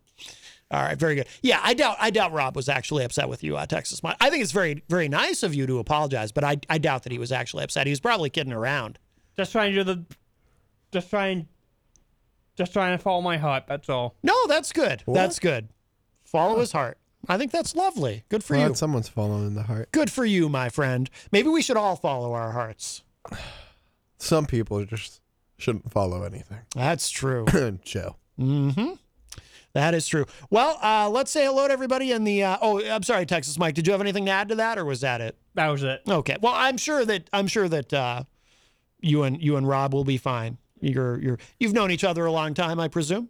All 0.72 0.82
right, 0.82 0.98
very 0.98 1.16
good. 1.16 1.28
Yeah, 1.42 1.60
I 1.62 1.74
doubt. 1.74 1.98
I 2.00 2.10
doubt 2.10 2.32
Rob 2.32 2.56
was 2.56 2.70
actually 2.70 3.04
upset 3.04 3.30
with 3.30 3.44
you, 3.44 3.56
uh, 3.56 3.66
Texas. 3.68 4.02
Mike. 4.02 4.16
I 4.20 4.30
think 4.30 4.42
it's 4.42 4.52
very, 4.52 4.84
very 4.90 5.08
nice 5.08 5.44
of 5.44 5.54
you 5.54 5.68
to 5.68 5.80
apologize, 5.80 6.32
but 6.32 6.44
I, 6.44 6.58
I 6.70 6.80
doubt 6.80 7.04
that 7.04 7.12
he 7.12 7.20
was 7.20 7.32
actually 7.32 7.64
upset. 7.64 7.86
He 7.86 7.92
was 7.92 8.00
probably 8.00 8.32
kidding 8.32 8.54
around. 8.54 8.98
Just 9.38 9.52
trying 9.52 9.74
to 9.74 9.84
do 9.84 9.84
the, 9.84 10.06
just 10.92 11.10
trying, 11.10 11.48
just 12.56 12.74
trying 12.74 12.98
to 12.98 13.02
follow 13.02 13.22
my 13.22 13.38
heart. 13.38 13.64
That's 13.68 13.90
all. 13.90 14.16
No, 14.24 14.36
that's 14.48 14.72
good. 14.72 15.02
What? 15.06 15.16
That's 15.16 15.40
good. 15.40 15.70
Follow 16.24 16.60
his 16.60 16.72
heart. 16.72 16.98
I 17.28 17.38
think 17.38 17.52
that's 17.52 17.76
lovely. 17.76 18.24
Good 18.30 18.44
for 18.44 18.56
Well, 18.56 18.70
you. 18.70 18.76
someone's 18.76 19.10
following 19.10 19.56
the 19.56 19.64
heart. 19.64 19.92
Good 19.92 20.12
for 20.12 20.26
you, 20.26 20.48
my 20.48 20.70
friend. 20.70 21.10
Maybe 21.32 21.50
we 21.50 21.62
should 21.62 21.78
all 21.78 21.96
follow 21.96 22.34
our 22.34 22.52
hearts. 22.52 23.04
Some 24.18 24.46
people 24.46 24.84
just 24.86 25.22
shouldn't 25.58 25.92
follow 25.92 26.24
anything. 26.24 26.60
That's 26.76 27.10
true. 27.10 27.46
Joe. 27.84 28.16
Mm-hmm. 28.40 28.94
That 29.74 29.94
is 29.94 30.08
true. 30.08 30.26
Well, 30.50 30.78
uh, 30.82 31.10
let's 31.10 31.32
say 31.32 31.46
hello 31.46 31.68
to 31.68 31.74
everybody 31.74 32.12
in 32.14 32.24
the. 32.24 32.44
Uh, 32.44 32.58
oh, 32.62 32.82
I'm 32.86 33.04
sorry, 33.04 33.26
Texas 33.26 33.58
Mike. 33.60 33.76
Did 33.76 33.86
you 33.88 33.92
have 33.92 34.00
anything 34.02 34.26
to 34.26 34.32
add 34.32 34.48
to 34.50 34.56
that, 34.56 34.78
or 34.78 34.86
was 34.86 35.02
that 35.02 35.20
it? 35.20 35.38
That 35.56 35.68
was 35.68 35.84
it. 35.84 36.02
Okay. 36.08 36.38
Well, 36.42 36.54
I'm 36.56 36.78
sure 36.78 37.04
that 37.04 37.30
I'm 37.34 37.48
sure 37.48 37.68
that 37.68 37.94
uh, 37.94 38.24
you 39.02 39.24
and 39.24 39.42
you 39.42 39.58
and 39.58 39.68
Rob 39.68 39.94
will 39.94 40.06
be 40.06 40.18
fine. 40.18 40.58
You're 40.90 41.20
you're 41.20 41.40
you've 41.60 41.74
known 41.74 41.92
each 41.92 42.04
other 42.04 42.26
a 42.26 42.32
long 42.32 42.54
time, 42.54 42.80
I 42.80 42.88
presume. 42.88 43.30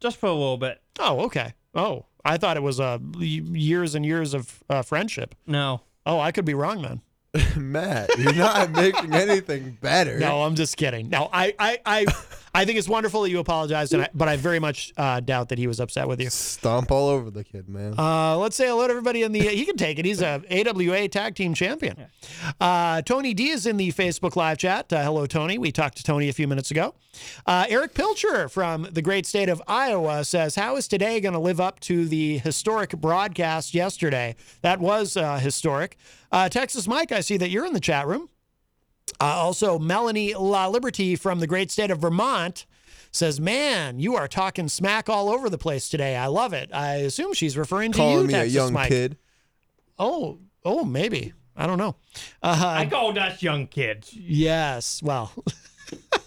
Just 0.00 0.16
for 0.16 0.26
a 0.26 0.32
little 0.32 0.56
bit. 0.56 0.80
Oh, 0.98 1.20
okay. 1.26 1.54
Oh, 1.74 2.06
I 2.24 2.36
thought 2.38 2.56
it 2.56 2.62
was 2.62 2.80
uh, 2.80 2.98
years 3.18 3.94
and 3.94 4.04
years 4.04 4.34
of 4.34 4.62
uh, 4.70 4.82
friendship. 4.82 5.34
No. 5.46 5.82
Oh, 6.06 6.18
I 6.18 6.32
could 6.32 6.44
be 6.46 6.54
wrong 6.54 6.82
then. 6.82 7.02
Matt, 7.56 8.10
you're 8.18 8.32
not 8.32 8.70
making 8.72 9.12
anything 9.14 9.78
better. 9.80 10.18
No, 10.18 10.42
I'm 10.42 10.54
just 10.54 10.76
kidding. 10.76 11.10
No, 11.10 11.28
I 11.32 11.54
I 11.58 11.78
I, 11.86 12.06
I 12.54 12.64
think 12.64 12.78
it's 12.78 12.88
wonderful 12.88 13.22
that 13.22 13.30
you 13.30 13.38
apologized, 13.38 13.92
and 13.94 14.02
I, 14.02 14.08
but 14.12 14.28
I 14.28 14.36
very 14.36 14.58
much 14.58 14.92
uh, 14.96 15.20
doubt 15.20 15.50
that 15.50 15.58
he 15.58 15.66
was 15.66 15.78
upset 15.78 16.08
with 16.08 16.20
you. 16.20 16.30
Stomp 16.30 16.90
all 16.90 17.08
over 17.08 17.30
the 17.30 17.44
kid, 17.44 17.68
man. 17.68 17.94
Uh, 17.96 18.36
let's 18.36 18.56
say 18.56 18.66
hello 18.66 18.86
to 18.86 18.90
everybody 18.90 19.22
in 19.22 19.32
the. 19.32 19.40
He 19.40 19.64
can 19.64 19.76
take 19.76 19.98
it. 19.98 20.04
He's 20.04 20.20
a 20.20 20.42
AWA 20.50 21.08
tag 21.08 21.36
team 21.36 21.54
champion. 21.54 22.06
Uh, 22.60 23.02
Tony 23.02 23.34
D 23.34 23.50
is 23.50 23.66
in 23.66 23.76
the 23.76 23.92
Facebook 23.92 24.34
live 24.34 24.58
chat. 24.58 24.92
Uh, 24.92 25.02
hello, 25.02 25.26
Tony. 25.26 25.58
We 25.58 25.70
talked 25.70 25.96
to 25.98 26.02
Tony 26.02 26.28
a 26.28 26.32
few 26.32 26.48
minutes 26.48 26.70
ago. 26.70 26.94
Uh, 27.46 27.66
Erich 27.68 27.94
Pilcher 27.94 28.48
from 28.48 28.88
the 28.90 29.02
great 29.02 29.26
state 29.26 29.48
of 29.48 29.62
Iowa 29.68 30.24
says, 30.24 30.56
"How 30.56 30.76
is 30.76 30.88
today 30.88 31.20
going 31.20 31.34
to 31.34 31.38
live 31.38 31.60
up 31.60 31.78
to 31.80 32.06
the 32.06 32.38
historic 32.38 32.90
broadcast 32.90 33.74
yesterday? 33.74 34.34
That 34.62 34.80
was 34.80 35.16
uh, 35.16 35.38
historic." 35.38 35.96
Uh, 36.32 36.48
Texas 36.48 36.86
Mike, 36.88 37.12
I 37.12 37.20
see 37.20 37.36
that 37.36 37.50
you're 37.50 37.66
in 37.66 37.72
the 37.72 37.80
chat 37.80 38.06
room. 38.06 38.28
Uh, 39.20 39.24
also, 39.24 39.78
Melanie 39.78 40.34
La 40.34 40.66
Liberty 40.68 41.16
from 41.16 41.40
the 41.40 41.46
great 41.46 41.70
state 41.70 41.90
of 41.90 41.98
Vermont 41.98 42.66
says, 43.10 43.40
"Man, 43.40 43.98
you 43.98 44.14
are 44.16 44.28
talking 44.28 44.68
smack 44.68 45.08
all 45.08 45.28
over 45.28 45.50
the 45.50 45.58
place 45.58 45.88
today. 45.88 46.16
I 46.16 46.26
love 46.26 46.52
it. 46.52 46.70
I 46.72 46.96
assume 46.96 47.32
she's 47.34 47.56
referring 47.56 47.92
to 47.92 47.98
Calling 47.98 48.20
you, 48.22 48.26
me 48.28 48.32
Texas 48.34 48.52
a 48.52 48.56
young 48.56 48.72
Mike. 48.72 48.88
kid. 48.88 49.16
Oh, 49.98 50.38
oh, 50.64 50.84
maybe. 50.84 51.32
I 51.56 51.66
don't 51.66 51.78
know. 51.78 51.96
Uh, 52.42 52.56
I 52.78 52.86
called 52.86 53.18
us 53.18 53.42
young 53.42 53.66
kids. 53.66 54.14
yes. 54.14 55.02
Well, 55.02 55.32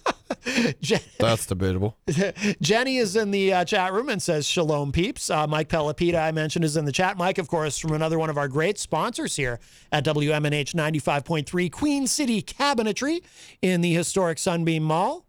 That's 1.20 1.46
debatable. 1.46 1.98
Jenny 2.62 2.98
is 2.98 3.16
in 3.16 3.32
the 3.32 3.54
uh, 3.54 3.66
chat 3.66 3.94
room 3.94 4.10
and 4.10 4.22
says, 4.22 4.48
Shalom, 4.48 4.92
peeps. 4.92 5.30
Uh, 5.30 5.48
Mike 5.48 5.70
Pelopita, 5.70 6.22
I 6.22 6.32
mentioned, 6.32 6.66
is 6.66 6.78
in 6.78 6.86
the 6.86 6.92
chat. 6.92 7.18
Mike, 7.18 7.38
of 7.38 7.48
course, 7.48 7.78
from 7.78 7.94
another 7.94 8.20
one 8.20 8.30
of 8.30 8.38
our 8.38 8.48
great 8.48 8.78
sponsors 8.78 9.36
here 9.36 9.60
at 9.92 10.04
WMNH 10.06 10.74
95.3 10.74 11.72
Queen 11.72 12.08
City 12.08 12.42
Cabinetry 12.42 13.24
in 13.62 13.82
the 13.82 13.94
historic 13.94 14.38
Sunbeam 14.38 14.84
Mall. 14.84 15.26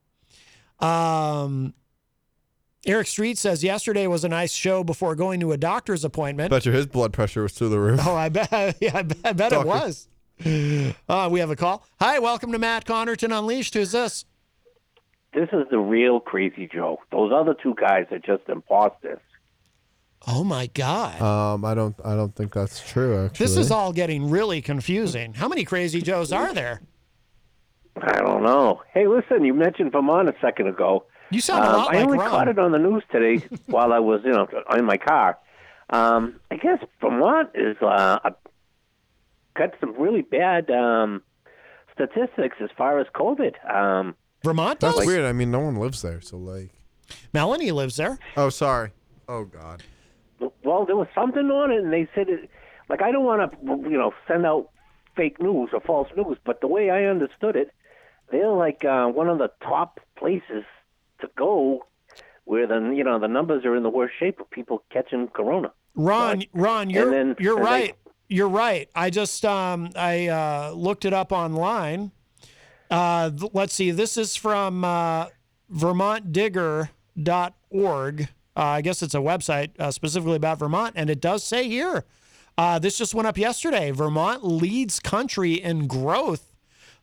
Um, 0.81 1.75
Eric 2.87 3.07
Street 3.07 3.39
says, 3.39 3.65
Yesterday 3.65 4.07
was 4.07 4.25
a 4.25 4.29
nice 4.29 4.53
show 4.53 4.85
before 4.85 5.15
going 5.15 5.41
to 5.41 5.53
a 5.53 5.57
doctor's 5.57 6.05
appointment. 6.05 6.51
Bet 6.51 6.67
you 6.67 6.73
his 6.73 6.87
blood 6.87 7.13
pressure 7.13 7.43
was 7.43 7.53
through 7.53 7.71
the 7.71 7.79
roof. 7.79 8.01
Oh, 8.05 8.15
I 8.15 8.29
bet. 8.29 8.77
Yeah, 8.81 8.99
I 8.99 9.03
bet, 9.03 9.19
I 9.25 9.33
bet 9.33 9.53
it 9.53 9.67
was. 9.67 10.09
Uh, 11.09 11.29
we 11.31 11.41
have 11.41 11.51
a 11.51 11.57
call. 11.57 11.87
Hi, 12.01 12.19
welcome 12.19 12.53
to 12.53 12.59
Matt 12.59 12.85
Connarton 12.85 13.37
Unleashed. 13.37 13.75
Who's 13.75 13.93
this? 13.93 14.25
This 15.35 15.49
is 15.53 15.67
the 15.71 15.79
real 15.79 16.21
crazy 16.21 16.69
Joe. 16.73 17.01
Those 17.11 17.33
other 17.35 17.55
two 17.61 17.75
guys 17.75 18.07
are 18.13 18.19
just 18.19 18.49
imposters. 18.49 19.19
Oh 20.27 20.43
my 20.45 20.69
God. 20.69 21.21
Um, 21.21 21.65
I 21.65 21.75
don't. 21.75 21.95
I 22.05 22.15
don't 22.15 22.35
think 22.35 22.53
that's 22.55 22.81
true. 22.89 23.27
Actually, 23.27 23.45
This 23.47 23.57
is 23.57 23.71
all 23.71 23.93
getting 23.93 24.31
really 24.31 24.63
confusing. 24.63 25.35
How 25.35 25.49
many 25.49 25.65
crazy 25.65 26.01
Joes 26.01 26.33
are 26.33 26.55
there? 26.55 26.81
I 28.01 28.21
don't 28.21 28.43
know. 28.43 28.83
Hey, 28.93 29.07
listen, 29.07 29.45
you 29.45 29.55
mentioned 29.55 29.93
Vermont 29.93 30.29
a 30.29 30.35
second 30.41 30.69
ago. 30.69 31.05
You 31.31 31.41
sound 31.41 31.65
a 31.65 31.69
Um, 31.69 31.73
lot 31.77 31.95
I 31.95 31.97
like 31.99 32.07
only 32.07 32.19
Ron. 32.19 32.31
caught 32.31 32.49
it 32.49 32.59
on 32.59 32.73
the 32.73 32.79
news 32.79 33.03
today 33.13 33.45
while 33.67 33.93
I 33.93 33.99
was, 33.99 34.21
you 34.25 34.33
know, 34.33 34.49
in 34.77 34.85
my 34.85 34.97
car. 34.97 35.39
Um, 35.91 36.41
I 36.51 36.57
guess 36.57 36.79
Vermont 37.01 37.51
is 37.55 37.77
uh, 37.83 38.19
got 39.57 39.71
some 39.81 39.95
really 39.99 40.23
bad 40.23 40.71
um, 40.71 41.23
statistics 41.93 42.57
as 42.63 42.71
far 42.77 42.99
as 42.99 43.07
COVID. 43.15 43.55
Um, 43.73 44.15
Vermont 44.45 44.79
That's 44.79 44.97
does? 44.99 45.07
weird. 45.07 45.25
I 45.25 45.33
mean, 45.33 45.51
no 45.51 45.61
one 45.61 45.77
lives 45.77 46.03
there, 46.03 46.21
so 46.21 46.37
like. 46.37 46.71
Melanie 47.33 47.73
lives 47.73 47.97
there. 47.97 48.19
Oh, 48.37 48.49
sorry. 48.51 48.91
Oh 49.29 49.45
God. 49.45 49.83
Well, 50.63 50.85
there 50.87 50.97
was 50.97 51.09
something 51.15 51.51
on 51.51 51.71
it, 51.71 51.79
and 51.83 51.93
they 51.93 52.09
said 52.15 52.29
it. 52.29 52.49
Like, 52.89 53.03
I 53.03 53.11
don't 53.11 53.25
want 53.25 53.51
to, 53.53 53.59
you 53.91 53.97
know, 53.99 54.13
send 54.29 54.45
out 54.47 54.69
fake 55.17 55.41
news 55.41 55.71
or 55.73 55.81
false 55.81 56.09
news, 56.17 56.37
but 56.45 56.61
the 56.61 56.67
way 56.67 56.91
I 56.91 57.05
understood 57.05 57.57
it, 57.57 57.71
they're 58.31 58.49
like 58.51 58.85
uh, 58.85 59.07
one 59.07 59.29
of 59.29 59.39
the 59.39 59.51
top 59.63 60.01
places 60.17 60.65
to 61.21 61.29
go 61.37 61.87
where 62.45 62.67
the 62.67 62.93
you 62.95 63.05
know 63.05 63.19
the 63.19 63.29
numbers 63.29 63.65
are 63.65 63.75
in 63.77 63.83
the 63.83 63.89
worst 63.91 64.15
shape 64.19 64.41
of 64.41 64.51
people 64.51 64.83
catching 64.93 65.29
corona. 65.29 65.73
Ron, 65.95 66.43
Ron, 66.53 66.91
you're 66.91 67.11
then- 67.11 67.37
you're 67.39 67.57
and 67.57 67.65
they- 67.67 67.71
right. 67.71 67.95
you're 68.29 68.49
right. 68.49 68.89
I 68.95 69.09
just 69.11 69.45
um 69.45 69.91
I 69.97 70.27
uh, 70.29 70.73
looked 70.75 71.05
it 71.05 71.13
up 71.15 71.33
online. 71.33 72.11
Uh, 72.91 73.31
let's 73.53 73.75
see. 73.75 73.91
This 73.91 74.17
is 74.17 74.37
from 74.37 74.85
uh, 74.85 75.27
VermontDigger.org. 75.73 78.23
Uh, 78.57 78.61
I 78.61 78.83
guess 78.83 79.03
it's 79.03 79.15
a 79.15 79.19
website 79.19 79.71
uh, 79.81 79.91
specifically 79.91 80.37
about 80.37 80.61
Vermont, 80.61 80.93
and 80.97 81.11
it 81.11 81.21
does 81.21 81.43
say 81.43 81.69
here. 81.69 82.05
Uh, 82.57 82.79
this 82.79 82.97
just 82.97 83.13
went 83.15 83.27
up 83.27 83.37
yesterday. 83.37 83.91
Vermont 83.91 84.45
leads 84.45 85.01
country 85.01 85.55
in 85.55 85.89
growth 85.89 86.55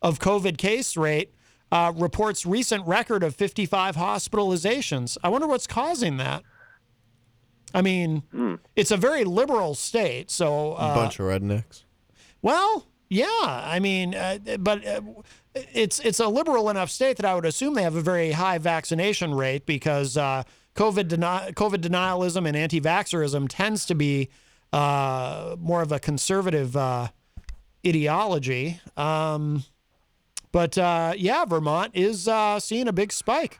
of 0.01 0.19
COVID 0.19 0.57
case 0.57 0.95
rate. 0.95 1.34
Uh, 1.73 1.91
reports 1.95 2.45
recent 2.45 2.86
record 2.86 3.23
of 3.23 3.34
55 3.36 3.95
hospitalizations. 3.95 5.17
I 5.23 5.29
wonder 5.29 5.47
what's 5.47 5.67
causing 5.67 6.17
that. 6.17 6.43
I 7.73 7.82
mean, 7.82 8.23
it's 8.75 8.91
a 8.91 8.97
very 8.97 9.23
liberal 9.23 9.75
state, 9.75 10.29
so 10.29 10.73
uh, 10.73 10.93
Bunch 10.95 11.17
of 11.19 11.25
rednecks. 11.27 11.84
well, 12.41 12.88
yeah. 13.09 13.27
I 13.65 13.79
mean, 13.79 14.13
uh, 14.15 14.39
but 14.59 14.86
uh, 14.86 15.01
it's 15.53 15.99
it's 15.99 16.19
a 16.19 16.27
liberal 16.27 16.69
enough 16.69 16.89
state 16.89 17.17
that 17.17 17.25
I 17.25 17.35
would 17.35 17.45
assume 17.45 17.73
they 17.73 17.83
have 17.83 17.95
a 17.95 18.01
very 18.01 18.31
high 18.31 18.57
vaccination 18.57 19.33
rate 19.33 19.65
because 19.65 20.17
uh, 20.17 20.43
COVID 20.75 21.09
deni- 21.09 21.53
COVID 21.53 21.77
denialism 21.77 22.47
and 22.47 22.55
anti-vaxxerism 22.55 23.47
tends 23.49 23.85
to 23.87 23.95
be 23.95 24.29
uh, 24.71 25.55
more 25.59 25.81
of 25.81 25.91
a 25.91 25.99
conservative 25.99 26.77
uh, 26.77 27.09
ideology. 27.85 28.79
Um, 28.95 29.63
but 30.51 30.77
uh, 30.77 31.13
yeah, 31.17 31.45
Vermont 31.45 31.91
is 31.93 32.27
uh, 32.27 32.59
seeing 32.59 32.87
a 32.87 32.93
big 32.93 33.11
spike. 33.11 33.59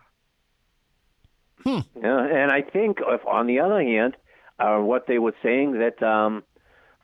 Yeah, 1.66 1.82
and 2.02 2.52
I 2.52 2.62
think 2.64 3.00
if 3.06 3.26
on 3.28 3.46
the 3.46 3.60
other 3.60 3.82
hand, 3.82 4.18
uh, 4.60 4.78
what 4.78 5.06
they 5.08 5.20
were 5.20 5.36
saying 5.44 5.80
that 5.80 6.02
um, 6.02 6.44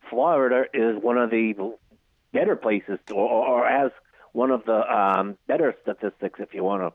Florida 0.09 0.65
is 0.73 0.97
one 1.01 1.17
of 1.17 1.29
the 1.29 1.53
better 2.33 2.55
places, 2.55 2.97
to, 3.07 3.13
or, 3.13 3.47
or 3.47 3.69
has 3.69 3.91
one 4.33 4.51
of 4.51 4.63
the 4.65 4.79
um, 4.93 5.37
better 5.47 5.73
statistics, 5.81 6.39
if 6.39 6.53
you 6.53 6.63
want 6.63 6.81
to. 6.81 6.93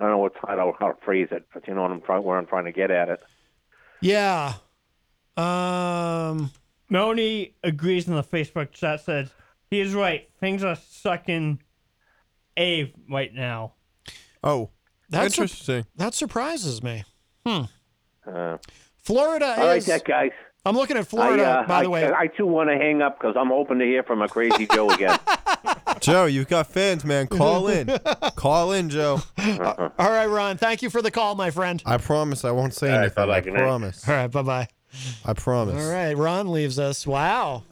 I 0.00 0.04
don't 0.04 0.12
know 0.12 0.18
what 0.18 0.32
how 0.46 0.54
to, 0.54 0.72
how 0.78 0.92
to 0.92 1.04
phrase 1.04 1.28
it, 1.32 1.46
but 1.52 1.66
you 1.66 1.74
know 1.74 1.82
what 1.82 1.90
I'm 1.90 2.00
trying, 2.00 2.22
where 2.22 2.38
I'm 2.38 2.46
trying 2.46 2.66
to 2.66 2.72
get 2.72 2.90
at 2.90 3.08
it. 3.08 3.20
Yeah. 4.00 4.54
Um. 5.36 6.50
Melanie 6.90 7.54
agrees 7.62 8.08
in 8.08 8.14
the 8.14 8.22
Facebook 8.22 8.72
chat. 8.72 9.00
Says 9.00 9.30
he 9.70 9.80
is 9.80 9.94
right. 9.94 10.28
Things 10.40 10.64
are 10.64 10.76
sucking 10.76 11.60
a 12.58 12.92
right 13.10 13.32
now. 13.34 13.74
Oh, 14.42 14.70
That's 15.10 15.34
sur- 15.34 15.42
interesting. 15.42 15.84
that 15.96 16.14
surprises 16.14 16.82
me. 16.82 17.04
Hmm. 17.44 17.62
Uh, 18.26 18.58
Florida 19.02 19.54
all 19.58 19.66
right, 19.66 19.76
is. 19.78 19.86
that 19.86 20.04
guys. 20.04 20.30
I'm 20.64 20.76
looking 20.76 20.96
at 20.96 21.06
Florida, 21.06 21.44
I, 21.44 21.50
uh, 21.62 21.66
by 21.66 21.82
the 21.82 21.88
I- 21.88 21.92
way. 21.92 22.12
I, 22.12 22.26
too 22.26 22.46
want 22.46 22.68
to 22.70 22.76
hang 22.76 23.00
up 23.02 23.18
because 23.18 23.36
I'm 23.38 23.48
hoping 23.48 23.78
to 23.78 23.84
hear 23.84 24.02
from 24.02 24.22
a 24.22 24.28
crazy 24.28 24.66
Joe 24.66 24.90
again. 24.90 25.18
Joe, 26.00 26.26
you've 26.26 26.48
got 26.48 26.66
fans, 26.68 27.04
man. 27.04 27.26
Call 27.26 27.68
in. 27.68 27.86
Call 28.36 28.72
in, 28.72 28.88
Joe. 28.88 29.20
All 29.38 29.92
right, 29.98 30.26
Ron. 30.26 30.56
Thank 30.58 30.82
you 30.82 30.90
for 30.90 31.02
the 31.02 31.10
call, 31.10 31.34
my 31.34 31.50
friend. 31.50 31.82
I 31.86 31.96
promise 31.98 32.44
I 32.44 32.50
won't 32.50 32.74
say 32.74 32.88
All 32.88 32.92
right, 32.98 33.00
anything. 33.04 33.14
bye-bye, 33.26 33.36
I 33.38 33.40
night. 33.52 33.58
promise. 33.62 34.08
All 34.08 34.14
right, 34.14 34.26
bye 34.28 34.42
bye. 34.42 34.68
I 35.24 35.32
promise. 35.34 35.82
All 35.84 35.90
right, 35.92 36.16
Ron 36.16 36.50
leaves 36.52 36.78
us. 36.78 37.06
Wow. 37.06 37.64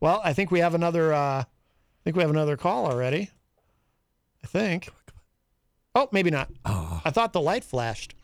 Well, 0.00 0.20
I 0.24 0.32
think 0.32 0.50
we 0.50 0.60
have 0.60 0.74
another. 0.74 1.12
Uh, 1.12 1.42
I 1.42 1.46
think 2.04 2.16
we 2.16 2.22
have 2.22 2.30
another 2.30 2.56
call 2.56 2.86
already. 2.86 3.30
I 4.44 4.46
think. 4.46 4.88
Oh, 5.94 6.08
maybe 6.12 6.30
not. 6.30 6.50
I 6.64 7.10
thought 7.10 7.32
the 7.32 7.40
light 7.40 7.64
flashed. 7.64 8.14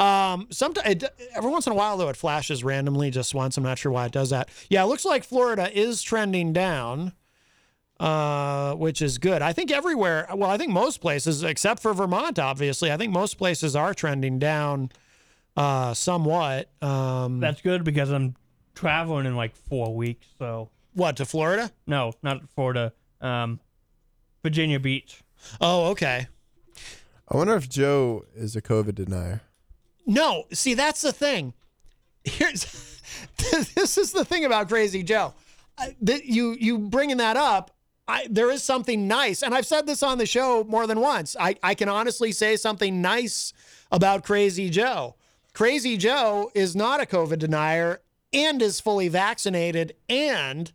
Um, 0.00 0.46
sometimes 0.50 1.02
every 1.34 1.50
once 1.50 1.66
in 1.66 1.72
a 1.72 1.76
while 1.76 1.96
though, 1.96 2.08
it 2.08 2.16
flashes 2.16 2.62
randomly 2.62 3.10
just 3.10 3.34
once. 3.34 3.56
I'm 3.56 3.64
not 3.64 3.78
sure 3.78 3.90
why 3.90 4.06
it 4.06 4.12
does 4.12 4.30
that. 4.30 4.48
Yeah, 4.70 4.84
it 4.84 4.86
looks 4.86 5.04
like 5.04 5.24
Florida 5.24 5.68
is 5.76 6.00
trending 6.02 6.52
down, 6.52 7.12
uh, 8.00 8.74
which 8.74 9.02
is 9.02 9.18
good. 9.18 9.42
I 9.42 9.52
think 9.52 9.70
everywhere. 9.70 10.28
Well, 10.34 10.50
I 10.50 10.56
think 10.56 10.72
most 10.72 11.00
places, 11.00 11.42
except 11.42 11.82
for 11.82 11.92
Vermont, 11.94 12.38
obviously. 12.38 12.92
I 12.92 12.96
think 12.96 13.12
most 13.12 13.38
places 13.38 13.74
are 13.74 13.94
trending 13.94 14.38
down, 14.38 14.90
uh, 15.56 15.94
somewhat. 15.94 16.70
Um, 16.82 17.40
That's 17.40 17.60
good 17.60 17.84
because 17.84 18.10
I'm 18.10 18.36
traveling 18.74 19.26
in 19.26 19.36
like 19.36 19.56
four 19.56 19.94
weeks. 19.94 20.26
So 20.38 20.70
what 20.94 21.16
to 21.16 21.24
Florida? 21.24 21.70
no, 21.86 22.12
not 22.22 22.48
Florida. 22.50 22.92
Um, 23.20 23.60
Virginia 24.42 24.78
Beach. 24.78 25.22
Oh, 25.60 25.86
okay. 25.90 26.28
I 27.28 27.36
wonder 27.36 27.54
if 27.56 27.68
Joe 27.68 28.24
is 28.34 28.56
a 28.56 28.62
COVID 28.62 28.94
denier. 28.94 29.42
No, 30.06 30.44
see, 30.52 30.74
that's 30.74 31.02
the 31.02 31.12
thing. 31.12 31.52
Here's 32.24 33.00
this 33.74 33.98
is 33.98 34.12
the 34.12 34.24
thing 34.24 34.44
about 34.44 34.68
Crazy 34.68 35.02
Joe. 35.02 35.34
That 36.02 36.24
you 36.24 36.56
you 36.58 36.78
bringing 36.78 37.18
that 37.18 37.36
up. 37.36 37.72
I, 38.08 38.26
there 38.30 38.50
is 38.50 38.62
something 38.62 39.06
nice, 39.06 39.42
and 39.42 39.54
I've 39.54 39.66
said 39.66 39.86
this 39.86 40.02
on 40.02 40.16
the 40.16 40.24
show 40.24 40.64
more 40.64 40.86
than 40.86 40.98
once. 40.98 41.36
I, 41.38 41.56
I 41.62 41.74
can 41.74 41.90
honestly 41.90 42.32
say 42.32 42.56
something 42.56 43.02
nice 43.02 43.52
about 43.92 44.24
Crazy 44.24 44.70
Joe. 44.70 45.14
Crazy 45.52 45.98
Joe 45.98 46.50
is 46.54 46.74
not 46.74 47.02
a 47.02 47.06
COVID 47.06 47.38
denier 47.38 48.00
and 48.32 48.62
is 48.62 48.80
fully 48.80 49.08
vaccinated. 49.08 49.94
And 50.08 50.72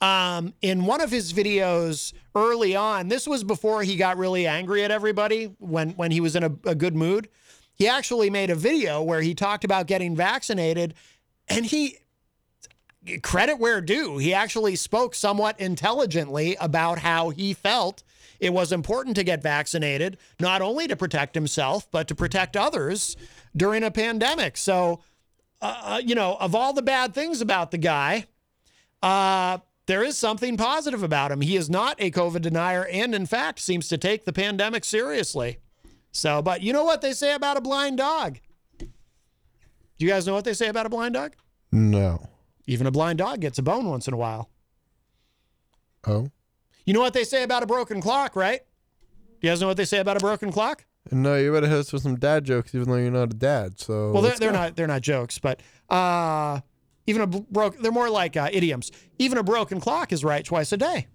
um, 0.00 0.54
in 0.62 0.84
one 0.84 1.00
of 1.00 1.10
his 1.10 1.32
videos 1.32 2.12
early 2.34 2.74
on, 2.74 3.08
this 3.08 3.26
was 3.26 3.44
before 3.44 3.82
he 3.84 3.96
got 3.96 4.16
really 4.16 4.46
angry 4.46 4.82
at 4.82 4.90
everybody 4.90 5.54
when 5.58 5.90
when 5.90 6.10
he 6.10 6.20
was 6.20 6.34
in 6.34 6.42
a, 6.42 6.50
a 6.64 6.74
good 6.74 6.96
mood. 6.96 7.28
He 7.74 7.88
actually 7.88 8.30
made 8.30 8.50
a 8.50 8.54
video 8.54 9.02
where 9.02 9.20
he 9.20 9.34
talked 9.34 9.64
about 9.64 9.86
getting 9.86 10.14
vaccinated, 10.16 10.94
and 11.48 11.66
he 11.66 11.98
credit 13.22 13.58
where 13.58 13.80
due. 13.80 14.18
He 14.18 14.32
actually 14.34 14.76
spoke 14.76 15.14
somewhat 15.14 15.58
intelligently 15.60 16.56
about 16.60 16.98
how 16.98 17.30
he 17.30 17.52
felt 17.52 18.02
it 18.40 18.52
was 18.52 18.72
important 18.72 19.16
to 19.16 19.24
get 19.24 19.42
vaccinated, 19.42 20.18
not 20.40 20.62
only 20.62 20.86
to 20.88 20.96
protect 20.96 21.34
himself, 21.34 21.90
but 21.90 22.08
to 22.08 22.14
protect 22.14 22.56
others 22.56 23.16
during 23.56 23.84
a 23.84 23.90
pandemic. 23.90 24.56
So, 24.56 25.00
uh, 25.62 26.00
you 26.04 26.14
know, 26.14 26.36
of 26.40 26.54
all 26.54 26.72
the 26.72 26.82
bad 26.82 27.14
things 27.14 27.40
about 27.40 27.70
the 27.70 27.78
guy, 27.78 28.26
uh, 29.02 29.58
there 29.86 30.02
is 30.02 30.18
something 30.18 30.56
positive 30.56 31.02
about 31.02 31.30
him. 31.30 31.40
He 31.40 31.56
is 31.56 31.70
not 31.70 31.96
a 31.98 32.10
COVID 32.10 32.42
denier 32.42 32.86
and, 32.86 33.14
in 33.14 33.26
fact, 33.26 33.60
seems 33.60 33.88
to 33.88 33.98
take 33.98 34.24
the 34.24 34.32
pandemic 34.32 34.84
seriously. 34.84 35.58
So, 36.10 36.42
but 36.42 36.62
you 36.62 36.72
know 36.72 36.84
what 36.84 37.02
they 37.02 37.12
say 37.12 37.34
about 37.34 37.56
a 37.56 37.60
blind 37.60 37.98
dog? 37.98 38.38
Do 38.78 38.86
you 39.98 40.08
guys 40.08 40.26
know 40.26 40.34
what 40.34 40.44
they 40.44 40.54
say 40.54 40.68
about 40.68 40.86
a 40.86 40.90
blind 40.90 41.14
dog? 41.14 41.34
No. 41.70 42.28
Even 42.66 42.86
a 42.86 42.90
blind 42.90 43.18
dog 43.18 43.40
gets 43.40 43.58
a 43.58 43.62
bone 43.62 43.86
once 43.86 44.08
in 44.08 44.14
a 44.14 44.16
while. 44.16 44.50
Oh. 46.06 46.28
You 46.86 46.94
know 46.94 47.00
what 47.00 47.12
they 47.14 47.24
say 47.24 47.42
about 47.42 47.62
a 47.62 47.66
broken 47.66 48.00
clock, 48.00 48.36
right? 48.36 48.60
You 49.40 49.50
guys 49.50 49.60
know 49.60 49.66
what 49.66 49.76
they 49.76 49.84
say 49.84 49.98
about 49.98 50.16
a 50.16 50.20
broken 50.20 50.50
clock? 50.52 50.84
No, 51.12 51.36
you 51.36 51.52
better 51.52 51.66
hit 51.66 51.78
us 51.78 51.92
with 51.92 52.02
some 52.02 52.16
dad 52.16 52.44
jokes, 52.44 52.74
even 52.74 52.88
though 52.88 52.96
you're 52.96 53.10
not 53.10 53.24
a 53.32 53.36
dad. 53.36 53.78
So 53.78 54.12
Well, 54.12 54.22
they're, 54.22 54.36
they're 54.36 54.52
not 54.52 54.74
they're 54.76 54.86
not 54.86 55.02
jokes, 55.02 55.38
but 55.38 55.60
uh, 55.90 56.60
even 57.06 57.20
a 57.22 57.26
broke 57.26 57.78
they're 57.78 57.92
more 57.92 58.08
like 58.08 58.36
uh, 58.38 58.48
idioms. 58.50 58.90
Even 59.18 59.36
a 59.36 59.42
broken 59.42 59.80
clock 59.80 60.12
is 60.12 60.24
right 60.24 60.44
twice 60.44 60.72
a 60.72 60.78
day. 60.78 61.06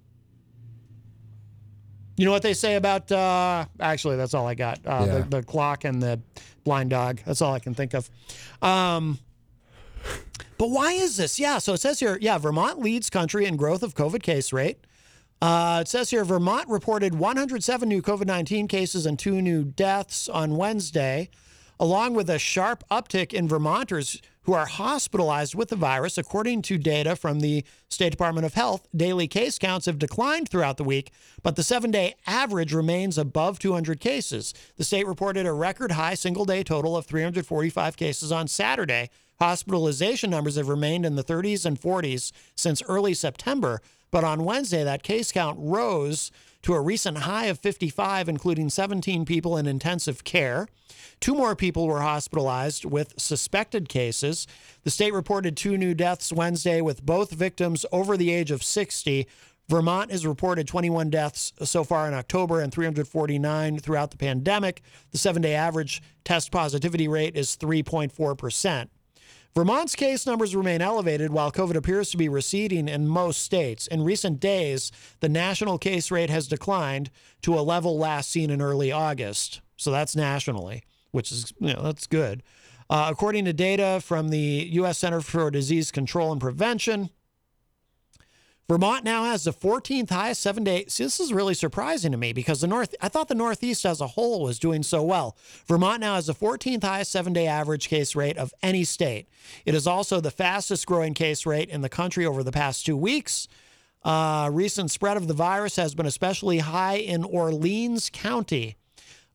You 2.18 2.26
know 2.26 2.32
what 2.32 2.42
they 2.44 2.54
say 2.54 2.76
about? 2.76 3.12
Uh, 3.12 3.66
actually, 3.80 4.18
that's 4.18 4.34
all 4.34 4.46
I 4.46 4.54
got. 4.54 4.80
Uh, 4.86 5.06
Yeah. 5.08 5.20
the, 5.20 5.38
the 5.38 5.44
clock 5.44 5.86
and 5.86 6.04
the 6.04 6.20
blind 6.64 6.90
dog. 6.90 7.22
That's 7.26 7.42
all 7.42 7.54
I 7.54 7.60
can 7.60 7.74
think 7.74 7.94
of. 7.94 8.10
Um, 8.62 9.18
but 10.60 10.72
why 10.72 10.92
is 10.92 11.16
this? 11.16 11.40
Yeah, 11.40 11.58
so 11.58 11.74
it 11.74 11.80
says 11.80 12.02
here, 12.02 12.18
yeah, 12.22 12.38
Vermont 12.38 12.80
leads 12.80 13.10
country 13.10 13.46
in 13.46 13.56
growth 13.56 13.82
of 13.82 13.96
COVID 13.96 14.22
case 14.22 14.52
rate. 14.52 14.86
Uh, 15.42 15.80
it 15.82 15.88
says 15.88 16.10
here 16.10 16.26
Vermont 16.26 16.68
reported 16.68 17.16
107 17.16 17.88
new 17.88 18.02
COVID 18.02 18.26
19 18.26 18.68
cases 18.68 19.06
and 19.06 19.18
two 19.18 19.42
new 19.42 19.64
deaths 19.64 20.28
on 20.28 20.58
Wednesday, 20.58 21.30
along 21.80 22.14
with 22.14 22.30
a 22.30 22.40
sharp 22.40 22.84
uptick 22.92 23.34
in 23.34 23.48
Vermonters 23.48 24.22
who 24.44 24.54
are 24.54 24.66
hospitalized 24.66 25.56
with 25.56 25.70
the 25.70 25.76
virus. 25.76 26.18
According 26.18 26.64
to 26.64 26.78
data 26.78 27.16
from 27.16 27.40
the 27.40 27.64
State 27.88 28.10
Department 28.10 28.46
of 28.46 28.56
Health, 28.56 28.88
daily 28.96 29.28
case 29.28 29.60
counts 29.60 29.86
have 29.86 30.00
declined 30.00 30.50
throughout 30.50 30.78
the 30.78 30.84
week, 30.84 31.12
but 31.44 31.56
the 31.56 31.64
seven 31.64 31.92
day 31.92 32.16
average 32.26 32.74
remains 32.74 33.18
above 33.18 33.60
200 33.60 34.00
cases. 34.00 34.54
The 34.78 34.84
state 34.84 35.08
reported 35.08 35.46
a 35.46 35.54
record 35.54 35.92
high 35.92 36.16
single 36.16 36.46
day 36.46 36.64
total 36.64 36.98
of 36.98 37.06
345 37.06 37.96
cases 37.96 38.32
on 38.32 38.48
Saturday. 38.48 39.10
Hospitalization 39.40 40.30
numbers 40.30 40.56
have 40.56 40.68
remained 40.68 41.06
in 41.06 41.16
the 41.16 41.24
30s 41.24 41.66
and 41.66 41.80
40s 41.80 42.32
since 42.56 42.82
early 42.84 43.14
September, 43.14 43.82
but 44.12 44.24
on 44.24 44.44
Wednesday, 44.44 44.84
that 44.84 45.04
case 45.04 45.32
count 45.32 45.58
rose 45.62 46.32
to 46.64 46.74
a 46.74 46.82
recent 46.82 47.20
high 47.20 47.46
of 47.46 47.60
55, 47.60 48.28
including 48.28 48.70
17 48.70 49.26
people 49.26 49.58
in 49.58 49.68
intensive 49.68 50.24
care. 50.24 50.68
Two 51.20 51.34
more 51.34 51.56
people 51.56 51.88
were 51.88 52.02
hospitalized 52.02 52.86
with 52.86 53.20
suspected 53.20 53.90
cases. 53.90 54.48
The 54.84 54.92
state 54.92 55.14
reported 55.14 55.56
two 55.56 55.78
new 55.78 55.94
deaths 55.94 56.32
Wednesday, 56.32 56.82
with 56.82 57.06
both 57.06 57.32
victims 57.32 57.86
over 57.92 58.16
the 58.18 58.32
age 58.32 58.52
of 58.52 58.64
60. 58.64 59.28
Vermont 59.70 60.12
has 60.12 60.26
reported 60.26 60.68
21 60.68 61.12
deaths 61.12 61.54
so 61.62 61.84
far 61.84 62.08
in 62.08 62.14
October 62.14 62.60
and 62.60 62.74
349 62.74 63.80
throughout 63.80 64.10
the 64.12 64.18
pandemic. 64.18 64.82
The 65.12 65.20
seven 65.20 65.42
day 65.42 65.54
average 65.54 66.02
test 66.24 66.52
positivity 66.52 67.08
rate 67.08 67.36
is 67.36 67.56
3.4%. 67.56 68.88
Vermont's 69.56 69.96
case 69.96 70.26
numbers 70.26 70.56
remain 70.56 70.82
elevated 70.82 71.32
while 71.32 71.52
COVID 71.52 71.76
appears 71.76 72.12
to 72.12 72.18
be 72.18 72.30
receding 72.30 72.88
in 72.88 73.08
most 73.08 73.42
states. 73.42 73.88
In 73.88 74.04
recent 74.04 74.40
days, 74.40 74.92
the 75.20 75.30
national 75.30 75.78
case 75.78 76.12
rate 76.12 76.30
has 76.30 76.48
declined 76.48 77.10
to 77.42 77.58
a 77.58 77.62
level 77.62 77.98
last 77.98 78.30
seen 78.30 78.52
in 78.52 78.62
early 78.62 78.92
August. 78.92 79.62
So 79.76 79.92
that's 79.92 80.16
nationally, 80.16 80.84
which 81.12 81.32
is, 81.32 81.52
you 81.60 81.74
know, 81.74 81.82
that's 81.82 82.08
good. 82.08 82.44
Uh, 82.90 83.08
according 83.12 83.46
to 83.46 83.54
data 83.54 84.00
from 84.04 84.30
the 84.30 84.68
U.S. 84.74 84.98
Center 84.98 85.22
for 85.22 85.52
Disease 85.52 85.92
Control 85.92 86.32
and 86.32 86.42
Prevention, 86.42 87.10
Vermont 88.70 89.04
now 89.04 89.24
has 89.24 89.46
the 89.46 89.52
14th 89.52 90.12
highest 90.12 90.42
seven 90.42 90.64
day. 90.64 90.86
See, 90.88 91.04
this 91.04 91.20
is 91.20 91.34
really 91.34 91.56
surprising 91.56 92.12
to 92.12 92.20
me 92.20 92.34
because 92.34 92.62
the 92.62 92.68
North, 92.68 92.94
I 93.02 93.10
thought 93.10 93.28
the 93.28 93.34
Northeast 93.34 93.84
as 93.84 94.00
a 94.00 94.06
whole 94.06 94.44
was 94.44 94.60
doing 94.60 94.84
so 94.84 95.02
well. 95.02 95.36
Vermont 95.66 96.02
now 96.02 96.14
has 96.14 96.28
the 96.28 96.36
14th 96.36 96.84
highest 96.84 97.12
seven 97.12 97.34
day 97.34 97.48
average 97.48 97.90
case 97.90 98.16
rate 98.16 98.38
of 98.38 98.54
any 98.62 98.84
state. 98.84 99.28
It 99.66 99.74
is 99.74 99.88
also 99.88 100.22
the 100.22 100.30
fastest 100.30 100.86
growing 100.86 101.16
case 101.16 101.48
rate 101.48 101.70
in 101.70 101.82
the 101.82 101.90
country 101.90 102.28
over 102.28 102.44
the 102.44 102.52
past 102.52 102.86
two 102.86 102.96
weeks. 102.96 103.48
Uh, 104.04 104.52
recent 104.54 104.92
spread 104.92 105.18
of 105.18 105.28
the 105.28 105.34
virus 105.34 105.76
has 105.78 105.96
been 105.96 106.06
especially 106.06 106.60
high 106.60 106.98
in 106.98 107.24
Orleans 107.24 108.12
County. 108.14 108.76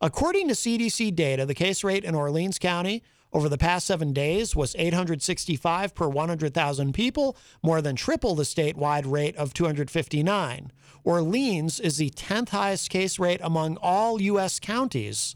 According 0.00 0.46
to 0.46 0.54
CDC 0.54 1.12
data, 1.12 1.44
the 1.44 1.54
case 1.54 1.82
rate 1.82 2.04
in 2.04 2.14
Orleans 2.14 2.60
County 2.60 3.02
over 3.34 3.48
the 3.48 3.58
past 3.58 3.86
seven 3.86 4.12
days 4.12 4.54
was 4.54 4.76
865 4.78 5.94
per 5.94 6.08
100,000 6.08 6.94
people, 6.94 7.36
more 7.62 7.82
than 7.82 7.96
triple 7.96 8.36
the 8.36 8.44
statewide 8.44 9.10
rate 9.10 9.36
of 9.36 9.52
259. 9.52 10.72
Orleans 11.02 11.80
is 11.80 11.96
the 11.96 12.10
10th 12.10 12.50
highest 12.50 12.88
case 12.90 13.18
rate 13.18 13.40
among 13.42 13.76
all 13.78 14.22
U.S. 14.22 14.60
counties. 14.60 15.34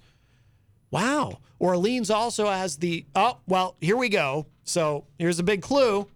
Wow. 0.93 1.41
Orleans 1.59 2.09
also 2.09 2.47
has 2.47 2.77
the, 2.77 3.05
oh, 3.17 3.39
well, 3.49 3.77
here 3.81 3.97
we 3.97 4.09
go. 4.09 4.47
So 4.63 5.05
here's 5.19 5.41
a 5.41 5.43
big 5.43 5.61
clue. 5.61 6.07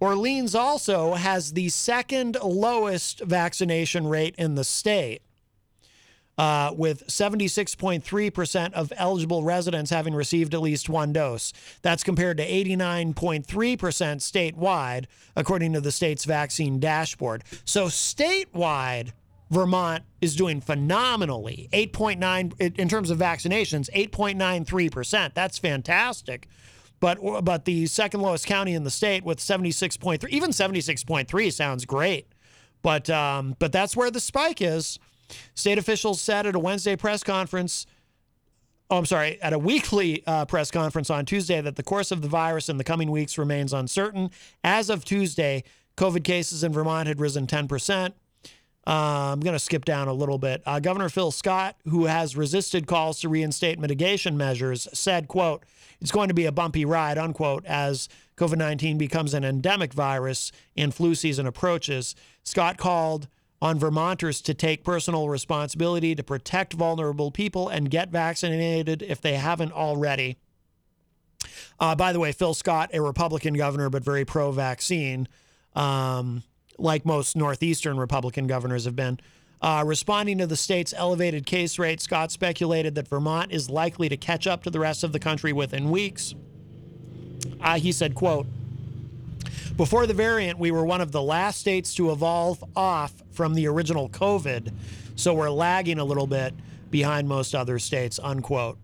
Orleans 0.00 0.54
also 0.54 1.14
has 1.14 1.52
the 1.52 1.68
second 1.68 2.38
lowest 2.42 3.20
vaccination 3.20 4.06
rate 4.06 4.34
in 4.38 4.54
the 4.54 4.64
state 4.64 5.22
uh, 6.38 6.72
with 6.76 7.06
76.3% 7.06 8.72
of 8.72 8.92
eligible 8.96 9.44
residents 9.44 9.90
having 9.90 10.14
received 10.14 10.54
at 10.54 10.60
least 10.60 10.88
one 10.88 11.12
dose. 11.12 11.52
That's 11.82 12.02
compared 12.02 12.38
to 12.38 12.48
89.3% 12.48 13.44
statewide, 13.46 15.06
according 15.36 15.72
to 15.74 15.80
the 15.80 15.92
state's 15.92 16.24
vaccine 16.24 16.80
dashboard. 16.80 17.44
So, 17.64 17.86
statewide, 17.86 19.12
Vermont 19.50 20.02
is 20.20 20.34
doing 20.34 20.60
phenomenally. 20.60 21.68
8.9 21.72 22.78
in 22.78 22.88
terms 22.88 23.10
of 23.10 23.18
vaccinations, 23.18 23.90
8.93%. 23.94 25.34
That's 25.34 25.58
fantastic. 25.58 26.48
But 27.00 27.44
but 27.44 27.66
the 27.66 27.86
second 27.86 28.20
lowest 28.20 28.46
county 28.46 28.74
in 28.74 28.84
the 28.84 28.90
state 28.90 29.24
with 29.24 29.38
76.3, 29.38 30.26
even 30.30 30.50
76.3 30.50 31.52
sounds 31.52 31.84
great. 31.84 32.28
But 32.82 33.10
um, 33.10 33.56
but 33.58 33.72
that's 33.72 33.96
where 33.96 34.10
the 34.10 34.20
spike 34.20 34.62
is. 34.62 34.98
State 35.54 35.78
officials 35.78 36.20
said 36.20 36.46
at 36.46 36.54
a 36.54 36.58
Wednesday 36.58 36.96
press 36.96 37.22
conference, 37.22 37.86
oh, 38.90 38.98
I'm 38.98 39.06
sorry, 39.06 39.40
at 39.42 39.52
a 39.52 39.58
weekly 39.58 40.22
uh, 40.26 40.44
press 40.44 40.70
conference 40.70 41.10
on 41.10 41.24
Tuesday 41.24 41.60
that 41.60 41.76
the 41.76 41.82
course 41.82 42.10
of 42.10 42.22
the 42.22 42.28
virus 42.28 42.68
in 42.68 42.76
the 42.76 42.84
coming 42.84 43.10
weeks 43.10 43.38
remains 43.38 43.72
uncertain. 43.72 44.30
As 44.62 44.90
of 44.90 45.04
Tuesday, 45.04 45.64
COVID 45.96 46.24
cases 46.24 46.64
in 46.64 46.72
Vermont 46.72 47.08
had 47.08 47.20
risen 47.20 47.46
10%. 47.46 48.12
Uh, 48.86 49.32
I'm 49.32 49.40
going 49.40 49.54
to 49.54 49.58
skip 49.58 49.84
down 49.84 50.08
a 50.08 50.12
little 50.12 50.36
bit. 50.36 50.62
Uh, 50.66 50.78
Governor 50.78 51.08
Phil 51.08 51.30
Scott, 51.30 51.76
who 51.88 52.04
has 52.04 52.36
resisted 52.36 52.86
calls 52.86 53.20
to 53.20 53.30
reinstate 53.30 53.78
mitigation 53.78 54.36
measures, 54.36 54.86
said, 54.92 55.26
quote, 55.26 55.64
it's 56.00 56.10
going 56.10 56.28
to 56.28 56.34
be 56.34 56.44
a 56.44 56.52
bumpy 56.52 56.84
ride, 56.84 57.16
unquote, 57.16 57.64
as 57.64 58.10
COVID-19 58.36 58.98
becomes 58.98 59.32
an 59.32 59.42
endemic 59.42 59.94
virus 59.94 60.52
and 60.76 60.92
flu 60.92 61.14
season 61.14 61.46
approaches. 61.46 62.14
Scott 62.42 62.76
called 62.76 63.28
on 63.64 63.78
Vermonters 63.78 64.42
to 64.42 64.52
take 64.52 64.84
personal 64.84 65.30
responsibility 65.30 66.14
to 66.14 66.22
protect 66.22 66.74
vulnerable 66.74 67.30
people 67.30 67.70
and 67.70 67.90
get 67.90 68.10
vaccinated 68.10 69.00
if 69.00 69.22
they 69.22 69.36
haven't 69.36 69.72
already. 69.72 70.36
Uh, 71.80 71.94
by 71.94 72.12
the 72.12 72.20
way, 72.20 72.30
Phil 72.30 72.52
Scott, 72.52 72.90
a 72.92 73.00
Republican 73.00 73.54
governor, 73.54 73.88
but 73.88 74.04
very 74.04 74.26
pro 74.26 74.52
vaccine, 74.52 75.26
um, 75.74 76.42
like 76.76 77.06
most 77.06 77.36
Northeastern 77.36 77.96
Republican 77.96 78.46
governors 78.46 78.84
have 78.84 78.96
been. 78.96 79.18
Uh, 79.62 79.82
responding 79.86 80.36
to 80.36 80.46
the 80.46 80.56
state's 80.56 80.92
elevated 80.94 81.46
case 81.46 81.78
rate, 81.78 82.02
Scott 82.02 82.30
speculated 82.30 82.94
that 82.96 83.08
Vermont 83.08 83.50
is 83.50 83.70
likely 83.70 84.10
to 84.10 84.16
catch 84.18 84.46
up 84.46 84.62
to 84.64 84.70
the 84.70 84.78
rest 84.78 85.02
of 85.02 85.12
the 85.12 85.18
country 85.18 85.54
within 85.54 85.90
weeks. 85.90 86.34
Uh, 87.62 87.78
he 87.78 87.92
said, 87.92 88.14
quote, 88.14 88.46
before 89.76 90.06
the 90.06 90.14
variant, 90.14 90.58
we 90.58 90.70
were 90.70 90.84
one 90.84 91.00
of 91.00 91.12
the 91.12 91.22
last 91.22 91.60
states 91.60 91.94
to 91.94 92.12
evolve 92.12 92.62
off 92.76 93.12
from 93.32 93.54
the 93.54 93.66
original 93.66 94.08
COVID, 94.08 94.72
so 95.16 95.34
we're 95.34 95.50
lagging 95.50 95.98
a 95.98 96.04
little 96.04 96.26
bit 96.26 96.54
behind 96.90 97.28
most 97.28 97.54
other 97.54 97.78
states, 97.78 98.20
unquote. 98.22 98.78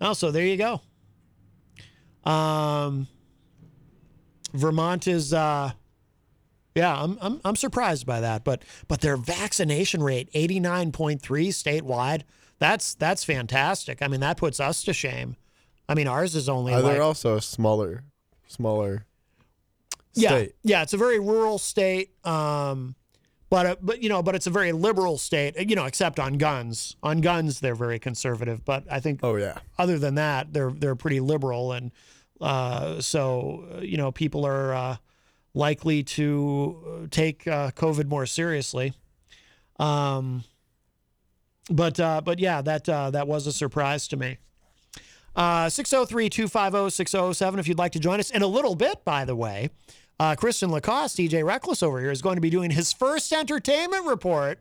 Oh, 0.00 0.12
so 0.12 0.30
there 0.30 0.44
you 0.44 0.56
go. 0.56 0.80
Um, 2.30 3.08
Vermont 4.52 5.06
is, 5.08 5.32
uh, 5.32 5.72
yeah, 6.74 6.94
I'm, 7.02 7.18
I'm, 7.20 7.40
I'm 7.44 7.56
surprised 7.56 8.06
by 8.06 8.20
that, 8.20 8.44
but 8.44 8.62
but 8.88 9.00
their 9.00 9.16
vaccination 9.16 10.02
rate, 10.02 10.30
89.3 10.32 11.20
statewide, 11.20 12.22
that's 12.58 12.94
that's 12.94 13.24
fantastic. 13.24 14.00
I 14.00 14.08
mean, 14.08 14.20
that 14.20 14.36
puts 14.36 14.60
us 14.60 14.82
to 14.84 14.92
shame. 14.92 15.36
I 15.88 15.94
mean, 15.94 16.08
ours 16.08 16.34
is 16.34 16.48
only 16.48 16.72
Are 16.72 16.80
like, 16.80 16.94
there 16.94 17.02
also 17.02 17.36
a 17.36 17.42
smaller, 17.42 18.04
smaller 18.46 19.04
state? 20.14 20.54
yeah, 20.62 20.82
it's 20.82 20.92
a 20.92 20.96
very 20.96 21.18
rural 21.18 21.58
state. 21.58 22.10
Um, 22.26 22.94
but 23.50 23.66
uh, 23.66 23.76
but 23.80 24.02
you 24.02 24.08
know, 24.08 24.22
but 24.22 24.34
it's 24.34 24.46
a 24.46 24.50
very 24.50 24.72
liberal 24.72 25.18
state. 25.18 25.54
You 25.58 25.76
know, 25.76 25.84
except 25.84 26.18
on 26.18 26.34
guns. 26.34 26.96
On 27.02 27.20
guns, 27.20 27.60
they're 27.60 27.74
very 27.74 27.98
conservative. 27.98 28.64
But 28.64 28.84
I 28.90 29.00
think. 29.00 29.20
Oh 29.22 29.36
yeah. 29.36 29.58
Other 29.78 29.98
than 29.98 30.16
that, 30.16 30.52
they're 30.52 30.70
they're 30.70 30.96
pretty 30.96 31.20
liberal, 31.20 31.72
and 31.72 31.92
uh, 32.40 33.00
so 33.00 33.66
uh, 33.76 33.80
you 33.80 33.96
know, 33.96 34.10
people 34.10 34.44
are 34.46 34.74
uh, 34.74 34.96
likely 35.54 36.02
to 36.02 37.08
take 37.10 37.46
uh, 37.46 37.70
COVID 37.72 38.06
more 38.06 38.26
seriously. 38.26 38.92
Um, 39.78 40.44
but 41.70 41.98
uh, 41.98 42.20
but 42.20 42.38
yeah, 42.38 42.62
that 42.62 42.88
uh, 42.88 43.10
that 43.10 43.26
was 43.26 43.46
a 43.46 43.52
surprise 43.52 44.08
to 44.08 44.16
me. 44.16 44.38
Uh, 45.36 45.68
603 45.68 46.28
250 46.28 46.90
6007 46.90 47.58
if 47.58 47.66
you'd 47.66 47.78
like 47.78 47.92
to 47.92 47.98
join 47.98 48.20
us. 48.20 48.30
In 48.30 48.42
a 48.42 48.46
little 48.46 48.74
bit, 48.74 49.04
by 49.04 49.24
the 49.24 49.34
way, 49.34 49.70
uh, 50.20 50.34
Christian 50.36 50.70
LaCoss, 50.70 51.14
DJ 51.16 51.44
Reckless 51.44 51.82
over 51.82 52.00
here, 52.00 52.10
is 52.10 52.22
going 52.22 52.36
to 52.36 52.40
be 52.40 52.50
doing 52.50 52.70
his 52.70 52.92
first 52.92 53.32
entertainment 53.32 54.06
report 54.06 54.60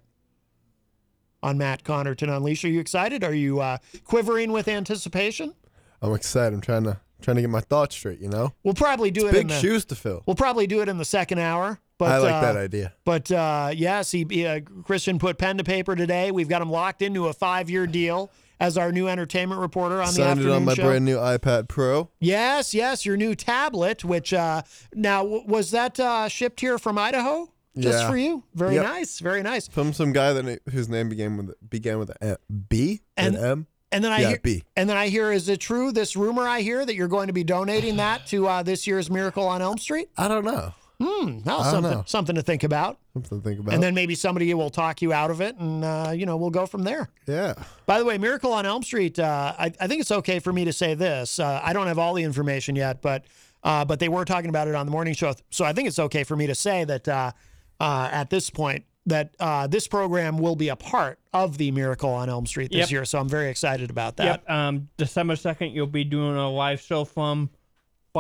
on 1.42 1.58
Matt 1.58 1.84
Connarton 1.84 2.36
Unleashed. 2.36 2.66
Are 2.66 2.70
you 2.70 2.80
excited? 2.80 3.24
Are 3.24 3.34
you 3.34 3.60
uh, 3.60 3.78
quivering 4.04 4.52
with 4.52 4.68
anticipation? 4.68 5.54
I'm 6.02 6.14
excited. 6.14 6.54
I'm 6.54 6.62
trying 6.62 6.84
to 6.84 7.00
trying 7.22 7.36
to 7.36 7.42
get 7.42 7.50
my 7.50 7.62
thoughts 7.62 7.96
straight. 7.96 8.20
You 8.20 8.30
know, 8.30 8.54
We'll 8.64 8.74
probably 8.74 9.12
do 9.12 9.28
It's 9.28 9.30
it 9.30 9.34
big 9.34 9.42
in 9.44 9.48
the, 9.48 9.60
shoes 9.60 9.86
to 9.86 9.96
fill. 9.96 10.24
We'll 10.26 10.36
probably 10.36 10.68
do 10.68 10.82
it 10.82 10.90
in 10.90 10.98
the 10.98 11.06
second 11.06 11.40
hour. 11.40 11.80
But 11.98 12.12
I 12.12 12.18
like 12.18 12.34
uh, 12.34 12.42
that 12.42 12.58
idea. 12.58 12.94
But 13.06 13.32
uh, 13.32 13.72
yes, 13.74 14.12
he, 14.12 14.26
he, 14.30 14.46
uh, 14.46 14.62
Christian 14.84 15.20
put 15.20 15.38
pen 15.38 15.58
to 15.60 15.64
paper 15.64 15.96
today. 15.96 16.32
We've 16.32 16.50
got 16.50 16.62
him 16.62 16.70
locked 16.70 17.02
into 17.02 17.28
a 17.28 17.34
five-year 17.34 17.88
deal 17.88 18.32
as 18.64 18.78
our 18.78 18.92
new 18.92 19.08
entertainment 19.08 19.60
reporter 19.62 19.96
on 20.02 20.08
the 20.08 20.14
Signed 20.14 20.40
it 20.42 20.50
on 20.50 20.66
my 20.66 20.74
show. 20.74 20.84
brand 20.84 21.06
new 21.06 21.18
iPad 21.18 21.68
Pro. 21.68 22.10
Yes, 22.20 22.74
yes, 22.74 23.06
your 23.06 23.18
new 23.18 23.36
tablet. 23.36 24.04
Which 24.04 24.34
uh, 24.34 24.62
now 24.94 25.24
was 25.24 25.72
that 25.72 26.00
uh, 26.00 26.28
shipped 26.30 26.60
here 26.62 26.78
from 26.80 26.98
Idaho? 26.98 27.50
Just 27.78 28.00
Yeah. 28.04 28.10
for 28.10 28.18
you. 28.18 28.44
Very 28.54 28.76
Yep. 28.76 28.84
nice. 28.86 29.20
Very 29.20 29.42
nice. 29.44 29.68
From 29.68 29.94
some 29.94 30.14
guy 30.14 30.32
that 30.34 30.62
whose 30.72 30.88
name 30.90 31.10
began 31.10 31.38
with 31.38 31.70
began 31.70 31.98
with 32.00 32.10
a 32.12 32.38
B 32.70 33.02
and 33.18 33.36
M. 33.36 33.68
And 33.92 34.04
then 34.04 34.12
I 34.12 34.22
yeah, 34.22 34.28
hear, 34.30 34.40
B. 34.42 34.64
and 34.76 34.90
then 34.90 34.98
I 34.98 35.08
hear, 35.10 35.32
is 35.32 35.48
it 35.50 35.60
true? 35.60 35.92
This 35.92 36.16
rumor 36.16 36.48
I 36.48 36.62
hear 36.62 36.84
that 36.84 36.96
you're 36.96 37.08
going 37.08 37.28
to 37.28 37.34
be 37.34 37.44
donating 37.44 37.98
that 37.98 38.26
to 38.28 38.48
uh, 38.48 38.64
this 38.64 38.88
year's 38.88 39.08
Miracle 39.12 39.48
on 39.48 39.62
Elm 39.62 39.78
Street. 39.78 40.10
I 40.18 40.28
don't 40.28 40.44
know. 40.44 40.74
Hmm. 41.02 41.40
Well, 41.46 41.64
something 41.64 42.04
something 42.06 42.36
to 42.36 42.42
think 42.42 42.64
about. 42.64 42.98
Something 43.14 43.42
to 43.42 43.44
think 43.48 43.60
about. 43.60 43.74
And 43.74 43.84
then 43.84 43.94
maybe 43.94 44.16
somebody 44.16 44.54
will 44.54 44.70
talk 44.70 45.02
you 45.02 45.12
out 45.12 45.32
of 45.32 45.42
it, 45.42 45.56
and 45.58 45.84
uh, 45.84 46.14
you 46.16 46.26
know 46.26 46.38
we'll 46.38 46.50
go 46.52 46.66
from 46.66 46.84
there. 46.84 47.10
yeah. 47.28 47.54
By 47.86 48.00
the 48.00 48.06
way, 48.06 48.18
Miracle 48.18 48.54
on 48.54 48.66
Elm 48.66 48.84
Street. 48.84 49.20
Uh, 49.20 49.54
I, 49.58 49.66
I 49.80 49.88
think 49.88 50.02
it's 50.02 50.12
okay 50.12 50.40
for 50.40 50.54
me 50.54 50.66
to 50.66 50.74
say 50.74 50.94
this. 50.94 51.40
Uh, 51.40 51.60
I 51.64 51.74
don't 51.74 51.88
have 51.88 52.00
all 52.00 52.14
the 52.14 52.24
information 52.24 52.76
yet, 52.76 53.02
but 53.02 53.26
uh, 53.64 53.84
but 53.86 54.00
they 54.00 54.10
were 54.10 54.24
talking 54.26 54.50
about 54.50 54.68
it 54.68 54.76
on 54.76 54.86
the 54.86 54.92
morning 54.92 55.14
show, 55.14 55.34
so 55.50 55.66
I 55.66 55.74
think 55.74 55.88
it's 55.88 56.00
okay 56.00 56.24
for 56.24 56.36
me 56.36 56.48
to 56.48 56.56
say 56.56 56.84
that 56.86 57.08
uh, 57.08 57.32
uh, 57.80 58.10
at 58.12 58.30
this 58.30 58.50
point 58.50 58.86
that 59.06 59.36
uh, 59.42 59.68
this 59.68 59.86
program 59.88 60.38
will 60.38 60.56
be 60.56 60.70
a 60.70 60.76
part 60.78 61.20
of 61.34 61.58
the 61.58 61.70
Miracle 61.72 62.10
on 62.12 62.30
Elm 62.30 62.46
Street 62.46 62.72
this 62.72 62.80
Yep. 62.82 62.92
year. 62.92 63.06
So 63.06 63.20
I'm 63.20 63.28
very 63.28 63.50
excited 63.50 63.90
about 63.90 64.16
that. 64.18 64.26
Yep. 64.26 64.50
Um, 64.50 64.88
December 64.96 65.36
second, 65.36 65.72
you'll 65.72 65.88
be 65.88 66.06
doing 66.06 66.38
a 66.38 66.50
live 66.50 66.80
show 66.80 67.04
from 67.04 67.50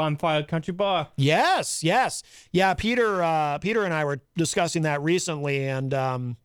Bonfire 0.03 0.43
Country 0.43 0.73
Bar. 0.73 1.09
Yes, 1.15 1.83
yes, 1.83 2.23
yeah. 2.51 2.73
Peter, 2.73 3.21
uh, 3.21 3.59
Peter 3.59 3.83
and 3.83 3.93
I 3.93 4.03
were 4.05 4.19
discussing 4.35 4.81
that 4.81 5.01
recently, 5.01 5.67
and 5.67 5.93
um, 5.93 6.37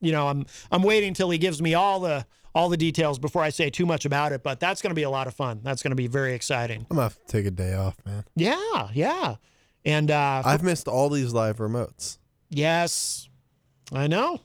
you 0.00 0.12
know, 0.12 0.26
I'm 0.28 0.46
I'm 0.70 0.82
waiting 0.82 1.14
till 1.14 1.30
he 1.30 1.38
gives 1.38 1.62
me 1.62 1.74
all 1.74 2.00
the 2.00 2.26
all 2.54 2.68
the 2.68 2.76
details 2.76 3.18
before 3.18 3.42
I 3.42 3.50
say 3.50 3.70
too 3.70 3.86
much 3.86 4.04
about 4.04 4.32
it. 4.32 4.42
But 4.42 4.58
that's 4.58 4.82
going 4.82 4.90
to 4.90 4.94
be 4.96 5.04
a 5.04 5.10
lot 5.10 5.28
of 5.28 5.34
fun. 5.34 5.60
That's 5.62 5.82
going 5.82 5.92
to 5.92 5.96
be 5.96 6.08
very 6.08 6.34
exciting. 6.34 6.80
I'm 6.90 6.96
gonna 6.96 7.02
have 7.02 7.14
to 7.18 7.26
take 7.26 7.46
a 7.46 7.50
day 7.52 7.74
off, 7.74 7.96
man. 8.04 8.24
Yeah, 8.34 8.88
yeah, 8.92 9.36
and 9.84 10.10
uh, 10.10 10.42
I've 10.44 10.64
missed 10.64 10.88
all 10.88 11.08
these 11.08 11.32
live 11.32 11.58
remotes. 11.58 12.18
yes, 12.50 13.28
I 13.92 14.08
know 14.08 14.40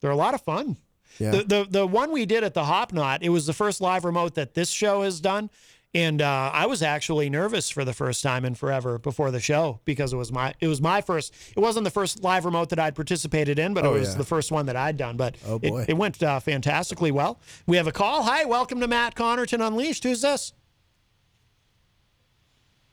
they're 0.00 0.10
a 0.10 0.16
lot 0.16 0.32
of 0.34 0.40
fun. 0.40 0.78
Yeah. 1.18 1.32
The, 1.32 1.44
the 1.44 1.66
the 1.68 1.86
one 1.86 2.12
we 2.12 2.24
did 2.24 2.42
at 2.42 2.54
the 2.54 2.64
Hop 2.64 2.94
Knot, 2.94 3.22
it 3.22 3.28
was 3.28 3.44
the 3.46 3.52
first 3.52 3.82
live 3.82 4.06
remote 4.06 4.36
that 4.36 4.54
this 4.54 4.70
show 4.70 5.02
has 5.02 5.20
done. 5.20 5.50
And 5.92 6.22
uh, 6.22 6.50
I 6.54 6.66
was 6.66 6.82
actually 6.84 7.28
nervous 7.30 7.68
for 7.68 7.84
the 7.84 7.92
first 7.92 8.22
time 8.22 8.44
in 8.44 8.54
forever 8.54 8.96
before 8.98 9.32
the 9.32 9.40
show 9.40 9.80
because 9.84 10.12
it 10.12 10.16
was 10.16 10.30
my 10.30 10.54
it 10.60 10.68
was 10.68 10.80
my 10.80 11.00
first. 11.00 11.34
It 11.56 11.58
wasn't 11.58 11.82
the 11.82 11.90
first 11.90 12.22
live 12.22 12.44
remote 12.44 12.68
that 12.68 12.78
I'd 12.78 12.94
participated 12.94 13.58
in, 13.58 13.74
but 13.74 13.84
Oh, 13.84 13.96
it 13.96 13.98
was 14.00 14.12
yeah. 14.12 14.18
the 14.18 14.24
first 14.24 14.52
one 14.52 14.66
that 14.66 14.76
I'd 14.76 14.96
done. 14.96 15.16
But 15.16 15.34
Oh, 15.44 15.56
it- 15.60 15.68
boy. 15.70 15.84
it, 15.88 15.96
went 15.96 16.22
uh, 16.22 16.38
fantastically 16.38 17.10
well. 17.10 17.40
We 17.66 17.76
have 17.76 17.88
a 17.88 17.92
call. 17.92 18.22
Hi, 18.22 18.44
welcome 18.44 18.78
to 18.78 18.86
Matt 18.86 19.16
Connarton 19.16 19.66
Unleashed. 19.66 20.04
Who's 20.04 20.22
this? 20.22 20.52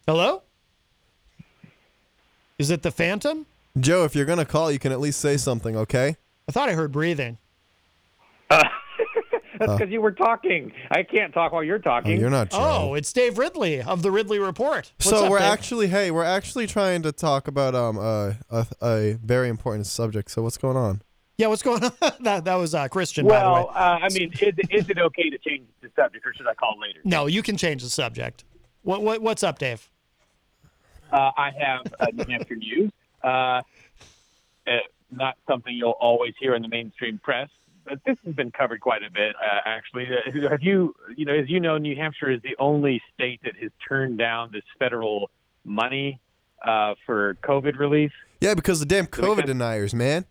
Hello. 0.08 0.41
Is 2.58 2.72
it 2.72 2.82
the 2.82 2.89
Phantom? 2.91 3.45
Joe, 3.80 4.06
if 4.06 4.16
you're 4.16 4.26
gonna 4.26 4.43
call, 4.45 4.72
you 4.72 4.80
can 4.80 4.91
at 4.91 5.00
least 5.00 5.20
say 5.20 5.38
something, 5.38 5.78
okay? 5.78 6.16
I 6.50 6.52
thought 6.52 6.68
I 6.68 6.74
heard 6.74 6.91
breathing. 6.91 7.38
That's 9.60 9.74
because 9.74 9.91
you 9.91 10.01
were 10.01 10.12
talking. 10.12 10.72
I 10.91 11.03
can't 11.03 11.34
talk 11.34 11.51
while 11.51 11.64
you're 11.64 11.78
Oh, 11.78 11.82
talking. 11.82 12.20
you're 12.20 12.30
not 12.30 12.51
Joe. 12.51 12.58
Oh, 12.89 12.93
it's 12.93 13.12
Dave 13.14 13.38
Ridley 13.38 13.82
of 13.82 14.01
the 14.01 14.12
Ridley 14.12 14.39
Report. 14.39 14.91
What's 14.97 15.10
so 15.10 15.26
up, 15.26 15.32
we're 15.32 15.39
Dave? 15.39 15.47
actually, 15.51 15.88
hey, 15.88 16.12
we're 16.12 16.24
actually 16.24 16.68
trying 16.68 17.01
to 17.03 17.12
talk 17.12 17.47
about 17.47 17.76
um 17.76 17.97
uh, 17.97 18.34
a 18.49 18.66
a 18.82 19.14
very 19.24 19.49
important 19.49 19.86
subject. 19.88 20.30
So 20.32 20.41
what's 20.43 20.58
going 20.58 20.78
on? 20.78 21.01
Yeah, 21.38 21.47
what's 21.47 21.62
going 21.62 21.84
on? 22.01 22.14
that, 22.22 22.45
that 22.45 22.55
was 22.55 22.74
uh, 22.74 22.88
Christian, 22.88 23.28
by 23.28 23.39
the 23.39 23.45
way. 23.45 23.51
Well, 23.51 23.70
uh, 23.70 23.99
I 24.01 24.10
mean, 24.10 24.32
is, 24.41 24.55
is 24.72 24.89
it 24.89 24.97
okay 24.97 25.30
to 25.30 25.38
change 25.38 25.68
the 25.82 25.89
subject, 25.95 26.26
or 26.26 26.34
should 26.34 26.47
I 26.47 26.55
call 26.55 26.80
later? 26.82 26.99
No, 27.03 27.28
you 27.28 27.43
can 27.43 27.58
change 27.58 27.84
the 27.84 27.89
subject. 27.89 28.43
What, 28.82 29.03
what 29.03 29.22
What's 29.22 29.43
up, 29.43 29.60
Dave? 29.60 29.88
Uh, 31.12 31.32
I 31.38 31.51
have 31.60 31.93
uh, 31.99 32.08
New 32.14 32.26
Hampshire 32.26 32.55
news. 32.55 32.91
Uh, 33.24 33.28
uh, 33.28 33.62
not 35.12 35.36
something 35.47 35.74
you'll 35.76 35.91
always 35.91 36.34
hear 36.39 36.55
in 36.55 36.62
the 36.62 36.68
mainstream 36.68 37.20
press, 37.24 37.49
but 37.66 37.66
this 38.06 38.18
has 38.26 38.36
been 38.36 38.52
covered 38.52 38.82
quite 38.82 39.04
a 39.04 39.12
bit. 39.12 39.36
Uh, 39.36 39.60
actually, 39.66 40.06
Uh, 40.08 40.50
have 40.50 40.62
you, 40.64 40.96
you 41.16 41.26
know, 41.26 41.34
as 41.34 41.50
you 41.50 41.60
know, 41.60 41.78
New 41.78 41.96
Hampshire 41.96 42.30
is 42.32 42.42
the 42.42 42.56
only 42.60 43.02
state 43.14 43.40
that 43.44 43.56
has 43.62 43.72
turned 43.88 44.18
down 44.18 44.52
this 44.52 44.64
federal 44.80 45.30
money 45.66 46.20
uh, 46.66 46.96
for 47.06 47.36
COVID 47.44 47.78
relief. 47.80 48.12
Yeah, 48.42 48.54
because 48.56 48.80
the 48.80 48.86
damn 48.86 49.06
COVID 49.08 49.36
because- 49.38 49.48
deniers, 49.48 49.94
man. 49.94 50.26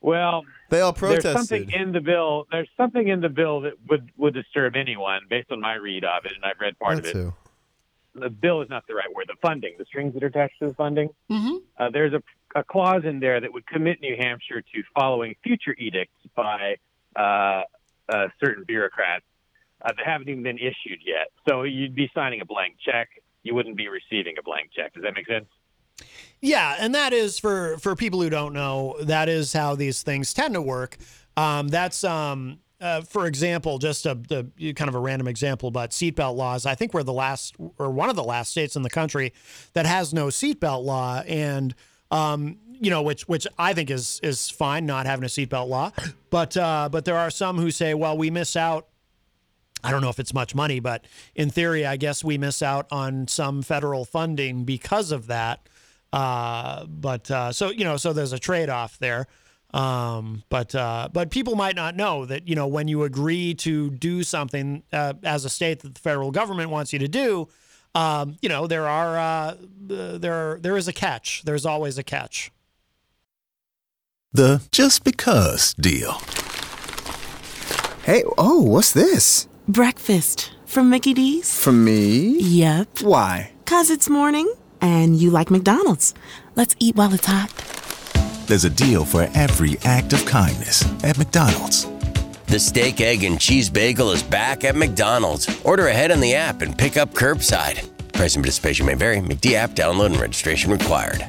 Well, 0.00 0.44
They 0.70 0.80
all 0.80 0.92
there's 0.92 1.22
something 1.22 1.70
in 1.70 1.92
the 1.92 2.00
bill. 2.00 2.48
There's 2.50 2.68
something 2.76 3.06
in 3.06 3.20
the 3.20 3.28
bill 3.28 3.60
that 3.60 3.74
would 3.88 4.10
would 4.16 4.34
disturb 4.34 4.74
anyone, 4.74 5.20
based 5.30 5.52
on 5.52 5.60
my 5.60 5.74
read 5.74 6.02
of 6.04 6.24
it, 6.24 6.32
and 6.34 6.44
I've 6.44 6.58
read 6.60 6.76
part 6.78 6.96
That's 6.96 7.10
of 7.10 7.16
it. 7.16 7.32
who. 8.14 8.20
the 8.20 8.28
bill 8.28 8.62
is 8.62 8.68
not 8.68 8.84
the 8.88 8.94
right 8.94 9.12
word. 9.14 9.26
The 9.28 9.36
funding, 9.40 9.74
the 9.78 9.84
strings 9.84 10.12
that 10.14 10.24
are 10.24 10.26
attached 10.26 10.58
to 10.58 10.68
the 10.68 10.74
funding. 10.74 11.10
Mm-hmm. 11.30 11.56
Uh, 11.78 11.90
there's 11.90 12.12
a, 12.14 12.22
a 12.54 12.64
clause 12.64 13.02
in 13.04 13.20
there 13.20 13.40
that 13.40 13.52
would 13.52 13.66
commit 13.66 14.00
New 14.00 14.16
Hampshire 14.18 14.60
to 14.60 14.82
following 14.94 15.34
future 15.42 15.74
edicts 15.78 16.14
by 16.34 16.76
uh, 17.16 17.62
certain 18.42 18.64
bureaucrats 18.64 19.24
uh, 19.82 19.92
that 19.96 20.06
haven't 20.06 20.28
even 20.28 20.42
been 20.42 20.58
issued 20.58 21.00
yet. 21.04 21.28
So 21.48 21.62
you'd 21.62 21.94
be 21.94 22.10
signing 22.14 22.40
a 22.40 22.44
blank 22.44 22.76
check. 22.84 23.08
You 23.42 23.54
wouldn't 23.54 23.76
be 23.76 23.88
receiving 23.88 24.36
a 24.38 24.42
blank 24.42 24.70
check. 24.74 24.94
Does 24.94 25.02
that 25.02 25.14
make 25.14 25.26
sense? 25.26 25.46
Yeah, 26.40 26.76
and 26.78 26.94
that 26.94 27.12
is 27.12 27.38
for 27.38 27.78
for 27.78 27.94
people 27.94 28.20
who 28.20 28.30
don't 28.30 28.52
know. 28.52 28.96
That 29.00 29.28
is 29.28 29.52
how 29.52 29.74
these 29.74 30.02
things 30.02 30.34
tend 30.34 30.54
to 30.54 30.62
work. 30.62 30.96
Um, 31.36 31.68
that's 31.68 32.02
um, 32.02 32.58
uh, 32.80 33.02
for 33.02 33.26
example, 33.26 33.78
just 33.78 34.06
a, 34.06 34.18
a 34.60 34.72
kind 34.72 34.88
of 34.88 34.94
a 34.94 34.98
random 34.98 35.28
example, 35.28 35.70
but 35.70 35.90
seatbelt 35.90 36.34
laws. 36.34 36.66
I 36.66 36.74
think 36.74 36.94
we're 36.94 37.04
the 37.04 37.12
last 37.12 37.54
or 37.78 37.90
one 37.90 38.10
of 38.10 38.16
the 38.16 38.24
last 38.24 38.50
states 38.50 38.74
in 38.74 38.82
the 38.82 38.90
country 38.90 39.32
that 39.74 39.86
has 39.86 40.12
no 40.12 40.26
seatbelt 40.26 40.84
law, 40.84 41.20
and 41.20 41.74
um, 42.12 42.58
you 42.80 42.90
know, 42.90 43.02
which 43.02 43.26
which 43.26 43.46
I 43.58 43.74
think 43.74 43.90
is 43.90 44.20
is 44.22 44.50
fine 44.50 44.86
not 44.86 45.06
having 45.06 45.24
a 45.24 45.28
seatbelt 45.28 45.68
law. 45.68 45.90
But 46.30 46.56
uh, 46.56 46.88
but 46.90 47.04
there 47.04 47.18
are 47.18 47.30
some 47.30 47.58
who 47.58 47.70
say, 47.70 47.92
well, 47.92 48.16
we 48.16 48.30
miss 48.30 48.56
out 48.56 48.86
I 49.84 49.90
don't 49.90 50.00
know 50.00 50.10
if 50.10 50.18
it's 50.18 50.32
much 50.32 50.54
money, 50.54 50.80
but 50.80 51.04
in 51.34 51.50
theory, 51.50 51.84
I 51.84 51.96
guess 51.96 52.22
we 52.22 52.38
miss 52.38 52.62
out 52.62 52.86
on 52.92 53.26
some 53.26 53.62
federal 53.62 54.04
funding 54.04 54.64
because 54.64 55.10
of 55.10 55.26
that. 55.26 55.68
Uh, 56.12 56.86
but 56.86 57.30
uh, 57.30 57.52
so 57.52 57.70
you 57.70 57.84
know, 57.84 57.96
so 57.96 58.12
there's 58.12 58.32
a 58.32 58.38
trade-off 58.38 58.98
there. 58.98 59.26
Um, 59.74 60.44
but 60.50 60.74
uh, 60.74 61.08
but 61.12 61.30
people 61.30 61.56
might 61.56 61.74
not 61.74 61.96
know 61.96 62.26
that 62.26 62.46
you 62.46 62.54
know 62.54 62.66
when 62.66 62.88
you 62.88 63.04
agree 63.04 63.54
to 63.54 63.90
do 63.90 64.22
something 64.22 64.82
uh, 64.92 65.14
as 65.24 65.44
a 65.46 65.50
state 65.50 65.80
that 65.80 65.94
the 65.94 66.00
federal 66.00 66.30
government 66.30 66.70
wants 66.70 66.92
you 66.92 66.98
to 66.98 67.08
do, 67.08 67.48
um, 67.94 68.36
you 68.40 68.48
know 68.48 68.66
there 68.66 68.86
are 68.88 69.18
uh, 69.18 69.54
there 69.80 70.58
there 70.60 70.76
is 70.76 70.88
a 70.88 70.92
catch. 70.92 71.42
There's 71.44 71.66
always 71.66 71.98
a 71.98 72.02
catch. 72.02 72.50
The 74.32 74.62
just 74.70 75.04
because 75.04 75.74
deal. 75.74 76.20
Hey, 78.04 78.24
oh, 78.36 78.62
what's 78.62 78.92
this? 78.92 79.46
Breakfast 79.68 80.54
from 80.66 80.90
Mickey 80.90 81.14
D's. 81.14 81.62
From 81.62 81.84
me? 81.84 82.38
Yep. 82.38 83.02
Why? 83.02 83.52
Cause 83.66 83.90
it's 83.90 84.08
morning 84.08 84.52
and 84.80 85.16
you 85.16 85.30
like 85.30 85.50
McDonald's. 85.50 86.14
Let's 86.56 86.74
eat 86.80 86.96
while 86.96 87.14
it's 87.14 87.26
hot. 87.26 87.52
There's 88.46 88.64
a 88.64 88.70
deal 88.70 89.04
for 89.04 89.28
every 89.34 89.78
act 89.84 90.12
of 90.12 90.26
kindness 90.26 90.84
at 91.04 91.16
McDonald's. 91.16 91.86
The 92.52 92.60
steak, 92.60 93.00
egg, 93.00 93.24
and 93.24 93.40
cheese 93.40 93.70
bagel 93.70 94.10
is 94.10 94.22
back 94.22 94.62
at 94.62 94.76
McDonald's. 94.76 95.48
Order 95.64 95.86
ahead 95.86 96.10
on 96.10 96.20
the 96.20 96.34
app 96.34 96.60
and 96.60 96.76
pick 96.76 96.98
up 96.98 97.14
curbside. 97.14 97.88
Price 98.12 98.34
and 98.34 98.44
participation 98.44 98.84
may 98.84 98.92
vary. 98.92 99.20
McD 99.20 99.54
app 99.54 99.70
download 99.70 100.08
and 100.08 100.20
registration 100.20 100.70
required. 100.70 101.24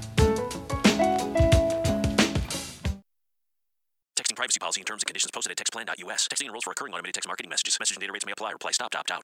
Texting 4.18 4.36
privacy 4.36 4.60
policy 4.60 4.82
and 4.82 4.86
terms 4.86 5.02
and 5.02 5.08
conditions 5.08 5.32
posted 5.32 5.58
at 5.58 5.58
textplan.us. 5.58 6.28
Texting 6.28 6.48
enrolls 6.48 6.66
for 6.66 6.72
recurring 6.72 6.94
automated 6.94 7.14
text 7.14 7.30
marketing 7.30 7.50
messages. 7.50 7.78
Message 7.80 7.96
and 7.96 8.02
data 8.02 8.12
rates 8.12 8.26
may 8.26 8.34
apply. 8.34 8.52
Reply 8.52 8.72
stop 8.72 8.92
to 8.92 8.98
opt 8.98 9.12
out. 9.12 9.24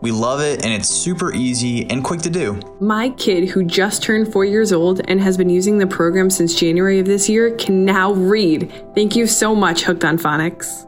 We 0.00 0.12
love 0.12 0.40
it 0.40 0.64
and 0.64 0.72
it's 0.72 0.88
super 0.88 1.32
easy 1.32 1.88
and 1.90 2.04
quick 2.04 2.22
to 2.22 2.30
do. 2.30 2.60
My 2.80 3.10
kid, 3.10 3.48
who 3.48 3.64
just 3.64 4.02
turned 4.02 4.32
four 4.32 4.44
years 4.44 4.72
old 4.72 5.00
and 5.08 5.20
has 5.20 5.36
been 5.36 5.50
using 5.50 5.78
the 5.78 5.86
program 5.86 6.30
since 6.30 6.54
January 6.54 6.98
of 6.98 7.06
this 7.06 7.28
year, 7.28 7.50
can 7.56 7.84
now 7.84 8.12
read. 8.12 8.72
Thank 8.94 9.16
you 9.16 9.26
so 9.26 9.54
much, 9.54 9.82
Hooked 9.82 10.04
on 10.04 10.18
Phonics. 10.18 10.87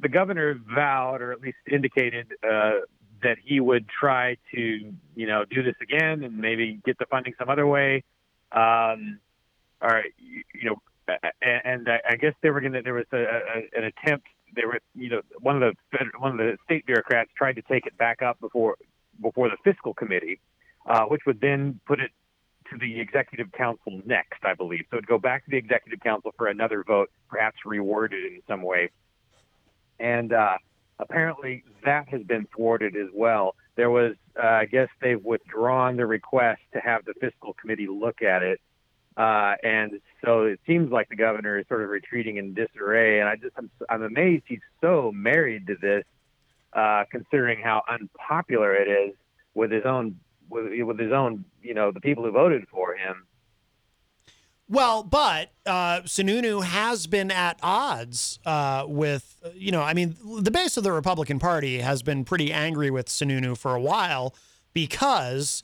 the 0.00 0.08
governor 0.08 0.60
vowed, 0.74 1.20
or 1.20 1.32
at 1.32 1.40
least 1.40 1.58
indicated, 1.70 2.32
uh, 2.42 2.80
that 3.22 3.36
he 3.44 3.60
would 3.60 3.86
try 3.88 4.36
to, 4.54 4.92
you 5.16 5.26
know, 5.26 5.44
do 5.44 5.62
this 5.62 5.74
again 5.82 6.22
and 6.22 6.38
maybe 6.38 6.80
get 6.84 6.98
the 6.98 7.06
funding 7.06 7.34
some 7.38 7.48
other 7.48 7.66
way. 7.66 8.04
Um, 8.52 9.18
or 9.80 10.04
you, 10.18 10.70
know, 10.70 10.76
and, 11.42 11.88
I, 11.88 12.16
guess 12.16 12.34
they 12.42 12.50
were 12.50 12.60
going 12.60 12.72
to. 12.72 12.82
There 12.82 12.94
was 12.94 13.06
a, 13.12 13.18
a, 13.18 13.78
an 13.78 13.84
attempt. 13.84 14.26
They 14.54 14.64
were, 14.64 14.80
you 14.94 15.10
know, 15.10 15.20
one 15.40 15.62
of 15.62 15.74
the 15.92 15.98
one 16.18 16.32
of 16.32 16.38
the 16.38 16.56
state 16.64 16.86
bureaucrats 16.86 17.30
tried 17.36 17.54
to 17.54 17.62
take 17.62 17.86
it 17.86 17.96
back 17.96 18.22
up 18.22 18.40
before 18.40 18.76
before 19.20 19.48
the 19.48 19.56
fiscal 19.64 19.94
committee, 19.94 20.40
uh, 20.86 21.04
which 21.04 21.22
would 21.26 21.40
then 21.40 21.80
put 21.86 22.00
it 22.00 22.10
to 22.70 22.78
the 22.78 23.00
executive 23.00 23.50
council 23.52 24.00
next, 24.04 24.44
I 24.44 24.54
believe. 24.54 24.84
So 24.90 24.96
it'd 24.96 25.06
go 25.06 25.18
back 25.18 25.44
to 25.44 25.50
the 25.50 25.56
executive 25.56 26.00
council 26.00 26.32
for 26.36 26.48
another 26.48 26.84
vote, 26.84 27.10
perhaps 27.28 27.58
reworded 27.66 28.26
in 28.26 28.42
some 28.46 28.62
way. 28.62 28.90
And 30.00 30.32
uh, 30.32 30.58
apparently 30.98 31.64
that 31.84 32.08
has 32.08 32.22
been 32.22 32.46
thwarted 32.54 32.96
as 32.96 33.08
well. 33.14 33.54
There 33.76 33.90
was, 33.90 34.14
uh, 34.36 34.46
I 34.46 34.64
guess, 34.64 34.88
they've 35.00 35.22
withdrawn 35.22 35.96
the 35.96 36.06
request 36.06 36.60
to 36.72 36.80
have 36.80 37.04
the 37.04 37.14
fiscal 37.20 37.54
committee 37.54 37.86
look 37.86 38.22
at 38.22 38.42
it. 38.42 38.60
Uh, 39.16 39.54
and 39.62 40.00
so 40.24 40.42
it 40.42 40.60
seems 40.66 40.92
like 40.92 41.08
the 41.08 41.16
governor 41.16 41.58
is 41.58 41.66
sort 41.68 41.82
of 41.82 41.88
retreating 41.88 42.36
in 42.36 42.54
disarray. 42.54 43.20
And 43.20 43.28
I 43.28 43.36
just, 43.36 43.54
I'm, 43.56 43.70
I'm 43.88 44.02
amazed 44.02 44.44
he's 44.46 44.60
so 44.80 45.12
married 45.14 45.66
to 45.68 45.76
this, 45.80 46.04
uh, 46.72 47.04
considering 47.10 47.60
how 47.60 47.82
unpopular 47.88 48.74
it 48.74 48.88
is 48.88 49.14
with 49.54 49.70
his 49.70 49.84
own, 49.84 50.18
with, 50.50 50.66
with 50.84 50.98
his 50.98 51.12
own, 51.12 51.44
you 51.62 51.74
know, 51.74 51.90
the 51.90 52.00
people 52.00 52.24
who 52.24 52.32
voted 52.32 52.66
for 52.68 52.94
him. 52.94 53.24
Well, 54.70 55.02
but 55.02 55.50
uh, 55.64 56.02
Sununu 56.02 56.62
has 56.62 57.06
been 57.06 57.30
at 57.30 57.58
odds 57.62 58.38
uh, 58.44 58.84
with, 58.86 59.42
you 59.54 59.72
know, 59.72 59.80
I 59.80 59.94
mean, 59.94 60.16
the 60.40 60.50
base 60.50 60.76
of 60.76 60.84
the 60.84 60.92
Republican 60.92 61.38
Party 61.38 61.78
has 61.78 62.02
been 62.02 62.24
pretty 62.24 62.52
angry 62.52 62.90
with 62.90 63.06
Sununu 63.06 63.56
for 63.56 63.74
a 63.74 63.80
while 63.80 64.34
because 64.74 65.62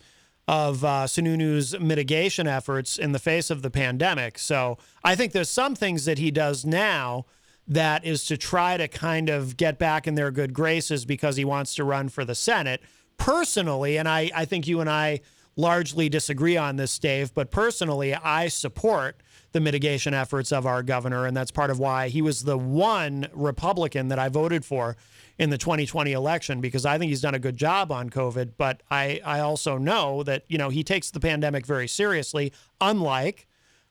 of 0.48 0.84
uh, 0.84 1.04
Sununu's 1.04 1.78
mitigation 1.78 2.46
efforts 2.46 2.98
in 2.98 3.12
the 3.12 3.18
face 3.18 3.50
of 3.50 3.60
the 3.60 3.70
pandemic. 3.70 4.38
So 4.38 4.78
I 5.02 5.14
think 5.14 5.32
there's 5.32 5.50
some 5.50 5.74
things 5.74 6.06
that 6.06 6.18
he 6.18 6.30
does 6.30 6.64
now 6.64 7.26
that 7.66 8.04
is 8.04 8.24
to 8.26 8.36
try 8.36 8.76
to 8.76 8.88
kind 8.88 9.28
of 9.28 9.56
get 9.56 9.78
back 9.78 10.06
in 10.06 10.14
their 10.14 10.30
good 10.30 10.54
graces 10.54 11.04
because 11.04 11.36
he 11.36 11.44
wants 11.44 11.74
to 11.74 11.84
run 11.84 12.08
for 12.08 12.24
the 12.24 12.34
Senate. 12.34 12.82
Personally, 13.16 13.96
and 13.96 14.08
I, 14.08 14.30
I 14.34 14.44
think 14.44 14.66
you 14.66 14.80
and 14.80 14.90
I 14.90 15.20
largely 15.56 16.08
disagree 16.08 16.56
on 16.56 16.76
this, 16.76 16.98
Dave, 16.98 17.32
but 17.34 17.50
personally, 17.50 18.14
I 18.14 18.48
support 18.48 19.16
the 19.52 19.60
mitigation 19.60 20.14
efforts 20.14 20.50
of 20.50 20.66
our 20.66 20.82
governor, 20.82 21.26
and 21.26 21.36
that's 21.36 21.52
part 21.52 21.70
of 21.70 21.78
why 21.78 22.08
he 22.08 22.20
was 22.20 22.42
the 22.42 22.58
one 22.58 23.28
Republican 23.32 24.08
that 24.08 24.18
I 24.18 24.28
voted 24.28 24.64
for 24.64 24.96
in 25.38 25.50
the 25.50 25.58
2020 25.58 26.12
election 26.12 26.60
because 26.60 26.84
I 26.84 26.98
think 26.98 27.10
he's 27.10 27.20
done 27.20 27.34
a 27.34 27.38
good 27.38 27.56
job 27.56 27.90
on 27.90 28.10
COVID. 28.10 28.52
But 28.56 28.82
I, 28.90 29.20
I 29.24 29.40
also 29.40 29.78
know 29.78 30.22
that 30.24 30.44
you 30.48 30.58
know 30.58 30.70
he 30.70 30.82
takes 30.82 31.10
the 31.10 31.20
pandemic 31.20 31.66
very 31.66 31.88
seriously, 31.88 32.52
unlike 32.80 33.46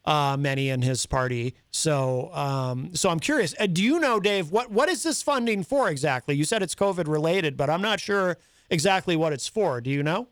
uh, 0.05 0.35
many 0.37 0.69
in 0.69 0.81
his 0.81 1.05
party. 1.05 1.55
So, 1.71 2.33
um, 2.33 2.93
so 2.93 3.09
I'm 3.09 3.19
curious. 3.19 3.55
Uh, 3.59 3.67
do 3.67 3.81
you 3.81 3.99
know, 3.99 4.19
Dave, 4.19 4.51
what 4.51 4.69
what 4.69 4.89
is 4.89 5.03
this 5.03 5.23
funding 5.23 5.63
for 5.63 5.89
exactly? 5.89 6.35
You 6.35 6.43
said 6.43 6.61
it's 6.61 6.75
COVID 6.75 7.07
related, 7.07 7.57
but 7.57 7.69
I'm 7.69 7.81
not 7.81 7.99
sure 7.99 8.37
exactly 8.69 9.15
what 9.15 9.33
it's 9.33 9.47
for. 9.47 9.81
Do 9.81 9.89
you 9.89 10.03
know? 10.03 10.27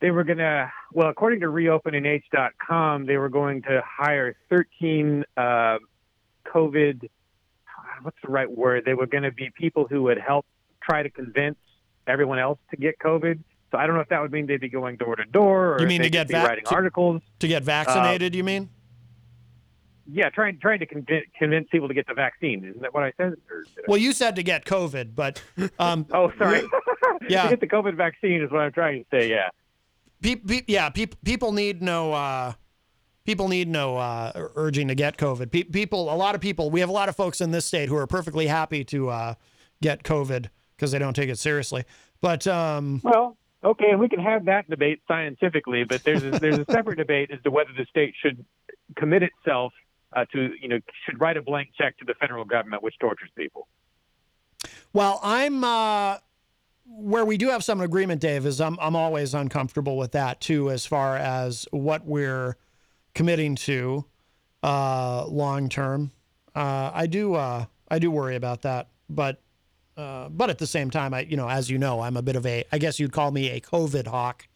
They 0.00 0.10
were 0.10 0.24
going 0.24 0.38
to, 0.38 0.70
well, 0.92 1.08
according 1.08 1.40
to 1.40 1.46
reopennh.com, 1.46 3.06
they 3.06 3.16
were 3.16 3.28
going 3.30 3.62
to 3.62 3.82
hire 3.86 4.36
13 4.50 5.24
uh, 5.36 5.78
COVID, 6.46 7.08
what's 8.02 8.16
the 8.22 8.30
right 8.30 8.50
word? 8.50 8.84
They 8.84 8.94
were 8.94 9.06
going 9.06 9.22
to 9.22 9.32
be 9.32 9.50
people 9.58 9.86
who 9.88 10.02
would 10.04 10.18
help 10.18 10.44
try 10.82 11.02
to 11.02 11.10
convince 11.10 11.56
everyone 12.06 12.38
else 12.38 12.58
to 12.70 12.76
get 12.76 12.98
COVID. 12.98 13.38
So 13.72 13.78
I 13.78 13.86
don't 13.86 13.96
know 13.96 14.02
if 14.02 14.08
that 14.10 14.20
would 14.20 14.30
mean 14.32 14.46
they'd 14.46 14.60
be 14.60 14.68
going 14.68 14.96
door 14.96 15.16
to 15.16 15.24
door 15.24 15.74
or 15.74 15.80
You 15.80 15.86
mean 15.86 16.02
to 16.02 16.10
get 16.10 16.28
vac- 16.28 16.46
writing 16.46 16.64
to- 16.66 16.74
articles. 16.74 17.22
To 17.40 17.48
get 17.48 17.62
vaccinated, 17.64 18.34
you 18.34 18.44
mean? 18.44 18.68
Yeah, 20.08 20.28
trying 20.30 20.60
trying 20.60 20.78
to 20.78 20.86
convince, 20.86 21.26
convince 21.36 21.68
people 21.68 21.88
to 21.88 21.94
get 21.94 22.06
the 22.06 22.14
vaccine. 22.14 22.64
Isn't 22.64 22.80
that 22.82 22.94
what 22.94 23.02
I 23.02 23.12
said? 23.16 23.32
Or 23.50 23.62
did 23.64 23.78
I- 23.78 23.82
Well, 23.88 23.98
you 23.98 24.12
said 24.12 24.36
to 24.36 24.44
get 24.44 24.64
COVID, 24.64 25.16
but 25.16 25.42
um, 25.80 26.06
oh, 26.12 26.30
sorry. 26.38 26.62
Yeah. 27.28 27.42
to 27.44 27.48
get 27.50 27.60
the 27.60 27.66
COVID 27.66 27.96
vaccine 27.96 28.40
is 28.40 28.50
what 28.52 28.60
I'm 28.60 28.72
trying 28.72 29.02
to 29.02 29.06
say. 29.10 29.28
Yeah. 29.30 29.48
Pe- 30.22 30.36
pe- 30.36 30.64
yeah, 30.66 30.88
pe- 30.90 31.06
people 31.24 31.52
need 31.52 31.82
no 31.82 32.12
uh, 32.12 32.52
people 33.24 33.48
need 33.48 33.68
no 33.68 33.96
uh, 33.96 34.32
urging 34.54 34.88
to 34.88 34.94
get 34.94 35.16
COVID. 35.16 35.50
Pe- 35.50 35.64
people, 35.64 36.12
a 36.12 36.16
lot 36.16 36.34
of 36.34 36.40
people, 36.40 36.70
we 36.70 36.80
have 36.80 36.88
a 36.88 36.92
lot 36.92 37.08
of 37.08 37.16
folks 37.16 37.40
in 37.40 37.50
this 37.50 37.66
state 37.66 37.88
who 37.88 37.96
are 37.96 38.06
perfectly 38.06 38.46
happy 38.46 38.84
to 38.84 39.10
uh, 39.10 39.34
get 39.82 40.02
COVID 40.02 40.46
because 40.76 40.92
they 40.92 40.98
don't 40.98 41.14
take 41.14 41.28
it 41.28 41.38
seriously. 41.38 41.84
But 42.20 42.46
um, 42.46 43.00
Well, 43.04 43.36
okay, 43.62 43.90
and 43.90 44.00
we 44.00 44.08
can 44.08 44.20
have 44.20 44.46
that 44.46 44.70
debate 44.70 45.02
scientifically, 45.06 45.84
but 45.84 46.02
there's 46.04 46.22
a, 46.22 46.30
there's 46.30 46.58
a 46.58 46.64
separate 46.70 46.96
debate 46.96 47.30
as 47.32 47.42
to 47.42 47.50
whether 47.50 47.70
the 47.76 47.84
state 47.90 48.14
should 48.22 48.44
commit 48.96 49.22
itself 49.22 49.72
uh, 50.14 50.24
to, 50.32 50.50
you 50.60 50.68
know, 50.68 50.78
should 51.04 51.20
write 51.20 51.36
a 51.36 51.42
blank 51.42 51.70
check 51.76 51.98
to 51.98 52.04
the 52.04 52.14
federal 52.14 52.44
government, 52.44 52.82
which 52.82 52.94
tortures 52.98 53.28
people. 53.36 53.66
Well, 54.92 55.20
I'm 55.22 55.62
uh, 55.62 56.18
where 56.88 57.24
we 57.24 57.36
do 57.36 57.48
have 57.48 57.64
some 57.64 57.80
agreement, 57.80 58.20
Dave. 58.20 58.46
Is 58.46 58.60
I'm 58.60 58.78
I'm 58.80 58.96
always 58.96 59.34
uncomfortable 59.34 59.96
with 59.96 60.12
that 60.12 60.40
too, 60.40 60.70
as 60.70 60.86
far 60.86 61.16
as 61.16 61.66
what 61.70 62.04
we're 62.04 62.56
committing 63.14 63.56
to 63.56 64.04
uh, 64.62 65.26
long 65.26 65.68
term. 65.68 66.12
Uh, 66.54 66.90
I 66.92 67.06
do 67.06 67.34
uh, 67.34 67.66
I 67.88 67.98
do 67.98 68.10
worry 68.10 68.36
about 68.36 68.62
that, 68.62 68.88
but 69.08 69.40
uh, 69.96 70.28
but 70.28 70.50
at 70.50 70.58
the 70.58 70.66
same 70.66 70.90
time, 70.90 71.14
I 71.14 71.20
you 71.20 71.36
know 71.36 71.48
as 71.48 71.70
you 71.70 71.78
know, 71.78 72.00
I'm 72.00 72.16
a 72.16 72.22
bit 72.22 72.36
of 72.36 72.46
a 72.46 72.64
I 72.72 72.78
guess 72.78 72.98
you'd 72.98 73.12
call 73.12 73.30
me 73.30 73.50
a 73.50 73.60
COVID 73.60 74.06
hawk. 74.06 74.46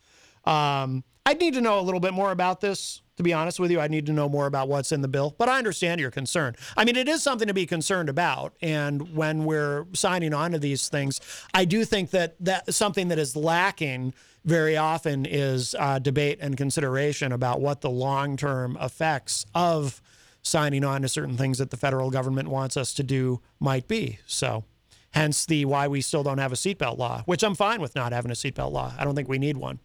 Um, 0.45 1.05
I'd 1.27 1.41
need 1.41 1.55
to 1.55 1.61
know 1.61 1.79
a 1.79 1.83
little 1.83 2.01
bit 2.01 2.13
more 2.13 2.33
about 2.33 2.61
this. 2.61 3.03
To 3.17 3.23
be 3.23 3.35
honest 3.35 3.61
with 3.61 3.71
you, 3.71 3.81
I 3.81 3.89
need 3.89 4.07
to 4.07 4.13
know 4.15 4.31
more 4.31 4.47
about 4.47 4.69
what's 4.69 4.93
in 4.93 5.03
the 5.03 5.09
bill. 5.09 5.35
But 5.37 5.51
I 5.51 5.59
understand 5.59 6.01
your 6.01 6.11
concern. 6.11 6.57
I 6.75 6.87
mean, 6.87 6.97
it 6.97 7.07
is 7.07 7.23
something 7.23 7.49
to 7.49 7.55
be 7.55 7.67
concerned 7.67 8.09
about. 8.09 8.55
And 8.63 9.15
when 9.15 9.45
we're 9.45 9.87
signing 9.93 10.33
on 10.33 10.53
to 10.53 10.59
these 10.59 10.89
things, 10.89 11.21
I 11.53 11.67
do 11.67 11.85
think 11.85 12.11
that 12.11 12.43
that 12.43 12.73
something 12.73 13.09
that 13.09 13.19
is 13.19 13.37
lacking 13.37 14.15
very 14.45 14.77
often 14.77 15.27
is 15.27 15.77
uh, 15.79 15.99
debate 15.99 16.39
and 16.41 16.57
consideration 16.57 17.31
about 17.31 17.61
what 17.61 17.83
the 17.83 17.91
long-term 17.91 18.79
effects 18.81 19.45
of 19.55 20.01
signing 20.43 20.83
on 20.83 21.03
to 21.03 21.09
certain 21.09 21.37
things 21.37 21.59
that 21.59 21.71
the 21.71 21.77
federal 21.77 22.11
government 22.11 22.49
wants 22.49 22.77
us 22.77 22.95
to 22.95 23.03
do 23.03 23.41
might 23.59 23.87
be. 23.87 24.19
So, 24.27 24.65
hence 25.13 25.45
the 25.45 25.67
why 25.67 25.89
we 25.89 26.01
still 26.01 26.23
don't 26.23 26.39
have 26.39 26.53
a 26.53 26.57
seatbelt 26.57 26.97
law, 26.97 27.23
which 27.27 27.43
I'm 27.43 27.55
fine 27.55 27.81
with 27.81 27.95
not 27.95 28.13
having 28.13 28.31
a 28.31 28.35
seatbelt 28.35 28.73
law. 28.73 28.95
I 28.99 29.05
don't 29.05 29.15
think 29.15 29.29
we 29.29 29.39
need 29.39 29.59
one. 29.59 29.81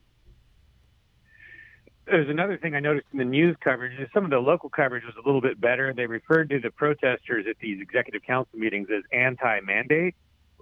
There's 2.06 2.30
another 2.30 2.58
thing 2.58 2.76
I 2.76 2.80
noticed 2.80 3.08
in 3.14 3.18
the 3.18 3.26
news 3.26 3.56
coverage 3.64 4.00
is 4.00 4.08
some 4.14 4.26
of 4.26 4.30
the 4.30 4.38
local 4.38 4.70
coverage 4.70 5.04
was 5.04 5.16
a 5.16 5.28
little 5.28 5.42
bit 5.42 5.60
better. 5.60 5.92
They 5.92 6.06
referred 6.06 6.52
to 6.52 6.60
the 6.60 6.70
protesters 6.70 7.46
at 7.50 7.58
these 7.60 7.82
executive 7.82 8.22
council 8.22 8.60
meetings 8.60 8.90
as 8.96 9.02
anti-mandate 9.12 10.14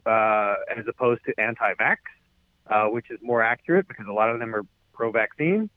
uh, 0.06 0.56
as 0.76 0.86
opposed 0.88 1.22
to 1.26 1.38
anti-vax, 1.38 1.98
uh, 2.68 2.86
which 2.86 3.12
is 3.12 3.20
more 3.22 3.44
accurate 3.44 3.90
because 3.90 4.06
a 4.08 4.14
lot 4.14 4.30
of 4.30 4.40
them 4.40 4.56
are 4.56 4.64
pro-vaccine. 4.94 5.70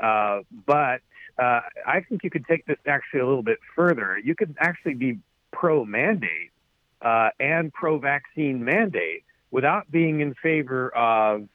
Uh, 0.00 0.40
but 0.66 1.00
uh, 1.38 1.60
I 1.86 2.00
think 2.08 2.24
you 2.24 2.30
could 2.30 2.46
take 2.46 2.66
this 2.66 2.78
actually 2.86 3.20
a 3.20 3.26
little 3.26 3.44
bit 3.44 3.58
further. 3.76 4.18
You 4.18 4.34
could 4.34 4.56
actually 4.58 4.94
be 4.94 5.18
pro-mandate 5.52 6.50
uh, 7.00 7.28
and 7.38 7.72
pro-vaccine 7.72 8.64
mandate 8.64 9.22
without 9.52 9.88
being 9.88 10.20
in 10.20 10.34
favor 10.34 10.92
of 10.96 11.48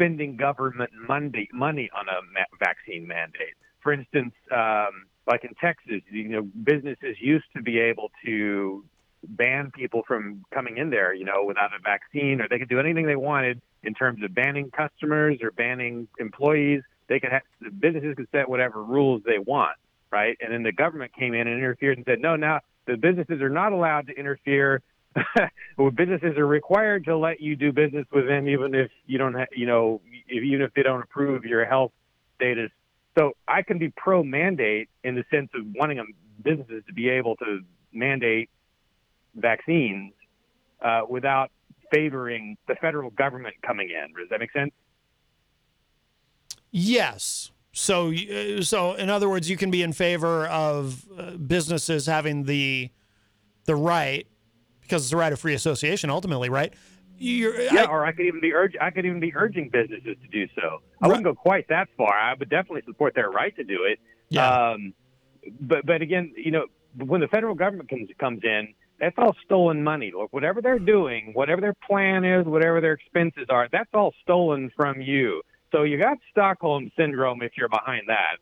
spending 0.00 0.36
government 0.36 0.90
money 1.06 1.48
money 1.52 1.90
on 1.94 2.06
a 2.08 2.56
vaccine 2.58 3.06
mandate. 3.06 3.54
For 3.82 3.92
instance, 3.92 4.32
um, 4.50 5.06
like 5.26 5.44
in 5.44 5.54
Texas, 5.60 6.02
you 6.10 6.28
know, 6.28 6.42
businesses 6.42 7.16
used 7.20 7.44
to 7.54 7.62
be 7.62 7.78
able 7.78 8.10
to 8.24 8.84
ban 9.22 9.70
people 9.70 10.02
from 10.06 10.44
coming 10.52 10.78
in 10.78 10.88
there, 10.88 11.12
you 11.14 11.24
know, 11.24 11.44
without 11.46 11.70
a 11.74 11.82
vaccine, 11.82 12.40
or 12.40 12.48
they 12.48 12.58
could 12.58 12.68
do 12.68 12.80
anything 12.80 13.06
they 13.06 13.16
wanted 13.16 13.60
in 13.82 13.92
terms 13.92 14.22
of 14.22 14.34
banning 14.34 14.70
customers 14.70 15.38
or 15.42 15.50
banning 15.50 16.08
employees. 16.18 16.82
They 17.08 17.20
could 17.20 17.32
have 17.32 17.42
the 17.60 17.70
businesses 17.70 18.14
could 18.16 18.28
set 18.32 18.48
whatever 18.48 18.82
rules 18.82 19.22
they 19.26 19.38
want, 19.38 19.76
right? 20.10 20.36
And 20.40 20.52
then 20.52 20.62
the 20.62 20.72
government 20.72 21.12
came 21.14 21.34
in 21.34 21.46
and 21.46 21.58
interfered 21.58 21.98
and 21.98 22.06
said, 22.06 22.20
no, 22.20 22.36
now 22.36 22.60
the 22.86 22.96
businesses 22.96 23.42
are 23.42 23.50
not 23.50 23.72
allowed 23.72 24.06
to 24.06 24.14
interfere. 24.14 24.80
well, 25.76 25.90
businesses 25.90 26.36
are 26.36 26.46
required 26.46 27.04
to 27.04 27.16
let 27.16 27.40
you 27.40 27.56
do 27.56 27.72
business 27.72 28.06
with 28.12 28.26
them, 28.26 28.48
even 28.48 28.74
if 28.74 28.90
you 29.06 29.18
don't, 29.18 29.34
ha- 29.34 29.46
you 29.54 29.66
know, 29.66 30.00
if, 30.28 30.42
even 30.42 30.62
if 30.62 30.72
they 30.74 30.82
don't 30.82 31.02
approve 31.02 31.44
your 31.44 31.64
health 31.64 31.92
status. 32.36 32.70
So 33.18 33.32
I 33.48 33.62
can 33.62 33.78
be 33.78 33.92
pro 33.96 34.22
mandate 34.22 34.88
in 35.02 35.14
the 35.16 35.24
sense 35.30 35.50
of 35.54 35.62
wanting 35.74 35.98
um, 35.98 36.08
businesses 36.42 36.84
to 36.86 36.92
be 36.94 37.08
able 37.08 37.36
to 37.36 37.60
mandate 37.92 38.50
vaccines 39.34 40.12
uh, 40.80 41.02
without 41.08 41.50
favoring 41.92 42.56
the 42.68 42.76
federal 42.76 43.10
government 43.10 43.56
coming 43.66 43.90
in. 43.90 44.14
Does 44.14 44.28
that 44.30 44.38
make 44.38 44.52
sense? 44.52 44.70
Yes. 46.70 47.50
So, 47.72 48.12
uh, 48.12 48.62
so 48.62 48.94
in 48.94 49.10
other 49.10 49.28
words, 49.28 49.50
you 49.50 49.56
can 49.56 49.70
be 49.70 49.82
in 49.82 49.92
favor 49.92 50.46
of 50.46 51.04
uh, 51.18 51.32
businesses 51.32 52.06
having 52.06 52.44
the 52.44 52.90
the 53.64 53.76
right 53.76 54.26
because 54.90 55.02
it's 55.02 55.10
the 55.10 55.16
right 55.16 55.32
of 55.32 55.38
free 55.38 55.54
association 55.54 56.10
ultimately, 56.10 56.48
right? 56.48 56.74
You're, 57.18 57.60
yeah, 57.60 57.84
or 57.84 58.04
I 58.04 58.12
could 58.12 58.26
even 58.26 58.40
be 58.40 58.54
urge 58.54 58.74
I 58.80 58.90
could 58.90 59.04
even 59.04 59.20
be 59.20 59.34
urging 59.36 59.68
businesses 59.68 60.16
to 60.22 60.28
do 60.32 60.48
so. 60.54 60.80
I 61.02 61.06
wouldn't 61.06 61.24
go 61.24 61.34
quite 61.34 61.68
that 61.68 61.88
far. 61.96 62.12
I 62.12 62.34
would 62.34 62.48
definitely 62.48 62.82
support 62.86 63.14
their 63.14 63.30
right 63.30 63.54
to 63.56 63.64
do 63.64 63.84
it. 63.84 64.00
Yeah. 64.30 64.70
Um, 64.72 64.94
but 65.60 65.84
but 65.84 66.00
again, 66.00 66.32
you 66.36 66.50
know, 66.50 66.66
when 66.96 67.20
the 67.20 67.28
federal 67.28 67.54
government 67.54 67.90
comes 67.90 68.08
comes 68.18 68.40
in, 68.42 68.74
that's 68.98 69.16
all 69.18 69.36
stolen 69.44 69.84
money. 69.84 70.12
Look, 70.16 70.32
whatever 70.32 70.62
they're 70.62 70.78
doing, 70.78 71.32
whatever 71.34 71.60
their 71.60 71.74
plan 71.86 72.24
is, 72.24 72.46
whatever 72.46 72.80
their 72.80 72.94
expenses 72.94 73.46
are, 73.50 73.68
that's 73.70 73.90
all 73.92 74.14
stolen 74.22 74.70
from 74.74 75.02
you. 75.02 75.42
So 75.72 75.82
you 75.82 75.98
got 75.98 76.16
Stockholm 76.30 76.90
syndrome 76.96 77.42
if 77.42 77.52
you're 77.56 77.68
behind 77.68 78.04
that. 78.08 78.38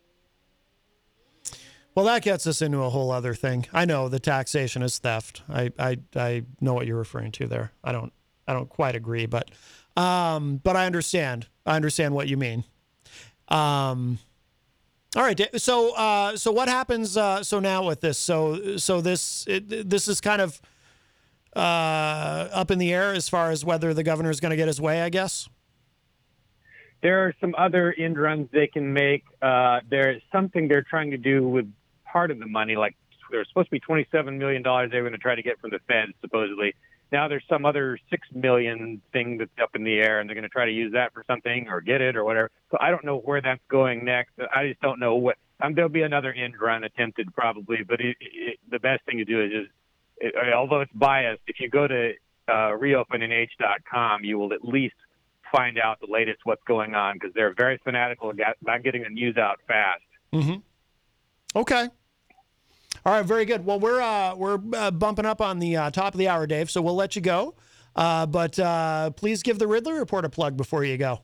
Well, 1.98 2.04
that 2.04 2.22
gets 2.22 2.46
us 2.46 2.62
into 2.62 2.78
a 2.78 2.90
whole 2.90 3.10
other 3.10 3.34
thing. 3.34 3.66
I 3.72 3.84
know 3.84 4.08
the 4.08 4.20
taxation 4.20 4.84
is 4.84 4.98
theft. 5.00 5.42
I, 5.48 5.72
I, 5.80 5.96
I 6.14 6.44
know 6.60 6.72
what 6.72 6.86
you're 6.86 6.96
referring 6.96 7.32
to 7.32 7.48
there. 7.48 7.72
I 7.82 7.90
don't 7.90 8.12
I 8.46 8.52
don't 8.52 8.68
quite 8.68 8.94
agree, 8.94 9.26
but 9.26 9.50
um, 9.96 10.58
but 10.58 10.76
I 10.76 10.86
understand. 10.86 11.48
I 11.66 11.74
understand 11.74 12.14
what 12.14 12.28
you 12.28 12.36
mean. 12.36 12.62
Um, 13.48 14.20
all 15.16 15.24
right. 15.24 15.40
So 15.60 15.92
uh, 15.96 16.36
so 16.36 16.52
what 16.52 16.68
happens? 16.68 17.16
Uh, 17.16 17.42
so 17.42 17.58
now 17.58 17.84
with 17.84 18.00
this, 18.00 18.16
so 18.16 18.76
so 18.76 19.00
this 19.00 19.44
it, 19.48 19.90
this 19.90 20.06
is 20.06 20.20
kind 20.20 20.40
of 20.40 20.60
uh, 21.56 21.58
up 22.52 22.70
in 22.70 22.78
the 22.78 22.94
air 22.94 23.12
as 23.12 23.28
far 23.28 23.50
as 23.50 23.64
whether 23.64 23.92
the 23.92 24.04
governor 24.04 24.30
is 24.30 24.38
going 24.38 24.50
to 24.50 24.56
get 24.56 24.68
his 24.68 24.80
way. 24.80 25.02
I 25.02 25.08
guess. 25.08 25.48
There 27.02 27.26
are 27.26 27.34
some 27.40 27.56
other 27.58 27.92
end 27.98 28.18
runs 28.18 28.48
they 28.52 28.68
can 28.68 28.92
make. 28.92 29.24
Uh, 29.42 29.80
there's 29.90 30.22
something 30.30 30.68
they're 30.68 30.82
trying 30.82 31.10
to 31.10 31.16
do 31.16 31.48
with 31.48 31.66
part 32.10 32.30
of 32.30 32.38
the 32.38 32.46
money, 32.46 32.76
like 32.76 32.96
there's 33.30 33.48
supposed 33.48 33.66
to 33.66 33.72
be 33.72 33.80
27 33.80 34.38
million 34.38 34.62
dollars 34.62 34.90
they 34.90 34.98
were 34.98 35.08
going 35.08 35.12
to 35.12 35.18
try 35.18 35.34
to 35.34 35.42
get 35.42 35.60
from 35.60 35.70
the 35.70 35.80
Fed, 35.86 36.08
supposedly. 36.20 36.74
Now 37.10 37.28
there's 37.28 37.44
some 37.48 37.64
other 37.64 37.98
six 38.10 38.28
million 38.34 39.00
thing 39.12 39.38
that's 39.38 39.50
up 39.62 39.74
in 39.74 39.84
the 39.84 39.94
air, 39.94 40.20
and 40.20 40.28
they're 40.28 40.34
going 40.34 40.42
to 40.42 40.48
try 40.48 40.66
to 40.66 40.72
use 40.72 40.92
that 40.92 41.14
for 41.14 41.24
something 41.26 41.68
or 41.68 41.80
get 41.80 42.00
it 42.00 42.16
or 42.16 42.24
whatever. 42.24 42.50
So 42.70 42.78
I 42.80 42.90
don't 42.90 43.04
know 43.04 43.18
where 43.18 43.40
that's 43.40 43.62
going 43.68 44.04
next. 44.04 44.32
I 44.54 44.68
just 44.68 44.80
don't 44.80 45.00
know 45.00 45.16
what. 45.16 45.36
Um, 45.60 45.74
there'll 45.74 45.90
be 45.90 46.02
another 46.02 46.32
end 46.32 46.54
run 46.60 46.84
attempted 46.84 47.34
probably, 47.34 47.78
but 47.86 48.00
it, 48.00 48.16
it, 48.20 48.58
the 48.70 48.78
best 48.78 49.04
thing 49.06 49.18
to 49.18 49.24
do 49.24 49.42
is 49.42 49.50
just, 49.50 49.70
it, 50.18 50.34
although 50.54 50.82
it's 50.82 50.92
biased, 50.92 51.42
if 51.48 51.58
you 51.58 51.68
go 51.68 51.88
to 51.88 52.12
uh, 52.46 52.52
reopennh.com, 52.52 54.24
you 54.24 54.38
will 54.38 54.52
at 54.52 54.64
least 54.64 54.94
find 55.50 55.78
out 55.78 55.98
the 56.00 56.06
latest 56.10 56.40
what's 56.44 56.62
going 56.64 56.94
on 56.94 57.14
because 57.14 57.32
they're 57.34 57.54
very 57.54 57.78
fanatical 57.82 58.30
about 58.30 58.82
getting 58.84 59.02
the 59.02 59.08
news 59.08 59.36
out 59.36 59.58
fast. 59.66 60.02
Mm-hmm. 60.32 60.60
Okay. 61.56 61.88
All 63.06 63.12
right, 63.12 63.24
very 63.24 63.44
good. 63.44 63.64
Well, 63.64 63.80
we're 63.80 64.00
uh, 64.00 64.34
we're 64.34 64.58
uh, 64.74 64.90
bumping 64.90 65.24
up 65.24 65.40
on 65.40 65.58
the 65.58 65.76
uh, 65.76 65.90
top 65.90 66.14
of 66.14 66.18
the 66.18 66.28
hour, 66.28 66.46
Dave. 66.46 66.70
So 66.70 66.82
we'll 66.82 66.96
let 66.96 67.16
you 67.16 67.22
go. 67.22 67.54
Uh, 67.96 68.26
but 68.26 68.58
uh, 68.58 69.10
please 69.10 69.42
give 69.42 69.58
the 69.58 69.66
Ridley 69.66 69.94
Report 69.94 70.24
a 70.24 70.28
plug 70.28 70.56
before 70.56 70.84
you 70.84 70.96
go. 70.98 71.22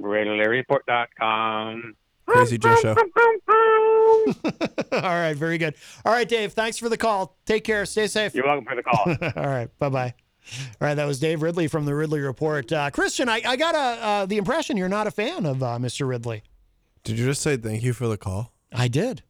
RidleyReport.com. 0.00 1.94
Crazy 2.26 2.58
Joe 2.58 2.76
Show. 2.76 2.94
All 4.92 5.00
right, 5.00 5.34
very 5.34 5.58
good. 5.58 5.74
All 6.04 6.12
right, 6.12 6.28
Dave. 6.28 6.52
Thanks 6.52 6.78
for 6.78 6.88
the 6.88 6.96
call. 6.96 7.36
Take 7.46 7.64
care. 7.64 7.86
Stay 7.86 8.08
safe. 8.08 8.34
You're 8.34 8.46
welcome 8.46 8.64
for 8.64 8.74
the 8.74 8.82
call. 8.82 9.06
All 9.44 9.48
right. 9.48 9.68
Bye 9.78 9.88
bye. 9.88 10.14
All 10.80 10.88
right, 10.88 10.94
that 10.94 11.06
was 11.06 11.18
Dave 11.18 11.42
Ridley 11.42 11.68
from 11.68 11.86
the 11.86 11.94
Ridley 11.94 12.20
Report. 12.20 12.70
Uh, 12.72 12.90
Christian, 12.90 13.28
I, 13.28 13.40
I 13.44 13.56
got 13.56 13.74
a, 13.74 13.78
uh, 13.78 14.26
the 14.26 14.36
impression 14.36 14.76
you're 14.76 14.88
not 14.88 15.06
a 15.06 15.10
fan 15.10 15.44
of 15.44 15.62
uh, 15.62 15.78
Mr. 15.78 16.08
Ridley. 16.08 16.42
Did 17.02 17.18
you 17.18 17.26
just 17.26 17.42
say 17.42 17.56
thank 17.56 17.82
you 17.82 17.92
for 17.92 18.06
the 18.06 18.16
call? 18.16 18.52
I 18.72 18.88
did. 18.88 19.22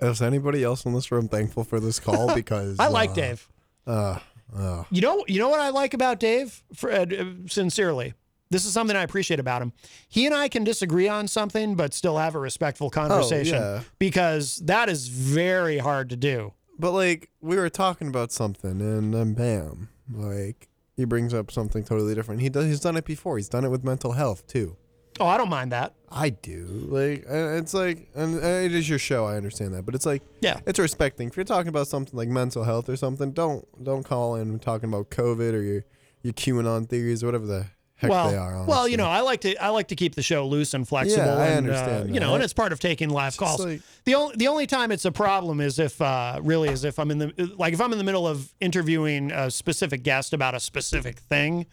Is 0.00 0.20
anybody 0.20 0.62
else 0.62 0.84
in 0.84 0.92
this 0.92 1.10
room 1.10 1.28
thankful 1.28 1.64
for 1.64 1.80
this 1.80 1.98
call? 1.98 2.34
Because 2.34 2.78
I 2.78 2.88
like 2.88 3.10
uh, 3.10 3.14
Dave. 3.14 3.48
Uh, 3.86 4.18
uh, 4.54 4.84
You 4.90 5.00
know, 5.00 5.24
you 5.26 5.38
know 5.38 5.48
what 5.48 5.60
I 5.60 5.70
like 5.70 5.94
about 5.94 6.20
Dave. 6.20 6.62
For, 6.74 6.92
uh, 6.92 7.06
sincerely, 7.46 8.14
this 8.50 8.64
is 8.64 8.72
something 8.72 8.96
I 8.96 9.02
appreciate 9.02 9.40
about 9.40 9.62
him. 9.62 9.72
He 10.08 10.26
and 10.26 10.34
I 10.34 10.48
can 10.48 10.64
disagree 10.64 11.08
on 11.08 11.28
something, 11.28 11.74
but 11.74 11.94
still 11.94 12.18
have 12.18 12.34
a 12.34 12.38
respectful 12.38 12.90
conversation 12.90 13.56
yeah. 13.60 13.82
because 13.98 14.56
that 14.64 14.88
is 14.88 15.08
very 15.08 15.78
hard 15.78 16.10
to 16.10 16.16
do. 16.16 16.52
But 16.78 16.92
like 16.92 17.30
we 17.40 17.56
were 17.56 17.68
talking 17.70 18.08
about 18.08 18.30
something, 18.30 18.80
and 18.80 19.12
then 19.12 19.34
bam, 19.34 19.88
like 20.12 20.68
he 20.96 21.04
brings 21.04 21.34
up 21.34 21.50
something 21.50 21.82
totally 21.82 22.14
different. 22.14 22.40
He 22.40 22.48
does. 22.48 22.66
He's 22.66 22.80
done 22.80 22.96
it 22.96 23.04
before. 23.04 23.36
He's 23.36 23.48
done 23.48 23.64
it 23.64 23.68
with 23.68 23.84
mental 23.84 24.12
health 24.12 24.46
too. 24.46 24.76
Oh, 25.20 25.26
I 25.26 25.36
don't 25.38 25.48
mind 25.48 25.72
that. 25.72 25.94
I 26.10 26.30
do. 26.30 26.66
Like 26.88 27.24
and 27.28 27.58
it's 27.58 27.74
like, 27.74 28.08
and 28.14 28.36
it 28.36 28.74
is 28.74 28.88
your 28.88 28.98
show. 28.98 29.26
I 29.26 29.36
understand 29.36 29.74
that, 29.74 29.84
but 29.84 29.94
it's 29.94 30.06
like, 30.06 30.22
yeah, 30.40 30.60
it's 30.66 30.78
a 30.78 30.82
respect 30.82 31.16
thing. 31.18 31.28
If 31.28 31.36
you're 31.36 31.44
talking 31.44 31.68
about 31.68 31.88
something 31.88 32.16
like 32.16 32.28
mental 32.28 32.64
health 32.64 32.88
or 32.88 32.96
something, 32.96 33.32
don't 33.32 33.66
don't 33.84 34.04
call 34.04 34.36
in 34.36 34.58
talking 34.58 34.88
about 34.88 35.10
COVID 35.10 35.52
or 35.52 35.62
your 35.62 35.84
your 36.22 36.32
QAnon 36.32 36.88
theories 36.88 37.22
or 37.22 37.26
whatever 37.26 37.46
the 37.46 37.66
heck 37.96 38.10
well, 38.10 38.30
they 38.30 38.36
are. 38.36 38.52
well, 38.64 38.70
honestly. 38.78 38.92
you 38.92 38.96
know, 38.96 39.06
I 39.08 39.20
like 39.20 39.40
to 39.42 39.56
I 39.62 39.68
like 39.68 39.88
to 39.88 39.96
keep 39.96 40.14
the 40.14 40.22
show 40.22 40.46
loose 40.46 40.72
and 40.72 40.86
flexible. 40.88 41.24
Yeah, 41.26 41.36
I 41.36 41.46
and, 41.48 41.68
uh, 41.68 41.72
understand 41.72 42.14
you 42.14 42.20
know, 42.20 42.28
that. 42.28 42.34
and 42.36 42.44
it's 42.44 42.52
part 42.54 42.72
of 42.72 42.80
taking 42.80 43.10
live 43.10 43.36
calls. 43.36 43.64
like- 43.64 43.82
the 44.04 44.14
only 44.14 44.36
the 44.36 44.48
only 44.48 44.66
time 44.66 44.90
it's 44.92 45.04
a 45.04 45.12
problem 45.12 45.60
is 45.60 45.78
if 45.78 46.00
uh, 46.00 46.40
really 46.42 46.70
is 46.70 46.84
if 46.84 46.98
I'm 46.98 47.10
in 47.10 47.18
the 47.18 47.54
like 47.58 47.74
if 47.74 47.80
I'm 47.80 47.92
in 47.92 47.98
the 47.98 48.04
middle 48.04 48.26
of 48.26 48.54
interviewing 48.60 49.30
a 49.30 49.50
specific 49.50 50.02
guest 50.04 50.32
about 50.32 50.54
a 50.54 50.60
specific 50.60 51.18
thing. 51.18 51.66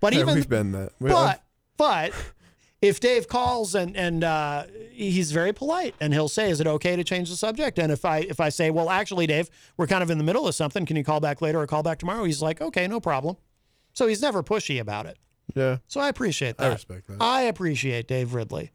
But 0.00 0.12
Yeah, 0.12 0.20
even 0.20 0.34
we've 0.34 0.48
been 0.48 0.72
that. 0.72 0.92
We- 1.00 1.08
but 1.10 1.42
but 1.78 2.12
if 2.80 3.00
Dave 3.00 3.28
calls 3.28 3.74
and 3.74 3.96
and 3.96 4.22
uh, 4.22 4.64
he's 4.90 5.32
very 5.32 5.52
polite 5.52 5.94
and 6.00 6.12
he'll 6.12 6.28
say, 6.28 6.50
"Is 6.50 6.60
it 6.60 6.66
okay 6.66 6.96
to 6.96 7.04
change 7.04 7.30
the 7.30 7.36
subject?" 7.36 7.78
And 7.78 7.90
if 7.90 8.04
I 8.04 8.18
if 8.18 8.40
I 8.40 8.48
say, 8.48 8.70
"Well, 8.70 8.90
actually, 8.90 9.26
Dave, 9.26 9.50
we're 9.76 9.86
kind 9.86 10.02
of 10.02 10.10
in 10.10 10.18
the 10.18 10.24
middle 10.24 10.46
of 10.46 10.54
something. 10.54 10.86
Can 10.86 10.96
you 10.96 11.04
call 11.04 11.20
back 11.20 11.40
later 11.42 11.60
or 11.60 11.66
call 11.66 11.82
back 11.82 11.98
tomorrow?" 11.98 12.24
He's 12.24 12.42
like, 12.42 12.60
"Okay, 12.60 12.86
no 12.86 13.00
problem." 13.00 13.36
So 13.94 14.06
he's 14.06 14.22
never 14.22 14.42
pushy 14.42 14.80
about 14.80 15.06
it. 15.06 15.18
Yeah. 15.54 15.78
So 15.88 16.00
I 16.00 16.08
appreciate 16.08 16.56
I 16.58 16.68
respect 16.68 17.08
that. 17.08 17.16
I 17.20 17.42
appreciate 17.42 18.06
Dave 18.06 18.34
Ridley, 18.34 18.70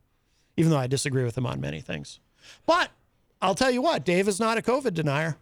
even 0.57 0.71
though 0.71 0.77
I 0.77 0.87
disagree 0.87 1.23
with 1.23 1.37
him 1.37 1.45
on 1.45 1.61
many 1.61 1.79
things. 1.79 2.19
But 2.65 2.89
I'll 3.41 3.55
tell 3.55 3.71
you 3.71 3.81
what, 3.81 4.03
Dave 4.03 4.27
is 4.27 4.39
not 4.39 4.57
a 4.57 4.61
COVID 4.61 4.93
denier. 4.93 5.37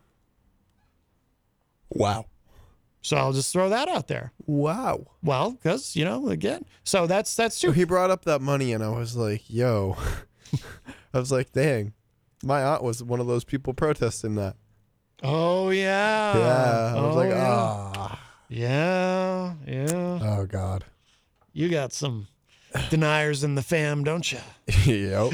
Wow. 1.89 2.25
So 3.01 3.17
I'll 3.17 3.33
just 3.33 3.51
throw 3.51 3.69
that 3.69 3.87
out 3.89 4.07
there. 4.07 4.31
Wow. 4.45 5.07
Well, 5.23 5.51
because 5.51 5.95
you 5.95 6.05
know, 6.05 6.29
again, 6.29 6.65
so 6.83 7.07
that's 7.07 7.35
that's 7.35 7.57
So 7.57 7.67
true. 7.69 7.73
he 7.73 7.83
brought 7.83 8.11
up 8.11 8.25
that 8.25 8.41
money, 8.41 8.73
and 8.73 8.83
I 8.83 8.89
was 8.89 9.15
like, 9.15 9.49
"Yo," 9.49 9.97
I 11.13 11.19
was 11.19 11.31
like, 11.31 11.51
"Dang." 11.51 11.93
My 12.43 12.63
aunt 12.63 12.83
was 12.83 13.03
one 13.03 13.19
of 13.19 13.27
those 13.27 13.43
people 13.43 13.73
protesting 13.73 14.35
that. 14.35 14.55
Oh 15.23 15.69
yeah. 15.69 16.37
Yeah, 16.37 16.93
I 16.97 17.01
was 17.01 17.15
Oh, 17.15 17.17
like, 17.19 17.29
yeah. 17.29 17.91
ah. 17.95 18.19
Yeah, 18.49 19.53
yeah. 19.67 20.19
Oh 20.21 20.45
God. 20.47 20.83
You 21.53 21.69
got 21.69 21.93
some 21.93 22.27
deniers 22.89 23.43
in 23.43 23.55
the 23.55 23.61
fam, 23.61 24.03
don't 24.03 24.31
you? 24.31 24.39
yep. 24.85 25.33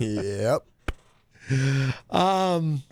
yep. 0.00 0.62
Um. 2.10 2.82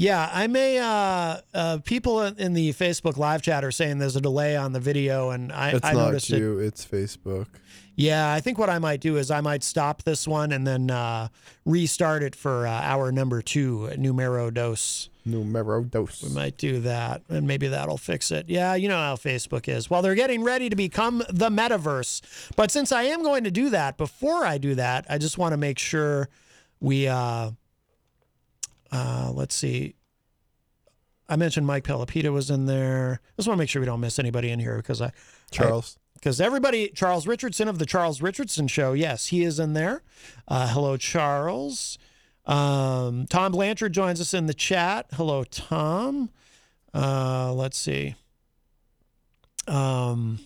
Yeah, 0.00 0.30
I 0.32 0.46
may. 0.46 0.78
Uh, 0.78 1.40
uh, 1.52 1.78
people 1.84 2.22
in 2.22 2.54
the 2.54 2.72
Facebook 2.72 3.18
live 3.18 3.42
chat 3.42 3.64
are 3.64 3.70
saying 3.70 3.98
there's 3.98 4.16
a 4.16 4.20
delay 4.22 4.56
on 4.56 4.72
the 4.72 4.80
video, 4.80 5.28
and 5.28 5.52
I, 5.52 5.72
It's 5.72 5.84
I 5.86 5.92
not 5.92 6.06
noticed 6.06 6.30
it. 6.30 6.38
you. 6.38 6.58
It's 6.58 6.86
Facebook. 6.86 7.48
Yeah, 7.96 8.32
I 8.32 8.40
think 8.40 8.56
what 8.56 8.70
I 8.70 8.78
might 8.78 9.02
do 9.02 9.18
is 9.18 9.30
I 9.30 9.42
might 9.42 9.62
stop 9.62 10.04
this 10.04 10.26
one 10.26 10.52
and 10.52 10.66
then 10.66 10.90
uh, 10.90 11.28
restart 11.66 12.22
it 12.22 12.34
for 12.34 12.66
uh, 12.66 12.70
hour 12.70 13.12
number 13.12 13.42
two, 13.42 13.90
numero 13.98 14.50
dos. 14.50 15.10
Numero 15.26 15.84
dos. 15.84 16.22
We 16.22 16.30
might 16.30 16.56
do 16.56 16.80
that, 16.80 17.20
and 17.28 17.46
maybe 17.46 17.68
that'll 17.68 17.98
fix 17.98 18.30
it. 18.30 18.48
Yeah, 18.48 18.76
you 18.76 18.88
know 18.88 18.96
how 18.96 19.16
Facebook 19.16 19.68
is. 19.68 19.90
Well, 19.90 20.00
they're 20.00 20.14
getting 20.14 20.42
ready 20.42 20.70
to 20.70 20.76
become 20.76 21.18
the 21.28 21.50
metaverse. 21.50 22.22
But 22.56 22.70
since 22.70 22.90
I 22.90 23.02
am 23.02 23.22
going 23.22 23.44
to 23.44 23.50
do 23.50 23.68
that, 23.68 23.98
before 23.98 24.46
I 24.46 24.56
do 24.56 24.74
that, 24.76 25.04
I 25.10 25.18
just 25.18 25.36
want 25.36 25.52
to 25.52 25.58
make 25.58 25.78
sure 25.78 26.30
we 26.80 27.06
uh, 27.06 27.50
Uh, 28.90 29.30
let's 29.34 29.54
see. 29.54 29.94
I 31.28 31.36
mentioned 31.36 31.66
Mike 31.66 31.84
Pelopita 31.84 32.32
was 32.32 32.50
in 32.50 32.66
there. 32.66 33.20
Just 33.36 33.46
want 33.46 33.56
to 33.56 33.62
make 33.62 33.68
sure 33.68 33.80
we 33.80 33.86
don't 33.86 34.00
miss 34.00 34.18
anybody 34.18 34.50
in 34.50 34.58
here 34.58 34.76
because 34.78 35.00
I 35.00 35.12
Charles. 35.52 35.96
because 36.14 36.40
everybody 36.40 36.88
Charles 36.88 37.26
Richardson 37.26 37.68
of 37.68 37.78
the 37.78 37.86
Charles 37.86 38.20
Richardson 38.20 38.66
Show, 38.66 38.94
yes, 38.94 39.26
he 39.26 39.44
is 39.44 39.60
in 39.60 39.74
there. 39.74 40.02
Uh, 40.48 40.68
hello, 40.68 40.96
Charles. 40.96 41.98
Um, 42.46 43.26
Tom 43.28 43.52
Blanchard 43.52 43.92
joins 43.92 44.20
us 44.20 44.34
in 44.34 44.46
the 44.46 44.54
chat. 44.54 45.06
Hello, 45.12 45.44
Tom. 45.44 46.30
Uh, 46.92 47.52
let's 47.52 47.78
see. 47.78 48.16
Um, 49.68 50.40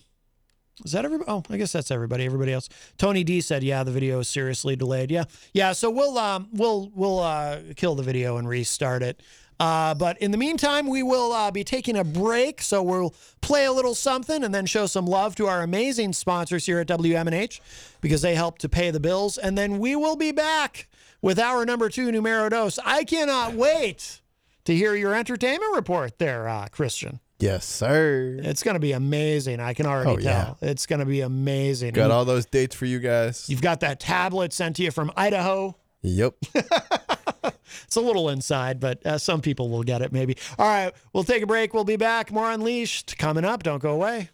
is 0.83 0.91
that 0.91 1.05
everybody? 1.05 1.29
Oh, 1.31 1.43
I 1.49 1.57
guess 1.57 1.71
that's 1.71 1.91
everybody. 1.91 2.25
Everybody 2.25 2.51
else. 2.51 2.67
Tony 2.97 3.23
D 3.23 3.39
said, 3.39 3.63
"Yeah, 3.63 3.83
the 3.83 3.91
video 3.91 4.19
is 4.19 4.27
seriously 4.27 4.75
delayed." 4.75 5.09
Yeah, 5.09 5.23
yeah. 5.53 5.71
So 5.71 5.89
we'll 5.89 6.17
um, 6.17 6.49
we'll 6.51 6.91
we'll 6.93 7.19
uh, 7.19 7.59
kill 7.75 7.95
the 7.95 8.03
video 8.03 8.37
and 8.37 8.47
restart 8.47 9.01
it. 9.01 9.21
Uh, 9.57 9.93
but 9.95 10.17
in 10.17 10.31
the 10.31 10.37
meantime, 10.37 10.87
we 10.87 11.01
will 11.01 11.31
uh, 11.31 11.49
be 11.49 11.63
taking 11.63 11.95
a 11.95 12.03
break. 12.03 12.61
So 12.61 12.83
we'll 12.83 13.15
play 13.41 13.65
a 13.65 13.71
little 13.71 13.95
something 13.95 14.43
and 14.43 14.53
then 14.53 14.65
show 14.65 14.85
some 14.85 15.05
love 15.05 15.35
to 15.35 15.47
our 15.47 15.61
amazing 15.61 16.13
sponsors 16.13 16.65
here 16.65 16.79
at 16.79 16.87
WMNH 16.87 17.61
because 18.01 18.21
they 18.21 18.35
help 18.35 18.57
to 18.59 18.69
pay 18.69 18.91
the 18.91 18.99
bills. 18.99 19.37
And 19.37 19.57
then 19.57 19.79
we 19.79 19.95
will 19.95 20.17
be 20.17 20.33
back 20.33 20.89
with 21.21 21.39
our 21.39 21.65
number 21.65 21.89
two 21.89 22.11
numero 22.11 22.49
dos. 22.49 22.79
I 22.83 23.05
cannot 23.05 23.53
wait 23.53 24.21
to 24.65 24.75
hear 24.75 24.93
your 24.95 25.15
entertainment 25.15 25.73
report 25.73 26.19
there, 26.19 26.49
uh, 26.49 26.67
Christian. 26.67 27.21
Yes, 27.39 27.65
sir. 27.65 28.39
It's 28.41 28.63
going 28.63 28.75
to 28.75 28.79
be 28.79 28.93
amazing. 28.93 29.59
I 29.59 29.73
can 29.73 29.85
already 29.85 30.09
Oh, 30.11 30.17
yeah. 30.17 30.43
tell. 30.43 30.57
It's 30.61 30.85
going 30.85 30.99
to 30.99 31.05
be 31.05 31.21
amazing. 31.21 31.93
Got 31.93 32.09
all 32.11 32.23
those 32.25 32.45
dates 32.45 32.75
for 32.75 32.85
you 32.85 32.99
guys. 32.99 33.49
You've 33.49 33.61
got 33.61 33.81
that 33.81 33.99
tablet 33.99 34.53
sent 34.53 34.77
to 34.77 34.83
you 34.83 34.91
from 34.91 35.11
Idaho. 35.17 35.75
Yep. 36.01 36.35
It's 37.85 37.97
a 37.97 38.01
little 38.01 38.29
inside, 38.29 38.79
but 38.79 39.05
uh, 39.05 39.17
some 39.17 39.41
people 39.41 39.69
will 39.69 39.83
get 39.83 40.01
it 40.01 40.11
maybe. 40.11 40.37
All 40.57 40.67
right, 40.67 40.93
we'll 41.13 41.23
take 41.25 41.43
a 41.43 41.47
break. 41.47 41.73
We'll 41.73 41.83
be 41.83 41.97
back. 41.97 42.31
More 42.31 42.49
Unleashed 42.49 43.17
coming 43.17 43.43
up. 43.43 43.63
Don't 43.63 43.81
go 43.81 43.91
away. 43.91 44.29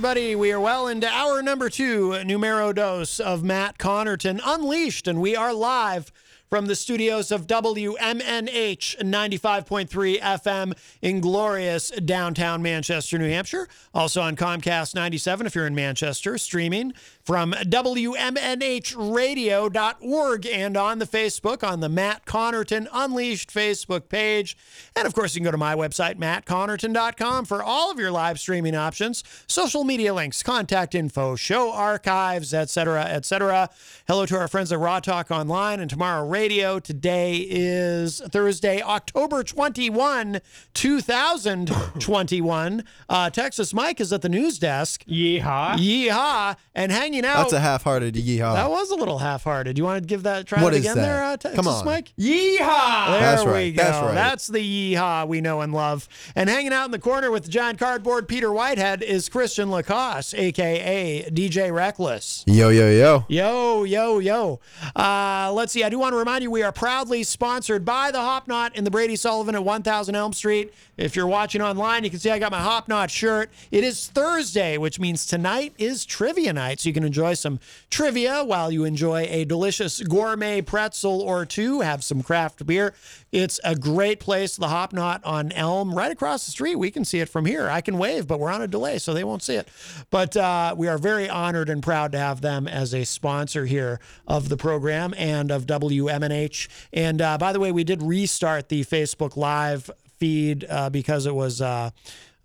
Everybody. 0.00 0.34
We 0.34 0.50
are 0.50 0.58
well 0.58 0.88
into 0.88 1.06
hour 1.06 1.42
number 1.42 1.68
two, 1.68 2.24
numero 2.24 2.72
dos 2.72 3.20
of 3.20 3.42
Matt 3.44 3.76
Connarton 3.76 4.40
Unleashed, 4.42 5.06
and 5.06 5.20
we 5.20 5.36
are 5.36 5.52
live 5.52 6.10
from 6.48 6.64
the 6.64 6.74
studios 6.74 7.30
of 7.30 7.46
WMNH 7.46 8.96
95.3 8.98 10.20
FM 10.20 10.72
in 11.02 11.20
glorious 11.20 11.90
downtown 11.90 12.62
Manchester, 12.62 13.18
New 13.18 13.28
Hampshire. 13.28 13.68
Also 13.92 14.22
on 14.22 14.36
Comcast 14.36 14.94
97 14.94 15.46
if 15.46 15.54
you're 15.54 15.66
in 15.66 15.74
Manchester, 15.74 16.38
streaming 16.38 16.94
from 17.30 17.52
WMNHradio.org 17.52 20.46
and 20.46 20.76
on 20.76 20.98
the 20.98 21.06
Facebook 21.06 21.62
on 21.62 21.78
the 21.78 21.88
Matt 21.88 22.26
Connarton 22.26 22.88
Unleashed 22.92 23.54
Facebook 23.54 24.08
page. 24.08 24.56
And 24.96 25.06
of 25.06 25.14
course, 25.14 25.36
you 25.36 25.38
can 25.38 25.44
go 25.44 25.52
to 25.52 25.56
my 25.56 25.76
website, 25.76 26.16
mattconnarton.com, 26.16 27.44
for 27.44 27.62
all 27.62 27.92
of 27.92 28.00
your 28.00 28.10
live 28.10 28.40
streaming 28.40 28.74
options, 28.74 29.22
social 29.46 29.84
media 29.84 30.12
links, 30.12 30.42
contact 30.42 30.92
info, 30.92 31.36
show 31.36 31.72
archives, 31.72 32.52
etc., 32.52 33.04
etc. 33.04 33.70
Hello 34.08 34.26
to 34.26 34.36
our 34.36 34.48
friends 34.48 34.72
at 34.72 34.80
Raw 34.80 34.98
Talk 34.98 35.30
Online 35.30 35.78
and 35.78 35.88
Tomorrow 35.88 36.26
Radio. 36.26 36.80
Today 36.80 37.46
is 37.48 38.20
Thursday, 38.32 38.82
October 38.82 39.44
21, 39.44 40.40
2021. 40.74 42.84
Uh, 43.08 43.30
Texas 43.30 43.72
Mike 43.72 44.00
is 44.00 44.12
at 44.12 44.22
the 44.22 44.28
news 44.28 44.58
desk. 44.58 45.04
Yeehaw. 45.06 45.76
Yeehaw. 45.76 46.56
And 46.74 46.90
hanging 46.90 47.19
out. 47.24 47.38
That's 47.38 47.52
a 47.52 47.60
half-hearted 47.60 48.14
yeehaw. 48.14 48.54
That 48.54 48.70
was 48.70 48.90
a 48.90 48.94
little 48.96 49.18
half-hearted. 49.18 49.76
You 49.78 49.84
want 49.84 50.02
to 50.02 50.06
give 50.06 50.22
that 50.24 50.46
try 50.46 50.62
What 50.62 50.74
it 50.74 50.78
is 50.78 50.84
again 50.84 50.96
that? 50.96 51.02
there, 51.02 51.24
uh, 51.24 51.36
Texas 51.36 51.56
Come 51.56 51.68
on. 51.68 51.84
Mike? 51.84 52.12
Yeehaw. 52.18 53.10
There 53.10 53.20
That's 53.20 53.44
we 53.44 53.50
right. 53.50 53.76
go. 53.76 53.82
That's 53.82 54.02
right. 54.04 54.14
That's 54.14 54.46
the 54.46 54.94
yeehaw 54.94 55.26
we 55.28 55.40
know 55.40 55.60
and 55.60 55.72
love. 55.72 56.08
And 56.34 56.48
hanging 56.50 56.72
out 56.72 56.86
in 56.86 56.90
the 56.90 56.98
corner 56.98 57.30
with 57.30 57.44
the 57.44 57.50
giant 57.50 57.78
cardboard 57.78 58.28
Peter 58.28 58.52
Whitehead 58.52 59.02
is 59.02 59.28
Christian 59.28 59.68
LaCoss, 59.68 60.38
aka 60.38 61.28
DJ 61.30 61.72
Reckless. 61.72 62.44
Yo, 62.46 62.68
yo, 62.68 62.90
yo. 62.90 63.24
Yo, 63.28 63.84
yo, 63.84 64.18
yo. 64.18 64.60
Uh, 64.96 65.50
let's 65.54 65.72
see. 65.72 65.84
I 65.84 65.88
do 65.88 65.98
want 65.98 66.12
to 66.12 66.16
remind 66.16 66.42
you 66.42 66.50
we 66.50 66.62
are 66.62 66.72
proudly 66.72 67.22
sponsored 67.22 67.84
by 67.84 68.10
the 68.10 68.20
Hop 68.20 68.48
Knot 68.48 68.76
in 68.76 68.84
the 68.84 68.90
Brady 68.90 69.16
Sullivan 69.16 69.54
at 69.54 69.64
1000 69.64 70.14
Elm 70.14 70.32
Street. 70.32 70.72
If 70.96 71.16
you're 71.16 71.26
watching 71.26 71.62
online, 71.62 72.04
you 72.04 72.10
can 72.10 72.18
see 72.18 72.30
I 72.30 72.38
got 72.38 72.52
my 72.52 72.60
Hop 72.60 72.88
Knot 72.88 73.10
shirt. 73.10 73.50
It 73.70 73.84
is 73.84 74.08
Thursday, 74.08 74.76
which 74.76 75.00
means 75.00 75.24
tonight 75.26 75.72
is 75.78 76.04
trivia 76.04 76.52
night. 76.52 76.80
So 76.80 76.88
you 76.88 76.92
can 76.92 77.04
enjoy 77.10 77.34
some 77.34 77.58
trivia 77.90 78.44
while 78.44 78.70
you 78.70 78.84
enjoy 78.84 79.26
a 79.28 79.44
delicious 79.44 80.00
gourmet 80.00 80.60
pretzel 80.60 81.20
or 81.20 81.44
two, 81.44 81.80
have 81.80 82.04
some 82.04 82.22
craft 82.22 82.64
beer. 82.64 82.94
It's 83.32 83.58
a 83.64 83.74
great 83.74 84.20
place, 84.20 84.56
the 84.56 84.68
Hop 84.68 84.92
Knot 84.92 85.20
on 85.24 85.50
Elm, 85.50 85.92
right 85.92 86.12
across 86.12 86.44
the 86.44 86.52
street. 86.52 86.76
We 86.76 86.92
can 86.92 87.04
see 87.04 87.18
it 87.18 87.28
from 87.28 87.46
here. 87.46 87.68
I 87.68 87.80
can 87.80 87.98
wave, 87.98 88.28
but 88.28 88.38
we're 88.38 88.52
on 88.52 88.62
a 88.62 88.68
delay, 88.68 88.98
so 88.98 89.12
they 89.12 89.24
won't 89.24 89.42
see 89.42 89.56
it. 89.56 89.66
But 90.10 90.36
uh, 90.36 90.76
we 90.78 90.86
are 90.86 90.98
very 90.98 91.28
honored 91.28 91.68
and 91.68 91.82
proud 91.82 92.12
to 92.12 92.18
have 92.18 92.42
them 92.42 92.68
as 92.68 92.94
a 92.94 93.02
sponsor 93.02 93.66
here 93.66 93.98
of 94.28 94.48
the 94.48 94.56
program 94.56 95.12
and 95.18 95.50
of 95.50 95.66
WMNH. 95.66 96.68
And 96.92 97.20
uh, 97.20 97.38
by 97.38 97.52
the 97.52 97.58
way, 97.58 97.72
we 97.72 97.82
did 97.82 98.04
restart 98.04 98.68
the 98.68 98.84
Facebook 98.84 99.36
Live 99.36 99.90
feed 100.18 100.64
uh, 100.70 100.90
because 100.90 101.26
it 101.26 101.34
was. 101.34 101.60
Uh, 101.60 101.90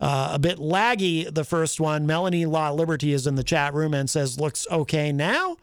uh, 0.00 0.30
a 0.34 0.38
bit 0.38 0.58
laggy, 0.58 1.32
the 1.32 1.44
first 1.44 1.80
one. 1.80 2.06
Melanie 2.06 2.46
Law 2.46 2.70
Liberty 2.70 3.12
is 3.12 3.26
in 3.26 3.34
the 3.34 3.44
chat 3.44 3.72
room 3.74 3.94
and 3.94 4.08
says, 4.10 4.38
looks 4.40 4.66
okay 4.70 5.12
now. 5.12 5.56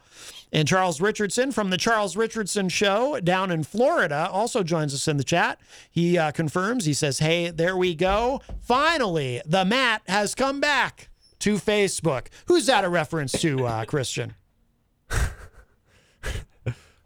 And 0.52 0.68
Charles 0.68 1.00
Richardson 1.00 1.50
from 1.50 1.70
the 1.70 1.76
Charles 1.76 2.16
Richardson 2.16 2.68
Show 2.68 3.18
down 3.20 3.50
in 3.50 3.64
Florida 3.64 4.28
also 4.30 4.62
joins 4.62 4.94
us 4.94 5.08
in 5.08 5.16
the 5.16 5.24
chat. 5.24 5.58
He 5.90 6.16
uh, 6.16 6.30
confirms, 6.30 6.84
he 6.84 6.94
says, 6.94 7.18
Hey, 7.18 7.50
there 7.50 7.76
we 7.76 7.96
go. 7.96 8.40
Finally, 8.60 9.42
the 9.44 9.64
Matt 9.64 10.02
has 10.06 10.34
come 10.36 10.60
back 10.60 11.08
to 11.40 11.56
Facebook. 11.56 12.28
Who's 12.46 12.66
that 12.66 12.84
a 12.84 12.88
reference 12.88 13.32
to, 13.40 13.66
uh, 13.66 13.84
Christian? 13.86 14.34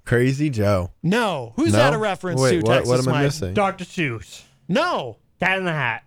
Crazy 0.04 0.48
Joe. 0.48 0.92
No. 1.02 1.52
Who's 1.56 1.72
No? 1.72 1.78
that 1.78 1.92
a 1.94 1.98
reference 1.98 2.40
Wait, 2.40 2.60
to, 2.60 2.62
what- 2.62 2.74
Texas 2.74 2.88
what 2.90 3.00
am 3.00 3.08
I 3.08 3.12
Mike? 3.12 3.22
missing? 3.24 3.54
Dr. 3.54 3.84
Seuss. 3.84 4.42
No. 4.68 5.16
Cat 5.40 5.58
in 5.58 5.64
the 5.64 5.72
Hat. 5.72 6.02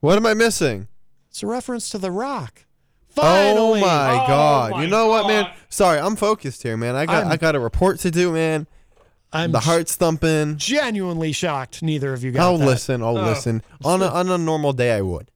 What 0.00 0.16
am 0.16 0.26
I 0.26 0.34
missing? 0.34 0.88
It's 1.30 1.42
a 1.42 1.46
reference 1.46 1.90
to 1.90 1.98
The 1.98 2.10
Rock. 2.10 2.64
Finally. 3.08 3.80
Oh 3.80 3.84
my 3.86 4.12
Oh 4.24 4.26
god! 4.26 4.70
my 4.72 4.82
you 4.84 4.88
know 4.88 5.08
what, 5.08 5.26
man? 5.26 5.50
Sorry, 5.68 5.98
I'm 5.98 6.16
focused 6.16 6.62
here, 6.62 6.76
man. 6.76 6.94
I 6.94 7.06
got 7.06 7.24
I'm- 7.24 7.32
I 7.32 7.36
got 7.36 7.54
a 7.56 7.60
report 7.60 7.98
to 8.00 8.10
do, 8.10 8.32
man. 8.32 8.66
I'm 9.32 9.52
the 9.52 9.60
heart's 9.60 9.94
thumping. 9.96 10.56
genuinely 10.56 11.32
shocked 11.32 11.82
neither 11.82 12.12
of 12.12 12.24
you 12.24 12.32
got 12.32 12.42
I'll 12.42 12.58
that. 12.58 12.66
listen. 12.66 13.02
I'll 13.02 13.18
Oh. 13.18 13.24
listen. 13.24 13.62
On 13.84 14.00
a, 14.02 14.06
on 14.06 14.28
a 14.28 14.38
normal 14.38 14.72
day, 14.72 14.92
I 14.92 15.02
would, 15.02 15.30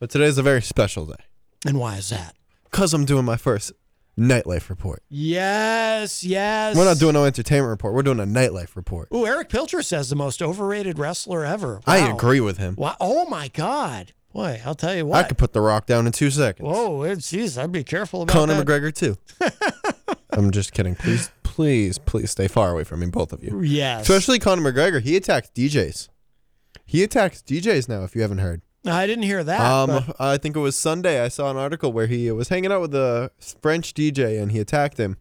but 0.00 0.08
today's 0.10 0.38
a 0.38 0.42
very 0.42 0.62
special 0.62 1.04
day 1.06 1.22
And 1.66 1.78
why 1.78 1.96
is 1.96 2.08
that? 2.10 2.34
because 2.64 2.92
I'm 2.94 3.04
doing 3.04 3.24
my 3.24 3.36
first 3.36 3.72
nightlife 4.18 4.68
report. 4.68 5.02
Yes, 5.08 6.24
yes. 6.24 6.76
We're 6.76 6.84
not 6.84 6.98
doing 6.98 7.14
no 7.14 7.24
entertainment 7.24 7.70
report. 7.70 7.94
We're 7.94 8.02
doing 8.02 8.20
a 8.20 8.24
nightlife 8.24 8.76
report. 8.76 9.08
Ooh, 9.14 9.26
Erich 9.26 9.48
Pilcher 9.48 9.82
says 9.82 10.10
the 10.10 10.16
most 10.16 10.42
overrated 10.42 10.98
wrestler 10.98 11.44
ever. 11.44 11.80
I 11.86 12.08
agree 12.10 12.40
with 12.40 12.58
him. 12.58 12.74
Wow. 12.76 12.96
Oh 13.00 13.26
my 13.26 13.48
God. 13.48 14.12
Boy, 14.32 14.60
I'll 14.64 14.74
tell 14.74 14.94
you 14.94 15.06
what. 15.06 15.24
I 15.24 15.28
could 15.28 15.38
put 15.38 15.52
the 15.52 15.60
Rock 15.60 15.86
down 15.86 16.06
in 16.06 16.12
two 16.12 16.30
seconds. 16.30 16.66
Whoa, 16.68 17.14
geez, 17.14 17.56
I'd 17.56 17.70
be 17.70 17.84
careful 17.84 18.22
about 18.22 18.32
Conor 18.32 18.54
that. 18.54 18.66
McGregor 18.66 18.92
too. 18.92 19.16
I'm 20.30 20.50
just 20.50 20.72
kidding. 20.72 20.96
Please, 20.96 21.30
please, 21.44 21.98
please 21.98 22.32
stay 22.32 22.48
far 22.48 22.72
away 22.72 22.82
from 22.82 22.98
me, 23.00 23.06
both 23.06 23.32
of 23.32 23.44
you. 23.44 23.60
Yes. 23.60 24.02
Especially 24.02 24.40
Conor 24.40 24.72
McGregor. 24.72 25.00
He 25.00 25.14
attacks 25.16 25.50
DJs. 25.54 26.08
He 26.84 27.04
attacks 27.04 27.42
DJs 27.42 27.88
now. 27.88 28.02
If 28.02 28.16
you 28.16 28.22
haven't 28.22 28.38
heard. 28.38 28.62
I 28.86 29.06
didn't 29.06 29.24
hear 29.24 29.42
that. 29.44 29.60
Um, 29.60 30.04
but- 30.06 30.16
I 30.20 30.36
think 30.38 30.56
it 30.56 30.60
was 30.60 30.76
Sunday. 30.76 31.20
I 31.22 31.28
saw 31.28 31.50
an 31.50 31.56
article 31.56 31.92
where 31.92 32.06
he 32.06 32.30
was 32.30 32.48
hanging 32.48 32.70
out 32.72 32.80
with 32.80 32.94
a 32.94 33.30
French 33.62 33.94
DJ 33.94 34.40
and 34.40 34.52
he 34.52 34.60
attacked 34.60 34.98
him, 34.98 35.16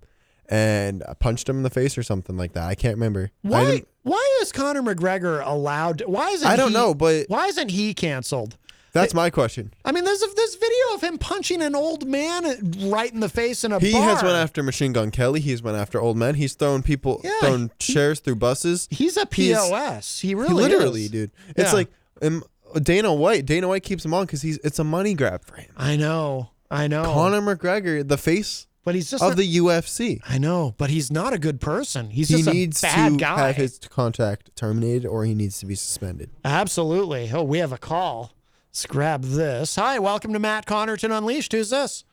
and 0.50 1.04
punched 1.20 1.48
him 1.48 1.58
in 1.58 1.64
the 1.64 1.70
face 1.70 1.98
or 1.98 2.04
something 2.04 2.36
like 2.38 2.54
that. 2.54 2.64
I 2.68 2.76
can't 2.76 2.96
remember. 2.96 3.32
Why? 3.42 3.84
Why 4.04 4.40
is 4.42 4.52
Conor 4.52 4.82
McGregor 4.84 5.42
allowed? 5.46 6.02
Why 6.06 6.30
isn't 6.32 6.48
I 6.48 6.56
don't 6.56 6.70
he- 6.70 6.74
know, 6.74 6.94
but- 6.94 7.26
why 7.30 7.48
isn't 7.48 7.70
he 7.72 7.94
canceled? 7.94 8.58
That's 8.92 9.16
my 9.16 9.32
question. 9.32 9.74
I 9.84 9.92
mean, 9.92 10.04
there's 10.04 10.22
a, 10.22 10.28
this 10.36 10.54
video 10.54 10.94
of 10.94 11.02
him 11.02 11.18
punching 11.18 11.64
an 11.64 11.74
old 11.76 12.06
man 12.08 12.44
right 12.92 13.12
in 13.12 13.22
the 13.22 13.30
face 13.30 13.64
in 13.64 13.72
a 13.72 13.80
He 13.80 13.92
bar. 13.92 14.04
has 14.04 14.22
went 14.22 14.36
after 14.36 14.62
Machine 14.62 14.94
Gun 14.94 15.10
Kelly. 15.10 15.40
He's 15.40 15.64
went 15.64 15.78
after 15.78 16.00
old 16.00 16.16
men. 16.16 16.36
He's 16.36 16.54
thrown 16.54 16.84
people, 16.84 17.20
Yeah, 17.24 17.32
thrown 17.40 17.72
chairs 17.80 18.20
through 18.20 18.36
buses. 18.36 18.88
He's 18.92 19.18
a 19.18 19.26
POS. 19.26 20.20
He 20.20 20.36
really 20.36 20.66
is. 20.66 20.70
literally, 20.70 21.02
is. 21.06 21.10
dude. 21.10 21.32
It's 21.56 21.72
Yeah. 21.72 21.74
like 21.74 21.92
um, 22.22 22.44
Dana 22.82 23.14
White. 23.14 23.46
Dana 23.46 23.68
White 23.68 23.84
keeps 23.84 24.04
him 24.06 24.14
on 24.14 24.26
because 24.26 24.42
he's 24.42 24.58
it's 24.60 24.80
a 24.80 24.84
money 24.84 25.14
grab 25.14 25.46
for 25.46 25.56
him. 25.58 25.72
I 25.78 25.96
know. 25.96 26.50
I 26.72 26.88
know. 26.88 27.04
Conor 27.04 27.42
McGregor, 27.56 28.08
the 28.08 28.18
face 28.18 28.68
but 28.86 28.96
he's 28.96 29.10
just 29.10 29.24
of 29.24 29.34
a- 29.34 29.36
the 29.36 29.58
UFC. 29.58 30.20
I 30.28 30.38
know, 30.38 30.76
but 30.78 30.90
he's 30.90 31.10
not 31.12 31.32
a 31.34 31.38
good 31.40 31.62
person. 31.62 32.10
He's 32.10 32.30
he 32.30 32.38
just 32.38 32.50
needs 32.54 32.84
a 32.84 32.88
bad 32.88 33.12
to 33.14 33.18
guy. 33.18 33.48
have 33.48 33.56
his 33.56 33.80
contract 33.80 34.56
terminated, 34.56 35.06
or 35.08 35.24
he 35.24 35.34
needs 35.34 35.60
to 35.60 35.66
be 35.66 35.76
suspended. 35.76 36.32
Absolutely. 36.44 37.30
Oh, 37.34 37.44
we 37.44 37.60
have 37.60 37.72
a 37.72 37.78
call. 37.78 38.34
Let's 38.70 38.86
grab 38.86 39.24
this. 39.24 39.76
Hi, 39.78 40.00
welcome 40.00 40.34
to 40.34 40.40
Matt 40.40 40.66
Connarton 40.66 41.16
Unleashed. 41.16 41.52
Who's 41.54 41.70
this? 41.70 42.04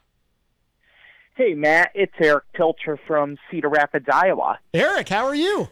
Hey, 1.36 1.54
Matt, 1.54 1.90
it's 1.94 2.12
Erich 2.20 2.44
Pilcher 2.52 2.98
from 3.06 3.38
Cedar 3.50 3.70
Rapids, 3.70 4.06
Iowa. 4.12 4.58
Eric, 4.74 5.08
how 5.08 5.24
are 5.24 5.34
you? 5.34 5.68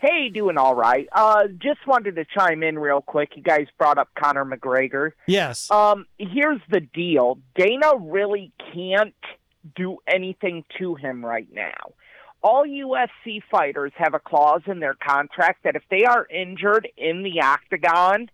Hey, 0.00 0.28
doing 0.28 0.58
all 0.58 0.74
right. 0.74 1.08
Uh, 1.12 1.46
just 1.58 1.86
wanted 1.86 2.16
to 2.16 2.24
chime 2.24 2.62
in 2.62 2.78
real 2.78 3.00
quick. 3.00 3.30
You 3.36 3.42
guys 3.42 3.66
brought 3.78 3.98
up 3.98 4.08
Conor 4.18 4.44
McGregor. 4.44 5.12
Yes. 5.26 5.70
Um, 5.70 6.06
here's 6.18 6.60
the 6.70 6.80
deal. 6.80 7.38
Dana 7.56 7.92
really 7.98 8.52
can't 8.72 9.14
do 9.74 9.98
anything 10.06 10.64
to 10.78 10.94
him 10.94 11.24
right 11.24 11.48
now. 11.52 11.92
All 12.42 12.64
UFC 12.64 13.40
fighters 13.50 13.92
have 13.96 14.12
a 14.12 14.18
clause 14.18 14.60
in 14.66 14.80
their 14.80 14.94
contract 14.94 15.64
that 15.64 15.76
if 15.76 15.82
they 15.90 16.04
are 16.04 16.26
injured 16.26 16.86
in 16.98 17.22
the 17.22 17.40
octagon, 17.40 18.28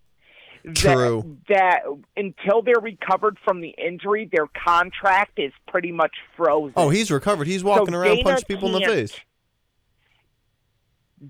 True. 0.75 1.37
that, 1.47 1.55
that 1.55 1.97
until 2.17 2.61
they're 2.61 2.81
recovered 2.81 3.37
from 3.43 3.61
the 3.61 3.73
injury, 3.77 4.29
their 4.31 4.47
contract 4.47 5.39
is 5.39 5.53
pretty 5.67 5.93
much 5.93 6.11
frozen. 6.35 6.73
Oh, 6.75 6.89
he's 6.89 7.09
recovered. 7.09 7.47
He's 7.47 7.63
walking 7.63 7.93
around 7.95 8.17
Dana 8.17 8.23
punching 8.23 8.45
people 8.45 8.75
in 8.75 8.81
the 8.81 8.87
face. 8.87 9.17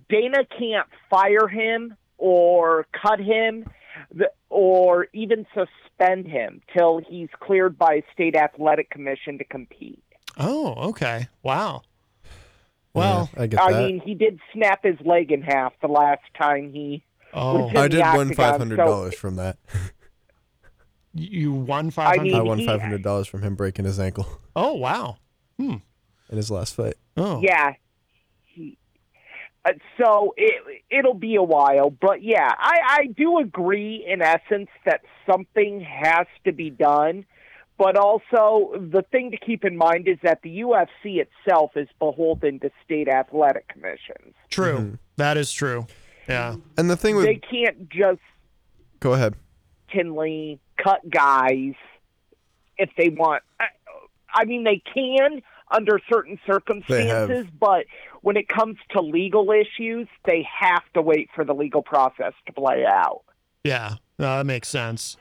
Dana 0.10 0.46
can't 0.58 0.88
fire 1.10 1.48
him 1.48 1.96
or 2.18 2.88
cut 3.02 3.20
him 3.20 3.66
or 4.50 5.08
even 5.14 5.46
suspend 5.54 6.28
him 6.28 6.62
till 6.76 7.00
he's 7.08 7.30
cleared 7.40 7.78
by 7.78 8.04
state 8.14 8.36
athletic 8.36 8.90
commission 8.90 9.38
to 9.38 9.44
compete. 9.44 10.04
Oh, 10.38 10.74
okay. 10.90 11.28
Wow. 11.44 11.82
Well, 12.94 13.30
I 13.38 13.48
get 13.48 13.62
I 13.62 13.72
that. 13.72 13.84
mean, 13.86 14.00
he 14.02 14.16
did 14.16 14.40
snap 14.54 14.84
his 14.84 14.96
leg 15.06 15.32
in 15.32 15.42
half 15.42 15.74
the 15.82 15.88
last 15.88 16.22
time 16.40 16.72
he 16.72 17.04
Oh. 17.34 17.70
I 17.70 17.84
the 17.84 17.90
did 17.90 17.98
win 18.00 18.06
octagon, 18.06 18.34
five 18.36 18.58
hundred 18.58 18.78
so- 18.78 18.86
dollars 18.86 19.16
from 19.16 19.36
that. 19.38 19.58
You 21.14 21.52
won 21.52 21.92
five 21.92 22.18
hundred. 22.18 22.24
mean, 22.24 22.36
I 22.36 22.42
won 22.42 22.66
five 22.66 22.82
hundred 22.82 23.04
dollars 23.04 23.28
from 23.28 23.42
him 23.42 23.56
breaking 23.56 23.86
his 23.86 24.00
ankle 24.00 24.28
Oh, 24.56 24.74
wow. 24.76 25.18
Hmm. 25.58 25.76
in 26.30 26.38
his 26.38 26.50
last 26.52 26.76
fight. 26.76 26.96
Oh. 27.18 27.42
Yeah. 27.42 27.74
He, 29.66 29.72
uh, 29.72 29.74
so 29.98 30.34
it 30.38 30.84
it'll 30.90 31.14
be 31.14 31.36
a 31.36 31.44
while, 31.44 31.90
but 31.90 32.24
yeah, 32.24 32.52
I 32.58 32.80
I 32.88 33.06
do 33.08 33.40
agree 33.40 34.06
in 34.08 34.22
essence 34.22 34.70
that 34.86 35.02
something 35.30 35.82
has 35.82 36.28
to 36.46 36.52
be 36.52 36.70
done. 36.70 37.26
But 37.78 37.98
also, 37.98 38.74
the 38.76 39.04
thing 39.12 39.32
to 39.32 39.38
keep 39.38 39.66
in 39.66 39.76
mind 39.76 40.08
is 40.08 40.18
that 40.22 40.44
the 40.44 40.60
UFC 40.60 41.26
itself 41.26 41.72
is 41.76 41.88
beholden 41.98 42.60
to 42.60 42.70
state 42.86 43.08
athletic 43.08 43.68
commissions. 43.70 44.36
True. 44.52 45.00
That 45.16 45.36
is 45.36 45.52
true. 45.52 45.88
Yeah. 46.30 46.58
And 46.78 46.92
the 46.92 46.96
thing 46.96 47.16
with 47.16 47.26
They 47.26 47.38
can't 47.38 47.90
just 47.90 48.22
go 49.00 49.14
ahead. 49.14 49.34
Tinley 49.92 50.60
cut 50.78 51.10
guys 51.10 51.74
if 52.78 52.92
they 52.98 53.10
want. 53.10 53.42
I, 53.60 53.66
I 54.34 54.46
mean, 54.46 54.64
they 54.64 54.82
can 54.94 55.42
under 55.72 56.00
certain 56.12 56.40
circumstances, 56.46 57.48
but 57.60 57.86
when 58.22 58.38
it 58.38 58.48
comes 58.48 58.78
to 58.92 59.02
legal 59.02 59.52
issues, 59.52 60.08
they 60.26 60.48
have 60.60 60.84
to 60.94 61.02
wait 61.02 61.30
for 61.34 61.44
the 61.44 61.54
legal 61.54 61.82
process 61.82 62.34
to 62.46 62.54
play 62.54 62.86
out. 62.86 63.24
Yeah. 63.64 63.96
No, 64.20 64.38
that 64.38 64.46
makes 64.46 64.68
sense. 64.68 65.18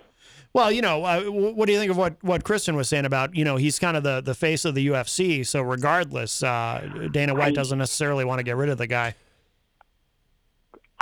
Well, 0.52 0.72
you 0.72 0.82
know, 0.82 1.04
uh, 1.04 1.22
what 1.22 1.66
do 1.66 1.72
you 1.72 1.78
think 1.78 1.92
of 1.92 1.96
what, 1.96 2.16
what 2.22 2.42
Kristen 2.42 2.74
was 2.74 2.88
saying 2.88 3.04
about, 3.04 3.36
you 3.36 3.44
know, 3.44 3.56
he's 3.56 3.78
kind 3.78 3.96
of 3.96 4.02
the, 4.02 4.20
the 4.20 4.34
face 4.34 4.64
of 4.64 4.74
the 4.74 4.88
UFC. 4.88 5.46
So 5.46 5.62
regardless, 5.62 6.42
uh, 6.42 7.08
Dana 7.12 7.34
White 7.34 7.48
I- 7.48 7.52
doesn't 7.52 7.78
necessarily 7.78 8.24
want 8.24 8.40
to 8.40 8.42
get 8.42 8.56
rid 8.56 8.68
of 8.68 8.78
the 8.78 8.88
guy. 8.88 9.14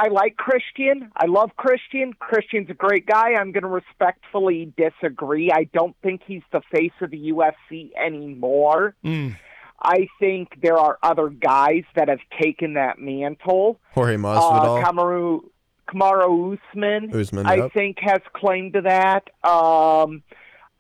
I 0.01 0.09
like 0.09 0.37
Christian. 0.37 1.11
I 1.17 1.27
love 1.27 1.51
Christian. 1.57 2.13
Christian's 2.21 2.71
a 2.71 2.75
great 2.75 3.05
guy. 3.05 3.33
I'm 3.35 3.51
going 3.51 3.63
to 3.65 3.69
respectfully 3.69 4.73
disagree. 4.77 5.51
I 5.53 5.65
don't 5.73 5.97
think 6.03 6.23
he's 6.25 6.43
the 6.53 6.61
face 6.73 6.93
of 7.01 7.11
the 7.11 7.33
UFC 7.33 7.91
anymore. 7.97 8.95
Mm. 9.05 9.37
I 9.83 10.07
think 10.21 10.61
there 10.63 10.77
are 10.79 10.99
other 11.03 11.29
guys 11.29 11.83
that 11.97 12.09
have 12.09 12.21
taken 12.41 12.75
that 12.75 12.99
mantle. 12.99 13.81
Jorge 13.93 14.15
Uh, 14.15 14.19
Masvidal. 14.19 14.85
Kamaru, 14.85 15.41
Kamaru 15.89 16.59
Usman, 16.73 17.15
Usman, 17.15 17.47
I 17.47 17.55
yep. 17.57 17.73
think, 17.73 17.99
has 18.01 18.21
claim 18.35 18.73
to 18.73 18.83
that. 18.83 19.31
Um, 19.49 20.23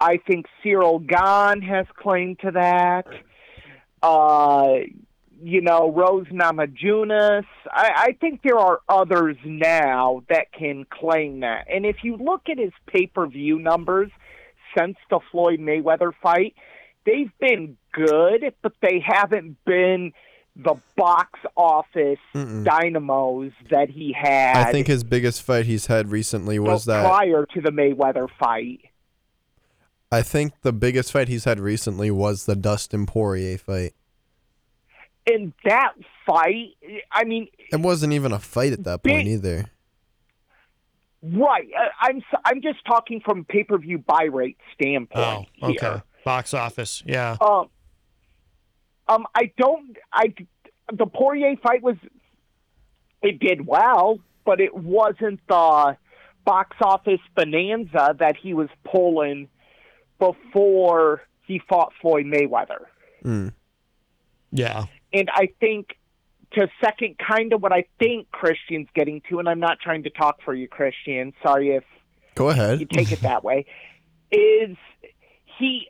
I 0.00 0.18
think 0.28 0.46
Ciryl 0.64 1.04
Gane 1.04 1.62
has 1.62 1.86
claim 1.96 2.36
to 2.42 2.52
that. 2.52 3.06
Uh, 4.02 4.74
you 5.42 5.60
know, 5.60 5.90
Rose 5.90 6.26
Namajunas. 6.26 7.44
I, 7.70 7.92
I 7.96 8.16
think 8.20 8.42
there 8.42 8.58
are 8.58 8.80
others 8.88 9.36
now 9.44 10.22
that 10.28 10.52
can 10.52 10.84
claim 10.90 11.40
that. 11.40 11.66
And 11.72 11.86
if 11.86 12.02
you 12.02 12.16
look 12.16 12.48
at 12.50 12.58
his 12.58 12.72
pay 12.86 13.06
per 13.06 13.26
view 13.26 13.58
numbers 13.58 14.10
since 14.76 14.96
the 15.10 15.20
Floyd 15.30 15.60
Mayweather 15.60 16.12
fight, 16.22 16.54
they've 17.06 17.32
been 17.40 17.76
good, 17.92 18.52
but 18.62 18.72
they 18.82 19.02
haven't 19.04 19.56
been 19.64 20.12
the 20.56 20.74
box 20.96 21.38
office 21.56 22.18
Mm-mm. 22.34 22.64
dynamos 22.64 23.52
that 23.70 23.88
he 23.88 24.12
had 24.12 24.56
I 24.56 24.72
think 24.72 24.88
his 24.88 25.04
biggest 25.04 25.42
fight 25.42 25.66
he's 25.66 25.86
had 25.86 26.10
recently 26.10 26.58
was 26.58 26.84
that. 26.86 27.06
prior 27.06 27.46
to 27.54 27.60
the 27.60 27.70
Mayweather 27.70 28.26
fight. 28.40 28.80
I 30.10 30.22
think 30.22 30.54
the 30.62 30.72
biggest 30.72 31.12
fight 31.12 31.28
he's 31.28 31.44
had 31.44 31.60
recently 31.60 32.10
was 32.10 32.46
the 32.46 32.56
Dustin 32.56 33.06
Poirier 33.06 33.58
fight. 33.58 33.92
In 35.30 35.52
that 35.64 35.92
fight, 36.26 36.74
I 37.12 37.24
mean, 37.24 37.48
It 37.72 37.80
wasn't 37.80 38.12
even 38.12 38.32
a 38.32 38.38
fight 38.38 38.72
at 38.72 38.84
that 38.84 39.02
point 39.02 39.24
Big- 39.24 39.26
either. 39.26 39.70
right? 41.22 41.68
uh, 41.78 41.88
I'm 42.00 42.18
s- 42.18 42.40
I'm 42.44 42.62
just 42.62 42.84
talking 42.86 43.20
from 43.20 43.44
pay 43.44 43.64
per 43.64 43.78
view 43.78 43.98
buy 43.98 44.24
rate 44.24 44.56
standpoint. 44.74 45.24
Oh, 45.24 45.44
standpoint. 45.58 45.76
okay. 45.76 45.86
here. 45.86 46.02
Box 46.24 46.54
office. 46.54 47.02
Yeah. 47.06 47.36
Um, 47.40 47.68
um, 49.08 49.26
I 49.34 49.52
don't. 49.56 49.96
I 50.12 50.34
the 50.92 51.06
Poirier 51.06 51.56
fight 51.62 51.82
was 51.82 51.96
it 53.22 53.38
did 53.40 53.66
well, 53.66 54.20
but 54.44 54.60
it 54.60 54.74
wasn't 54.74 55.40
the 55.48 55.96
box 56.44 56.76
office 56.82 57.20
bonanza 57.34 58.14
that 58.18 58.36
he 58.36 58.54
was 58.54 58.68
pulling 58.84 59.48
before 60.18 61.22
he 61.46 61.60
fought 61.68 61.92
Floyd 62.00 62.26
Mayweather. 62.26 62.86
Mm. 63.24 63.52
Yeah. 64.50 64.84
And 65.12 65.28
I 65.32 65.48
think 65.60 65.96
to 66.52 66.68
second 66.82 67.16
kind 67.18 67.52
of 67.52 67.62
what 67.62 67.72
I 67.72 67.84
think 67.98 68.30
Christian's 68.30 68.88
getting 68.94 69.22
to, 69.28 69.38
and 69.38 69.48
I'm 69.48 69.60
not 69.60 69.80
trying 69.80 70.04
to 70.04 70.10
talk 70.10 70.42
for 70.44 70.54
you, 70.54 70.68
Christian. 70.68 71.32
Sorry 71.42 71.70
if 71.70 71.84
Go 72.34 72.48
ahead. 72.50 72.80
you 72.80 72.86
take 72.86 73.12
it 73.12 73.20
that 73.20 73.44
way, 73.44 73.66
is 74.30 74.76
he 75.58 75.88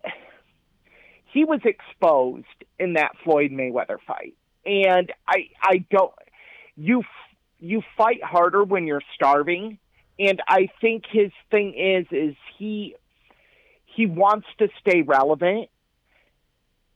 he 1.33 1.45
was 1.45 1.61
exposed 1.65 2.47
in 2.79 2.95
that 2.95 3.13
Floyd 3.23 3.51
Mayweather 3.51 3.99
fight, 4.07 4.35
and 4.65 5.13
I 5.27 5.49
I 5.63 5.85
don't 5.91 6.13
you 6.77 7.03
you 7.59 7.83
fight 7.97 8.23
harder 8.23 8.65
when 8.65 8.87
you're 8.87 9.03
starving, 9.15 9.79
and 10.19 10.41
I 10.49 10.69
think 10.81 11.05
his 11.11 11.31
thing 11.51 11.75
is 11.75 12.07
is 12.11 12.35
he 12.59 12.95
he 13.85 14.07
wants 14.07 14.47
to 14.59 14.69
stay 14.81 15.03
relevant. 15.03 15.69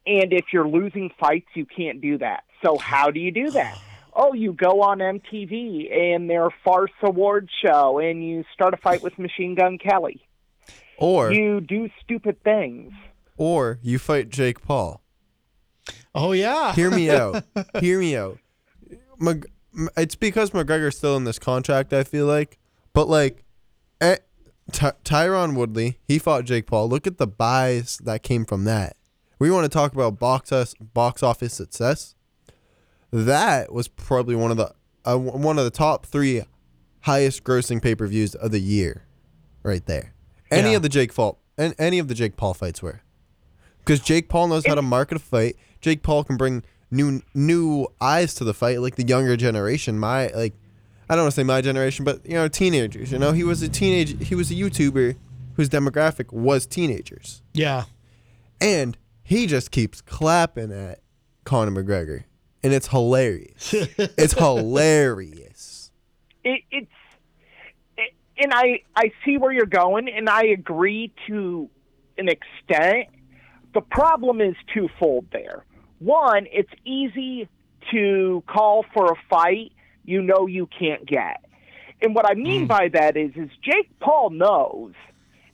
And 0.07 0.33
if 0.33 0.47
you're 0.53 0.67
losing 0.69 1.11
fights, 1.19 1.47
you 1.55 1.65
can't 1.67 2.01
do 2.01 2.19
that. 2.19 2.45
So 2.65 2.77
how 2.79 3.11
do 3.11 3.21
you 3.21 3.31
do 3.31 3.51
that? 3.51 3.79
Oh, 4.15 4.33
you 4.35 4.53
go 4.53 4.83
on 4.83 4.99
MTV 4.99 5.91
and 5.93 6.29
their 6.29 6.49
farce 6.65 6.91
award 7.03 7.49
show, 7.65 7.99
and 7.99 8.23
you 8.25 8.45
start 8.53 8.75
a 8.75 8.77
fight 8.77 9.03
with 9.03 9.19
Machine 9.19 9.55
Gun 9.55 9.79
Kelly. 9.79 10.21
Or 10.99 11.33
you 11.33 11.61
do 11.61 11.89
stupid 12.03 12.43
things. 12.45 12.93
or 13.37 13.79
you 13.83 13.99
fight 13.99 14.29
Jake 14.29 14.63
Paul. 14.63 15.01
Oh 16.15 16.33
yeah. 16.33 16.75
Hear 16.75 16.91
me 16.91 17.11
out. 17.19 17.43
Hear 17.81 17.99
me 17.99 18.17
out. 18.17 18.39
Mc, 19.19 19.47
m- 19.77 19.89
it's 19.97 20.15
because 20.15 20.51
McGregor's 20.51 20.97
still 20.99 21.17
in 21.17 21.25
this 21.25 21.39
contract. 21.39 21.93
I 21.93 22.05
feel 22.05 22.27
like, 22.27 22.59
but 22.93 23.09
like, 23.09 23.45
eh, 24.01 24.17
Ty- 24.71 24.93
Tyron 25.05 25.57
Woodley, 25.57 25.99
he 26.07 26.19
fought 26.19 26.45
Jake 26.45 26.67
Paul. 26.67 26.89
Look 26.89 27.07
at 27.07 27.19
the 27.19 27.27
buys 27.27 27.99
that 28.05 28.23
came 28.23 28.45
from 28.45 28.65
that. 28.65 28.97
We 29.43 29.51
want 29.51 29.65
to 29.65 29.69
talk 29.69 29.93
about 29.93 30.21
box 30.21 30.53
us, 30.53 30.73
box 30.75 31.21
office 31.21 31.53
success. 31.53 32.15
That 33.11 33.73
was 33.73 33.89
probably 33.89 34.37
one 34.37 34.53
of 34.53 34.57
the 34.57 34.73
uh, 35.05 35.17
one 35.19 35.59
of 35.59 35.65
the 35.65 35.71
top 35.73 36.07
three 36.07 36.43
highest 37.01 37.43
grossing 37.43 37.83
pay 37.83 37.97
per 37.97 38.07
views 38.07 38.37
of 38.37 38.53
the 38.53 38.61
year, 38.61 39.03
right 39.65 39.85
there. 39.85 40.15
Any 40.49 40.71
Yeah. 40.71 40.77
of 40.77 40.83
the 40.83 40.89
Jake 40.89 41.13
Paul 41.13 41.41
and 41.59 41.75
any 41.77 41.99
of 41.99 42.07
the 42.07 42.15
Jake 42.15 42.37
Paul 42.37 42.55
fights 42.55 42.83
were, 42.83 43.01
because 43.79 43.99
Jake 43.99 44.29
Paul 44.29 44.47
knows 44.47 44.65
how 44.65 44.77
to 44.77 44.83
market 44.83 45.17
a 45.17 45.19
fight. 45.19 45.57
Jake 45.81 46.05
Paul 46.05 46.23
can 46.23 46.37
bring 46.37 46.63
new 46.93 47.21
new 47.35 47.89
eyes 48.01 48.35
to 48.35 48.45
the 48.45 48.55
fight, 48.55 48.81
like 48.81 48.95
the 48.95 49.05
younger 49.05 49.37
generation. 49.37 49.99
My 49.99 50.29
like, 50.29 50.55
I 51.11 51.17
don't 51.17 51.25
want 51.25 51.35
to 51.35 51.41
say 51.41 51.43
my 51.43 51.61
generation, 51.61 52.05
but 52.05 52.25
you 52.25 52.35
know, 52.35 52.47
teenagers. 52.47 53.11
You 53.11 53.19
know, 53.19 53.33
he 53.33 53.43
was 53.43 53.61
a 53.61 53.69
teenage. 53.69 54.25
He 54.29 54.37
was 54.37 54.53
a 54.53 54.55
YouTuber 54.55 55.17
whose 55.57 55.69
demographic 55.69 56.33
was 56.33 56.65
teenagers. 56.65 57.43
Yeah. 57.53 57.87
And 58.61 58.97
he 59.33 59.47
just 59.47 59.71
keeps 59.71 60.01
clapping 60.01 60.71
at 60.71 61.01
Conor 61.45 61.83
McGregor. 61.83 62.25
And 62.63 62.73
it's 62.73 62.89
hilarious. 62.89 63.73
it's 63.73 64.35
hilarious. 64.35 65.91
it, 66.45 66.63
it's 66.71 66.91
it, 67.97 68.13
and 68.37 68.53
I 68.55 68.83
I 68.95 69.11
see 69.25 69.39
where 69.39 69.51
you're 69.51 69.67
going, 69.67 70.09
and 70.09 70.29
I 70.29 70.45
agree 70.45 71.13
to 71.27 71.69
an 72.19 72.29
extent. 72.29 73.09
The 73.75 73.81
problem 73.81 74.41
is 74.41 74.55
twofold 74.73 75.27
there. 75.33 75.65
One, 75.99 76.47
it's 76.53 76.71
easy 76.85 77.49
to 77.91 78.45
call 78.47 78.85
for 78.95 79.13
a 79.13 79.17
fight 79.29 79.73
you 80.05 80.23
know 80.23 80.47
you 80.47 80.69
can't 80.79 81.07
get, 81.07 81.45
and 82.01 82.15
what 82.15 82.31
I 82.31 82.35
mean 82.35 82.67
mm. 82.67 82.69
by 82.69 82.91
that 82.93 83.17
is 83.17 83.33
is 83.35 83.51
Jake 83.65 83.91
Paul 83.99 84.31
knows 84.31 84.93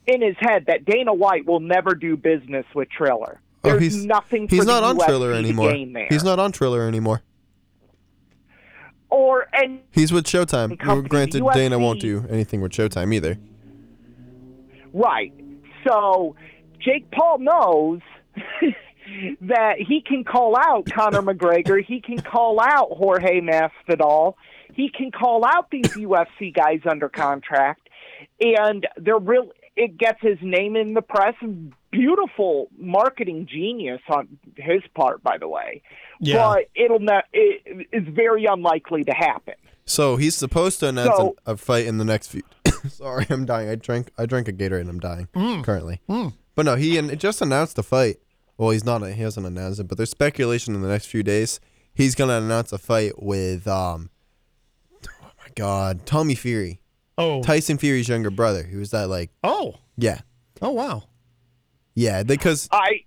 in 0.06 0.20
his 0.20 0.36
head 0.40 0.64
that 0.66 0.84
Dana 0.84 1.14
White 1.14 1.46
will 1.46 1.60
never 1.60 1.94
do 1.94 2.16
business 2.16 2.66
with 2.74 2.88
Triller. 2.90 3.40
Oh, 3.74 3.78
he's 3.78 4.04
nothing 4.04 4.48
for 4.48 4.54
he's 4.56 4.64
the 4.64 4.72
not 4.72 4.82
on 4.84 4.98
UFC 4.98 5.06
Triller 5.06 5.32
anymore. 5.32 5.72
He's 6.08 6.24
not 6.24 6.38
on 6.38 6.52
Triller 6.52 6.86
anymore. 6.86 7.22
or 9.10 9.46
and 9.52 9.80
He's 9.90 10.12
with 10.12 10.24
Showtime. 10.26 10.78
company, 10.78 11.08
Granted, 11.08 11.42
UFC 11.42 11.54
Dana 11.54 11.78
won't 11.78 12.00
do 12.00 12.24
anything 12.30 12.60
with 12.60 12.72
Showtime 12.72 13.14
either. 13.14 13.38
Right. 14.92 15.32
So 15.86 16.36
Jake 16.80 17.10
Paul 17.10 17.38
knows 17.38 18.00
that 19.40 19.76
he 19.78 20.00
can 20.00 20.24
call 20.24 20.56
out 20.56 20.86
Conor 20.90 21.22
McGregor, 21.22 21.82
he 21.84 22.00
can 22.00 22.18
call 22.20 22.60
out 22.60 22.88
Jorge 22.92 23.40
Masvidal, 23.40 24.34
he 24.74 24.90
can 24.90 25.10
call 25.10 25.44
out 25.44 25.70
these 25.70 25.88
UFC 25.88 26.54
guys 26.54 26.80
under 26.88 27.08
contract, 27.08 27.88
and 28.40 28.86
they're 28.96 29.18
real. 29.18 29.50
It 29.76 29.96
gets 29.96 30.20
his 30.20 30.38
name 30.42 30.74
in 30.76 30.94
the 30.94 31.02
press. 31.02 31.34
Beautiful 31.90 32.68
marketing 32.78 33.46
genius 33.50 34.00
on 34.10 34.38
his 34.56 34.82
part, 34.94 35.22
by 35.22 35.38
the 35.38 35.48
way. 35.48 35.82
Yeah. 36.20 36.36
But 36.36 36.66
it'll 36.74 36.98
not. 37.00 37.24
It 37.32 37.86
is 37.92 38.04
very 38.14 38.44
unlikely 38.44 39.04
to 39.04 39.12
happen. 39.12 39.54
So 39.86 40.16
he's 40.16 40.34
supposed 40.36 40.80
to 40.80 40.88
announce 40.88 41.16
So- 41.16 41.36
a, 41.46 41.52
a 41.52 41.56
fight 41.56 41.86
in 41.86 41.96
the 41.98 42.04
next 42.04 42.28
few. 42.28 42.42
Sorry, 42.88 43.24
I'm 43.30 43.46
dying. 43.46 43.70
I 43.70 43.74
drank 43.76 44.10
I 44.18 44.26
drank 44.26 44.48
a 44.48 44.52
Gatorade 44.52 44.80
and 44.82 44.90
I'm 44.90 45.00
dying 45.00 45.28
Mm. 45.34 45.64
currently. 45.64 46.00
Mm. 46.08 46.34
But 46.54 46.66
no, 46.66 46.74
he 46.76 46.98
an- 46.98 47.16
just 47.18 47.40
announced 47.40 47.78
a 47.78 47.82
fight. 47.82 48.18
Well, 48.58 48.70
he's 48.70 48.84
not. 48.84 49.02
He 49.02 49.22
hasn't 49.22 49.46
announced 49.46 49.80
it, 49.80 49.84
but 49.88 49.96
there's 49.96 50.10
speculation 50.10 50.74
in 50.74 50.82
the 50.82 50.88
next 50.88 51.06
few 51.06 51.22
days 51.22 51.58
he's 51.94 52.14
gonna 52.14 52.36
announce 52.38 52.70
a 52.72 52.78
fight 52.78 53.22
with 53.22 53.66
um. 53.66 54.10
Oh 55.06 55.30
my 55.38 55.48
God, 55.54 56.04
Tommy 56.04 56.34
Fury. 56.34 56.80
Oh, 57.16 57.42
Tyson 57.42 57.78
Fury's 57.78 58.08
younger 58.08 58.30
brother. 58.30 58.64
Who 58.64 58.78
was 58.78 58.90
that 58.90 59.08
like? 59.08 59.30
Oh. 59.42 59.76
Yeah. 59.96 60.20
Oh 60.60 60.70
wow. 60.72 61.04
Yeah, 61.98 62.22
because 62.22 62.68
I 62.70 63.00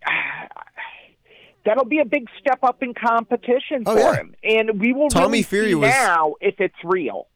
that'll 1.65 1.85
be 1.85 1.99
a 1.99 2.05
big 2.05 2.27
step 2.39 2.59
up 2.63 2.83
in 2.83 2.93
competition 2.93 3.83
Oh, 3.85 3.93
for 3.95 3.99
yeah. 3.99 4.15
him, 4.15 4.35
and 4.43 4.81
we 4.81 4.91
will 4.91 5.07
Tommy 5.09 5.29
really 5.39 5.43
Fury 5.43 5.67
see 5.69 5.75
was- 5.75 5.89
now 5.91 6.33
if 6.41 6.55
it's 6.59 6.75
real, 6.83 7.27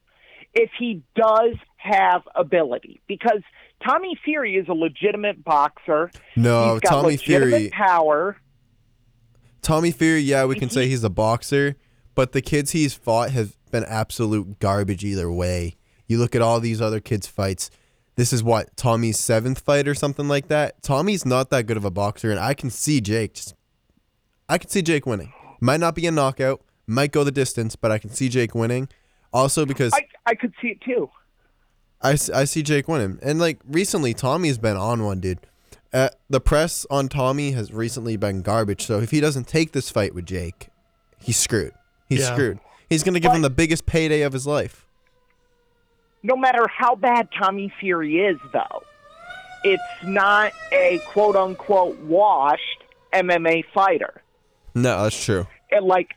if 0.53 0.69
he 0.77 1.01
does 1.15 1.55
have 1.77 2.23
ability, 2.35 2.99
because 3.07 3.41
Tommy 3.87 4.19
Fury 4.25 4.55
is 4.55 4.67
a 4.67 4.73
legitimate 4.73 5.45
boxer. 5.45 6.11
No, 6.35 6.77
Tommy 6.83 7.15
Fury- 7.15 7.69
power. 7.71 8.35
Tommy 9.61 9.91
Fury, 9.91 10.19
yeah, 10.21 10.43
we 10.45 10.55
can 10.55 10.69
say 10.69 10.87
he's 10.87 11.03
a 11.05 11.09
boxer, 11.09 11.75
but 12.15 12.33
the 12.33 12.41
kids 12.41 12.71
he's 12.71 12.93
fought 12.93 13.31
have 13.31 13.55
been 13.71 13.85
absolute 13.85 14.59
garbage 14.59 15.05
either 15.05 15.31
way. 15.31 15.75
You 16.07 16.17
look 16.17 16.35
at 16.35 16.41
all 16.41 16.59
these 16.59 16.81
other 16.81 16.99
kids' 16.99 17.27
fights. 17.27 17.71
This 18.15 18.31
is 18.31 18.43
what 18.43 18.75
Tommy's 18.77 19.19
seventh 19.19 19.59
fight 19.59 19.87
or 19.87 19.93
something 19.95 20.27
like 20.27 20.47
that. 20.47 20.81
Tommy's 20.81 21.25
not 21.25 21.49
that 21.49 21.65
good 21.65 21.77
of 21.77 21.83
a 21.85 21.91
boxer, 21.91 22.31
and 22.31 22.39
I 22.39 22.53
can 22.53 22.69
see 22.69 23.01
Jake. 23.01 23.33
Just, 23.33 23.55
I 24.47 24.57
can 24.57 24.69
see 24.69 24.81
Jake 24.81 25.05
winning. 25.05 25.33
Might 25.59 25.79
not 25.81 25.95
be 25.95 26.05
a 26.07 26.11
knockout, 26.11 26.61
might 26.87 27.11
go 27.11 27.23
the 27.23 27.31
distance, 27.31 27.75
but 27.75 27.91
I 27.91 27.97
can 27.97 28.09
see 28.11 28.29
Jake 28.29 28.55
winning. 28.55 28.87
Also 29.33 29.65
because 29.65 29.93
I 29.93 30.07
I 30.25 30.35
could 30.35 30.53
see 30.61 30.69
it 30.69 30.81
too. 30.81 31.09
I, 32.01 32.11
I 32.33 32.45
see 32.45 32.63
Jake 32.63 32.87
winning. 32.87 33.19
And 33.21 33.39
like 33.39 33.59
recently, 33.67 34.13
Tommy's 34.13 34.57
been 34.57 34.77
on 34.77 35.03
one, 35.03 35.19
dude. 35.19 35.39
Uh, 35.91 36.09
the 36.29 36.39
press 36.39 36.85
on 36.89 37.09
Tommy 37.09 37.51
has 37.51 37.71
recently 37.73 38.15
been 38.17 38.41
garbage. 38.41 38.85
So 38.85 38.99
if 38.99 39.11
he 39.11 39.19
doesn't 39.19 39.47
take 39.47 39.71
this 39.71 39.89
fight 39.89 40.13
with 40.13 40.25
Jake, 40.25 40.69
he's 41.19 41.37
screwed. 41.37 41.73
He's 42.07 42.19
Yeah. 42.19 42.33
screwed. 42.33 42.59
He's 42.89 43.03
going 43.03 43.13
to 43.15 43.19
give 43.19 43.31
him 43.31 43.41
the 43.41 43.49
biggest 43.49 43.85
payday 43.85 44.21
of 44.21 44.31
his 44.33 44.45
life. 44.45 44.84
No 46.25 46.35
matter 46.35 46.65
how 46.67 46.95
bad 46.95 47.29
Tommy 47.37 47.71
Fury 47.79 48.17
is, 48.19 48.37
though, 48.51 48.83
it's 49.63 49.81
not 50.03 50.51
a 50.71 50.99
quote 51.07 51.35
unquote 51.35 51.97
washed 51.99 52.83
MMA 53.13 53.63
fighter. 53.73 54.21
No, 54.73 55.03
that's 55.03 55.23
true. 55.23 55.47
And 55.71 55.85
like 55.85 56.15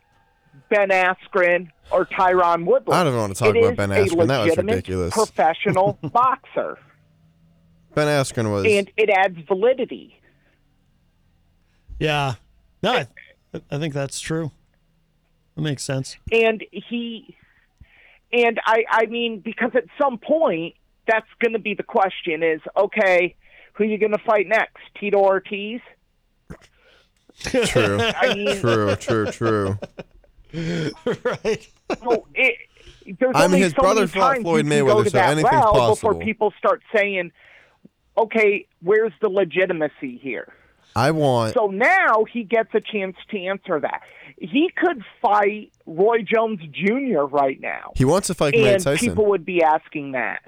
Ben 0.71 0.89
Askren 0.89 1.71
or 1.91 2.07
Tyron 2.07 2.65
Woodley. 2.65 2.95
I 2.95 3.05
don't 3.05 3.13
even 3.13 3.21
want 3.21 3.37
to 3.37 3.39
talk 3.39 3.55
It 3.55 3.63
about 3.63 3.77
Ben 3.77 3.91
Askren. 3.91 4.27
That 4.29 4.45
was 4.47 4.57
ridiculous. 4.57 5.15
Professional 5.15 5.99
boxer, 6.13 6.79
Ben 7.95 8.07
Askren 8.09 8.51
was. 8.51 8.65
and 8.65 8.91
it 8.97 9.11
adds 9.11 9.39
validity. 9.47 10.19
Yeah. 12.01 12.35
No, 12.83 12.93
I, 12.93 13.07
I 13.71 13.79
think 13.79 13.93
that's 13.95 14.21
true. 14.21 14.53
That 15.57 15.63
makes 15.63 15.83
sense. 15.83 16.17
And 16.31 16.65
he, 16.71 17.37
and 18.33 18.61
I, 18.65 18.85
I 18.91 19.07
mean, 19.07 19.41
because 19.41 19.71
at 19.75 19.85
some 20.01 20.19
point 20.19 20.75
that's 21.07 21.29
going 21.41 21.53
to 21.53 21.59
be 21.59 21.75
the 21.75 21.83
question: 21.83 22.43
is 22.43 22.61
okay, 22.77 23.35
who 23.75 23.85
are 23.85 23.87
you 23.87 23.99
going 23.99 24.13
to 24.13 24.19
fight 24.19 24.47
next? 24.47 24.79
Tito 24.99 25.19
Ortiz? 25.19 25.81
True. 27.41 27.99
I 28.01 28.35
mean- 28.35 28.61
true, 28.61 28.97
true, 28.97 29.27
true. 29.31 29.79
right. 30.53 31.69
So 32.03 32.27
it, 32.35 32.57
there's 33.19 33.33
I 33.35 33.43
mean, 33.43 33.45
only 33.45 33.59
his 33.61 33.73
so 33.73 33.83
brother 33.83 34.07
fought 34.07 34.39
Floyd 34.39 34.65
you 34.67 34.71
can 34.71 34.85
go 34.85 34.95
Mayweather, 34.95 35.05
to 35.05 35.11
so 35.11 35.19
that 35.19 35.31
anything's 35.31 35.53
well 35.53 35.73
possible. 35.73 36.11
Before 36.11 36.15
people 36.25 36.53
start 36.59 36.83
saying, 36.95 37.33
"Okay, 38.17 38.67
where's 38.83 39.13
the 39.21 39.29
legitimacy 39.29 40.19
here?" 40.19 40.53
I 40.99 41.11
want. 41.13 41.55
So 41.55 41.67
now 41.69 42.25
he 42.33 42.43
gets 42.45 42.71
a 42.75 42.81
chance 42.81 43.17
to 43.31 43.39
answer 43.41 43.81
that. 43.81 44.03
He 44.39 44.71
could 44.77 45.03
fight 45.23 45.73
Roy 45.87 46.19
Jones 46.23 46.61
Jr. 46.73 47.23
right 47.23 47.61
now. 47.61 47.93
He 47.97 48.05
wants 48.05 48.27
to 48.29 48.35
fight 48.35 48.55
Mike 48.55 48.65
and 48.67 48.83
Tyson. 48.83 49.09
people 49.09 49.27
would 49.27 49.45
be 49.45 49.63
asking 49.63 50.13
that. 50.13 50.41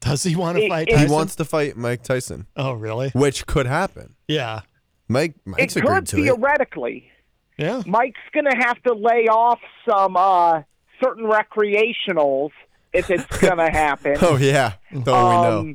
Does 0.00 0.22
he 0.22 0.36
want 0.36 0.58
to 0.58 0.64
It- 0.64 0.68
fight 0.68 0.88
it- 0.88 0.98
he 0.98 1.06
wants 1.06 1.36
to 1.36 1.44
fight 1.44 1.76
Mike 1.76 2.02
Tyson. 2.02 2.46
Oh, 2.56 2.72
really? 2.74 3.10
Which 3.10 3.46
could 3.46 3.66
happen. 3.66 4.14
Yeah. 4.28 4.60
Mike 5.08 5.32
It 5.36 5.46
Mike's 5.46 5.74
could 5.74 5.84
agreed 5.84 6.06
to 6.08 6.16
it. 6.18 6.22
theoretically. 6.24 7.10
Yeah. 7.56 7.82
Mike's 7.86 8.20
going 8.32 8.46
to 8.46 8.56
have 8.56 8.82
to 8.82 8.92
lay 8.94 9.28
off 9.28 9.60
some 9.88 10.16
uh, 10.16 10.62
certain 11.02 11.24
recreationals 11.24 12.50
if 12.92 13.10
it's 13.10 13.24
going 13.40 13.58
to 13.58 13.70
happen. 13.70 14.16
Oh 14.20 14.36
yeah, 14.36 14.72
don't 14.92 15.04
we 15.04 15.72
know? 15.72 15.74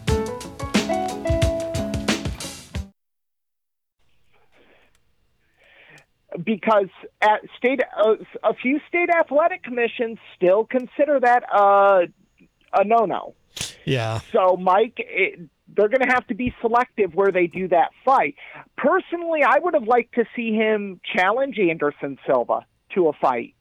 Because 6.43 6.89
at 7.21 7.41
state 7.57 7.81
uh, 7.97 8.15
a 8.43 8.53
few 8.53 8.79
state 8.87 9.09
athletic 9.09 9.63
commissions 9.63 10.17
still 10.35 10.65
consider 10.65 11.19
that 11.19 11.43
uh, 11.53 12.01
a 12.73 12.83
no-no. 12.83 13.35
Yeah. 13.85 14.19
So 14.31 14.57
Mike, 14.57 14.95
it, 14.97 15.39
they're 15.75 15.89
going 15.89 16.01
to 16.01 16.13
have 16.13 16.27
to 16.27 16.35
be 16.35 16.53
selective 16.61 17.13
where 17.15 17.31
they 17.31 17.47
do 17.47 17.67
that 17.69 17.91
fight. 18.03 18.35
Personally, 18.77 19.41
I 19.43 19.59
would 19.59 19.73
have 19.73 19.83
liked 19.83 20.15
to 20.15 20.25
see 20.35 20.53
him 20.53 20.99
challenge 21.15 21.57
Anderson 21.59 22.17
Silva 22.25 22.65
to 22.95 23.07
a 23.07 23.13
fight. 23.13 23.55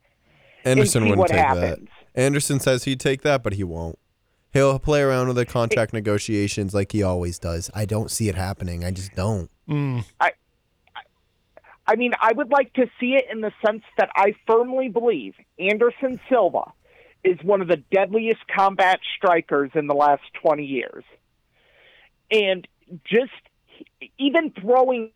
Anderson 0.65 1.02
see 1.02 1.11
wouldn't 1.11 1.19
what 1.19 1.31
take 1.31 1.39
happens. 1.39 1.89
that. 2.15 2.20
Anderson 2.20 2.61
says 2.61 2.85
he'd 2.85 3.01
take 3.01 3.23
that, 3.23 3.43
but 3.43 3.55
he 3.55 3.65
won't. 3.65 3.98
He'll 4.52 4.78
play 4.81 5.01
around 5.01 5.28
with 5.28 5.36
the 5.36 5.47
contract 5.47 5.93
negotiations 5.93 6.74
like 6.74 6.90
he 6.90 7.05
always 7.05 7.39
does. 7.39 7.70
I 7.73 7.85
don't 7.85 8.11
see 8.11 8.28
it 8.28 8.35
happening. 8.35 8.85
I 8.85 8.90
just 8.90 9.15
don't. 9.15 9.48
I, 10.20 10.32
I 11.90 11.96
mean, 11.96 12.12
I 12.22 12.32
would 12.32 12.50
like 12.50 12.72
to 12.74 12.86
see 13.00 13.16
it 13.16 13.24
in 13.32 13.40
the 13.40 13.50
sense 13.66 13.82
that 13.98 14.10
I 14.14 14.36
firmly 14.46 14.88
believe 14.88 15.34
Anderson 15.58 16.20
Silva 16.28 16.72
is 17.24 17.36
one 17.42 17.60
of 17.60 17.66
the 17.66 17.82
deadliest 17.90 18.46
combat 18.46 19.00
strikers 19.16 19.72
in 19.74 19.88
the 19.88 19.94
last 19.94 20.22
20 20.40 20.64
years. 20.64 21.02
And 22.30 22.68
just 23.04 23.32
even 24.18 24.52
throwing, 24.52 25.10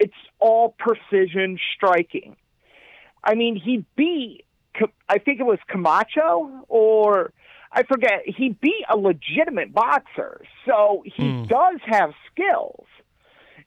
it's 0.00 0.12
all 0.40 0.74
precision 0.76 1.60
striking. 1.76 2.34
I 3.22 3.36
mean, 3.36 3.54
he 3.54 3.84
beat, 3.94 4.46
I 5.08 5.18
think 5.18 5.38
it 5.38 5.46
was 5.46 5.60
Camacho 5.68 6.64
or 6.66 7.32
I 7.70 7.84
forget, 7.84 8.22
he 8.26 8.48
beat 8.60 8.84
a 8.90 8.96
legitimate 8.96 9.72
boxer. 9.72 10.40
So 10.66 11.04
he 11.06 11.30
hmm. 11.30 11.44
does 11.44 11.78
have 11.86 12.10
skills. 12.32 12.86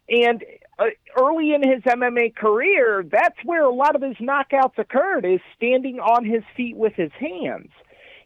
And 0.10 0.44
uh, 0.80 0.86
early 1.18 1.54
in 1.54 1.62
his 1.68 1.82
MMA 1.84 2.36
career, 2.36 3.06
that's 3.10 3.38
where 3.46 3.64
a 3.64 3.74
lot 3.74 3.96
of 3.96 4.02
his 4.02 4.16
knockouts 4.18 4.78
occurred, 4.78 5.26
is 5.26 5.40
standing 5.56 6.00
on 6.00 6.26
his 6.26 6.44
feet 6.56 6.76
with 6.76 6.94
his 6.94 7.12
hands. 7.20 7.70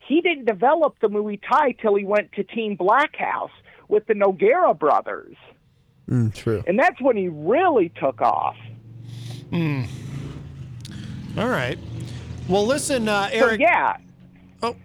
He 0.07 0.21
didn't 0.21 0.45
develop 0.45 0.95
the 1.01 1.09
Muay 1.09 1.39
Thai 1.47 1.73
till 1.73 1.95
he 1.95 2.05
went 2.05 2.31
to 2.33 2.43
Team 2.43 2.77
Blackhouse 2.77 3.51
with 3.89 4.05
the 4.07 4.13
Nogueira 4.13 4.77
brothers. 4.77 5.35
Mm, 6.09 6.33
true. 6.33 6.63
And 6.65 6.79
that's 6.79 7.01
when 7.01 7.17
he 7.17 7.27
really 7.27 7.89
took 7.99 8.21
off. 8.21 8.55
Hmm. 9.49 9.83
All 11.37 11.49
right. 11.49 11.77
Well, 12.47 12.65
listen, 12.65 13.09
uh, 13.09 13.29
So, 13.29 13.47
Eric. 13.47 13.59
yeah. 13.59 13.97
Oh, 14.63 14.75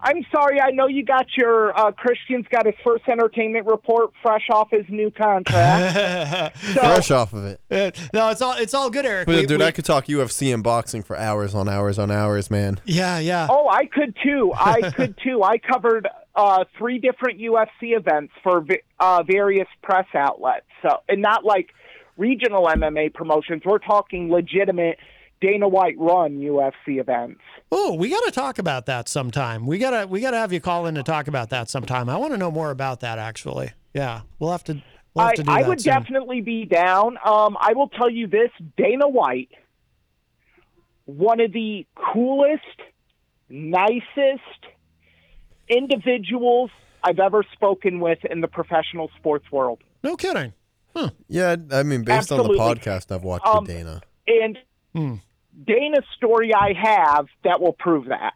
I'm 0.00 0.24
sorry. 0.30 0.60
I 0.60 0.70
know 0.70 0.86
you 0.86 1.04
got 1.04 1.26
your 1.36 1.76
uh, 1.78 1.90
Christian's 1.92 2.46
got 2.50 2.66
his 2.66 2.74
first 2.84 3.08
entertainment 3.08 3.66
report 3.66 4.12
fresh 4.22 4.46
off 4.50 4.70
his 4.70 4.84
new 4.88 5.10
contract. 5.10 6.56
so, 6.74 6.80
Fresh 6.80 7.10
off 7.10 7.32
of 7.32 7.44
it. 7.44 7.60
No, 8.12 8.30
it's 8.30 8.40
all 8.40 8.54
it's 8.56 8.74
all 8.74 8.90
good, 8.90 9.04
Eric. 9.06 9.26
But, 9.26 9.36
We- 9.36 9.46
dude, 9.46 9.60
we- 9.60 9.66
I 9.66 9.70
could 9.72 9.84
talk 9.84 10.06
UFC 10.06 10.52
and 10.54 10.62
boxing 10.62 11.02
for 11.02 11.16
hours 11.16 11.54
on 11.54 11.68
hours 11.68 11.98
on 11.98 12.10
hours, 12.10 12.50
man. 12.50 12.80
yeah, 12.84 13.18
yeah. 13.18 13.48
Oh, 13.50 13.68
I 13.68 13.86
could 13.86 14.16
too. 14.22 14.52
I 14.56 14.90
could 14.94 15.16
too. 15.22 15.42
I 15.42 15.58
covered 15.58 16.08
uh, 16.36 16.64
three 16.76 16.98
different 16.98 17.40
UFC 17.40 17.96
events 17.96 18.32
for 18.42 18.64
uh, 19.00 19.22
various 19.24 19.68
press 19.82 20.06
outlets. 20.14 20.66
So, 20.82 20.98
and 21.08 21.20
not 21.20 21.44
like 21.44 21.70
regional 22.16 22.66
MMA 22.66 23.12
promotions. 23.14 23.62
We're 23.64 23.78
talking 23.78 24.30
legitimate 24.30 24.98
Dana 25.40 25.68
White 25.68 25.96
run 25.98 26.38
UFC 26.38 26.98
events. 27.00 27.40
Oh, 27.70 27.94
we 27.94 28.10
got 28.10 28.24
to 28.24 28.30
talk 28.30 28.58
about 28.58 28.86
that 28.86 29.08
sometime. 29.08 29.66
We 29.66 29.78
gotta 29.78 30.06
we 30.06 30.20
gotta 30.20 30.36
have 30.38 30.52
you 30.52 30.60
call 30.60 30.86
in 30.86 30.94
to 30.96 31.02
talk 31.02 31.28
about 31.28 31.50
that 31.50 31.68
sometime. 31.70 32.08
I 32.08 32.16
want 32.16 32.32
to 32.32 32.38
know 32.38 32.50
more 32.50 32.70
about 32.70 33.00
that. 33.00 33.18
Actually, 33.18 33.70
yeah, 33.94 34.22
we'll 34.38 34.50
have 34.52 34.64
to. 34.64 34.82
We'll 35.14 35.24
have 35.26 35.32
I, 35.32 35.34
to 35.36 35.42
do 35.42 35.50
I 35.50 35.62
that 35.62 35.68
would 35.68 35.80
soon. 35.80 35.94
definitely 35.94 36.40
be 36.40 36.64
down. 36.64 37.16
Um, 37.24 37.56
I 37.60 37.72
will 37.74 37.88
tell 37.88 38.10
you 38.10 38.26
this: 38.26 38.50
Dana 38.76 39.08
White, 39.08 39.50
one 41.06 41.40
of 41.40 41.52
the 41.52 41.86
coolest, 42.12 42.62
nicest 43.48 44.66
individuals 45.68 46.70
I've 47.02 47.18
ever 47.18 47.44
spoken 47.52 48.00
with 48.00 48.18
in 48.24 48.40
the 48.40 48.48
professional 48.48 49.10
sports 49.18 49.50
world. 49.52 49.80
No 50.02 50.16
kidding. 50.16 50.52
Yeah, 51.28 51.54
I 51.70 51.84
mean, 51.84 52.02
based 52.02 52.32
Absolutely. 52.32 52.58
on 52.58 52.74
the 52.74 52.80
podcast 52.80 53.14
I've 53.14 53.22
watched 53.22 53.46
Um, 53.46 53.64
with 53.64 53.70
Dana. 53.72 54.00
And 54.26 54.58
Hmm. 54.94 55.14
Dana's 55.64 56.04
story 56.16 56.54
I 56.54 56.72
have 56.74 57.26
that 57.44 57.60
will 57.60 57.72
prove 57.72 58.06
that. 58.06 58.34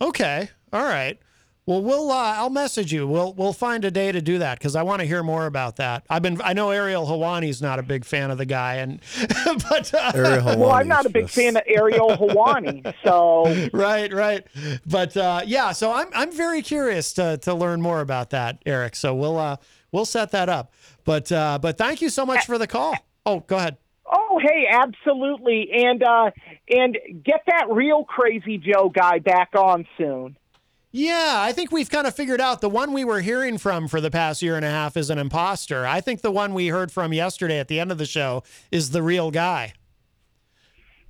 Okay. 0.00 0.48
All 0.72 0.84
right. 0.84 1.18
Well, 1.66 1.80
we'll 1.80 2.10
uh, 2.10 2.34
I'll 2.36 2.50
message 2.50 2.92
you. 2.92 3.08
We'll 3.08 3.32
we'll 3.32 3.54
find 3.54 3.86
a 3.86 3.90
day 3.90 4.12
to 4.12 4.20
do 4.20 4.36
that 4.38 4.58
because 4.58 4.76
I 4.76 4.82
want 4.82 5.00
to 5.00 5.06
hear 5.06 5.22
more 5.22 5.46
about 5.46 5.76
that. 5.76 6.04
I've 6.10 6.20
been 6.20 6.38
I 6.42 6.52
know 6.52 6.70
Ariel 6.70 7.06
Helwani's 7.06 7.62
not 7.62 7.78
a 7.78 7.82
big 7.82 8.04
fan 8.04 8.30
of 8.30 8.36
the 8.36 8.44
guy, 8.44 8.74
and 8.76 9.00
but 9.70 9.94
uh, 9.94 10.12
well, 10.58 10.72
I'm 10.72 10.88
not 10.88 11.06
a 11.06 11.08
big 11.08 11.30
fan 11.30 11.56
of 11.56 11.62
Ariel 11.66 12.10
Helwani, 12.10 12.94
so 13.04 13.70
right, 13.72 14.12
right. 14.12 14.46
But 14.84 15.16
uh, 15.16 15.40
yeah, 15.46 15.72
so 15.72 15.90
I'm 15.90 16.08
I'm 16.12 16.32
very 16.32 16.60
curious 16.60 17.14
to 17.14 17.38
to 17.38 17.54
learn 17.54 17.80
more 17.80 18.02
about 18.02 18.28
that, 18.30 18.58
Eric. 18.66 18.94
So 18.94 19.14
we'll 19.14 19.38
uh 19.38 19.56
we'll 19.90 20.04
set 20.04 20.32
that 20.32 20.50
up. 20.50 20.74
But 21.04 21.32
uh, 21.32 21.58
but 21.62 21.78
thank 21.78 22.02
you 22.02 22.10
so 22.10 22.26
much 22.26 22.44
for 22.44 22.58
the 22.58 22.66
call. 22.66 22.94
Oh, 23.24 23.40
go 23.40 23.56
ahead. 23.56 23.78
Oh, 24.06 24.38
hey, 24.42 24.66
absolutely, 24.70 25.70
and 25.72 26.02
uh, 26.02 26.30
and 26.68 26.98
get 27.24 27.42
that 27.46 27.66
real 27.70 28.04
crazy 28.04 28.58
Joe 28.58 28.90
guy 28.94 29.18
back 29.18 29.50
on 29.56 29.86
soon. 29.96 30.36
Yeah, 30.96 31.34
I 31.38 31.52
think 31.52 31.72
we've 31.72 31.90
kind 31.90 32.06
of 32.06 32.14
figured 32.14 32.40
out 32.40 32.60
the 32.60 32.68
one 32.68 32.92
we 32.92 33.04
were 33.04 33.20
hearing 33.20 33.58
from 33.58 33.88
for 33.88 34.00
the 34.00 34.12
past 34.12 34.42
year 34.42 34.54
and 34.54 34.64
a 34.64 34.70
half 34.70 34.96
is 34.96 35.10
an 35.10 35.18
imposter. 35.18 35.84
I 35.84 36.00
think 36.00 36.20
the 36.20 36.30
one 36.30 36.54
we 36.54 36.68
heard 36.68 36.92
from 36.92 37.12
yesterday 37.12 37.58
at 37.58 37.66
the 37.66 37.80
end 37.80 37.90
of 37.90 37.98
the 37.98 38.06
show 38.06 38.44
is 38.70 38.90
the 38.90 39.02
real 39.02 39.32
guy. 39.32 39.72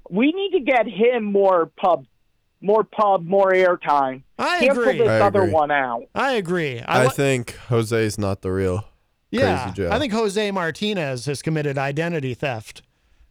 We 0.09 0.33
need 0.33 0.53
to 0.53 0.61
get 0.61 0.87
him 0.87 1.25
more 1.25 1.67
pub, 1.77 2.07
more 2.63 2.85
pub, 2.85 3.27
more 3.27 3.53
airtime. 3.53 4.23
I 4.39 4.61
Cancel 4.61 4.85
agree. 4.85 4.99
this 4.99 5.09
I 5.09 5.21
other 5.21 5.43
agree. 5.43 5.53
one 5.53 5.71
out. 5.71 6.05
I 6.15 6.33
agree. 6.33 6.81
I, 6.81 7.05
wa- 7.05 7.11
think 7.11 7.55
Jose's 7.69 8.17
not 8.19 8.41
the 8.41 8.53
real 8.53 8.87
yeah, 9.35 9.65
Crazy 9.65 9.75
Joe. 9.83 9.91
I 9.91 9.99
think 9.99 10.13
Jose 10.13 10.51
Martinez 10.51 11.27
has 11.27 11.43
committed 11.43 11.79
identity 11.79 12.35
theft, 12.35 12.83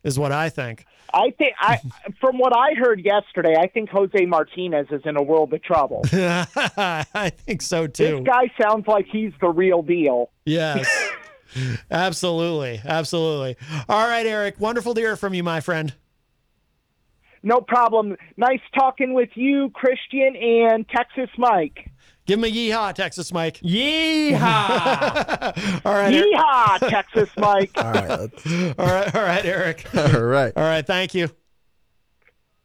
is 0.04 0.20
what 0.20 0.32
I 0.32 0.50
think. 0.50 0.86
I 1.14 1.32
think 1.38 1.54
I, 1.60 1.80
from 2.20 2.38
what 2.38 2.56
I 2.56 2.74
heard 2.74 3.04
yesterday, 3.04 3.56
I 3.58 3.68
think 3.68 3.90
Jose 3.90 4.26
Martinez 4.26 4.88
is 4.92 5.02
in 5.06 5.16
a 5.16 5.22
world 5.22 5.54
of 5.54 5.64
trouble. 5.64 6.02
I 6.14 7.32
think 7.36 7.62
so 7.62 7.88
too. 7.88 8.18
This 8.18 8.26
guy 8.26 8.52
sounds 8.62 8.88
like 8.88 9.06
he's 9.12 9.32
the 9.40 9.50
real 9.50 9.82
deal. 9.82 10.32
Yes. 10.46 10.90
absolutely. 11.92 12.82
Absolutely. 12.84 13.58
All 13.88 14.08
right, 14.08 14.26
Eric. 14.26 14.60
Wonderful 14.60 14.94
to 14.96 15.02
hear 15.02 15.16
from 15.16 15.34
you, 15.34 15.44
my 15.44 15.60
friend. 15.60 15.94
No 17.44 17.60
problem. 17.60 18.16
Nice 18.38 18.62
talking 18.74 19.14
with 19.14 19.30
you, 19.36 19.70
Christian 19.72 20.36
and 20.36 20.88
Texas 20.88 21.30
Mike. 21.38 21.92
Give 22.26 22.40
him 22.40 22.46
a 22.46 22.52
yeehaw, 22.52 22.94
Texas 22.94 23.34
Mike. 23.34 23.60
Yeehaw! 23.60 24.40
All 25.86 25.94
right. 25.94 26.14
Eric. 26.14 26.34
Yeehaw, 26.34 26.90
Texas 26.90 27.30
Mike. 27.38 27.72
all 27.78 27.92
right. 27.92 28.10
all 28.10 28.86
right. 28.86 29.16
All 29.16 29.22
right, 29.22 29.46
Eric. 29.46 29.86
All 29.96 30.22
right. 30.22 30.54
All 30.56 30.64
right. 30.64 30.88
Thank 30.88 31.14
you. 31.14 31.30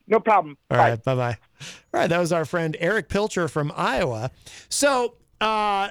No 0.06 0.20
problem. 0.20 0.56
All 0.70 0.78
right. 0.78 1.02
Bye 1.02 1.14
bye. 1.14 1.36
All 1.92 2.00
right. 2.00 2.06
That 2.06 2.18
was 2.18 2.32
our 2.32 2.44
friend 2.44 2.76
Erich 2.78 3.08
Pilcher 3.08 3.48
from 3.48 3.72
Iowa. 3.76 4.30
So, 4.68 5.16
uh, 5.40 5.90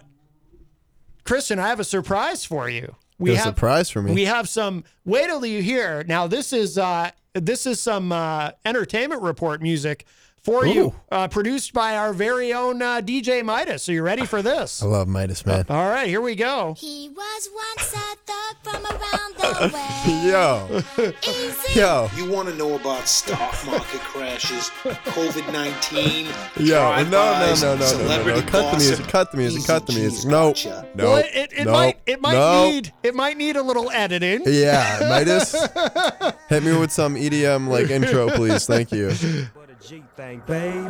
Christian, 1.26 1.60
I 1.60 1.68
have 1.68 1.82
a 1.82 1.84
surprise 1.84 2.46
for 2.46 2.70
you. 2.70 2.96
Got 3.24 3.36
a 3.36 3.40
surprise 3.40 3.90
for 3.90 4.02
me? 4.02 4.14
We 4.14 4.26
have 4.26 4.48
some. 4.48 4.86
Wait 5.04 5.28
till 5.28 5.46
you 5.46 5.62
hear. 5.62 6.04
Now, 6.08 6.28
this 6.28 6.54
is 6.54 6.78
uh, 6.78 7.12
this 7.34 7.66
is 7.66 7.82
some 7.82 8.12
uh, 8.12 8.52
entertainment 8.64 9.22
report 9.24 9.62
music 9.62 10.06
for 10.48 10.66
you, 10.66 10.96
uh, 11.12 11.28
produced 11.28 11.74
by 11.74 11.98
our 11.98 12.14
very 12.14 12.54
own 12.54 12.82
uh, 12.82 13.02
DJ 13.02 13.44
Midas. 13.44 13.90
Are 13.90 13.92
you 13.92 14.02
ready 14.02 14.26
for 14.26 14.42
this? 14.42 14.82
I 14.82 14.86
love 14.86 15.10
Midas, 15.10 15.46
man. 15.46 15.66
All 15.68 15.90
right, 15.90 16.08
here 16.08 16.22
we 16.22 16.36
go. 16.36 16.74
He 16.78 17.10
was 17.10 17.50
once 17.54 17.94
a 17.94 18.16
thug 18.26 18.56
from 18.64 18.86
around 18.86 19.36
the 19.36 19.74
way. 19.74 20.30
Yo. 20.30 21.76
Yo. 21.76 22.10
You 22.16 22.32
want 22.32 22.48
to 22.48 22.56
know 22.56 22.76
about 22.76 23.10
stock 23.10 23.54
market 23.66 24.00
crashes, 24.00 24.70
COVID 24.84 25.52
19, 25.52 26.28
Yo, 26.66 27.04
no, 27.04 27.04
no, 27.04 27.10
no, 27.10 27.56
no, 27.56 27.76
no, 27.76 28.08
no, 28.08 28.24
no. 28.24 28.42
Cut 28.44 28.72
the 28.72 28.78
music, 28.78 29.08
cut 29.08 29.32
the 29.32 29.38
music, 29.38 29.66
cut 29.66 29.86
the 29.86 29.94
music. 29.94 30.30
No, 30.30 30.54
no, 30.96 31.12
well, 31.12 31.24
it, 31.26 31.52
it 31.52 31.66
no, 31.66 31.74
might 31.74 32.00
it 32.06 32.22
might 32.22 32.36
no. 32.36 32.72
need 32.72 32.94
it 33.04 33.14
might 33.14 33.36
need 33.36 33.58
a 33.58 33.62
little 33.62 33.92
editing. 33.92 34.44
Yeah, 34.46 35.00
Midas, 35.02 35.52
hit 36.50 36.64
me 36.64 36.78
with 36.78 36.94
some 36.94 37.16
EDM 37.16 37.68
like 37.68 37.90
intro, 37.90 38.30
please. 38.30 38.66
Thank 38.66 38.94
you. 38.94 39.12
thing, 39.88 40.42
baby. 40.46 40.90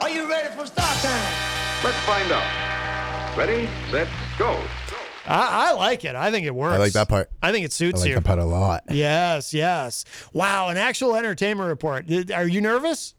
Are 0.00 0.10
you 0.10 0.28
ready 0.28 0.54
for 0.54 0.66
start 0.66 0.98
time? 0.98 1.32
Let's 1.82 1.96
find 2.04 2.30
out. 2.30 3.36
Ready, 3.36 3.66
set, 3.90 4.08
go. 4.38 4.62
I, 5.26 5.70
I 5.70 5.72
like 5.72 6.04
it. 6.04 6.14
I 6.14 6.30
think 6.30 6.46
it 6.46 6.54
works. 6.54 6.74
I 6.74 6.78
like 6.78 6.92
that 6.92 7.08
part. 7.08 7.30
I 7.42 7.50
think 7.50 7.64
it 7.64 7.72
suits 7.72 7.80
you. 7.80 7.86
I 7.86 7.90
suits 7.90 8.00
like 8.02 8.08
you. 8.10 8.14
that 8.16 8.24
part 8.24 8.38
a 8.38 8.44
lot. 8.44 8.84
Yes, 8.90 9.54
yes. 9.54 10.04
Wow, 10.34 10.68
an 10.68 10.76
actual 10.76 11.16
entertainment 11.16 11.68
report. 11.68 12.10
Are 12.30 12.46
you 12.46 12.60
nervous? 12.60 13.14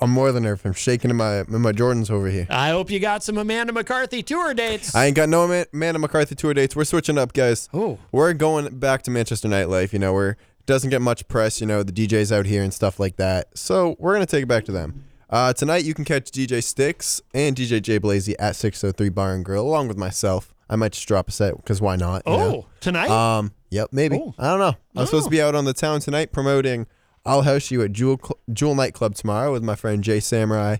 I'm 0.00 0.10
more 0.10 0.32
than 0.32 0.42
nervous. 0.42 0.64
I'm 0.64 0.72
shaking 0.72 1.10
in 1.10 1.16
my 1.16 1.40
in 1.40 1.60
my 1.60 1.72
Jordans 1.72 2.10
over 2.10 2.28
here. 2.28 2.48
I 2.50 2.70
hope 2.70 2.90
you 2.90 2.98
got 2.98 3.22
some 3.22 3.38
Amanda 3.38 3.72
McCarthy 3.72 4.22
tour 4.22 4.52
dates. 4.52 4.94
I 4.96 5.06
ain't 5.06 5.16
got 5.16 5.28
no 5.28 5.44
Amanda 5.44 6.00
McCarthy 6.00 6.34
tour 6.34 6.52
dates. 6.52 6.74
We're 6.74 6.84
switching 6.84 7.18
up, 7.18 7.32
guys. 7.32 7.68
Oh. 7.72 7.98
We're 8.10 8.32
going 8.32 8.78
back 8.78 9.02
to 9.02 9.12
Manchester 9.12 9.48
nightlife. 9.48 9.92
You 9.92 10.00
know, 10.00 10.12
where 10.12 10.30
it 10.30 10.55
doesn't 10.66 10.90
get 10.90 11.00
much 11.00 11.26
press. 11.28 11.60
You 11.60 11.66
know, 11.66 11.82
the 11.82 11.92
DJs 11.92 12.30
out 12.36 12.46
here 12.46 12.62
and 12.62 12.72
stuff 12.72 13.00
like 13.00 13.16
that. 13.16 13.56
So 13.56 13.96
we're 13.98 14.12
gonna 14.12 14.26
take 14.26 14.42
it 14.42 14.48
back 14.48 14.64
to 14.66 14.72
them. 14.72 15.04
Uh, 15.28 15.52
tonight 15.52 15.84
you 15.84 15.94
can 15.94 16.04
catch 16.04 16.30
DJ 16.30 16.62
Sticks 16.62 17.20
and 17.34 17.56
DJ 17.56 17.82
J 17.82 17.98
Blazy 17.98 18.38
at 18.38 18.54
603 18.54 19.08
Bar 19.08 19.34
and 19.34 19.44
Grill, 19.44 19.66
along 19.66 19.88
with 19.88 19.96
myself. 19.96 20.52
I 20.68 20.76
might 20.76 20.92
just 20.92 21.06
drop 21.06 21.28
a 21.28 21.32
set 21.32 21.56
because 21.56 21.80
why 21.80 21.96
not? 21.96 22.22
you 22.26 22.36
know? 22.36 22.38
Oh, 22.38 22.66
tonight? 22.80 23.10
Um, 23.10 23.52
yep, 23.70 23.88
maybe. 23.92 24.18
Oh. 24.20 24.34
I 24.38 24.50
don't 24.50 24.58
know. 24.58 24.74
I'm 24.96 25.06
supposed 25.06 25.24
to 25.24 25.30
be 25.30 25.40
out 25.40 25.54
on 25.54 25.64
the 25.64 25.74
town 25.74 26.00
tonight 26.00 26.32
promoting 26.32 26.86
I'll 27.24 27.42
House 27.42 27.70
You 27.70 27.82
at 27.82 27.92
Jewel, 27.92 28.18
Cl- 28.22 28.38
Jewel 28.52 28.74
Nightclub 28.74 29.14
tomorrow 29.14 29.52
with 29.52 29.62
my 29.62 29.74
friend 29.74 30.02
Jay 30.02 30.20
Samurai, 30.20 30.76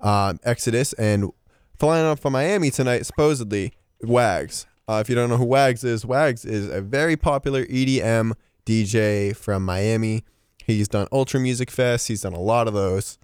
um, 0.00 0.40
Exodus, 0.42 0.92
and 0.94 1.30
flying 1.78 2.06
up 2.06 2.18
from 2.18 2.32
Miami 2.32 2.70
tonight, 2.70 3.04
supposedly, 3.04 3.74
Wags. 4.02 4.66
Uh, 4.88 4.98
if 5.02 5.08
you 5.08 5.14
don't 5.14 5.28
know 5.28 5.36
who 5.36 5.44
Wags 5.44 5.84
is, 5.84 6.06
Wags 6.06 6.44
is 6.44 6.68
a 6.68 6.80
very 6.80 7.16
popular 7.16 7.64
EDM 7.66 8.32
DJ 8.66 9.34
from 9.34 9.64
Miami. 9.64 10.24
He's 10.64 10.88
done 10.88 11.06
Ultra 11.12 11.40
Music 11.40 11.70
Fest. 11.70 12.08
He's 12.08 12.22
done 12.22 12.34
a 12.34 12.40
lot 12.40 12.68
of 12.68 12.74
those. 12.74 13.18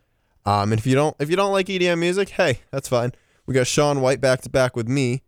Um, 0.46 0.72
and 0.72 0.78
if 0.78 0.86
you 0.86 0.94
don't 0.94 1.14
if 1.18 1.28
you 1.28 1.36
don't 1.36 1.52
like 1.52 1.66
EDM 1.66 1.98
music, 1.98 2.30
hey, 2.30 2.60
that's 2.70 2.88
fine. 2.88 3.12
We 3.46 3.54
got 3.54 3.66
Sean 3.66 4.00
White 4.00 4.20
back 4.20 4.40
to 4.42 4.48
back 4.48 4.76
with 4.76 4.88
me, 4.88 5.22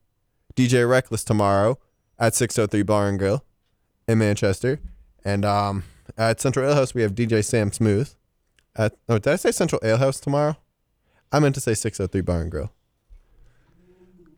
DJ 0.57 0.89
Reckless 0.89 1.25
tomorrow 1.25 1.79
at 2.19 2.35
603 2.35 2.83
Bar 2.83 3.09
and 3.09 3.19
Grill 3.19 3.45
in 4.09 4.19
Manchester. 4.19 4.81
And 5.25 5.45
um, 5.45 5.85
at 6.17 6.41
Central 6.41 6.69
Ale 6.69 6.75
House, 6.75 6.95
we 6.95 7.03
have 7.03 7.15
DJ 7.15 7.45
Sam 7.45 7.73
Smooth. 7.73 8.13
At 8.77 8.97
oh, 9.09 9.19
did 9.19 9.33
I 9.33 9.37
say 9.37 9.53
Central 9.53 9.81
Ale 9.85 9.99
House 9.99 10.21
tomorrow? 10.21 10.57
I 11.33 11.41
meant 11.41 11.55
to 11.57 11.61
say 11.61 11.75
603 11.75 12.21
Bar 12.21 12.43
and 12.43 12.51
Grill. 12.51 12.73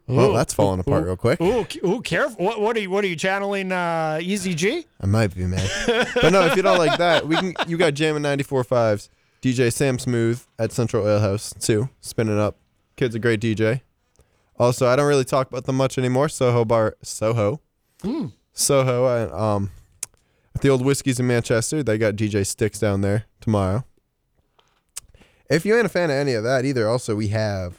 Well, 0.09 0.33
that's 0.33 0.55
falling 0.55 0.79
apart 0.81 1.03
Ooh. 1.03 1.07
real 1.07 1.17
quick. 1.17 1.41
Ooh, 1.41 1.67
ooh, 1.85 2.01
careful. 2.01 2.45
What, 2.45 2.61
what 2.61 2.77
are 2.77 2.81
you? 2.81 2.91
What 2.91 3.03
are 3.05 3.09
you 3.09 3.17
channeling? 3.17 3.73
Uh, 3.73 4.21
Easy 4.23 4.55
G? 4.55 4.87
I 5.01 5.07
might 5.07 5.35
be, 5.35 5.47
man. 5.47 5.67
but 6.15 6.31
no, 6.31 6.47
if 6.47 6.55
you 6.57 6.63
don't 6.63 6.79
like 6.79 6.97
that, 6.99 7.27
we 7.27 7.35
can. 7.37 7.55
You 7.67 7.77
got 7.77 7.95
Jammin' 7.95 8.23
94.5's 8.23 9.09
DJ 9.43 9.73
Sam 9.73 9.99
Smooth 9.99 10.41
at 10.59 10.71
Central 10.73 11.09
Ale 11.09 11.19
House 11.21 11.53
too, 11.59 11.89
spinning 12.01 12.39
up. 12.39 12.57
Kid's 12.97 13.15
a 13.15 13.19
great 13.19 13.41
DJ. 13.41 13.81
Also, 14.59 14.87
I 14.87 14.95
don't 14.97 15.07
really 15.09 15.25
talk 15.25 15.49
about 15.49 15.65
them 15.65 15.77
much 15.77 15.99
anymore. 15.99 16.29
Soho 16.29 16.65
Bar, 16.65 16.97
Soho, 17.03 17.61
Mm. 18.03 18.33
Soho. 18.53 19.05
I, 19.05 19.55
um, 19.55 19.71
at 20.55 20.63
the 20.63 20.69
old 20.71 20.83
whiskeys 20.85 21.19
in 21.21 21.27
Manchester, 21.27 21.83
they 21.83 21.99
got 21.99 22.15
DJ 22.17 22.47
Sticks 22.47 22.79
down 22.79 23.01
there 23.03 23.25
tomorrow. 23.41 23.85
If 25.51 25.65
you 25.67 25.77
ain't 25.77 25.87
a 25.87 25.91
fan 25.91 26.11
of 26.11 26.17
any 26.17 26.33
of 26.35 26.45
that 26.45 26.65
either, 26.65 26.89
also 26.89 27.15
we 27.15 27.29
have, 27.29 27.75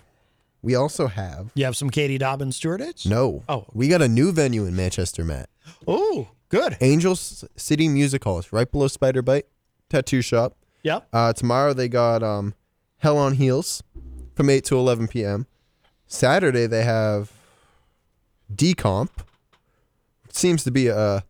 we 0.62 0.76
also 0.76 1.08
have. 1.08 1.52
You 1.56 1.66
have 1.66 1.78
some 1.78 1.90
Katie 1.90 2.18
Dobbins 2.18 2.56
Stewart 2.56 2.82
dates? 2.82 3.06
No. 3.06 3.44
Oh. 3.48 3.66
We 3.74 3.88
got 3.88 4.02
a 4.02 4.08
new 4.08 4.32
venue 4.32 4.66
in 4.66 4.76
Manchester, 4.76 5.24
Matt. 5.24 5.50
Oh, 5.88 6.28
good. 6.50 6.78
Angels 6.82 7.46
City 7.56 7.88
Music 7.88 8.24
Hall. 8.24 8.40
It's 8.40 8.52
right 8.52 8.70
below 8.72 8.88
Spider 8.88 9.22
Bite 9.22 9.46
Tattoo 9.90 10.22
Shop. 10.22 10.56
Yep. 10.84 11.08
Uh, 11.12 11.34
tomorrow 11.34 11.74
they 11.74 11.88
got 11.88 12.24
um, 12.24 12.54
Hell 12.98 13.18
on 13.18 13.34
Heels 13.34 13.84
from 14.36 14.50
8 14.50 14.64
to 14.66 14.78
11 14.78 15.08
p.m. 15.08 15.48
Saturday 16.08 16.68
they 16.68 16.84
have 16.84 17.32
Decomp. 18.54 19.10
Seems 20.30 20.64
to 20.64 20.72
be 20.72 20.88
a 20.88 21.24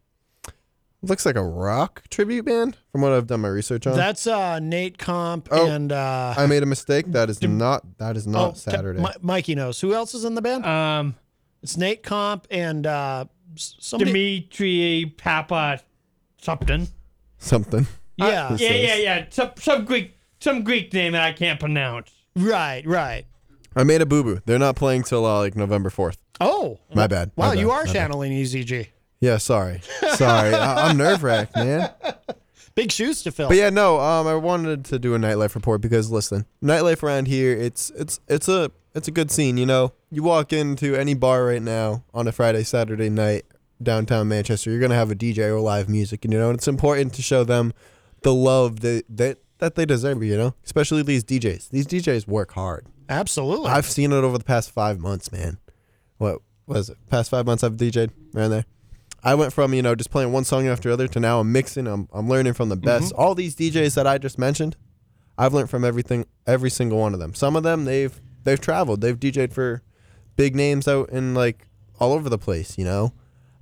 looks 1.02 1.26
like 1.26 1.36
a 1.36 1.44
rock 1.44 2.04
tribute 2.10 2.46
band 2.46 2.78
from 2.92 3.02
what 3.02 3.14
I've 3.14 3.28
done 3.28 3.42
my 3.42 3.48
research 3.48 3.88
on. 3.88 3.96
That's 3.96 4.28
uh, 4.28 4.60
Nate 4.60 4.98
Comp 4.98 5.48
Oh, 5.52 5.70
and 5.70 5.92
uh, 5.92 6.34
I 6.38 6.46
made 6.48 6.64
a 6.64 6.66
mistake. 6.68 7.06
That 7.12 7.30
is 7.30 7.42
not 7.42 7.98
that 7.98 8.18
is 8.18 8.28
not 8.28 8.52
oh, 8.52 8.54
Saturday. 8.54 9.02
Mi- 9.02 9.10
Mikey 9.22 9.56
knows. 9.56 9.80
Who 9.82 9.94
else 9.94 10.14
is 10.14 10.26
in 10.26 10.36
the 10.36 10.42
band? 10.42 10.66
Um, 10.66 11.16
it's 11.62 11.78
Nate 11.78 12.04
Comp 12.04 12.48
and 12.52 12.86
uh, 12.86 13.26
somebody. 13.56 14.12
Dimitri 14.12 15.14
Papa 15.18 15.82
something. 16.42 16.88
Something. 17.38 17.88
Yeah. 18.20 18.48
Uh, 18.48 18.58
yeah, 18.60 18.72
yeah, 18.72 18.96
yeah. 18.96 19.26
Some 19.30 19.52
some 19.60 19.86
Greek 19.86 20.18
some 20.40 20.64
Greek 20.64 20.92
name 20.92 21.12
that 21.12 21.22
I 21.22 21.34
can't 21.34 21.60
pronounce. 21.60 22.12
Right, 22.36 22.82
right. 22.84 23.26
I 23.76 23.84
made 23.84 24.02
a 24.02 24.08
boo 24.08 24.24
boo. 24.24 24.42
They're 24.48 24.58
not 24.58 24.76
playing 24.76 25.04
till 25.04 25.24
uh, 25.24 25.38
like 25.38 25.56
November 25.56 25.92
4th. 25.92 26.18
Oh, 26.42 26.80
My 26.96 27.06
bad. 27.06 27.30
Wow, 27.36 27.50
my 27.50 27.54
you 27.54 27.70
are 27.70 27.86
my 27.86 27.94
channeling 27.94 28.32
Easy 28.32 28.64
G. 28.64 28.90
Yeah, 29.20 29.38
sorry. 29.38 29.82
Sorry. 30.16 30.54
I- 30.54 30.88
I'm 30.90 30.98
nerve 30.98 31.24
wracked, 31.24 31.56
man. 31.56 31.90
Big 32.76 32.92
shoes 32.92 33.24
to 33.24 33.32
fill. 33.32 33.48
But 33.48 33.58
yeah, 33.58 33.72
no. 33.72 34.00
Um, 34.00 34.28
I 34.28 34.36
wanted 34.36 34.86
to 34.86 35.00
do 35.00 35.16
a 35.16 35.18
nightlife 35.18 35.56
report 35.56 35.82
because 35.82 36.12
listen, 36.12 36.46
nightlife 36.64 37.02
around 37.02 37.28
here, 37.28 37.52
it's 37.58 37.90
it's 37.96 38.20
it's 38.28 38.48
a 38.48 38.72
it's 38.94 39.08
a 39.08 39.12
good 39.12 39.32
scene. 39.32 39.58
You 39.58 39.66
know, 39.66 39.94
you 40.12 40.22
walk 40.22 40.54
into 40.54 40.96
any 40.96 41.16
bar 41.16 41.44
right 41.46 41.62
now 41.62 42.04
on 42.14 42.28
a 42.28 42.32
Friday, 42.32 42.64
Saturday 42.64 43.10
night 43.10 43.46
downtown 43.82 44.28
Manchester, 44.28 44.70
you're 44.72 44.80
gonna 44.80 44.94
have 44.96 45.10
a 45.12 45.16
DJ 45.16 45.50
or 45.50 45.60
live 45.60 45.90
music, 45.90 46.24
and 46.24 46.32
you 46.34 46.40
know, 46.40 46.50
and 46.50 46.58
it's 46.60 46.68
important 46.68 47.14
to 47.16 47.22
show 47.24 47.44
them 47.44 47.74
the 48.22 48.34
love 48.34 48.82
that 48.82 49.06
that 49.10 49.40
that 49.58 49.74
they 49.74 49.86
deserve. 49.88 50.22
You 50.24 50.38
know, 50.38 50.54
especially 50.64 51.02
these 51.02 51.24
DJs. 51.24 51.70
These 51.70 51.88
DJs 51.88 52.28
work 52.28 52.52
hard. 52.52 52.86
Absolutely. 53.10 53.72
I've 53.72 53.86
seen 53.88 54.12
it 54.12 54.18
over 54.18 54.38
the 54.38 54.44
past 54.44 54.70
five 54.70 55.00
months, 55.00 55.32
man. 55.32 55.58
What 56.18 56.42
was 56.68 56.90
it? 56.92 56.98
Past 57.10 57.32
five 57.32 57.46
months 57.48 57.64
I've 57.64 57.74
DJ'd 57.78 58.12
around 58.36 58.52
there. 58.52 58.66
I 59.24 59.36
went 59.36 59.52
from 59.54 59.74
you 59.74 59.82
know 59.82 59.96
just 59.96 60.12
playing 60.12 60.32
one 60.32 60.44
song 60.44 60.68
after 60.68 60.90
other 60.92 61.08
to 61.10 61.20
now 61.20 61.40
I'm 61.40 61.52
mixing. 61.52 61.88
I'm 61.88 62.08
I'm 62.14 62.30
learning 62.30 62.54
from 62.54 62.70
the 62.70 62.76
best. 62.76 63.12
All 63.14 63.36
these 63.36 63.56
DJs 63.56 63.96
that 63.96 64.08
I 64.08 64.18
just 64.18 64.38
mentioned, 64.38 64.76
I've 65.38 65.54
learned 65.54 65.70
from 65.70 65.84
everything, 65.84 66.26
every 66.46 66.70
single 66.70 67.00
one 67.00 67.14
of 67.14 67.20
them. 67.20 67.34
Some 67.34 67.56
of 67.56 67.64
them 67.64 67.86
they've 67.86 68.20
they've 68.44 68.60
traveled. 68.62 69.02
They've 69.02 69.20
DJ'd 69.20 69.54
for 69.54 69.82
big 70.36 70.56
names 70.56 70.88
out 70.88 71.10
in 71.10 71.34
like 71.34 71.68
all 72.00 72.14
over 72.14 72.30
the 72.30 72.38
place. 72.38 72.78
You 72.78 72.86
know, 72.86 73.14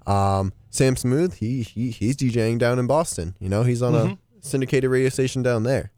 um, 0.05 0.53
Sam 0.69 0.95
Smooth 0.95 1.35
he, 1.35 1.63
he 1.63 1.89
he's 1.91 2.17
DJing 2.17 2.59
down 2.59 2.77
in 2.79 2.85
Boston. 2.87 3.35
You 3.39 3.49
know, 3.49 3.63
he's 3.63 3.81
on 3.81 3.93
Mhm. 3.93 4.13
a 4.13 4.17
syndicated 4.45 4.89
radio 4.89 5.09
station 5.09 5.41
down 5.41 5.63
there. 5.63 5.91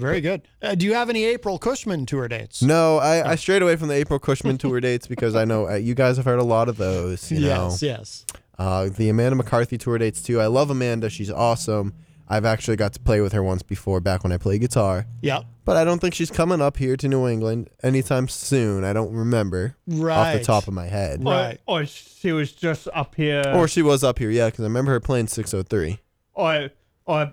Very 0.00 0.20
good. 0.20 0.42
Uh, 0.62 0.74
do 0.74 0.86
you 0.86 0.94
have 0.94 1.10
any 1.10 1.24
April 1.24 1.58
Cushman 1.58 2.06
tour 2.06 2.26
dates? 2.28 2.62
No, 2.62 2.98
I, 2.98 3.32
I 3.32 3.34
strayed 3.36 3.62
away 3.62 3.76
from 3.76 3.88
the 3.88 3.94
April 3.94 4.18
Cushman 4.18 4.58
tour 4.58 4.80
dates 4.80 5.06
because 5.06 5.34
I 5.34 5.44
know 5.44 5.68
uh, 5.68 5.74
you 5.74 5.94
guys 5.94 6.16
have 6.16 6.26
heard 6.26 6.38
a 6.38 6.44
lot 6.44 6.68
of 6.68 6.76
those. 6.76 7.30
You 7.30 7.40
know? 7.40 7.68
Yes, 7.70 7.82
yes. 7.82 8.26
Uh, 8.58 8.88
the 8.88 9.08
Amanda 9.08 9.36
McCarthy 9.36 9.78
tour 9.78 9.98
dates 9.98 10.22
too. 10.22 10.40
I 10.40 10.46
love 10.46 10.70
Amanda. 10.70 11.08
She's 11.08 11.30
awesome. 11.30 11.94
I've 12.28 12.44
actually 12.44 12.76
got 12.76 12.92
to 12.92 13.00
play 13.00 13.20
with 13.20 13.32
her 13.32 13.42
once 13.42 13.62
before 13.64 14.00
back 14.00 14.22
when 14.22 14.32
I 14.32 14.36
played 14.36 14.60
guitar. 14.60 15.06
Yep. 15.22 15.46
But 15.64 15.76
I 15.76 15.84
don't 15.84 15.98
think 15.98 16.14
she's 16.14 16.30
coming 16.30 16.60
up 16.60 16.76
here 16.76 16.96
to 16.96 17.08
New 17.08 17.26
England 17.26 17.70
anytime 17.82 18.28
soon. 18.28 18.84
I 18.84 18.92
don't 18.92 19.12
remember 19.12 19.76
off 19.90 20.32
the 20.34 20.42
top 20.44 20.68
of 20.68 20.74
my 20.74 20.86
head. 20.86 21.22
Or, 21.24 21.54
or 21.66 21.86
she 21.86 22.30
was 22.30 22.52
just 22.52 22.86
up 22.94 23.16
here. 23.16 23.42
Or 23.54 23.66
she 23.66 23.82
was 23.82 24.04
up 24.04 24.20
here, 24.20 24.30
yeah, 24.30 24.46
because 24.46 24.60
I 24.60 24.68
remember 24.68 24.92
her 24.92 25.00
playing 25.00 25.26
603. 25.26 25.98
or 26.34 26.70
or 27.06 27.32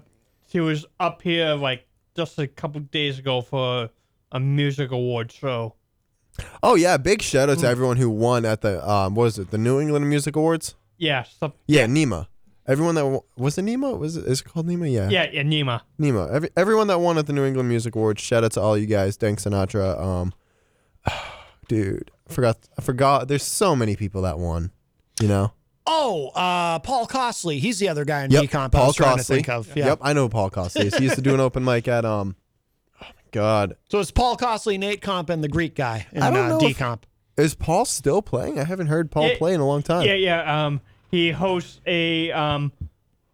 she 0.51 0.59
was 0.59 0.85
up 0.99 1.21
here 1.21 1.53
like 1.53 1.85
just 2.17 2.37
a 2.39 2.47
couple 2.47 2.81
days 2.81 3.19
ago 3.19 3.41
for 3.41 3.89
a 4.31 4.39
music 4.39 4.91
award 4.91 5.31
show. 5.31 5.75
Oh 6.61 6.75
yeah, 6.75 6.97
big 6.97 7.21
shout 7.21 7.47
Mm. 7.47 7.53
out 7.53 7.59
to 7.59 7.67
everyone 7.67 7.97
who 7.97 8.09
won 8.09 8.43
at 8.45 8.61
the 8.61 8.87
um, 8.87 9.15
what 9.15 9.23
was 9.23 9.39
it, 9.39 9.51
the 9.51 9.57
New 9.57 9.79
England 9.79 10.09
Music 10.09 10.35
Awards? 10.35 10.75
Yeah, 10.97 11.23
some, 11.23 11.53
Yeah, 11.67 11.85
Nima. 11.85 12.27
Everyone 12.67 12.95
that 12.95 13.01
w- 13.01 13.21
was 13.37 13.57
it 13.57 13.63
Nima? 13.65 13.97
Was 13.97 14.17
it 14.17 14.25
is 14.25 14.41
it 14.41 14.43
called 14.45 14.67
Nima? 14.67 14.91
Yeah. 14.91 15.09
yeah, 15.09 15.27
yeah, 15.31 15.43
Nima. 15.43 15.81
Nemo. 15.97 16.27
Every, 16.27 16.49
everyone 16.57 16.87
that 16.87 16.99
won 16.99 17.17
at 17.17 17.25
the 17.27 17.33
New 17.33 17.45
England 17.45 17.69
Music 17.69 17.95
Awards. 17.95 18.21
Shout 18.21 18.43
out 18.43 18.51
to 18.53 18.61
all 18.61 18.77
you 18.77 18.87
guys. 18.87 19.15
Dank 19.15 19.39
Sinatra. 19.39 19.97
Um, 19.99 20.33
dude, 21.69 22.11
I 22.29 22.33
forgot. 22.33 22.57
I 22.77 22.81
forgot. 22.81 23.27
There's 23.27 23.43
so 23.43 23.75
many 23.75 23.95
people 23.95 24.21
that 24.23 24.37
won. 24.39 24.71
You 25.21 25.27
know. 25.29 25.53
Oh, 25.87 26.27
uh, 26.35 26.79
Paul 26.79 27.07
Costley. 27.07 27.59
He's 27.59 27.79
the 27.79 27.87
other 27.89 28.03
guy 28.05 28.23
in 28.25 28.31
Yep. 28.31 28.43
Decomp 28.43 28.75
I 28.75 28.85
was 28.85 28.95
trying 28.95 29.17
Costley. 29.17 29.23
to 29.25 29.33
think 29.35 29.49
of. 29.49 29.75
Yeah. 29.75 29.85
Yep. 29.87 29.99
I 30.01 30.13
know 30.13 30.27
Paul 30.29 30.49
Costley. 30.49 30.93
He 30.97 31.03
used 31.05 31.15
to 31.15 31.21
do 31.21 31.33
an 31.33 31.39
open 31.39 31.63
mic 31.63 31.87
at 31.87 32.03
um. 32.05 32.35
Oh 33.01 33.05
my 33.05 33.11
God. 33.31 33.77
So 33.89 33.99
it's 33.99 34.11
Paul 34.11 34.35
Costley, 34.37 34.77
Nate 34.77 35.01
Comp, 35.01 35.29
and 35.29 35.43
the 35.43 35.47
Greek 35.47 35.75
guy 35.75 36.07
in 36.11 36.21
I 36.21 36.29
don't 36.29 36.45
uh, 36.51 36.57
know 36.59 36.67
if- 36.67 36.99
Is 37.37 37.55
Paul 37.55 37.85
still 37.85 38.21
playing? 38.21 38.59
I 38.59 38.63
haven't 38.65 38.87
heard 38.87 39.11
Paul 39.11 39.29
Yeah, 39.29 39.37
play 39.37 39.53
in 39.53 39.59
a 39.61 39.65
long 39.67 39.81
time. 39.81 40.05
Yeah, 40.05 40.13
yeah. 40.15 40.65
Um, 40.65 40.81
he 41.09 41.31
hosts 41.31 41.79
a 41.85 42.31
um 42.31 42.73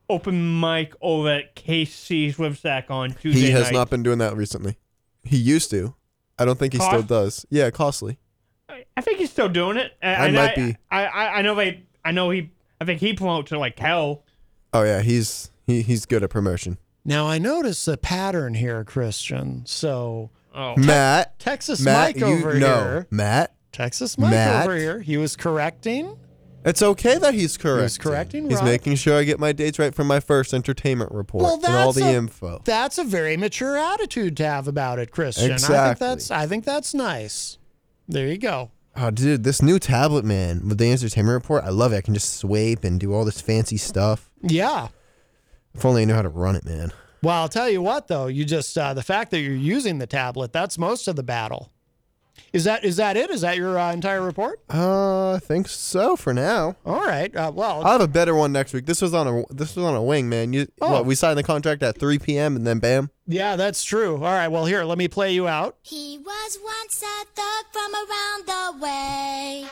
open 0.10 0.60
mic 0.60 0.94
over 1.02 1.30
at 1.30 1.56
KC's 1.56 2.38
with 2.38 2.60
Zach 2.60 2.92
on 2.92 3.14
Tuesday 3.14 3.40
he 3.40 3.52
has 3.52 3.64
night. 3.68 3.74
not 3.74 3.90
been 3.90 4.04
doing 4.04 4.20
that 4.20 4.36
recently. 4.36 4.78
He 5.24 5.38
used 5.38 5.72
to. 5.72 5.96
I 6.38 6.46
don't 6.46 6.60
think 6.60 6.74
he 6.74 6.80
still 6.80 7.02
does. 7.04 7.46
Yeah, 7.50 7.70
costly. 7.72 8.20
I 8.98 9.02
think 9.02 9.20
he's 9.20 9.30
still 9.32 9.50
doing 9.50 9.78
it. 9.78 9.94
I, 10.04 10.16
I 10.28 10.32
might 10.32 10.52
I, 10.52 10.56
be. 10.56 10.76
I, 10.92 11.06
I, 11.06 11.38
I 11.38 11.42
know 11.42 11.56
they. 11.56 11.84
I 12.06 12.12
know 12.12 12.30
he. 12.30 12.52
I 12.82 12.86
think 12.86 13.00
he 13.00 13.14
promotes 13.14 13.52
it 13.52 13.58
like 13.58 13.78
hell. 13.80 14.24
Oh 14.74 14.84
yeah, 14.84 15.02
he's 15.02 15.52
he, 15.66 15.82
he's 15.82 16.06
good 16.06 16.24
at 16.24 16.30
promotion. 16.30 16.78
Now 17.06 17.28
I 17.28 17.38
notice 17.38 17.88
a 17.88 17.98
pattern 17.98 18.54
here, 18.56 18.84
Christian. 18.84 19.66
So 19.66 20.30
Oh. 20.56 20.76
Matt, 20.78 21.40
Texas 21.40 21.82
Matt, 21.82 22.16
Mike 22.16 22.18
you- 22.18 22.26
over 22.28 22.54
no, 22.60 22.68
here. 22.84 23.08
Matt, 23.10 23.56
Texas 23.72 24.18
Mike 24.18 24.32
Matt. 24.32 24.66
over 24.66 24.76
here. 24.78 25.00
He 25.02 25.18
was 25.18 25.36
correcting. 25.36 26.18
It's 26.66 26.82
okay 26.82 27.18
that 27.18 27.34
he's 27.34 27.58
correct. 27.58 27.82
He's 27.82 27.98
correcting. 27.98 28.50
He's 28.50 28.60
Rob. 28.60 28.66
making 28.66 28.96
sure 28.96 29.18
I 29.20 29.24
get 29.26 29.38
my 29.40 29.52
dates 29.52 29.80
right 29.80 29.94
for 29.94 30.04
my 30.06 30.20
first 30.22 30.54
entertainment 30.54 31.12
report 31.12 31.44
Well, 31.44 31.56
and 31.56 31.66
all 31.66 31.92
the 31.92 32.06
a- 32.06 32.14
info. 32.14 32.62
That's 32.64 32.98
a 32.98 33.04
very 33.04 33.36
mature 33.36 33.76
attitude 33.78 34.38
to 34.38 34.46
have 34.46 34.68
about 34.70 34.98
it, 35.00 35.12
Christian. 35.12 35.52
Exactly. 35.52 35.76
I 35.78 35.88
think 35.88 36.00
that's. 36.00 36.32
I 36.32 36.48
think 36.48 36.64
that's 36.66 36.94
nice. 36.94 37.58
There 38.08 38.28
you 38.28 38.38
go. 38.38 38.72
Oh, 38.96 39.10
dude, 39.10 39.44
this 39.44 39.62
new 39.62 39.80
tablet, 39.80 40.24
man, 40.24 40.68
with 40.68 40.78
the 40.78 40.92
entertainment 40.92 41.34
report, 41.34 41.64
I 41.64 41.70
love 41.70 41.94
it. 41.94 41.98
I 41.98 42.02
can 42.02 42.14
just 42.14 42.38
swipe 42.38 42.84
and 42.84 43.00
do 43.00 43.14
all 43.14 43.26
this 43.26 43.42
fancy 43.42 43.78
stuff. 43.78 44.30
Yeah. 44.42 44.90
If 45.74 45.84
only 45.84 46.04
I 46.04 46.06
knew 46.06 46.14
how 46.14 46.22
to 46.22 46.30
run 46.30 46.56
it, 46.56 46.64
man. 46.64 46.94
Well, 47.24 47.42
I'll 47.42 47.50
tell 47.50 47.70
you 47.70 47.82
what, 47.82 48.08
though. 48.08 48.28
You 48.28 48.46
just 48.46 48.78
uh, 48.78 48.94
the 48.94 49.02
fact 49.02 49.32
that 49.32 49.40
you're 49.40 49.56
using 49.56 49.98
the 49.98 50.06
tablet. 50.06 50.54
That's 50.54 50.78
most 50.78 51.08
of 51.08 51.16
the 51.16 51.24
battle. 51.24 51.72
Is 52.52 52.64
that 52.66 52.84
is 52.84 52.98
that 52.98 53.18
it? 53.18 53.30
Is 53.30 53.42
that 53.42 53.58
your 53.58 53.78
uh, 53.80 53.92
entire 53.92 54.22
report? 54.22 54.60
Uh, 54.72 55.34
I 55.34 55.40
think 55.40 55.68
so 55.68 56.16
for 56.16 56.34
now. 56.34 56.76
All 56.86 57.02
right. 57.02 57.36
Uh, 57.36 57.52
well, 57.54 57.84
I'll 57.84 57.94
have 57.94 58.02
a 58.02 58.08
better 58.08 58.36
one 58.36 58.52
next 58.52 58.74
week. 58.74 58.86
This 58.86 59.02
was 59.02 59.14
on 59.14 59.28
a 59.28 59.44
this 59.54 59.76
was 59.76 59.86
on 59.86 59.96
a 59.96 60.04
wing, 60.04 60.30
man. 60.30 60.54
You 60.54 60.68
Oh. 60.82 60.92
what? 60.92 61.06
We 61.06 61.16
signed 61.16 61.38
the 61.38 61.44
contract 61.44 61.82
at 61.84 61.98
3 61.98 62.20
p.m. 62.20 62.56
and 62.56 62.66
then 62.68 62.80
bam. 62.80 63.10
yeah, 63.28 63.56
that's 63.56 63.84
true. 63.84 64.16
All 64.16 64.22
right. 64.22 64.48
Well, 64.50 64.66
here, 64.66 64.84
let 64.84 64.98
me 64.98 65.08
play 65.08 65.34
you 65.34 65.48
out. 65.48 65.78
He 65.82 66.20
was 66.24 66.60
once 66.64 67.02
a 67.04 67.26
thug 67.36 67.66
from 67.72 67.94
around 67.96 68.46
the 68.80 68.84
way. 68.84 69.66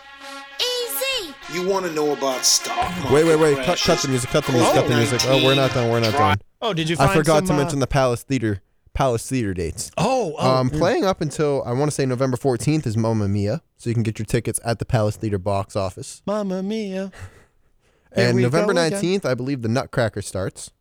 Easy. 0.60 1.34
You 1.54 1.68
want 1.68 1.86
to 1.86 1.92
know 1.92 2.14
about 2.14 2.46
stock 2.46 2.78
market 2.78 3.12
Wait, 3.14 3.24
wait, 3.26 3.36
wait. 3.40 3.58
Cut, 3.66 3.80
cut 3.80 4.00
the 4.00 4.08
music. 4.08 4.30
Cut 4.30 4.46
the 4.46 4.54
music. 4.54 4.74
cut 4.74 4.88
the 4.88 4.96
music. 4.96 5.22
Oh, 5.26 5.44
we're 5.44 5.56
not 5.56 5.74
done. 5.74 5.90
We're 5.90 6.00
not 6.00 6.14
done. 6.14 6.40
Oh, 6.62 6.74
did 6.74 6.90
you 6.90 6.96
I 7.00 7.14
forgot 7.14 7.40
some, 7.40 7.48
to 7.48 7.54
uh, 7.54 7.58
mention 7.58 7.80
the 7.80 7.88
Palace 7.88 8.24
Theater 8.24 8.62
Palace 8.94 9.28
Theater 9.30 9.54
dates. 9.54 9.92
Oh, 9.98 10.36
oh, 10.38 10.60
um, 10.60 10.70
playing 10.70 11.06
up 11.06 11.22
until 11.22 11.64
I 11.66 11.72
want 11.74 11.90
to 11.90 11.96
say 11.96 12.06
November 12.06 12.38
14th 12.38 12.86
is 12.86 12.98
Mamma 12.98 13.28
Mia, 13.28 13.62
so 13.78 13.90
you 13.90 13.94
can 13.94 14.04
get 14.04 14.20
your 14.20 14.26
tickets 14.26 14.60
at 14.66 14.80
the 14.80 14.86
Palace 14.86 15.16
Theater 15.16 15.38
box 15.38 15.76
office. 15.76 16.22
Mamma 16.26 16.64
Mia. 16.64 17.12
And 18.14 18.42
November 18.42 18.74
go 18.74 18.86
again. 18.86 19.02
19th, 19.02 19.26
I 19.26 19.36
believe 19.36 19.62
the 19.62 19.70
Nutcracker 19.70 20.22
starts. 20.22 20.72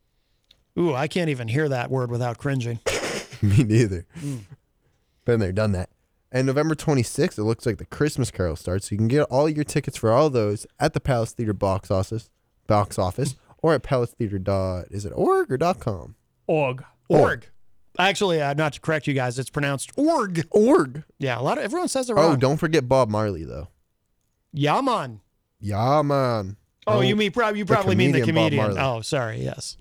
Ooh, 0.77 0.95
I 0.95 1.07
can't 1.07 1.31
even 1.31 1.47
hear 1.47 1.69
that 1.69 1.89
word 1.89 2.11
without 2.11 2.39
cringing. 2.39 2.81
Me 3.43 3.63
neither. 3.63 4.05
Mm. 4.19 4.41
Been 5.25 5.41
there, 5.41 5.53
done 5.53 5.71
that. 5.73 5.91
And 6.33 6.47
November 6.47 6.75
26th, 6.75 7.39
it 7.39 7.45
looks 7.45 7.67
like 7.67 7.79
the 7.79 7.85
Christmas 7.85 8.31
Carol 8.31 8.57
starts. 8.57 8.89
So 8.89 8.95
you 8.95 8.99
can 8.99 9.09
get 9.09 9.23
all 9.25 9.49
your 9.49 9.65
tickets 9.65 9.97
for 9.97 10.13
all 10.13 10.31
those 10.31 10.67
at 10.79 10.93
the 10.93 11.01
Palace 11.01 11.33
Theater 11.33 11.53
box 11.53 11.91
office, 11.91 12.31
box 12.67 12.99
office, 12.99 13.37
or 13.59 13.75
at 13.75 13.83
Palace 13.83 14.11
Theater 14.11 14.39
dot 14.39 14.87
is 14.91 15.05
it 15.05 15.13
org 15.15 15.53
or 15.53 15.57
dot 15.57 15.81
com? 15.81 16.17
Org. 16.47 16.85
Org. 17.09 17.49
Actually, 17.99 18.41
uh, 18.41 18.55
not 18.55 18.73
to 18.75 18.81
correct 18.81 19.07
you 19.07 19.15
guys, 19.15 19.39
it's 19.39 19.51
pronounced 19.51 19.91
org. 19.97 20.47
Org. 20.51 21.05
Yeah, 21.19 21.39
a 21.39 21.43
lot 21.43 21.59
of 21.59 21.65
everyone 21.65 21.89
says 21.89 22.09
it 22.09 22.15
wrong. 22.15 22.33
Oh, 22.33 22.37
don't 22.37 22.57
forget 22.57 22.89
Bob 22.89 23.09
Marley 23.11 23.45
though. 23.45 23.69
Yaman. 24.53 25.21
Yeah, 25.61 26.03
man. 26.03 26.57
Oh, 26.87 27.01
you 27.03 27.15
mean 27.17 27.31
prob- 27.33 27.57
you 27.57 27.65
probably 27.65 27.95
mean 27.95 28.13
the 28.13 28.21
comedian 28.21 28.35
Bob 28.35 28.51
comedian. 28.53 28.75
Marley. 28.85 28.99
Oh, 28.99 29.01
sorry. 29.03 29.43
Yes. 29.43 29.77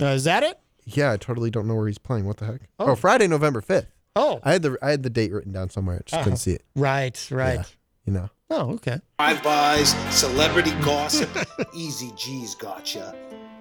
Uh, 0.00 0.06
is 0.06 0.24
that 0.24 0.42
it? 0.42 0.58
Yeah, 0.84 1.12
I 1.12 1.16
totally 1.16 1.50
don't 1.50 1.66
know 1.68 1.74
where 1.76 1.86
he's 1.86 1.98
playing. 1.98 2.24
What 2.26 2.38
the 2.38 2.46
heck? 2.46 2.62
Oh. 2.78 2.90
Oh, 2.90 2.94
Friday, 2.96 3.28
November 3.28 3.60
5th. 3.60 3.86
Oh. 4.16 4.40
I 4.42 4.52
had 4.52 4.62
the 4.62 4.76
I 4.82 4.90
had 4.90 5.02
the 5.04 5.10
date 5.10 5.32
written 5.32 5.52
down 5.52 5.70
somewhere. 5.70 5.96
I 5.96 5.98
just 6.00 6.14
Uh-huh. 6.14 6.24
couldn't 6.24 6.36
see 6.38 6.52
it. 6.52 6.64
Right, 6.76 7.26
right. 7.30 7.64
You 8.04 8.12
know. 8.12 8.28
Oh, 8.54 8.72
okay. 8.74 9.00
Drive-bys, 9.18 9.94
celebrity 10.14 10.72
gossip. 10.82 11.30
Easy 11.74 12.12
G's 12.18 12.54
gotcha. 12.54 13.14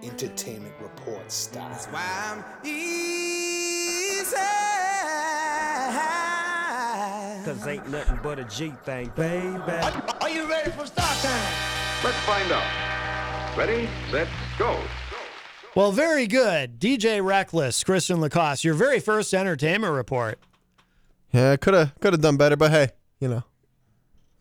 Entertainment 0.04 0.76
report 0.82 1.32
style. 1.32 1.70
Cause 7.46 7.68
ain't 7.68 7.90
nothing 7.90 8.20
but 8.22 8.38
a 8.40 8.44
G 8.44 8.74
thing, 8.84 9.10
baby. 9.16 9.48
Are 10.20 10.30
you 10.30 10.50
ready 10.50 10.72
for 10.72 10.86
start 10.86 11.18
time? 11.20 11.54
Let's 12.04 12.18
find 12.26 12.52
out. 12.52 13.58
Ready, 13.58 13.88
set, 14.12 14.28
go. 14.60 14.78
Well, 15.74 15.94
very 15.94 16.28
good. 16.28 16.82
DJ 16.82 17.24
Reckless, 17.24 17.82
Christian 17.86 18.18
LaCoss, 18.18 18.66
your 18.66 18.74
very 18.74 19.00
first 19.00 19.34
entertainment 19.34 19.94
report. 19.94 20.38
Yeah, 21.32 21.56
could 21.56 21.76
have 21.76 21.98
could 22.02 22.12
have 22.12 22.22
done 22.22 22.36
better, 22.36 22.58
but 22.58 22.72
hey, 22.72 22.90
you 23.22 23.30
know. 23.30 23.44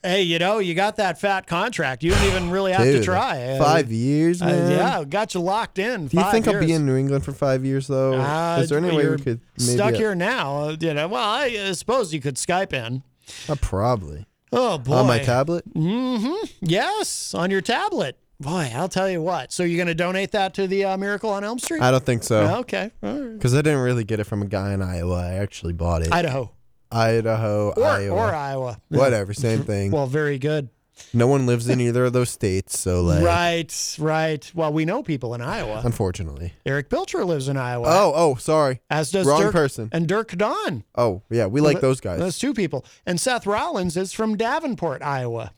Hey, 0.02 0.22
you 0.22 0.38
know, 0.38 0.58
you 0.60 0.74
got 0.74 0.96
that 0.96 1.20
fat 1.20 1.46
contract. 1.46 2.02
You 2.02 2.12
don't 2.12 2.24
even 2.24 2.50
really 2.50 2.72
have 2.72 2.84
to 2.84 3.02
try. 3.02 3.42
Uh, 3.42 3.58
Five 3.62 3.92
years, 3.92 4.40
uh, 4.40 4.46
man. 4.46 4.70
yeah, 4.70 5.04
got 5.04 5.34
you 5.34 5.40
locked 5.40 5.78
in. 5.78 6.08
Do 6.08 6.16
you 6.16 6.30
think 6.30 6.48
I'll 6.48 6.58
be 6.58 6.72
in 6.72 6.86
New 6.86 6.96
England 6.96 7.24
for 7.24 7.32
five 7.32 7.64
years 7.64 7.86
though? 7.86 8.14
Uh, 8.14 8.60
Is 8.62 8.70
there 8.70 8.78
any 8.78 8.96
way 8.96 9.08
we 9.08 9.16
could 9.18 9.40
maybe 9.58 9.72
stuck 9.72 9.94
uh, 9.94 9.98
here 9.98 10.14
now? 10.14 10.56
uh, 10.70 10.76
You 10.80 10.94
know, 10.94 11.08
well, 11.08 11.22
I 11.28 11.54
uh, 11.54 11.74
suppose 11.74 12.14
you 12.14 12.20
could 12.20 12.36
Skype 12.36 12.72
in. 12.72 13.02
Uh, 13.48 13.56
probably. 13.60 14.26
Oh 14.52 14.78
boy, 14.78 14.94
On 14.94 15.06
my 15.06 15.18
tablet? 15.18 15.64
Mm-hmm. 15.74 16.46
Yes, 16.62 17.34
on 17.34 17.50
your 17.50 17.60
tablet. 17.60 18.16
Boy, 18.40 18.72
I'll 18.74 18.88
tell 18.88 19.08
you 19.08 19.20
what. 19.20 19.52
So 19.52 19.62
you're 19.64 19.76
going 19.76 19.86
to 19.88 19.94
donate 19.94 20.32
that 20.32 20.54
to 20.54 20.66
the 20.66 20.86
uh, 20.86 20.96
Miracle 20.96 21.28
on 21.28 21.44
Elm 21.44 21.58
Street? 21.58 21.82
I 21.82 21.90
don't 21.90 22.04
think 22.04 22.22
so. 22.22 22.60
Okay. 22.60 22.90
All 23.02 23.12
right. 23.20 23.34
Because 23.34 23.52
I 23.54 23.58
didn't 23.60 23.80
really 23.80 24.02
get 24.02 24.18
it 24.18 24.24
from 24.24 24.40
a 24.40 24.46
guy 24.46 24.72
in 24.72 24.80
Iowa. 24.80 25.16
I 25.16 25.34
actually 25.34 25.74
bought 25.74 26.00
it. 26.02 26.10
Idaho. 26.10 26.50
Idaho, 26.92 27.72
Or, 27.76 27.84
Iowa. 27.84 28.16
or 28.16 28.34
Iowa. 28.34 28.80
Whatever, 28.88 29.32
same 29.34 29.62
thing. 29.62 29.90
Well, 29.92 30.06
very 30.06 30.38
good. 30.38 30.68
no 31.14 31.26
one 31.26 31.46
lives 31.46 31.68
in 31.68 31.80
either 31.80 32.04
of 32.06 32.12
those 32.12 32.30
states, 32.30 32.78
so 32.78 33.00
like 33.02 33.22
right, 33.24 33.96
right. 33.98 34.50
Well, 34.54 34.72
we 34.72 34.84
know 34.84 35.02
people 35.02 35.34
in 35.34 35.40
Iowa. 35.40 35.80
unfortunately. 35.84 36.52
Erich 36.66 36.90
Pilcher 36.90 37.24
lives 37.24 37.48
in 37.48 37.56
Iowa. 37.56 37.86
Oh, 37.88 38.12
oh, 38.14 38.34
sorry. 38.34 38.80
As 38.90 39.10
does 39.10 39.26
Wrong 39.26 39.40
Dirk, 39.40 39.52
person. 39.52 39.88
And 39.92 40.06
Dirk 40.06 40.36
Don. 40.36 40.84
Oh, 40.96 41.22
yeah, 41.30 41.46
we 41.46 41.60
like 41.60 41.80
those 41.80 42.00
guys. 42.00 42.18
Those 42.18 42.38
two 42.38 42.52
people. 42.52 42.84
And 43.06 43.18
Seth 43.20 43.46
Rollins 43.46 43.96
is 43.96 44.12
from 44.12 44.36
Davenport, 44.36 45.02
Iowa. 45.02 45.52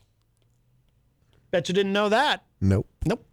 Bet 1.51 1.67
you 1.67 1.73
didn't 1.73 1.93
know 1.93 2.09
that. 2.09 2.43
Nope. 2.61 2.87
Nope. 3.05 3.25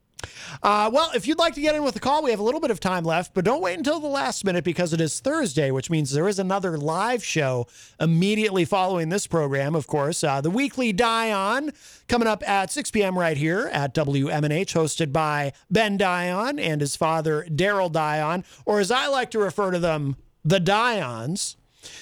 Uh, 0.62 0.90
well, 0.92 1.10
if 1.14 1.26
you'd 1.26 1.38
like 1.38 1.54
to 1.54 1.60
get 1.60 1.74
in 1.74 1.82
with 1.82 1.96
a 1.96 2.00
call, 2.00 2.22
we 2.22 2.30
have 2.30 2.40
a 2.40 2.42
little 2.42 2.60
bit 2.60 2.70
of 2.70 2.80
time 2.80 3.04
left, 3.04 3.34
but 3.34 3.44
don't 3.44 3.62
wait 3.62 3.78
until 3.78 4.00
the 4.00 4.06
last 4.06 4.44
minute 4.44 4.64
because 4.64 4.92
it 4.92 5.00
is 5.00 5.20
Thursday, 5.20 5.70
which 5.70 5.90
means 5.90 6.12
there 6.12 6.28
is 6.28 6.38
another 6.38 6.76
live 6.76 7.24
show 7.24 7.66
immediately 7.98 8.64
following 8.64 9.08
this 9.08 9.26
program, 9.26 9.74
of 9.74 9.86
course. 9.86 10.22
Uh, 10.22 10.40
the 10.40 10.50
weekly 10.50 10.92
Dion 10.92 11.72
coming 12.08 12.28
up 12.28 12.46
at 12.48 12.70
6 12.70 12.90
p.m. 12.90 13.18
right 13.18 13.36
here 13.36 13.70
at 13.72 13.94
WMNH, 13.94 14.74
hosted 14.74 15.12
by 15.12 15.52
Ben 15.70 15.96
Dion 15.96 16.58
and 16.58 16.80
his 16.80 16.96
father, 16.96 17.46
Daryl 17.48 17.90
Dion, 17.90 18.44
or 18.66 18.80
as 18.80 18.90
I 18.90 19.06
like 19.06 19.30
to 19.30 19.38
refer 19.38 19.70
to 19.70 19.78
them, 19.78 20.16
the 20.44 20.60
Dions. 20.60 21.56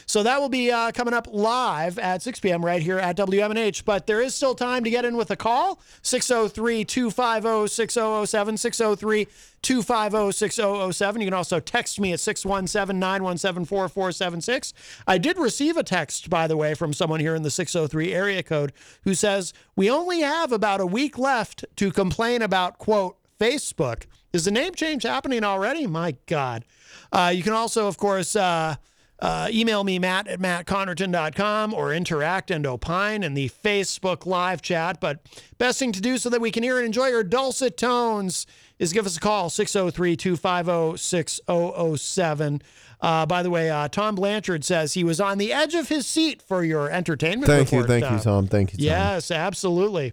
So 0.07 0.23
that 0.23 0.41
will 0.41 0.49
be 0.49 0.71
uh, 0.71 0.93
coming 0.93 1.15
up 1.15 1.29
live 1.31 1.99
at 1.99 2.23
6 2.23 2.41
p.m. 2.41 2.65
right 2.65 2.83
here 2.83 2.99
at 2.99 3.17
WMNH. 3.17 3.85
But 3.85 4.07
there 4.07 4.21
is 4.21 4.35
still 4.35 4.55
time 4.55 4.85
to 4.85 4.91
get 4.91 5.05
in 5.05 5.17
with 5.17 5.31
a 5.31 5.37
call 5.37 5.81
603 6.03 6.85
250 6.85 7.69
6007. 7.69 8.57
603 8.57 9.29
250 9.63 10.33
6007. 10.33 11.21
You 11.21 11.27
can 11.27 11.35
also 11.35 11.61
text 11.61 12.01
me 12.01 12.13
at 12.13 12.21
617 12.21 12.99
917 12.99 13.65
4476. 13.65 14.73
I 15.07 15.19
did 15.19 15.39
receive 15.39 15.77
a 15.77 15.83
text, 15.83 16.31
by 16.31 16.47
the 16.47 16.57
way, 16.57 16.75
from 16.75 16.93
someone 16.93 17.21
here 17.21 17.35
in 17.35 17.43
the 17.43 17.51
603 17.51 18.13
area 18.13 18.43
code 18.43 18.73
who 19.05 19.15
says, 19.15 19.53
We 19.77 19.91
only 19.91 20.21
have 20.21 20.53
about 20.53 20.81
a 20.81 20.87
week 20.87 21.19
left 21.19 21.65
to 21.77 21.91
complain 21.91 22.43
about, 22.43 22.79
quote, 22.79 23.17
Facebook. 23.39 24.05
Is 24.33 24.45
the 24.45 24.51
name 24.51 24.75
change 24.75 25.05
happening 25.05 25.45
already? 25.45 25.87
My 25.87 26.17
God. 26.27 26.65
Uh, 27.13 27.33
you 27.35 27.43
can 27.43 27.53
also, 27.53 27.87
of 27.87 27.97
course, 27.97 28.37
uh, 28.37 28.77
uh, 29.21 29.49
email 29.51 29.83
me, 29.83 29.99
Matt 29.99 30.29
at 30.29 30.39
mattconnarton.com, 30.39 31.75
or 31.75 31.93
interact 31.93 32.51
and 32.51 32.67
opine 32.67 33.23
in 33.23 33.35
the 33.35 33.49
Facebook 33.49 34.27
live 34.27 34.63
chat. 34.63 35.01
But 35.01 35.21
best 35.59 35.79
thing 35.79 35.93
to 35.93 36.01
do 36.01 36.19
so 36.19 36.31
that 36.31 36.41
we 36.41 36.51
can 36.51 36.63
hear 36.63 36.77
and 36.79 36.87
enjoy 36.87 37.09
your 37.09 37.25
dulcet 37.25 37.77
tones 37.77 38.47
is 38.79 38.93
give 38.93 39.07
us 39.07 39.17
a 39.17 39.21
call, 39.21 39.51
603 39.51 40.17
250 40.17 40.97
6007. 40.97 42.63
Uh, 43.01 43.27
By 43.27 43.43
the 43.43 43.51
way, 43.51 43.71
uh, 43.71 43.89
Tom 43.89 44.15
Blanchard 44.15 44.65
says 44.65 44.95
he 44.95 45.05
was 45.05 45.21
on 45.21 45.39
the 45.39 45.53
edge 45.53 45.75
of 45.75 45.89
his 45.89 46.07
seat 46.07 46.43
for 46.43 46.65
your 46.65 46.91
entertainment 46.91 47.47
Thank 47.47 47.73
you, 47.73 47.79
report, 47.79 48.01
thank 48.01 48.13
you, 48.13 48.19
Tom. 48.19 48.47
Thank 48.47 48.73
you, 48.73 48.79
Tom. 48.79 48.85
Yes, 48.85 49.31
absolutely. 49.31 50.13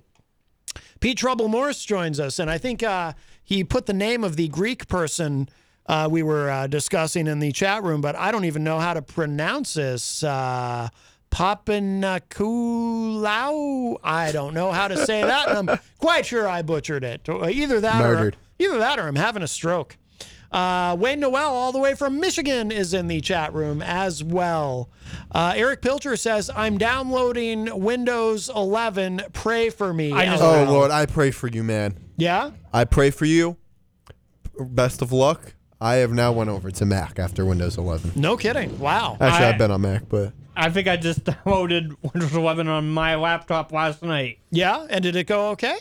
Pete 1.00 1.18
Trouble 1.18 1.48
Morse 1.48 1.84
joins 1.84 2.20
us, 2.20 2.40
and 2.40 2.50
I 2.50 2.58
think 2.58 2.82
uh, 2.84 3.14
he 3.44 3.64
put 3.64 3.86
the 3.86 3.94
name 3.94 4.24
of 4.24 4.36
the 4.36 4.48
Greek 4.48 4.88
person 4.88 5.50
uh, 5.88 6.08
we 6.12 6.24
were 6.24 6.50
uh, 6.50 6.68
discussing 6.68 7.28
in 7.28 7.40
the 7.40 7.52
chat 7.52 7.84
room, 7.84 8.02
but 8.02 8.16
I 8.16 8.32
don't 8.32 8.46
even 8.46 8.64
know 8.64 8.80
how 8.80 8.94
to 8.94 9.02
pronounce 9.02 9.74
this. 9.76 10.24
Uh, 10.24 10.90
Papanakoulau. 11.32 13.98
I 14.04 14.32
don't 14.32 14.54
know 14.54 14.72
how 14.72 14.88
to 14.88 14.98
say 15.06 15.22
that. 15.22 15.50
and 15.50 15.70
I'm 15.70 15.80
quite 16.00 16.26
sure 16.26 16.48
I 16.48 16.62
butchered 16.62 17.04
it. 17.04 17.28
Either 17.30 17.80
that, 17.82 18.00
Murdered. 18.00 18.36
or 18.36 18.66
either 18.66 18.78
that, 18.80 19.00
or 19.00 19.08
I'm 19.08 19.16
having 19.16 19.44
a 19.44 19.48
stroke. 19.48 19.98
Uh, 20.52 20.96
Wayne 20.98 21.20
Noel, 21.20 21.54
all 21.54 21.72
the 21.74 21.80
way 21.80 21.96
from 21.96 22.20
Michigan, 22.22 22.72
is 22.72 22.94
in 22.94 23.08
the 23.08 23.20
chat 23.20 23.54
room 23.54 23.82
as 23.82 24.24
well. 24.24 24.90
Uh, 25.34 25.54
Erich 25.58 25.82
Pilcher 25.82 26.16
says, 26.16 26.50
I'm 26.56 26.78
downloading 26.78 27.82
Windows 27.82 28.50
11. 28.56 29.24
Pray 29.34 29.70
for 29.70 29.94
me. 29.94 30.14
oh, 30.14 30.66
Lord, 30.70 30.92
I 30.92 31.06
pray 31.08 31.32
for 31.32 31.50
you, 31.50 31.64
man. 31.64 31.98
Yeah? 32.16 32.52
I 32.72 32.86
pray 32.86 33.12
for 33.12 33.26
you. 33.26 33.58
Best 34.58 35.02
of 35.02 35.12
luck. 35.12 35.55
I 35.82 35.96
have 35.96 36.12
now 36.12 36.32
went 36.32 36.50
over 36.50 36.72
to 36.72 36.86
Mac 36.86 37.20
after 37.20 37.46
Windows 37.46 37.78
11. 37.78 38.14
No 38.16 38.38
kidding. 38.38 38.78
Wow. 38.80 39.18
Actually, 39.20 39.46
I- 39.46 39.50
I've 39.50 39.58
been 39.58 39.72
on 39.72 39.82
Mac, 39.82 40.08
but 40.10 40.34
I 40.56 40.70
think 40.70 40.88
I 40.88 40.96
just 40.98 41.24
downloaded 41.26 41.96
Windows 42.02 42.34
11 42.36 42.68
on 42.68 42.90
my 42.92 43.16
laptop 43.16 43.72
last 43.72 44.02
night. 44.02 44.40
Yeah? 44.52 44.88
And 44.90 45.04
did 45.04 45.16
it 45.16 45.28
go 45.28 45.50
okay? 45.52 45.76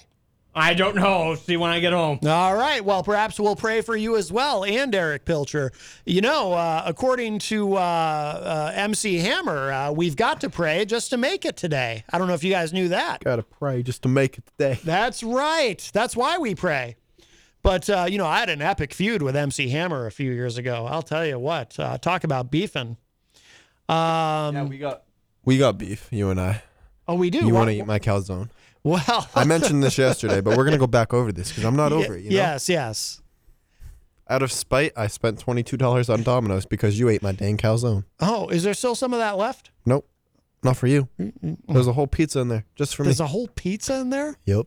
I 0.56 0.74
don't 0.74 0.94
know. 0.94 1.34
See 1.34 1.56
when 1.56 1.72
I 1.72 1.80
get 1.80 1.92
home. 1.92 2.20
All 2.24 2.54
right. 2.54 2.84
Well, 2.84 3.02
perhaps 3.02 3.40
we'll 3.40 3.56
pray 3.56 3.80
for 3.80 3.96
you 3.96 4.16
as 4.16 4.30
well, 4.30 4.64
and 4.64 4.94
Erich 4.94 5.24
Pilcher. 5.24 5.72
You 6.06 6.20
know, 6.20 6.52
uh, 6.52 6.84
according 6.86 7.40
to 7.40 7.74
uh, 7.74 7.80
uh, 7.80 8.72
MC 8.72 9.16
Hammer, 9.18 9.72
uh, 9.72 9.90
we've 9.90 10.14
got 10.14 10.40
to 10.42 10.48
pray 10.50 10.84
just 10.84 11.10
to 11.10 11.16
make 11.16 11.44
it 11.44 11.56
today. 11.56 12.04
I 12.12 12.18
don't 12.18 12.28
know 12.28 12.34
if 12.34 12.44
you 12.44 12.52
guys 12.52 12.72
knew 12.72 12.86
that. 12.90 13.24
gotta 13.24 13.42
pray 13.42 13.82
just 13.82 14.02
to 14.02 14.08
make 14.08 14.38
it 14.38 14.44
today. 14.56 14.78
That's 14.84 15.24
right. 15.24 15.90
That's 15.92 16.14
why 16.16 16.38
we 16.38 16.54
pray. 16.54 16.94
But, 17.64 17.88
uh, 17.88 18.06
you 18.08 18.18
know, 18.18 18.26
I 18.26 18.40
had 18.40 18.50
an 18.50 18.60
epic 18.60 18.92
feud 18.92 19.22
with 19.22 19.34
MC 19.34 19.70
Hammer 19.70 20.06
a 20.06 20.10
few 20.12 20.30
years 20.30 20.58
ago. 20.58 20.86
I'll 20.86 21.02
tell 21.02 21.24
you 21.26 21.38
what. 21.38 21.80
Uh, 21.80 21.96
talk 21.96 22.22
about 22.22 22.50
beefing. 22.50 22.98
Um, 23.88 24.54
yeah, 24.54 24.64
we 24.64 24.76
got 24.76 25.02
we 25.46 25.56
got 25.56 25.78
beef. 25.78 26.06
You 26.10 26.28
and 26.28 26.38
I. 26.38 26.62
Oh, 27.08 27.14
we 27.14 27.30
do. 27.30 27.38
You 27.38 27.54
want 27.54 27.70
to 27.70 27.74
eat 27.74 27.86
my 27.86 27.98
calzone? 27.98 28.50
Well, 28.86 29.26
I 29.34 29.44
mentioned 29.44 29.82
this 29.82 29.96
yesterday, 29.96 30.42
but 30.42 30.58
we're 30.58 30.66
gonna 30.66 30.76
go 30.76 30.86
back 30.86 31.14
over 31.14 31.32
this 31.32 31.48
because 31.48 31.64
I'm 31.64 31.74
not 31.74 31.90
over 31.94 32.16
it. 32.16 32.24
You 32.24 32.28
know? 32.28 32.36
Yes, 32.36 32.68
yes. 32.68 33.22
Out 34.28 34.42
of 34.42 34.52
spite, 34.52 34.92
I 34.94 35.06
spent 35.06 35.38
twenty 35.38 35.62
two 35.62 35.78
dollars 35.78 36.10
on 36.10 36.22
Domino's 36.22 36.66
because 36.66 36.98
you 36.98 37.08
ate 37.08 37.22
my 37.22 37.32
dang 37.32 37.56
calzone. 37.56 38.04
Oh, 38.20 38.48
is 38.48 38.62
there 38.62 38.74
still 38.74 38.94
some 38.94 39.14
of 39.14 39.20
that 39.20 39.38
left? 39.38 39.70
Nope, 39.86 40.06
not 40.62 40.76
for 40.76 40.86
you. 40.86 41.08
There's 41.16 41.86
a 41.86 41.94
whole 41.94 42.06
pizza 42.06 42.40
in 42.40 42.48
there 42.48 42.66
just 42.76 42.94
for 42.94 43.04
There's 43.04 43.14
me. 43.16 43.22
There's 43.22 43.30
a 43.30 43.32
whole 43.32 43.48
pizza 43.48 43.98
in 44.00 44.10
there. 44.10 44.36
Yep. 44.44 44.66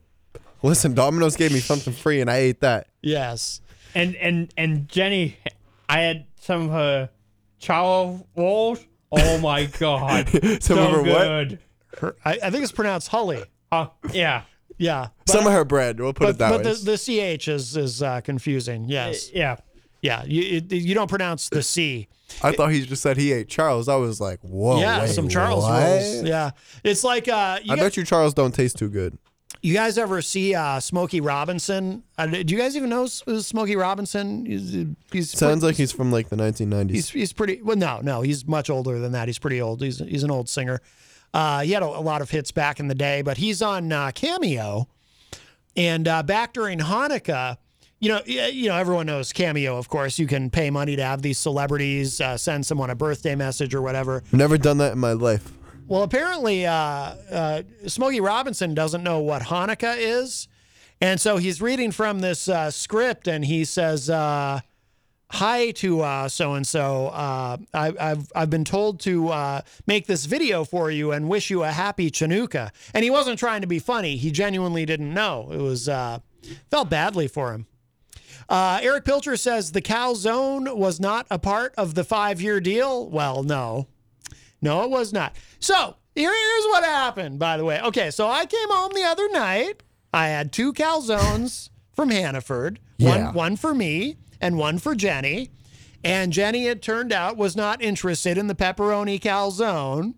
Listen, 0.64 0.94
Domino's 0.94 1.36
gave 1.36 1.52
me 1.52 1.60
something 1.60 1.94
free, 1.94 2.22
and 2.22 2.30
I 2.30 2.38
ate 2.38 2.62
that. 2.62 2.88
Yes. 3.02 3.62
And 3.96 4.16
and 4.16 4.54
and 4.58 4.88
Jenny, 4.90 5.38
I 5.90 6.00
had 6.02 6.26
some 6.40 6.64
of 6.66 6.72
her 6.72 7.10
chow 7.60 8.26
rolls. 8.36 8.86
Oh 9.12 9.38
my 9.40 9.66
god, 9.80 10.28
Some 10.30 10.60
so 10.60 10.78
of 10.84 10.92
her 10.92 11.02
what? 11.02 11.22
good. 11.24 11.60
Her, 12.00 12.16
I, 12.26 12.40
I 12.44 12.50
think 12.52 12.64
it's 12.64 12.72
pronounced 12.72 13.08
Hully. 13.08 13.44
Uh, 13.72 13.88
yeah, 14.12 14.44
Yeah. 14.78 15.08
Some 15.28 15.48
of 15.48 15.54
her 15.54 15.64
bread. 15.66 16.00
We'll 16.00 16.14
put 16.14 16.24
but 16.26 16.30
it 16.30 16.38
that 16.40 16.50
but 16.52 16.66
way. 16.66 16.74
the, 16.74 16.92
the 16.92 17.38
ch 17.38 17.48
is 17.48 17.76
is 17.78 18.04
uh, 18.04 18.22
confusing. 18.22 18.86
Yes. 18.88 19.32
Yeah. 19.34 19.58
Yeah. 20.02 20.24
You 20.26 20.62
you 20.70 20.94
don't 20.94 21.10
pronounce 21.10 21.50
the 21.50 21.64
c. 21.64 22.08
I 22.44 22.52
thought 22.52 22.72
he 22.72 22.86
just 22.86 23.02
said 23.02 23.16
he 23.18 23.32
ate 23.32 23.48
Charles. 23.48 23.88
I 23.88 23.96
was 23.96 24.20
like, 24.20 24.40
whoa. 24.42 24.80
yeah, 24.82 25.02
wait, 25.02 25.10
some 25.12 25.30
Charles 25.30 25.64
what? 25.64 25.82
rolls. 25.84 26.24
Yeah. 26.24 26.52
It's 26.84 27.04
like 27.04 27.28
uh, 27.30 27.60
you 27.64 27.72
I 27.72 27.76
guys, 27.78 27.86
bet 27.86 27.98
you 27.98 28.04
Charles 28.04 28.34
don't 28.34 28.54
taste 28.54 28.78
too 28.78 28.90
good. 28.90 29.18
You 29.62 29.74
guys 29.74 29.98
ever 29.98 30.22
see 30.22 30.54
uh, 30.56 30.80
Smokey 30.80 31.22
Robinson? 31.22 32.04
Uh, 32.18 32.28
do 32.28 32.44
you 32.48 32.58
guys 32.58 32.76
even 32.76 32.90
know 32.90 33.06
Smokey 33.06 33.76
Robinson? 33.76 34.46
He's, 34.46 34.86
he's 35.12 35.32
Sounds 35.32 35.64
like 35.64 35.76
he's 35.76 35.92
from 35.92 36.12
like 36.12 36.30
the 36.30 36.36
1990s. 36.36 36.92
He's 36.92 37.10
he's 37.10 37.34
pretty 37.34 37.62
well. 37.62 37.76
No, 37.76 38.00
no, 38.02 38.22
he's 38.22 38.46
much 38.46 38.70
older 38.70 39.00
than 39.00 39.14
that. 39.14 39.28
He's 39.28 39.40
pretty 39.40 39.62
old. 39.62 39.82
He's 39.82 40.00
he's 40.00 40.24
an 40.24 40.32
old 40.32 40.50
singer. 40.50 40.82
Uh, 41.34 41.62
he 41.62 41.72
had 41.72 41.84
a, 41.84 41.88
a 41.88 42.02
lot 42.02 42.22
of 42.22 42.30
hits 42.30 42.52
back 42.52 42.80
in 42.80 42.88
the 42.88 42.96
day, 42.96 43.22
but 43.22 43.38
he's 43.38 43.62
on 43.62 43.92
uh, 43.92 44.12
Cameo, 44.14 44.88
and 45.76 46.08
uh, 46.08 46.24
back 46.24 46.54
during 46.54 46.80
Hanukkah. 46.80 47.58
You 48.00 48.10
know, 48.10 48.22
you 48.28 48.70
know, 48.70 48.76
everyone 48.76 49.08
knows 49.08 49.34
Cameo. 49.34 49.76
Of 49.76 49.90
course, 49.90 50.20
you 50.20 50.28
can 50.28 50.52
pay 50.52 50.70
money 50.70 50.96
to 50.96 51.04
have 51.04 51.24
these 51.24 51.40
celebrities 51.40 52.22
uh, 52.22 52.38
send 52.38 52.64
someone 52.64 52.92
a 52.92 52.96
birthday 52.96 53.34
message 53.34 53.74
or 53.74 53.82
whatever. 53.82 54.22
Never 54.32 54.60
done 54.60 54.78
that 54.78 54.94
in 54.94 55.00
my 55.00 55.14
life. 55.14 55.52
Well, 55.88 56.04
apparently, 56.04 56.66
uh, 56.66 56.74
uh, 56.74 57.64
Smokey 57.86 58.20
Robinson 58.20 58.74
doesn't 58.74 59.04
know 59.04 59.20
what 59.20 59.44
Hanukkah 59.44 59.96
is. 59.98 60.50
And 61.00 61.22
so 61.22 61.38
he's 61.38 61.62
reading 61.62 61.92
from 61.92 62.20
this 62.20 62.50
uh, 62.50 62.72
script 62.72 63.28
and 63.28 63.46
he 63.46 63.64
says, 63.64 64.10
uh, 64.10 64.62
Hi 65.32 65.72
to 65.72 66.30
so 66.30 66.54
and 66.54 66.66
so. 66.66 67.12
I've 67.74 68.32
I've 68.34 68.50
been 68.50 68.64
told 68.64 69.02
to 69.02 69.28
uh, 69.28 69.62
make 69.86 70.08
this 70.08 70.24
video 70.24 70.64
for 70.64 70.90
you 70.90 71.12
and 71.12 71.28
wish 71.28 71.50
you 71.50 71.64
a 71.64 71.72
happy 71.72 72.10
Chanukah. 72.10 72.72
And 72.94 73.04
he 73.04 73.10
wasn't 73.10 73.38
trying 73.38 73.60
to 73.60 73.68
be 73.68 73.80
funny. 73.80 74.16
He 74.16 74.32
genuinely 74.32 74.86
didn't 74.86 75.14
know. 75.14 75.50
It 75.52 75.60
was 75.60 75.90
uh, 75.90 76.20
felt 76.72 76.90
badly 76.90 77.28
for 77.28 77.52
him. 77.52 77.66
Erich 78.50 79.04
Pilcher 79.04 79.36
says 79.36 79.74
the 79.74 79.82
calzone 79.82 80.78
was 80.78 80.98
not 80.98 81.28
a 81.30 81.38
part 81.38 81.76
of 81.78 81.94
the 81.96 82.06
five 82.06 82.42
year 82.42 82.62
deal. 82.62 83.10
Well, 83.10 83.44
no, 83.44 83.88
no, 84.62 84.84
it 84.84 84.90
was 84.90 85.14
not. 85.14 85.36
So 85.60 85.96
here- 86.16 86.32
here's 86.34 86.66
what 86.66 86.84
happened, 86.84 87.40
by 87.40 87.58
the 87.58 87.66
way. 87.66 87.80
Okay, 87.82 88.12
so 88.12 88.28
I 88.30 88.46
came 88.46 88.70
home 88.70 88.92
the 88.94 89.04
other 89.04 89.30
night. 89.30 89.84
I 90.14 90.28
had 90.30 90.52
two 90.52 90.74
calzones 90.74 91.70
from 91.94 92.10
Hannaford, 92.10 92.80
Yeah. 92.98 93.26
one, 93.26 93.34
one 93.34 93.56
for 93.58 93.74
me 93.74 94.18
and 94.42 94.58
one 94.58 94.80
for 94.80 94.96
Jenny. 94.96 95.52
And 96.04 96.32
Jenny, 96.32 96.68
it 96.68 96.82
turned 96.82 97.12
out, 97.12 97.38
was 97.38 97.56
not 97.56 97.82
interested 97.82 98.38
in 98.38 98.48
the 98.48 98.56
pepperoni 98.56 99.20
calzone. 99.20 100.14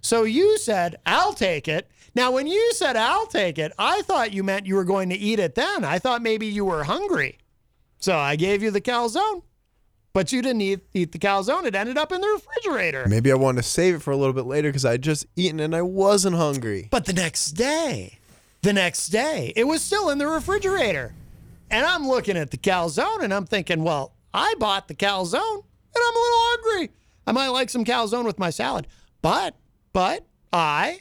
So 0.00 0.22
you 0.24 0.58
said, 0.58 0.96
I'll 1.04 1.32
take 1.32 1.66
it. 1.68 1.90
Now, 2.14 2.30
when 2.30 2.46
you 2.46 2.72
said, 2.74 2.96
I'll 2.96 3.26
take 3.26 3.58
it, 3.58 3.72
I 3.78 4.02
thought 4.02 4.32
you 4.32 4.42
meant 4.44 4.66
you 4.66 4.74
were 4.76 4.84
going 4.84 5.08
to 5.10 5.16
eat 5.16 5.38
it 5.38 5.54
then. 5.54 5.84
I 5.84 5.98
thought 5.98 6.22
maybe 6.22 6.46
you 6.46 6.64
were 6.64 6.84
hungry. 6.84 7.38
So 7.98 8.16
I 8.16 8.36
gave 8.36 8.62
you 8.62 8.70
the 8.70 8.80
calzone, 8.80 9.42
but 10.16 10.32
you 10.32 10.40
didn't 10.40 10.62
eat, 10.62 10.80
eat 10.94 11.12
the 11.12 11.18
calzone. 11.18 11.66
It 11.66 11.74
ended 11.74 11.98
up 11.98 12.10
in 12.10 12.22
the 12.22 12.26
refrigerator. 12.26 13.04
Maybe 13.06 13.30
I 13.30 13.34
wanted 13.34 13.60
to 13.60 13.68
save 13.68 13.96
it 13.96 13.98
for 14.02 14.12
a 14.12 14.16
little 14.16 14.32
bit 14.32 14.46
later 14.46 14.70
because 14.70 14.86
I 14.86 14.92
had 14.92 15.02
just 15.02 15.26
eaten 15.36 15.60
and 15.60 15.76
I 15.76 15.82
wasn't 15.82 16.36
hungry. 16.36 16.88
But 16.90 17.04
the 17.04 17.12
next 17.12 17.50
day, 17.50 18.18
the 18.62 18.72
next 18.72 19.08
day, 19.08 19.52
it 19.54 19.64
was 19.64 19.82
still 19.82 20.08
in 20.08 20.16
the 20.16 20.26
refrigerator. 20.26 21.12
And 21.70 21.84
I'm 21.84 22.08
looking 22.08 22.38
at 22.38 22.50
the 22.50 22.56
calzone 22.56 23.24
and 23.24 23.34
I'm 23.34 23.44
thinking, 23.44 23.84
well, 23.84 24.14
I 24.32 24.54
bought 24.58 24.88
the 24.88 24.94
calzone 24.94 25.34
and 25.34 26.02
I'm 26.02 26.16
a 26.16 26.18
little 26.18 26.40
hungry. 26.40 26.90
I 27.26 27.32
might 27.32 27.48
like 27.48 27.68
some 27.68 27.84
calzone 27.84 28.24
with 28.24 28.38
my 28.38 28.48
salad. 28.48 28.86
But, 29.20 29.54
but 29.92 30.24
I, 30.50 31.00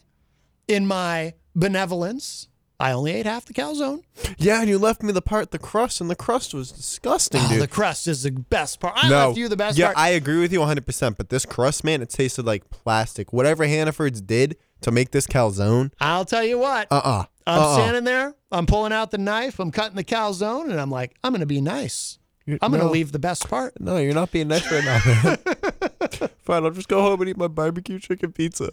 in 0.67 0.87
my 0.87 1.35
benevolence, 1.55 2.49
I 2.79 2.91
only 2.91 3.13
ate 3.13 3.25
half 3.25 3.45
the 3.45 3.53
calzone. 3.53 4.03
Yeah, 4.37 4.59
and 4.59 4.69
you 4.69 4.77
left 4.77 5.01
me 5.01 5.13
the 5.13 5.21
part, 5.21 5.51
the 5.51 5.59
crust, 5.59 6.01
and 6.01 6.09
the 6.09 6.15
crust 6.15 6.53
was 6.53 6.71
disgusting, 6.71 7.41
Oh, 7.43 7.49
dude. 7.49 7.61
the 7.61 7.67
crust 7.67 8.07
is 8.07 8.23
the 8.23 8.31
best 8.31 8.79
part. 8.81 8.95
I 8.97 9.09
no, 9.09 9.27
left 9.27 9.37
you 9.37 9.47
the 9.47 9.55
best 9.55 9.77
part. 9.77 9.79
yeah, 9.79 9.93
part. 9.93 9.97
I 9.97 10.09
agree 10.09 10.39
with 10.41 10.51
you 10.51 10.59
100%, 10.59 11.15
but 11.17 11.29
this 11.29 11.45
crust, 11.45 11.83
man, 11.85 12.01
it 12.01 12.09
tasted 12.09 12.45
like 12.45 12.69
plastic. 12.69 13.31
Whatever 13.31 13.65
Hannaford's 13.65 14.19
did 14.21 14.57
to 14.81 14.91
make 14.91 15.11
this 15.11 15.25
calzone, 15.25 15.91
I'll 16.01 16.25
tell 16.25 16.43
you 16.43 16.59
what. 16.59 16.87
uh-uh. 16.91 17.25
I'm 17.47 17.59
uh-uh. 17.61 17.73
standing 17.75 18.03
there. 18.03 18.35
I'm 18.51 18.65
pulling 18.65 18.91
out 18.91 19.11
the 19.11 19.17
knife. 19.19 19.59
I'm 19.59 19.71
cutting 19.71 19.95
the 19.95 20.03
calzone, 20.03 20.69
and 20.69 20.79
I'm 20.79 20.91
like, 20.91 21.15
I'm 21.23 21.31
going 21.31 21.39
to 21.41 21.45
be 21.45 21.61
nice. 21.61 22.19
I'm 22.47 22.71
going 22.71 22.81
to 22.83 22.89
leave 22.89 23.11
the 23.11 23.19
best 23.19 23.47
part. 23.49 23.79
No, 23.79 23.97
you're 23.97 24.13
not 24.13 24.31
being 24.31 24.47
nice 24.49 24.69
right 24.71 24.83
now, 24.83 24.99
man. 25.05 26.29
Fine, 26.43 26.63
I'll 26.63 26.71
just 26.71 26.87
go 26.87 27.01
home 27.01 27.21
and 27.21 27.29
eat 27.29 27.37
my 27.37 27.47
barbecue 27.47 27.97
chicken 27.99 28.31
pizza. 28.33 28.71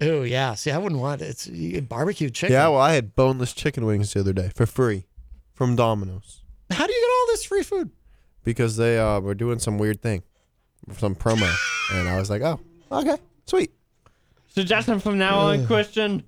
Oh 0.00 0.22
yeah. 0.22 0.54
See, 0.54 0.70
I 0.70 0.78
wouldn't 0.78 1.00
want 1.00 1.22
it. 1.22 1.26
It's 1.26 1.46
you 1.46 1.72
get 1.72 1.88
barbecue 1.88 2.28
chicken. 2.30 2.52
Yeah, 2.54 2.68
well, 2.68 2.80
I 2.80 2.92
had 2.94 3.14
boneless 3.14 3.52
chicken 3.52 3.86
wings 3.86 4.12
the 4.12 4.20
other 4.20 4.32
day 4.32 4.50
for 4.54 4.66
free 4.66 5.06
from 5.54 5.74
Domino's 5.76 6.42
How 6.70 6.86
do 6.86 6.92
you 6.92 7.00
get 7.00 7.10
all 7.10 7.26
this 7.28 7.44
free 7.44 7.62
food? 7.62 7.90
because 8.44 8.76
they 8.76 8.98
uh, 8.98 9.18
were 9.20 9.34
doing 9.34 9.58
some 9.58 9.76
weird 9.78 10.00
thing, 10.02 10.22
some 10.98 11.16
promo, 11.16 11.52
and 11.92 12.08
I 12.08 12.16
was 12.18 12.30
like, 12.30 12.42
oh, 12.42 12.60
okay, 12.92 13.16
sweet. 13.46 13.72
Suggestion 14.48 15.00
from 15.00 15.18
now 15.18 15.38
on, 15.38 15.66
Christian. 15.66 16.22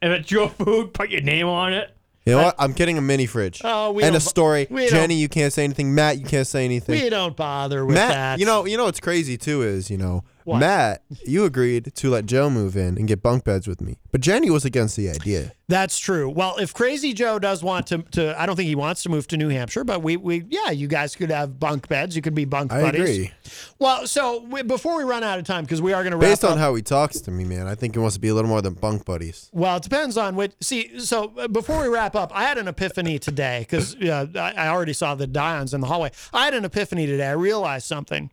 If 0.00 0.10
it's 0.12 0.30
your 0.30 0.48
food, 0.48 0.94
put 0.94 1.10
your 1.10 1.20
name 1.20 1.46
on 1.46 1.72
it. 1.74 1.94
You 2.24 2.34
know 2.34 2.44
what? 2.44 2.56
I'm 2.58 2.72
getting 2.72 2.98
a 2.98 3.00
mini 3.00 3.26
fridge 3.26 3.60
Oh, 3.64 3.92
we 3.92 4.02
and 4.02 4.10
a 4.10 4.18
don't- 4.18 4.20
story. 4.20 4.66
we 4.70 4.82
don't- 4.82 4.90
Jenny, 4.90 5.14
you 5.16 5.28
can't 5.28 5.52
say 5.52 5.64
anything. 5.64 5.94
Matt, 5.94 6.18
you 6.18 6.24
can't 6.26 6.46
say 6.46 6.64
anything. 6.64 7.00
We 7.02 7.08
don't 7.10 7.34
bother 7.36 7.84
with 7.86 7.94
Matt, 7.96 8.10
that. 8.10 8.38
you 8.38 8.46
know, 8.46 8.64
you 8.66 8.76
know 8.76 8.84
what's 8.84 9.00
crazy 9.00 9.36
too 9.38 9.62
is, 9.62 9.90
you 9.90 9.96
know, 9.98 10.24
What? 10.48 10.60
Matt, 10.60 11.02
you 11.26 11.44
agreed 11.44 11.94
to 11.94 12.08
let 12.08 12.24
Joe 12.24 12.48
move 12.48 12.74
in 12.74 12.96
and 12.96 13.06
get 13.06 13.22
bunk 13.22 13.44
beds 13.44 13.68
with 13.68 13.82
me, 13.82 13.98
but 14.10 14.22
Jenny 14.22 14.48
was 14.48 14.64
against 14.64 14.96
the 14.96 15.10
idea. 15.10 15.52
That's 15.68 15.98
true. 15.98 16.30
Well, 16.30 16.56
if 16.56 16.72
Crazy 16.72 17.12
Joe 17.12 17.38
does 17.38 17.62
want 17.62 17.88
to, 17.88 17.98
to 18.12 18.40
I 18.40 18.46
don't 18.46 18.56
think 18.56 18.68
he 18.68 18.74
wants 18.74 19.02
to 19.02 19.10
move 19.10 19.26
to 19.26 19.36
New 19.36 19.50
Hampshire, 19.50 19.84
but 19.84 20.02
we, 20.02 20.16
we, 20.16 20.44
yeah, 20.48 20.70
you 20.70 20.88
guys 20.88 21.14
could 21.14 21.30
have 21.30 21.60
bunk 21.60 21.88
beds. 21.88 22.16
You 22.16 22.22
could 22.22 22.34
be 22.34 22.46
bunk 22.46 22.72
I 22.72 22.80
buddies. 22.80 23.00
agree. 23.02 23.32
Well, 23.78 24.06
so 24.06 24.40
we, 24.44 24.62
before 24.62 24.96
we 24.96 25.04
run 25.04 25.22
out 25.22 25.38
of 25.38 25.44
time, 25.44 25.64
because 25.64 25.82
we 25.82 25.92
are 25.92 26.02
going 26.02 26.12
to 26.12 26.16
wrap 26.16 26.30
Based 26.30 26.44
up. 26.44 26.52
on 26.52 26.56
how 26.58 26.74
he 26.74 26.80
talks 26.80 27.20
to 27.20 27.30
me, 27.30 27.44
man, 27.44 27.66
I 27.66 27.74
think 27.74 27.94
he 27.94 27.98
wants 27.98 28.14
to 28.14 28.20
be 28.20 28.28
a 28.28 28.34
little 28.34 28.48
more 28.48 28.62
than 28.62 28.72
bunk 28.72 29.04
buddies. 29.04 29.50
Well, 29.52 29.76
it 29.76 29.82
depends 29.82 30.16
on 30.16 30.34
what. 30.34 30.54
See, 30.62 30.98
so 30.98 31.34
uh, 31.36 31.48
before 31.48 31.82
we 31.82 31.88
wrap 31.88 32.16
up, 32.16 32.32
I 32.34 32.44
had 32.44 32.56
an 32.56 32.68
epiphany 32.68 33.18
today 33.18 33.60
because 33.60 33.94
uh, 33.96 34.26
I, 34.36 34.52
I 34.52 34.68
already 34.68 34.94
saw 34.94 35.14
the 35.14 35.26
Dions 35.26 35.74
in 35.74 35.82
the 35.82 35.86
hallway. 35.88 36.12
I 36.32 36.46
had 36.46 36.54
an 36.54 36.64
epiphany 36.64 37.04
today. 37.04 37.26
I 37.26 37.32
realized 37.32 37.86
something. 37.86 38.30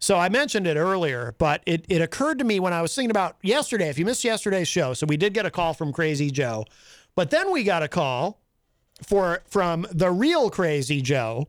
So 0.00 0.18
I 0.18 0.30
mentioned 0.30 0.66
it 0.66 0.78
earlier, 0.78 1.34
but 1.38 1.62
it, 1.66 1.84
it 1.88 2.00
occurred 2.00 2.38
to 2.38 2.44
me 2.44 2.58
when 2.58 2.72
I 2.72 2.80
was 2.80 2.94
thinking 2.94 3.10
about 3.10 3.36
yesterday. 3.42 3.90
If 3.90 3.98
you 3.98 4.06
missed 4.06 4.24
yesterday's 4.24 4.66
show, 4.66 4.94
so 4.94 5.06
we 5.06 5.18
did 5.18 5.34
get 5.34 5.44
a 5.44 5.50
call 5.50 5.74
from 5.74 5.92
Crazy 5.92 6.30
Joe, 6.30 6.64
but 7.14 7.30
then 7.30 7.52
we 7.52 7.62
got 7.62 7.82
a 7.82 7.88
call 7.88 8.40
for 9.06 9.42
from 9.46 9.86
the 9.92 10.10
real 10.10 10.50
Crazy 10.50 11.00
Joe. 11.02 11.46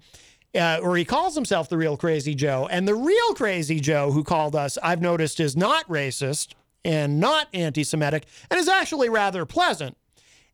Uh, 0.53 0.80
or 0.84 0.98
he 0.98 1.06
calls 1.06 1.34
himself 1.34 1.69
the 1.69 1.78
real 1.78 1.95
Crazy 1.95 2.36
Joe. 2.36 2.68
And 2.69 2.86
the 2.86 2.95
real 2.95 3.34
Crazy 3.36 3.80
Joe 3.80 4.11
who 4.11 4.22
called 4.22 4.53
us, 4.53 4.78
I've 4.84 5.02
noticed, 5.02 5.40
is 5.40 5.56
not 5.56 5.88
racist 5.88 6.56
and 6.84 7.22
not 7.22 7.48
anti 7.53 7.86
Semitic 7.86 8.26
and 8.49 8.60
is 8.60 8.68
actually 8.68 9.07
rather 9.07 9.45
pleasant. 9.45 9.95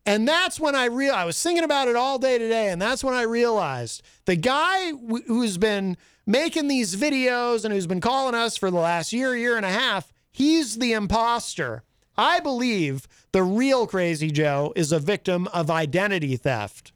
And 0.05 0.27
that's 0.27 0.59
when 0.59 0.75
I 0.75 0.85
real 0.85 1.15
I 1.15 1.25
was 1.25 1.41
thinking 1.41 1.63
about 1.63 1.87
it 1.87 1.95
all 1.95 2.19
day 2.19 2.37
today, 2.37 2.69
and 2.69 2.79
that's 2.79 3.03
when 3.03 3.15
I 3.15 3.23
realized 3.23 4.03
the 4.25 4.35
guy 4.35 4.91
wh- 4.91 5.25
who's 5.25 5.57
been 5.57 5.97
making 6.27 6.67
these 6.67 6.95
videos 6.95 7.65
and 7.65 7.73
who's 7.73 7.87
been 7.87 8.01
calling 8.01 8.35
us 8.35 8.55
for 8.57 8.69
the 8.69 8.77
last 8.77 9.11
year, 9.11 9.35
year 9.35 9.57
and 9.57 9.65
a 9.65 9.71
half, 9.71 10.13
he's 10.31 10.77
the 10.77 10.93
imposter. 10.93 11.83
I 12.15 12.39
believe 12.39 13.07
the 13.31 13.43
real 13.43 13.87
Crazy 13.87 14.29
Joe 14.29 14.73
is 14.75 14.91
a 14.91 14.99
victim 14.99 15.47
of 15.53 15.71
identity 15.71 16.35
theft. 16.35 16.91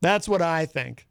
That's 0.00 0.28
what 0.28 0.42
I 0.42 0.66
think. 0.66 1.06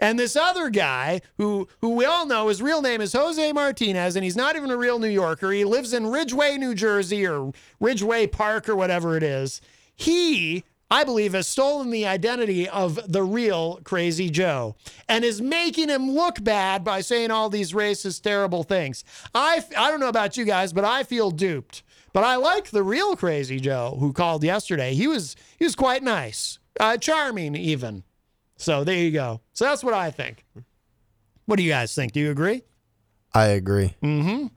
And 0.00 0.18
this 0.18 0.36
other 0.36 0.68
guy, 0.68 1.22
who 1.38 1.66
who 1.80 1.90
we 1.90 2.04
all 2.04 2.26
know, 2.26 2.48
his 2.48 2.62
real 2.62 2.82
name 2.82 3.00
is 3.00 3.12
Jose 3.12 3.52
Martinez, 3.52 4.16
and 4.16 4.24
he's 4.24 4.36
not 4.36 4.54
even 4.54 4.70
a 4.70 4.76
real 4.76 4.98
New 4.98 5.08
Yorker. 5.08 5.50
He 5.50 5.64
lives 5.64 5.92
in 5.92 6.06
Ridgeway, 6.06 6.56
New 6.56 6.74
Jersey, 6.74 7.26
or 7.26 7.52
Ridgeway 7.80 8.26
Park, 8.26 8.68
or 8.68 8.76
whatever 8.76 9.16
it 9.16 9.22
is. 9.22 9.60
He, 9.94 10.64
I 10.92 11.04
believe, 11.04 11.32
has 11.32 11.48
stolen 11.48 11.88
the 11.88 12.06
identity 12.06 12.68
of 12.68 13.10
the 13.10 13.22
real 13.22 13.80
Crazy 13.82 14.28
Joe 14.28 14.76
and 15.08 15.24
is 15.24 15.40
making 15.40 15.88
him 15.88 16.10
look 16.10 16.44
bad 16.44 16.84
by 16.84 17.00
saying 17.00 17.30
all 17.30 17.48
these 17.48 17.72
racist, 17.72 18.20
terrible 18.20 18.62
things. 18.62 19.02
I, 19.34 19.64
I 19.74 19.90
don't 19.90 20.00
know 20.00 20.10
about 20.10 20.36
you 20.36 20.44
guys, 20.44 20.70
but 20.74 20.84
I 20.84 21.04
feel 21.04 21.30
duped. 21.30 21.82
But 22.12 22.24
I 22.24 22.36
like 22.36 22.68
the 22.68 22.82
real 22.82 23.16
Crazy 23.16 23.58
Joe 23.58 23.96
who 23.98 24.12
called 24.12 24.44
yesterday. 24.44 24.92
He 24.92 25.06
was 25.06 25.34
he 25.58 25.64
was 25.64 25.74
quite 25.74 26.02
nice, 26.02 26.58
uh, 26.78 26.98
charming 26.98 27.56
even. 27.56 28.04
So 28.58 28.84
there 28.84 28.98
you 28.98 29.12
go. 29.12 29.40
So 29.54 29.64
that's 29.64 29.82
what 29.82 29.94
I 29.94 30.10
think. 30.10 30.44
What 31.46 31.56
do 31.56 31.62
you 31.62 31.70
guys 31.70 31.94
think? 31.94 32.12
Do 32.12 32.20
you 32.20 32.30
agree? 32.30 32.64
I 33.32 33.46
agree. 33.46 33.94
Mm-hmm. 34.02 34.48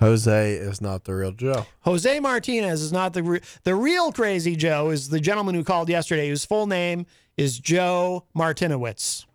Jose 0.00 0.52
is 0.52 0.80
not 0.80 1.04
the 1.04 1.14
real 1.14 1.32
Joe. 1.32 1.66
Jose 1.80 2.20
Martinez 2.20 2.82
is 2.82 2.92
not 2.92 3.14
the 3.14 3.22
re- 3.22 3.40
the 3.64 3.74
real 3.74 4.12
Crazy 4.12 4.54
Joe. 4.56 4.90
Is 4.90 5.08
the 5.08 5.20
gentleman 5.20 5.54
who 5.54 5.64
called 5.64 5.88
yesterday, 5.88 6.28
whose 6.28 6.44
full 6.44 6.66
name 6.66 7.06
is 7.36 7.58
Joe 7.58 8.24
Martinowitz, 8.34 9.26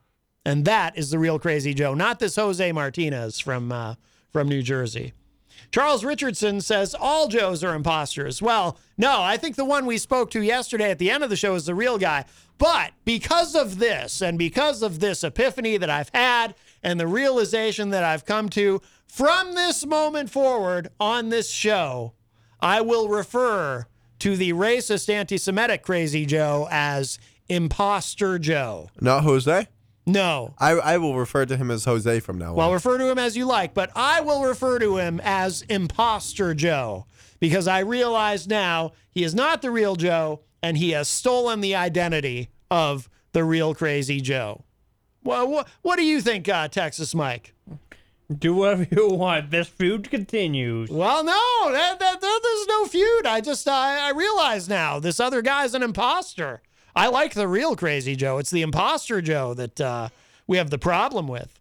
and 0.46 0.66
that 0.66 0.98
is 0.98 1.10
the 1.12 1.20
real 1.20 1.40
Crazy 1.40 1.74
Joe, 1.74 1.94
not 1.94 2.20
this 2.20 2.36
Jose 2.38 2.72
Martinez 2.72 3.40
from 3.40 3.72
uh, 3.72 3.96
from 4.32 4.48
New 4.48 4.62
Jersey. 4.62 5.14
Charles 5.72 6.06
Richardson 6.06 6.62
says 6.62 6.96
all 6.98 7.28
Joes 7.28 7.64
are 7.64 7.74
imposters. 7.74 8.42
Well, 8.42 8.78
no, 8.98 9.22
I 9.22 9.38
think 9.38 9.56
the 9.56 9.66
one 9.66 9.86
we 9.86 9.98
spoke 9.98 10.30
to 10.32 10.42
yesterday 10.42 10.92
at 10.92 11.00
the 11.00 11.10
end 11.10 11.24
of 11.24 11.30
the 11.30 11.36
show 11.36 11.56
is 11.56 11.66
the 11.66 11.76
real 11.76 11.98
guy. 11.98 12.26
But 12.60 12.92
because 13.06 13.56
of 13.56 13.80
this, 13.80 14.22
and 14.22 14.38
because 14.38 14.84
of 14.84 15.00
this 15.00 15.24
epiphany 15.24 15.78
that 15.78 15.90
I've 15.90 16.12
had, 16.14 16.54
and 16.84 17.00
the 17.00 17.08
realization 17.08 17.90
that 17.90 18.04
I've 18.04 18.26
come 18.26 18.50
to 18.50 18.82
from 19.14 19.54
this 19.54 19.86
moment 19.86 20.28
forward 20.32 20.88
on 21.00 21.30
this 21.30 21.48
show, 21.52 22.14
I 22.60 22.82
will 22.82 23.10
refer 23.10 23.86
to 24.18 24.36
the 24.36 24.54
racist, 24.54 25.08
anti 25.08 25.38
Semitic 25.38 25.84
Crazy 25.84 26.26
Joe 26.26 26.68
as 26.72 27.20
Imposter 27.48 28.40
Joe. 28.40 28.90
Not 29.00 29.24
Jose? 29.24 29.68
No. 30.08 30.56
I, 30.58 30.72
I 30.72 30.98
will 30.98 31.16
refer 31.16 31.46
to 31.46 31.56
him 31.56 31.70
as 31.70 31.86
Jose 31.86 32.22
from 32.22 32.40
now 32.40 32.50
on. 32.50 32.56
Well, 32.56 32.74
refer 32.74 32.98
to 32.98 33.08
him 33.08 33.20
as 33.20 33.38
you 33.38 33.46
like, 33.46 33.76
but 33.76 33.92
I 33.96 34.22
will 34.22 34.46
refer 34.46 34.80
to 34.80 34.98
him 34.98 35.22
as 35.24 35.62
Imposter 35.70 36.56
Joe 36.56 37.06
because 37.40 37.68
I 37.68 37.80
realize 37.80 38.48
now 38.48 38.94
he 39.12 39.24
is 39.24 39.36
not 39.36 39.62
the 39.62 39.70
real 39.70 39.96
Joe 39.96 40.42
and 40.64 40.76
he 40.76 40.90
has 40.90 41.08
stolen 41.08 41.62
the 41.62 41.76
identity 41.76 42.50
of 42.72 43.10
the 43.34 43.44
real 43.44 43.76
Crazy 43.76 44.22
Joe. 44.22 44.64
Well, 45.24 45.48
what, 45.48 45.68
what 45.84 45.98
do 45.98 46.04
you 46.04 46.20
think, 46.20 46.50
uh, 46.50 46.68
Texas 46.68 47.14
Mike? 47.14 47.54
Do 48.36 48.54
whatever 48.56 48.88
you 48.92 49.10
want. 49.10 49.52
This 49.52 49.68
feud 49.68 50.10
continues. 50.10 50.90
Well, 50.90 51.24
no, 51.24 51.72
that, 51.72 52.00
that, 52.00 52.22
that- 52.22 52.40
there's 52.44 52.68
no 52.68 52.86
feud. 52.86 53.26
I 53.26 53.42
just 53.42 53.68
I, 53.68 54.08
I 54.08 54.12
realize 54.12 54.68
now 54.70 55.00
this 55.00 55.20
other 55.20 55.42
guy's 55.42 55.74
an 55.74 55.84
imposter. 55.84 56.62
I 56.96 57.08
like 57.08 57.34
the 57.34 57.48
real 57.48 57.76
Crazy 57.76 58.16
Joe. 58.16 58.38
It's 58.38 58.52
the 58.52 58.62
imposter 58.62 59.22
Joe 59.22 59.54
that 59.56 59.82
uh, 59.82 60.10
we 60.48 60.58
have 60.58 60.70
the 60.70 60.78
problem 60.78 61.28
with. 61.28 61.60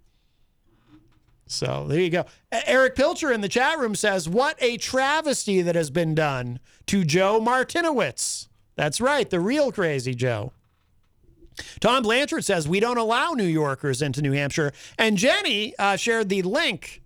So 1.46 1.86
there 1.88 2.00
you 2.00 2.10
go. 2.10 2.24
Erich 2.50 2.94
Pilcher 2.94 3.30
in 3.32 3.40
the 3.42 3.48
chat 3.48 3.78
room 3.78 3.94
says, 3.94 4.28
"What 4.28 4.56
a 4.62 4.76
travesty 4.78 5.60
that 5.62 5.74
has 5.74 5.90
been 5.90 6.14
done 6.14 6.60
to 6.86 7.04
Joe 7.04 7.40
Martinowitz." 7.40 8.48
That's 8.74 9.00
right, 9.00 9.28
the 9.28 9.40
real 9.40 9.70
Crazy 9.72 10.14
Joe. 10.14 10.52
Tom 11.80 12.02
Blanchard 12.02 12.44
says 12.44 12.68
we 12.68 12.80
don't 12.80 12.98
allow 12.98 13.32
New 13.32 13.44
Yorkers 13.44 14.02
into 14.02 14.20
New 14.22 14.32
Hampshire, 14.32 14.72
and 14.98 15.16
Jenny 15.16 15.74
uh, 15.78 15.96
shared 15.96 16.28
the 16.28 16.42
link 16.42 17.02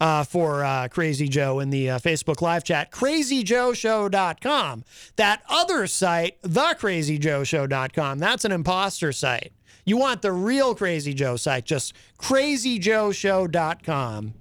uh, 0.00 0.24
for 0.24 0.64
uh, 0.64 0.88
Crazy 0.88 1.28
Joe 1.28 1.60
in 1.60 1.70
the 1.70 1.90
uh, 1.90 1.98
Facebook 1.98 2.42
live 2.42 2.64
chat, 2.64 2.90
crazyjoeshow.com. 2.90 4.84
That 5.16 5.42
other 5.48 5.86
site, 5.86 6.42
thecrazyjoeshow.com, 6.42 8.18
that's 8.18 8.44
an 8.44 8.52
imposter 8.52 9.12
site. 9.12 9.52
You 9.86 9.96
want 9.98 10.22
the 10.22 10.32
real 10.32 10.74
Crazy 10.74 11.12
Joe 11.14 11.36
site, 11.36 11.64
just 11.64 11.94
crazyjoeshow.com. 12.18 14.34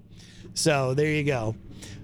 So 0.54 0.94
there 0.94 1.10
you 1.10 1.24
go. 1.24 1.56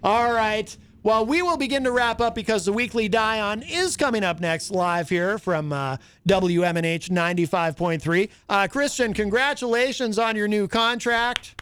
All 0.03 0.33
right. 0.33 0.75
Well, 1.09 1.25
we 1.25 1.41
will 1.41 1.57
begin 1.57 1.83
to 1.85 1.91
wrap 1.91 2.21
up 2.21 2.35
because 2.35 2.65
the 2.65 2.71
weekly 2.71 3.09
Dion 3.09 3.63
is 3.63 3.97
coming 3.97 4.23
up 4.23 4.39
next 4.39 4.69
live 4.69 5.09
here 5.09 5.39
from 5.39 5.73
uh, 5.73 5.97
WMNH 6.27 7.09
95.3. 7.09 8.29
Uh, 8.47 8.67
Christian, 8.67 9.15
congratulations 9.15 10.19
on 10.19 10.35
your 10.35 10.47
new 10.47 10.67
contract 10.67 11.59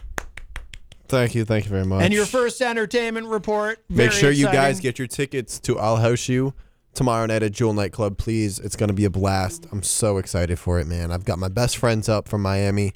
Thank 1.08 1.34
you. 1.34 1.46
Thank 1.46 1.64
you 1.64 1.72
very 1.72 1.86
much. 1.86 2.04
and 2.04 2.14
your 2.14 2.26
first 2.26 2.62
entertainment 2.62 3.28
report. 3.28 3.82
Make 3.88 4.12
sure 4.12 4.32
you 4.32 4.48
guys 4.48 4.82
get 4.82 5.00
your 5.00 5.08
tickets 5.08 5.62
to 5.62 5.80
I'll 5.80 5.96
House 5.96 6.28
You 6.28 6.54
tomorrow 6.94 7.26
night 7.26 7.42
at 7.42 7.54
Jewel 7.54 7.72
Nightclub, 7.72 8.18
please. 8.18 8.60
It's 8.60 8.76
going 8.76 8.90
to 8.90 8.94
be 8.94 9.06
a 9.06 9.10
blast. 9.10 9.66
I'm 9.72 9.82
so 9.82 10.18
excited 10.18 10.60
for 10.60 10.78
it, 10.78 10.88
man. 10.88 11.10
I've 11.10 11.24
got 11.24 11.40
my 11.40 11.48
best 11.48 11.78
friends 11.78 12.10
up 12.10 12.28
from 12.28 12.42
Miami. 12.42 12.92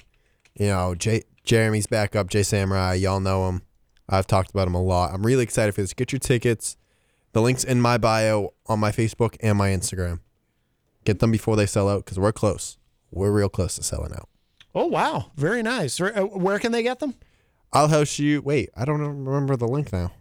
You 0.52 0.66
know, 0.66 0.94
Jay, 0.94 1.22
Jeremy's 1.44 1.86
back 1.86 2.14
up, 2.14 2.28
Jay 2.28 2.42
Samurai. 2.42 2.92
Y'all 2.92 3.20
know 3.20 3.48
him. 3.48 3.62
I've 4.08 4.26
talked 4.26 4.50
about 4.50 4.66
him 4.68 4.74
a 4.74 4.82
lot. 4.82 5.12
I'm 5.12 5.24
really 5.24 5.42
excited 5.44 5.74
for 5.74 5.80
this. 5.80 5.94
Get 5.94 6.12
your 6.12 6.18
tickets. 6.18 6.76
The 7.32 7.40
link's 7.40 7.64
in 7.64 7.80
my 7.80 7.98
bio 7.98 8.52
on 8.66 8.78
my 8.78 8.92
Facebook 8.92 9.36
and 9.40 9.56
my 9.56 9.70
Instagram. 9.70 10.20
Get 11.04 11.18
them 11.20 11.30
before 11.30 11.56
they 11.56 11.66
sell 11.66 11.88
out 11.88 12.04
because 12.04 12.18
we're 12.18 12.32
close. 12.32 12.78
We're 13.10 13.32
real 13.32 13.48
close 13.48 13.76
to 13.76 13.82
selling 13.82 14.12
out. 14.12 14.28
Oh, 14.74 14.86
wow. 14.86 15.30
Very 15.36 15.62
nice. 15.62 15.98
Where, 15.98 16.16
uh, 16.16 16.58
can 16.58 16.72
they 16.72 16.82
get 16.82 16.98
them? 17.00 17.14
I'll 17.72 17.88
host 17.88 18.18
you. 18.18 18.42
Wait, 18.42 18.70
I 18.76 18.84
don't 18.84 19.00
remember 19.00 19.56
the 19.56 19.66
link 19.66 19.92
now. 19.92 20.12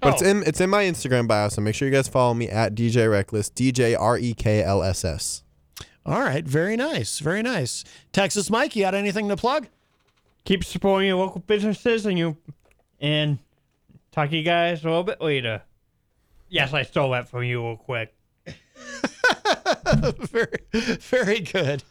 But 0.00 0.14
it's 0.14 0.22
Oh. 0.22 0.26
in 0.26 0.42
it's 0.44 0.60
in 0.60 0.70
my 0.70 0.84
Instagram 0.84 1.26
bio, 1.26 1.48
so 1.48 1.60
make 1.60 1.74
sure 1.74 1.88
you 1.88 1.92
guys 1.94 2.06
follow 2.06 2.32
me 2.32 2.48
at 2.48 2.74
DJ 2.74 3.10
Reckless, 3.10 3.50
DJ 3.50 3.96
R 3.98 4.16
E 4.16 4.32
K 4.32 4.62
L 4.62 4.82
S 4.82 5.04
S. 5.04 5.42
All 6.06 6.20
right. 6.20 6.44
Very 6.44 6.76
nice. 6.76 7.18
Very 7.18 7.42
nice. 7.42 7.82
Texas 8.12 8.48
Mike, 8.48 8.76
you 8.76 8.82
got 8.82 8.94
anything 8.94 9.28
to 9.28 9.36
plug? 9.36 9.66
Keep 10.44 10.64
supporting 10.64 11.08
your 11.08 11.18
local 11.18 11.40
businesses 11.40 12.06
and 12.06 12.16
you 12.18 12.36
and 13.00 13.38
talk 14.12 14.30
to 14.30 14.36
you 14.36 14.42
guys 14.42 14.82
a 14.82 14.88
little 14.88 15.04
bit 15.04 15.20
later. 15.20 15.62
Yes, 16.48 16.72
I 16.72 16.82
stole 16.82 17.10
that 17.10 17.28
from 17.28 17.44
you 17.44 17.62
real 17.62 17.76
quick. 17.76 18.14
very, 20.20 20.58
very 21.00 21.40
good. 21.40 21.82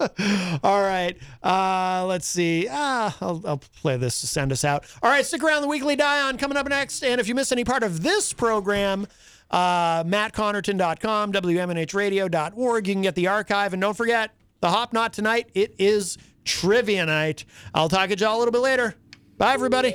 All 0.62 0.82
right. 0.82 1.16
Uh, 1.42 2.04
let's 2.06 2.26
see. 2.26 2.68
Ah, 2.70 3.16
I'll, 3.20 3.42
I'll 3.44 3.62
play 3.80 3.96
this 3.96 4.20
to 4.20 4.26
send 4.26 4.52
us 4.52 4.64
out. 4.64 4.84
All 5.02 5.10
right. 5.10 5.24
Stick 5.24 5.42
around. 5.42 5.62
The 5.62 5.68
weekly 5.68 5.96
Dion 5.96 6.38
coming 6.38 6.56
up 6.56 6.68
next. 6.68 7.02
And 7.02 7.20
if 7.20 7.28
you 7.28 7.34
miss 7.34 7.52
any 7.52 7.64
part 7.64 7.82
of 7.82 8.02
this 8.02 8.32
program, 8.32 9.06
uh, 9.50 10.04
mattconnarton.com, 10.04 11.32
WMNHradio.org. 11.32 12.88
You 12.88 12.94
can 12.94 13.02
get 13.02 13.14
the 13.14 13.28
archive. 13.28 13.72
And 13.72 13.80
don't 13.82 13.96
forget, 13.96 14.30
the 14.60 14.70
Hop 14.70 14.92
Knot 14.92 15.12
tonight, 15.12 15.50
it 15.54 15.74
is 15.78 16.18
trivia 16.44 17.06
night. 17.06 17.44
I'll 17.74 17.88
talk 17.88 18.10
to 18.10 18.16
y'all 18.16 18.36
a 18.36 18.38
little 18.38 18.52
bit 18.52 18.60
later. 18.60 18.94
Bye, 19.36 19.54
everybody. 19.54 19.94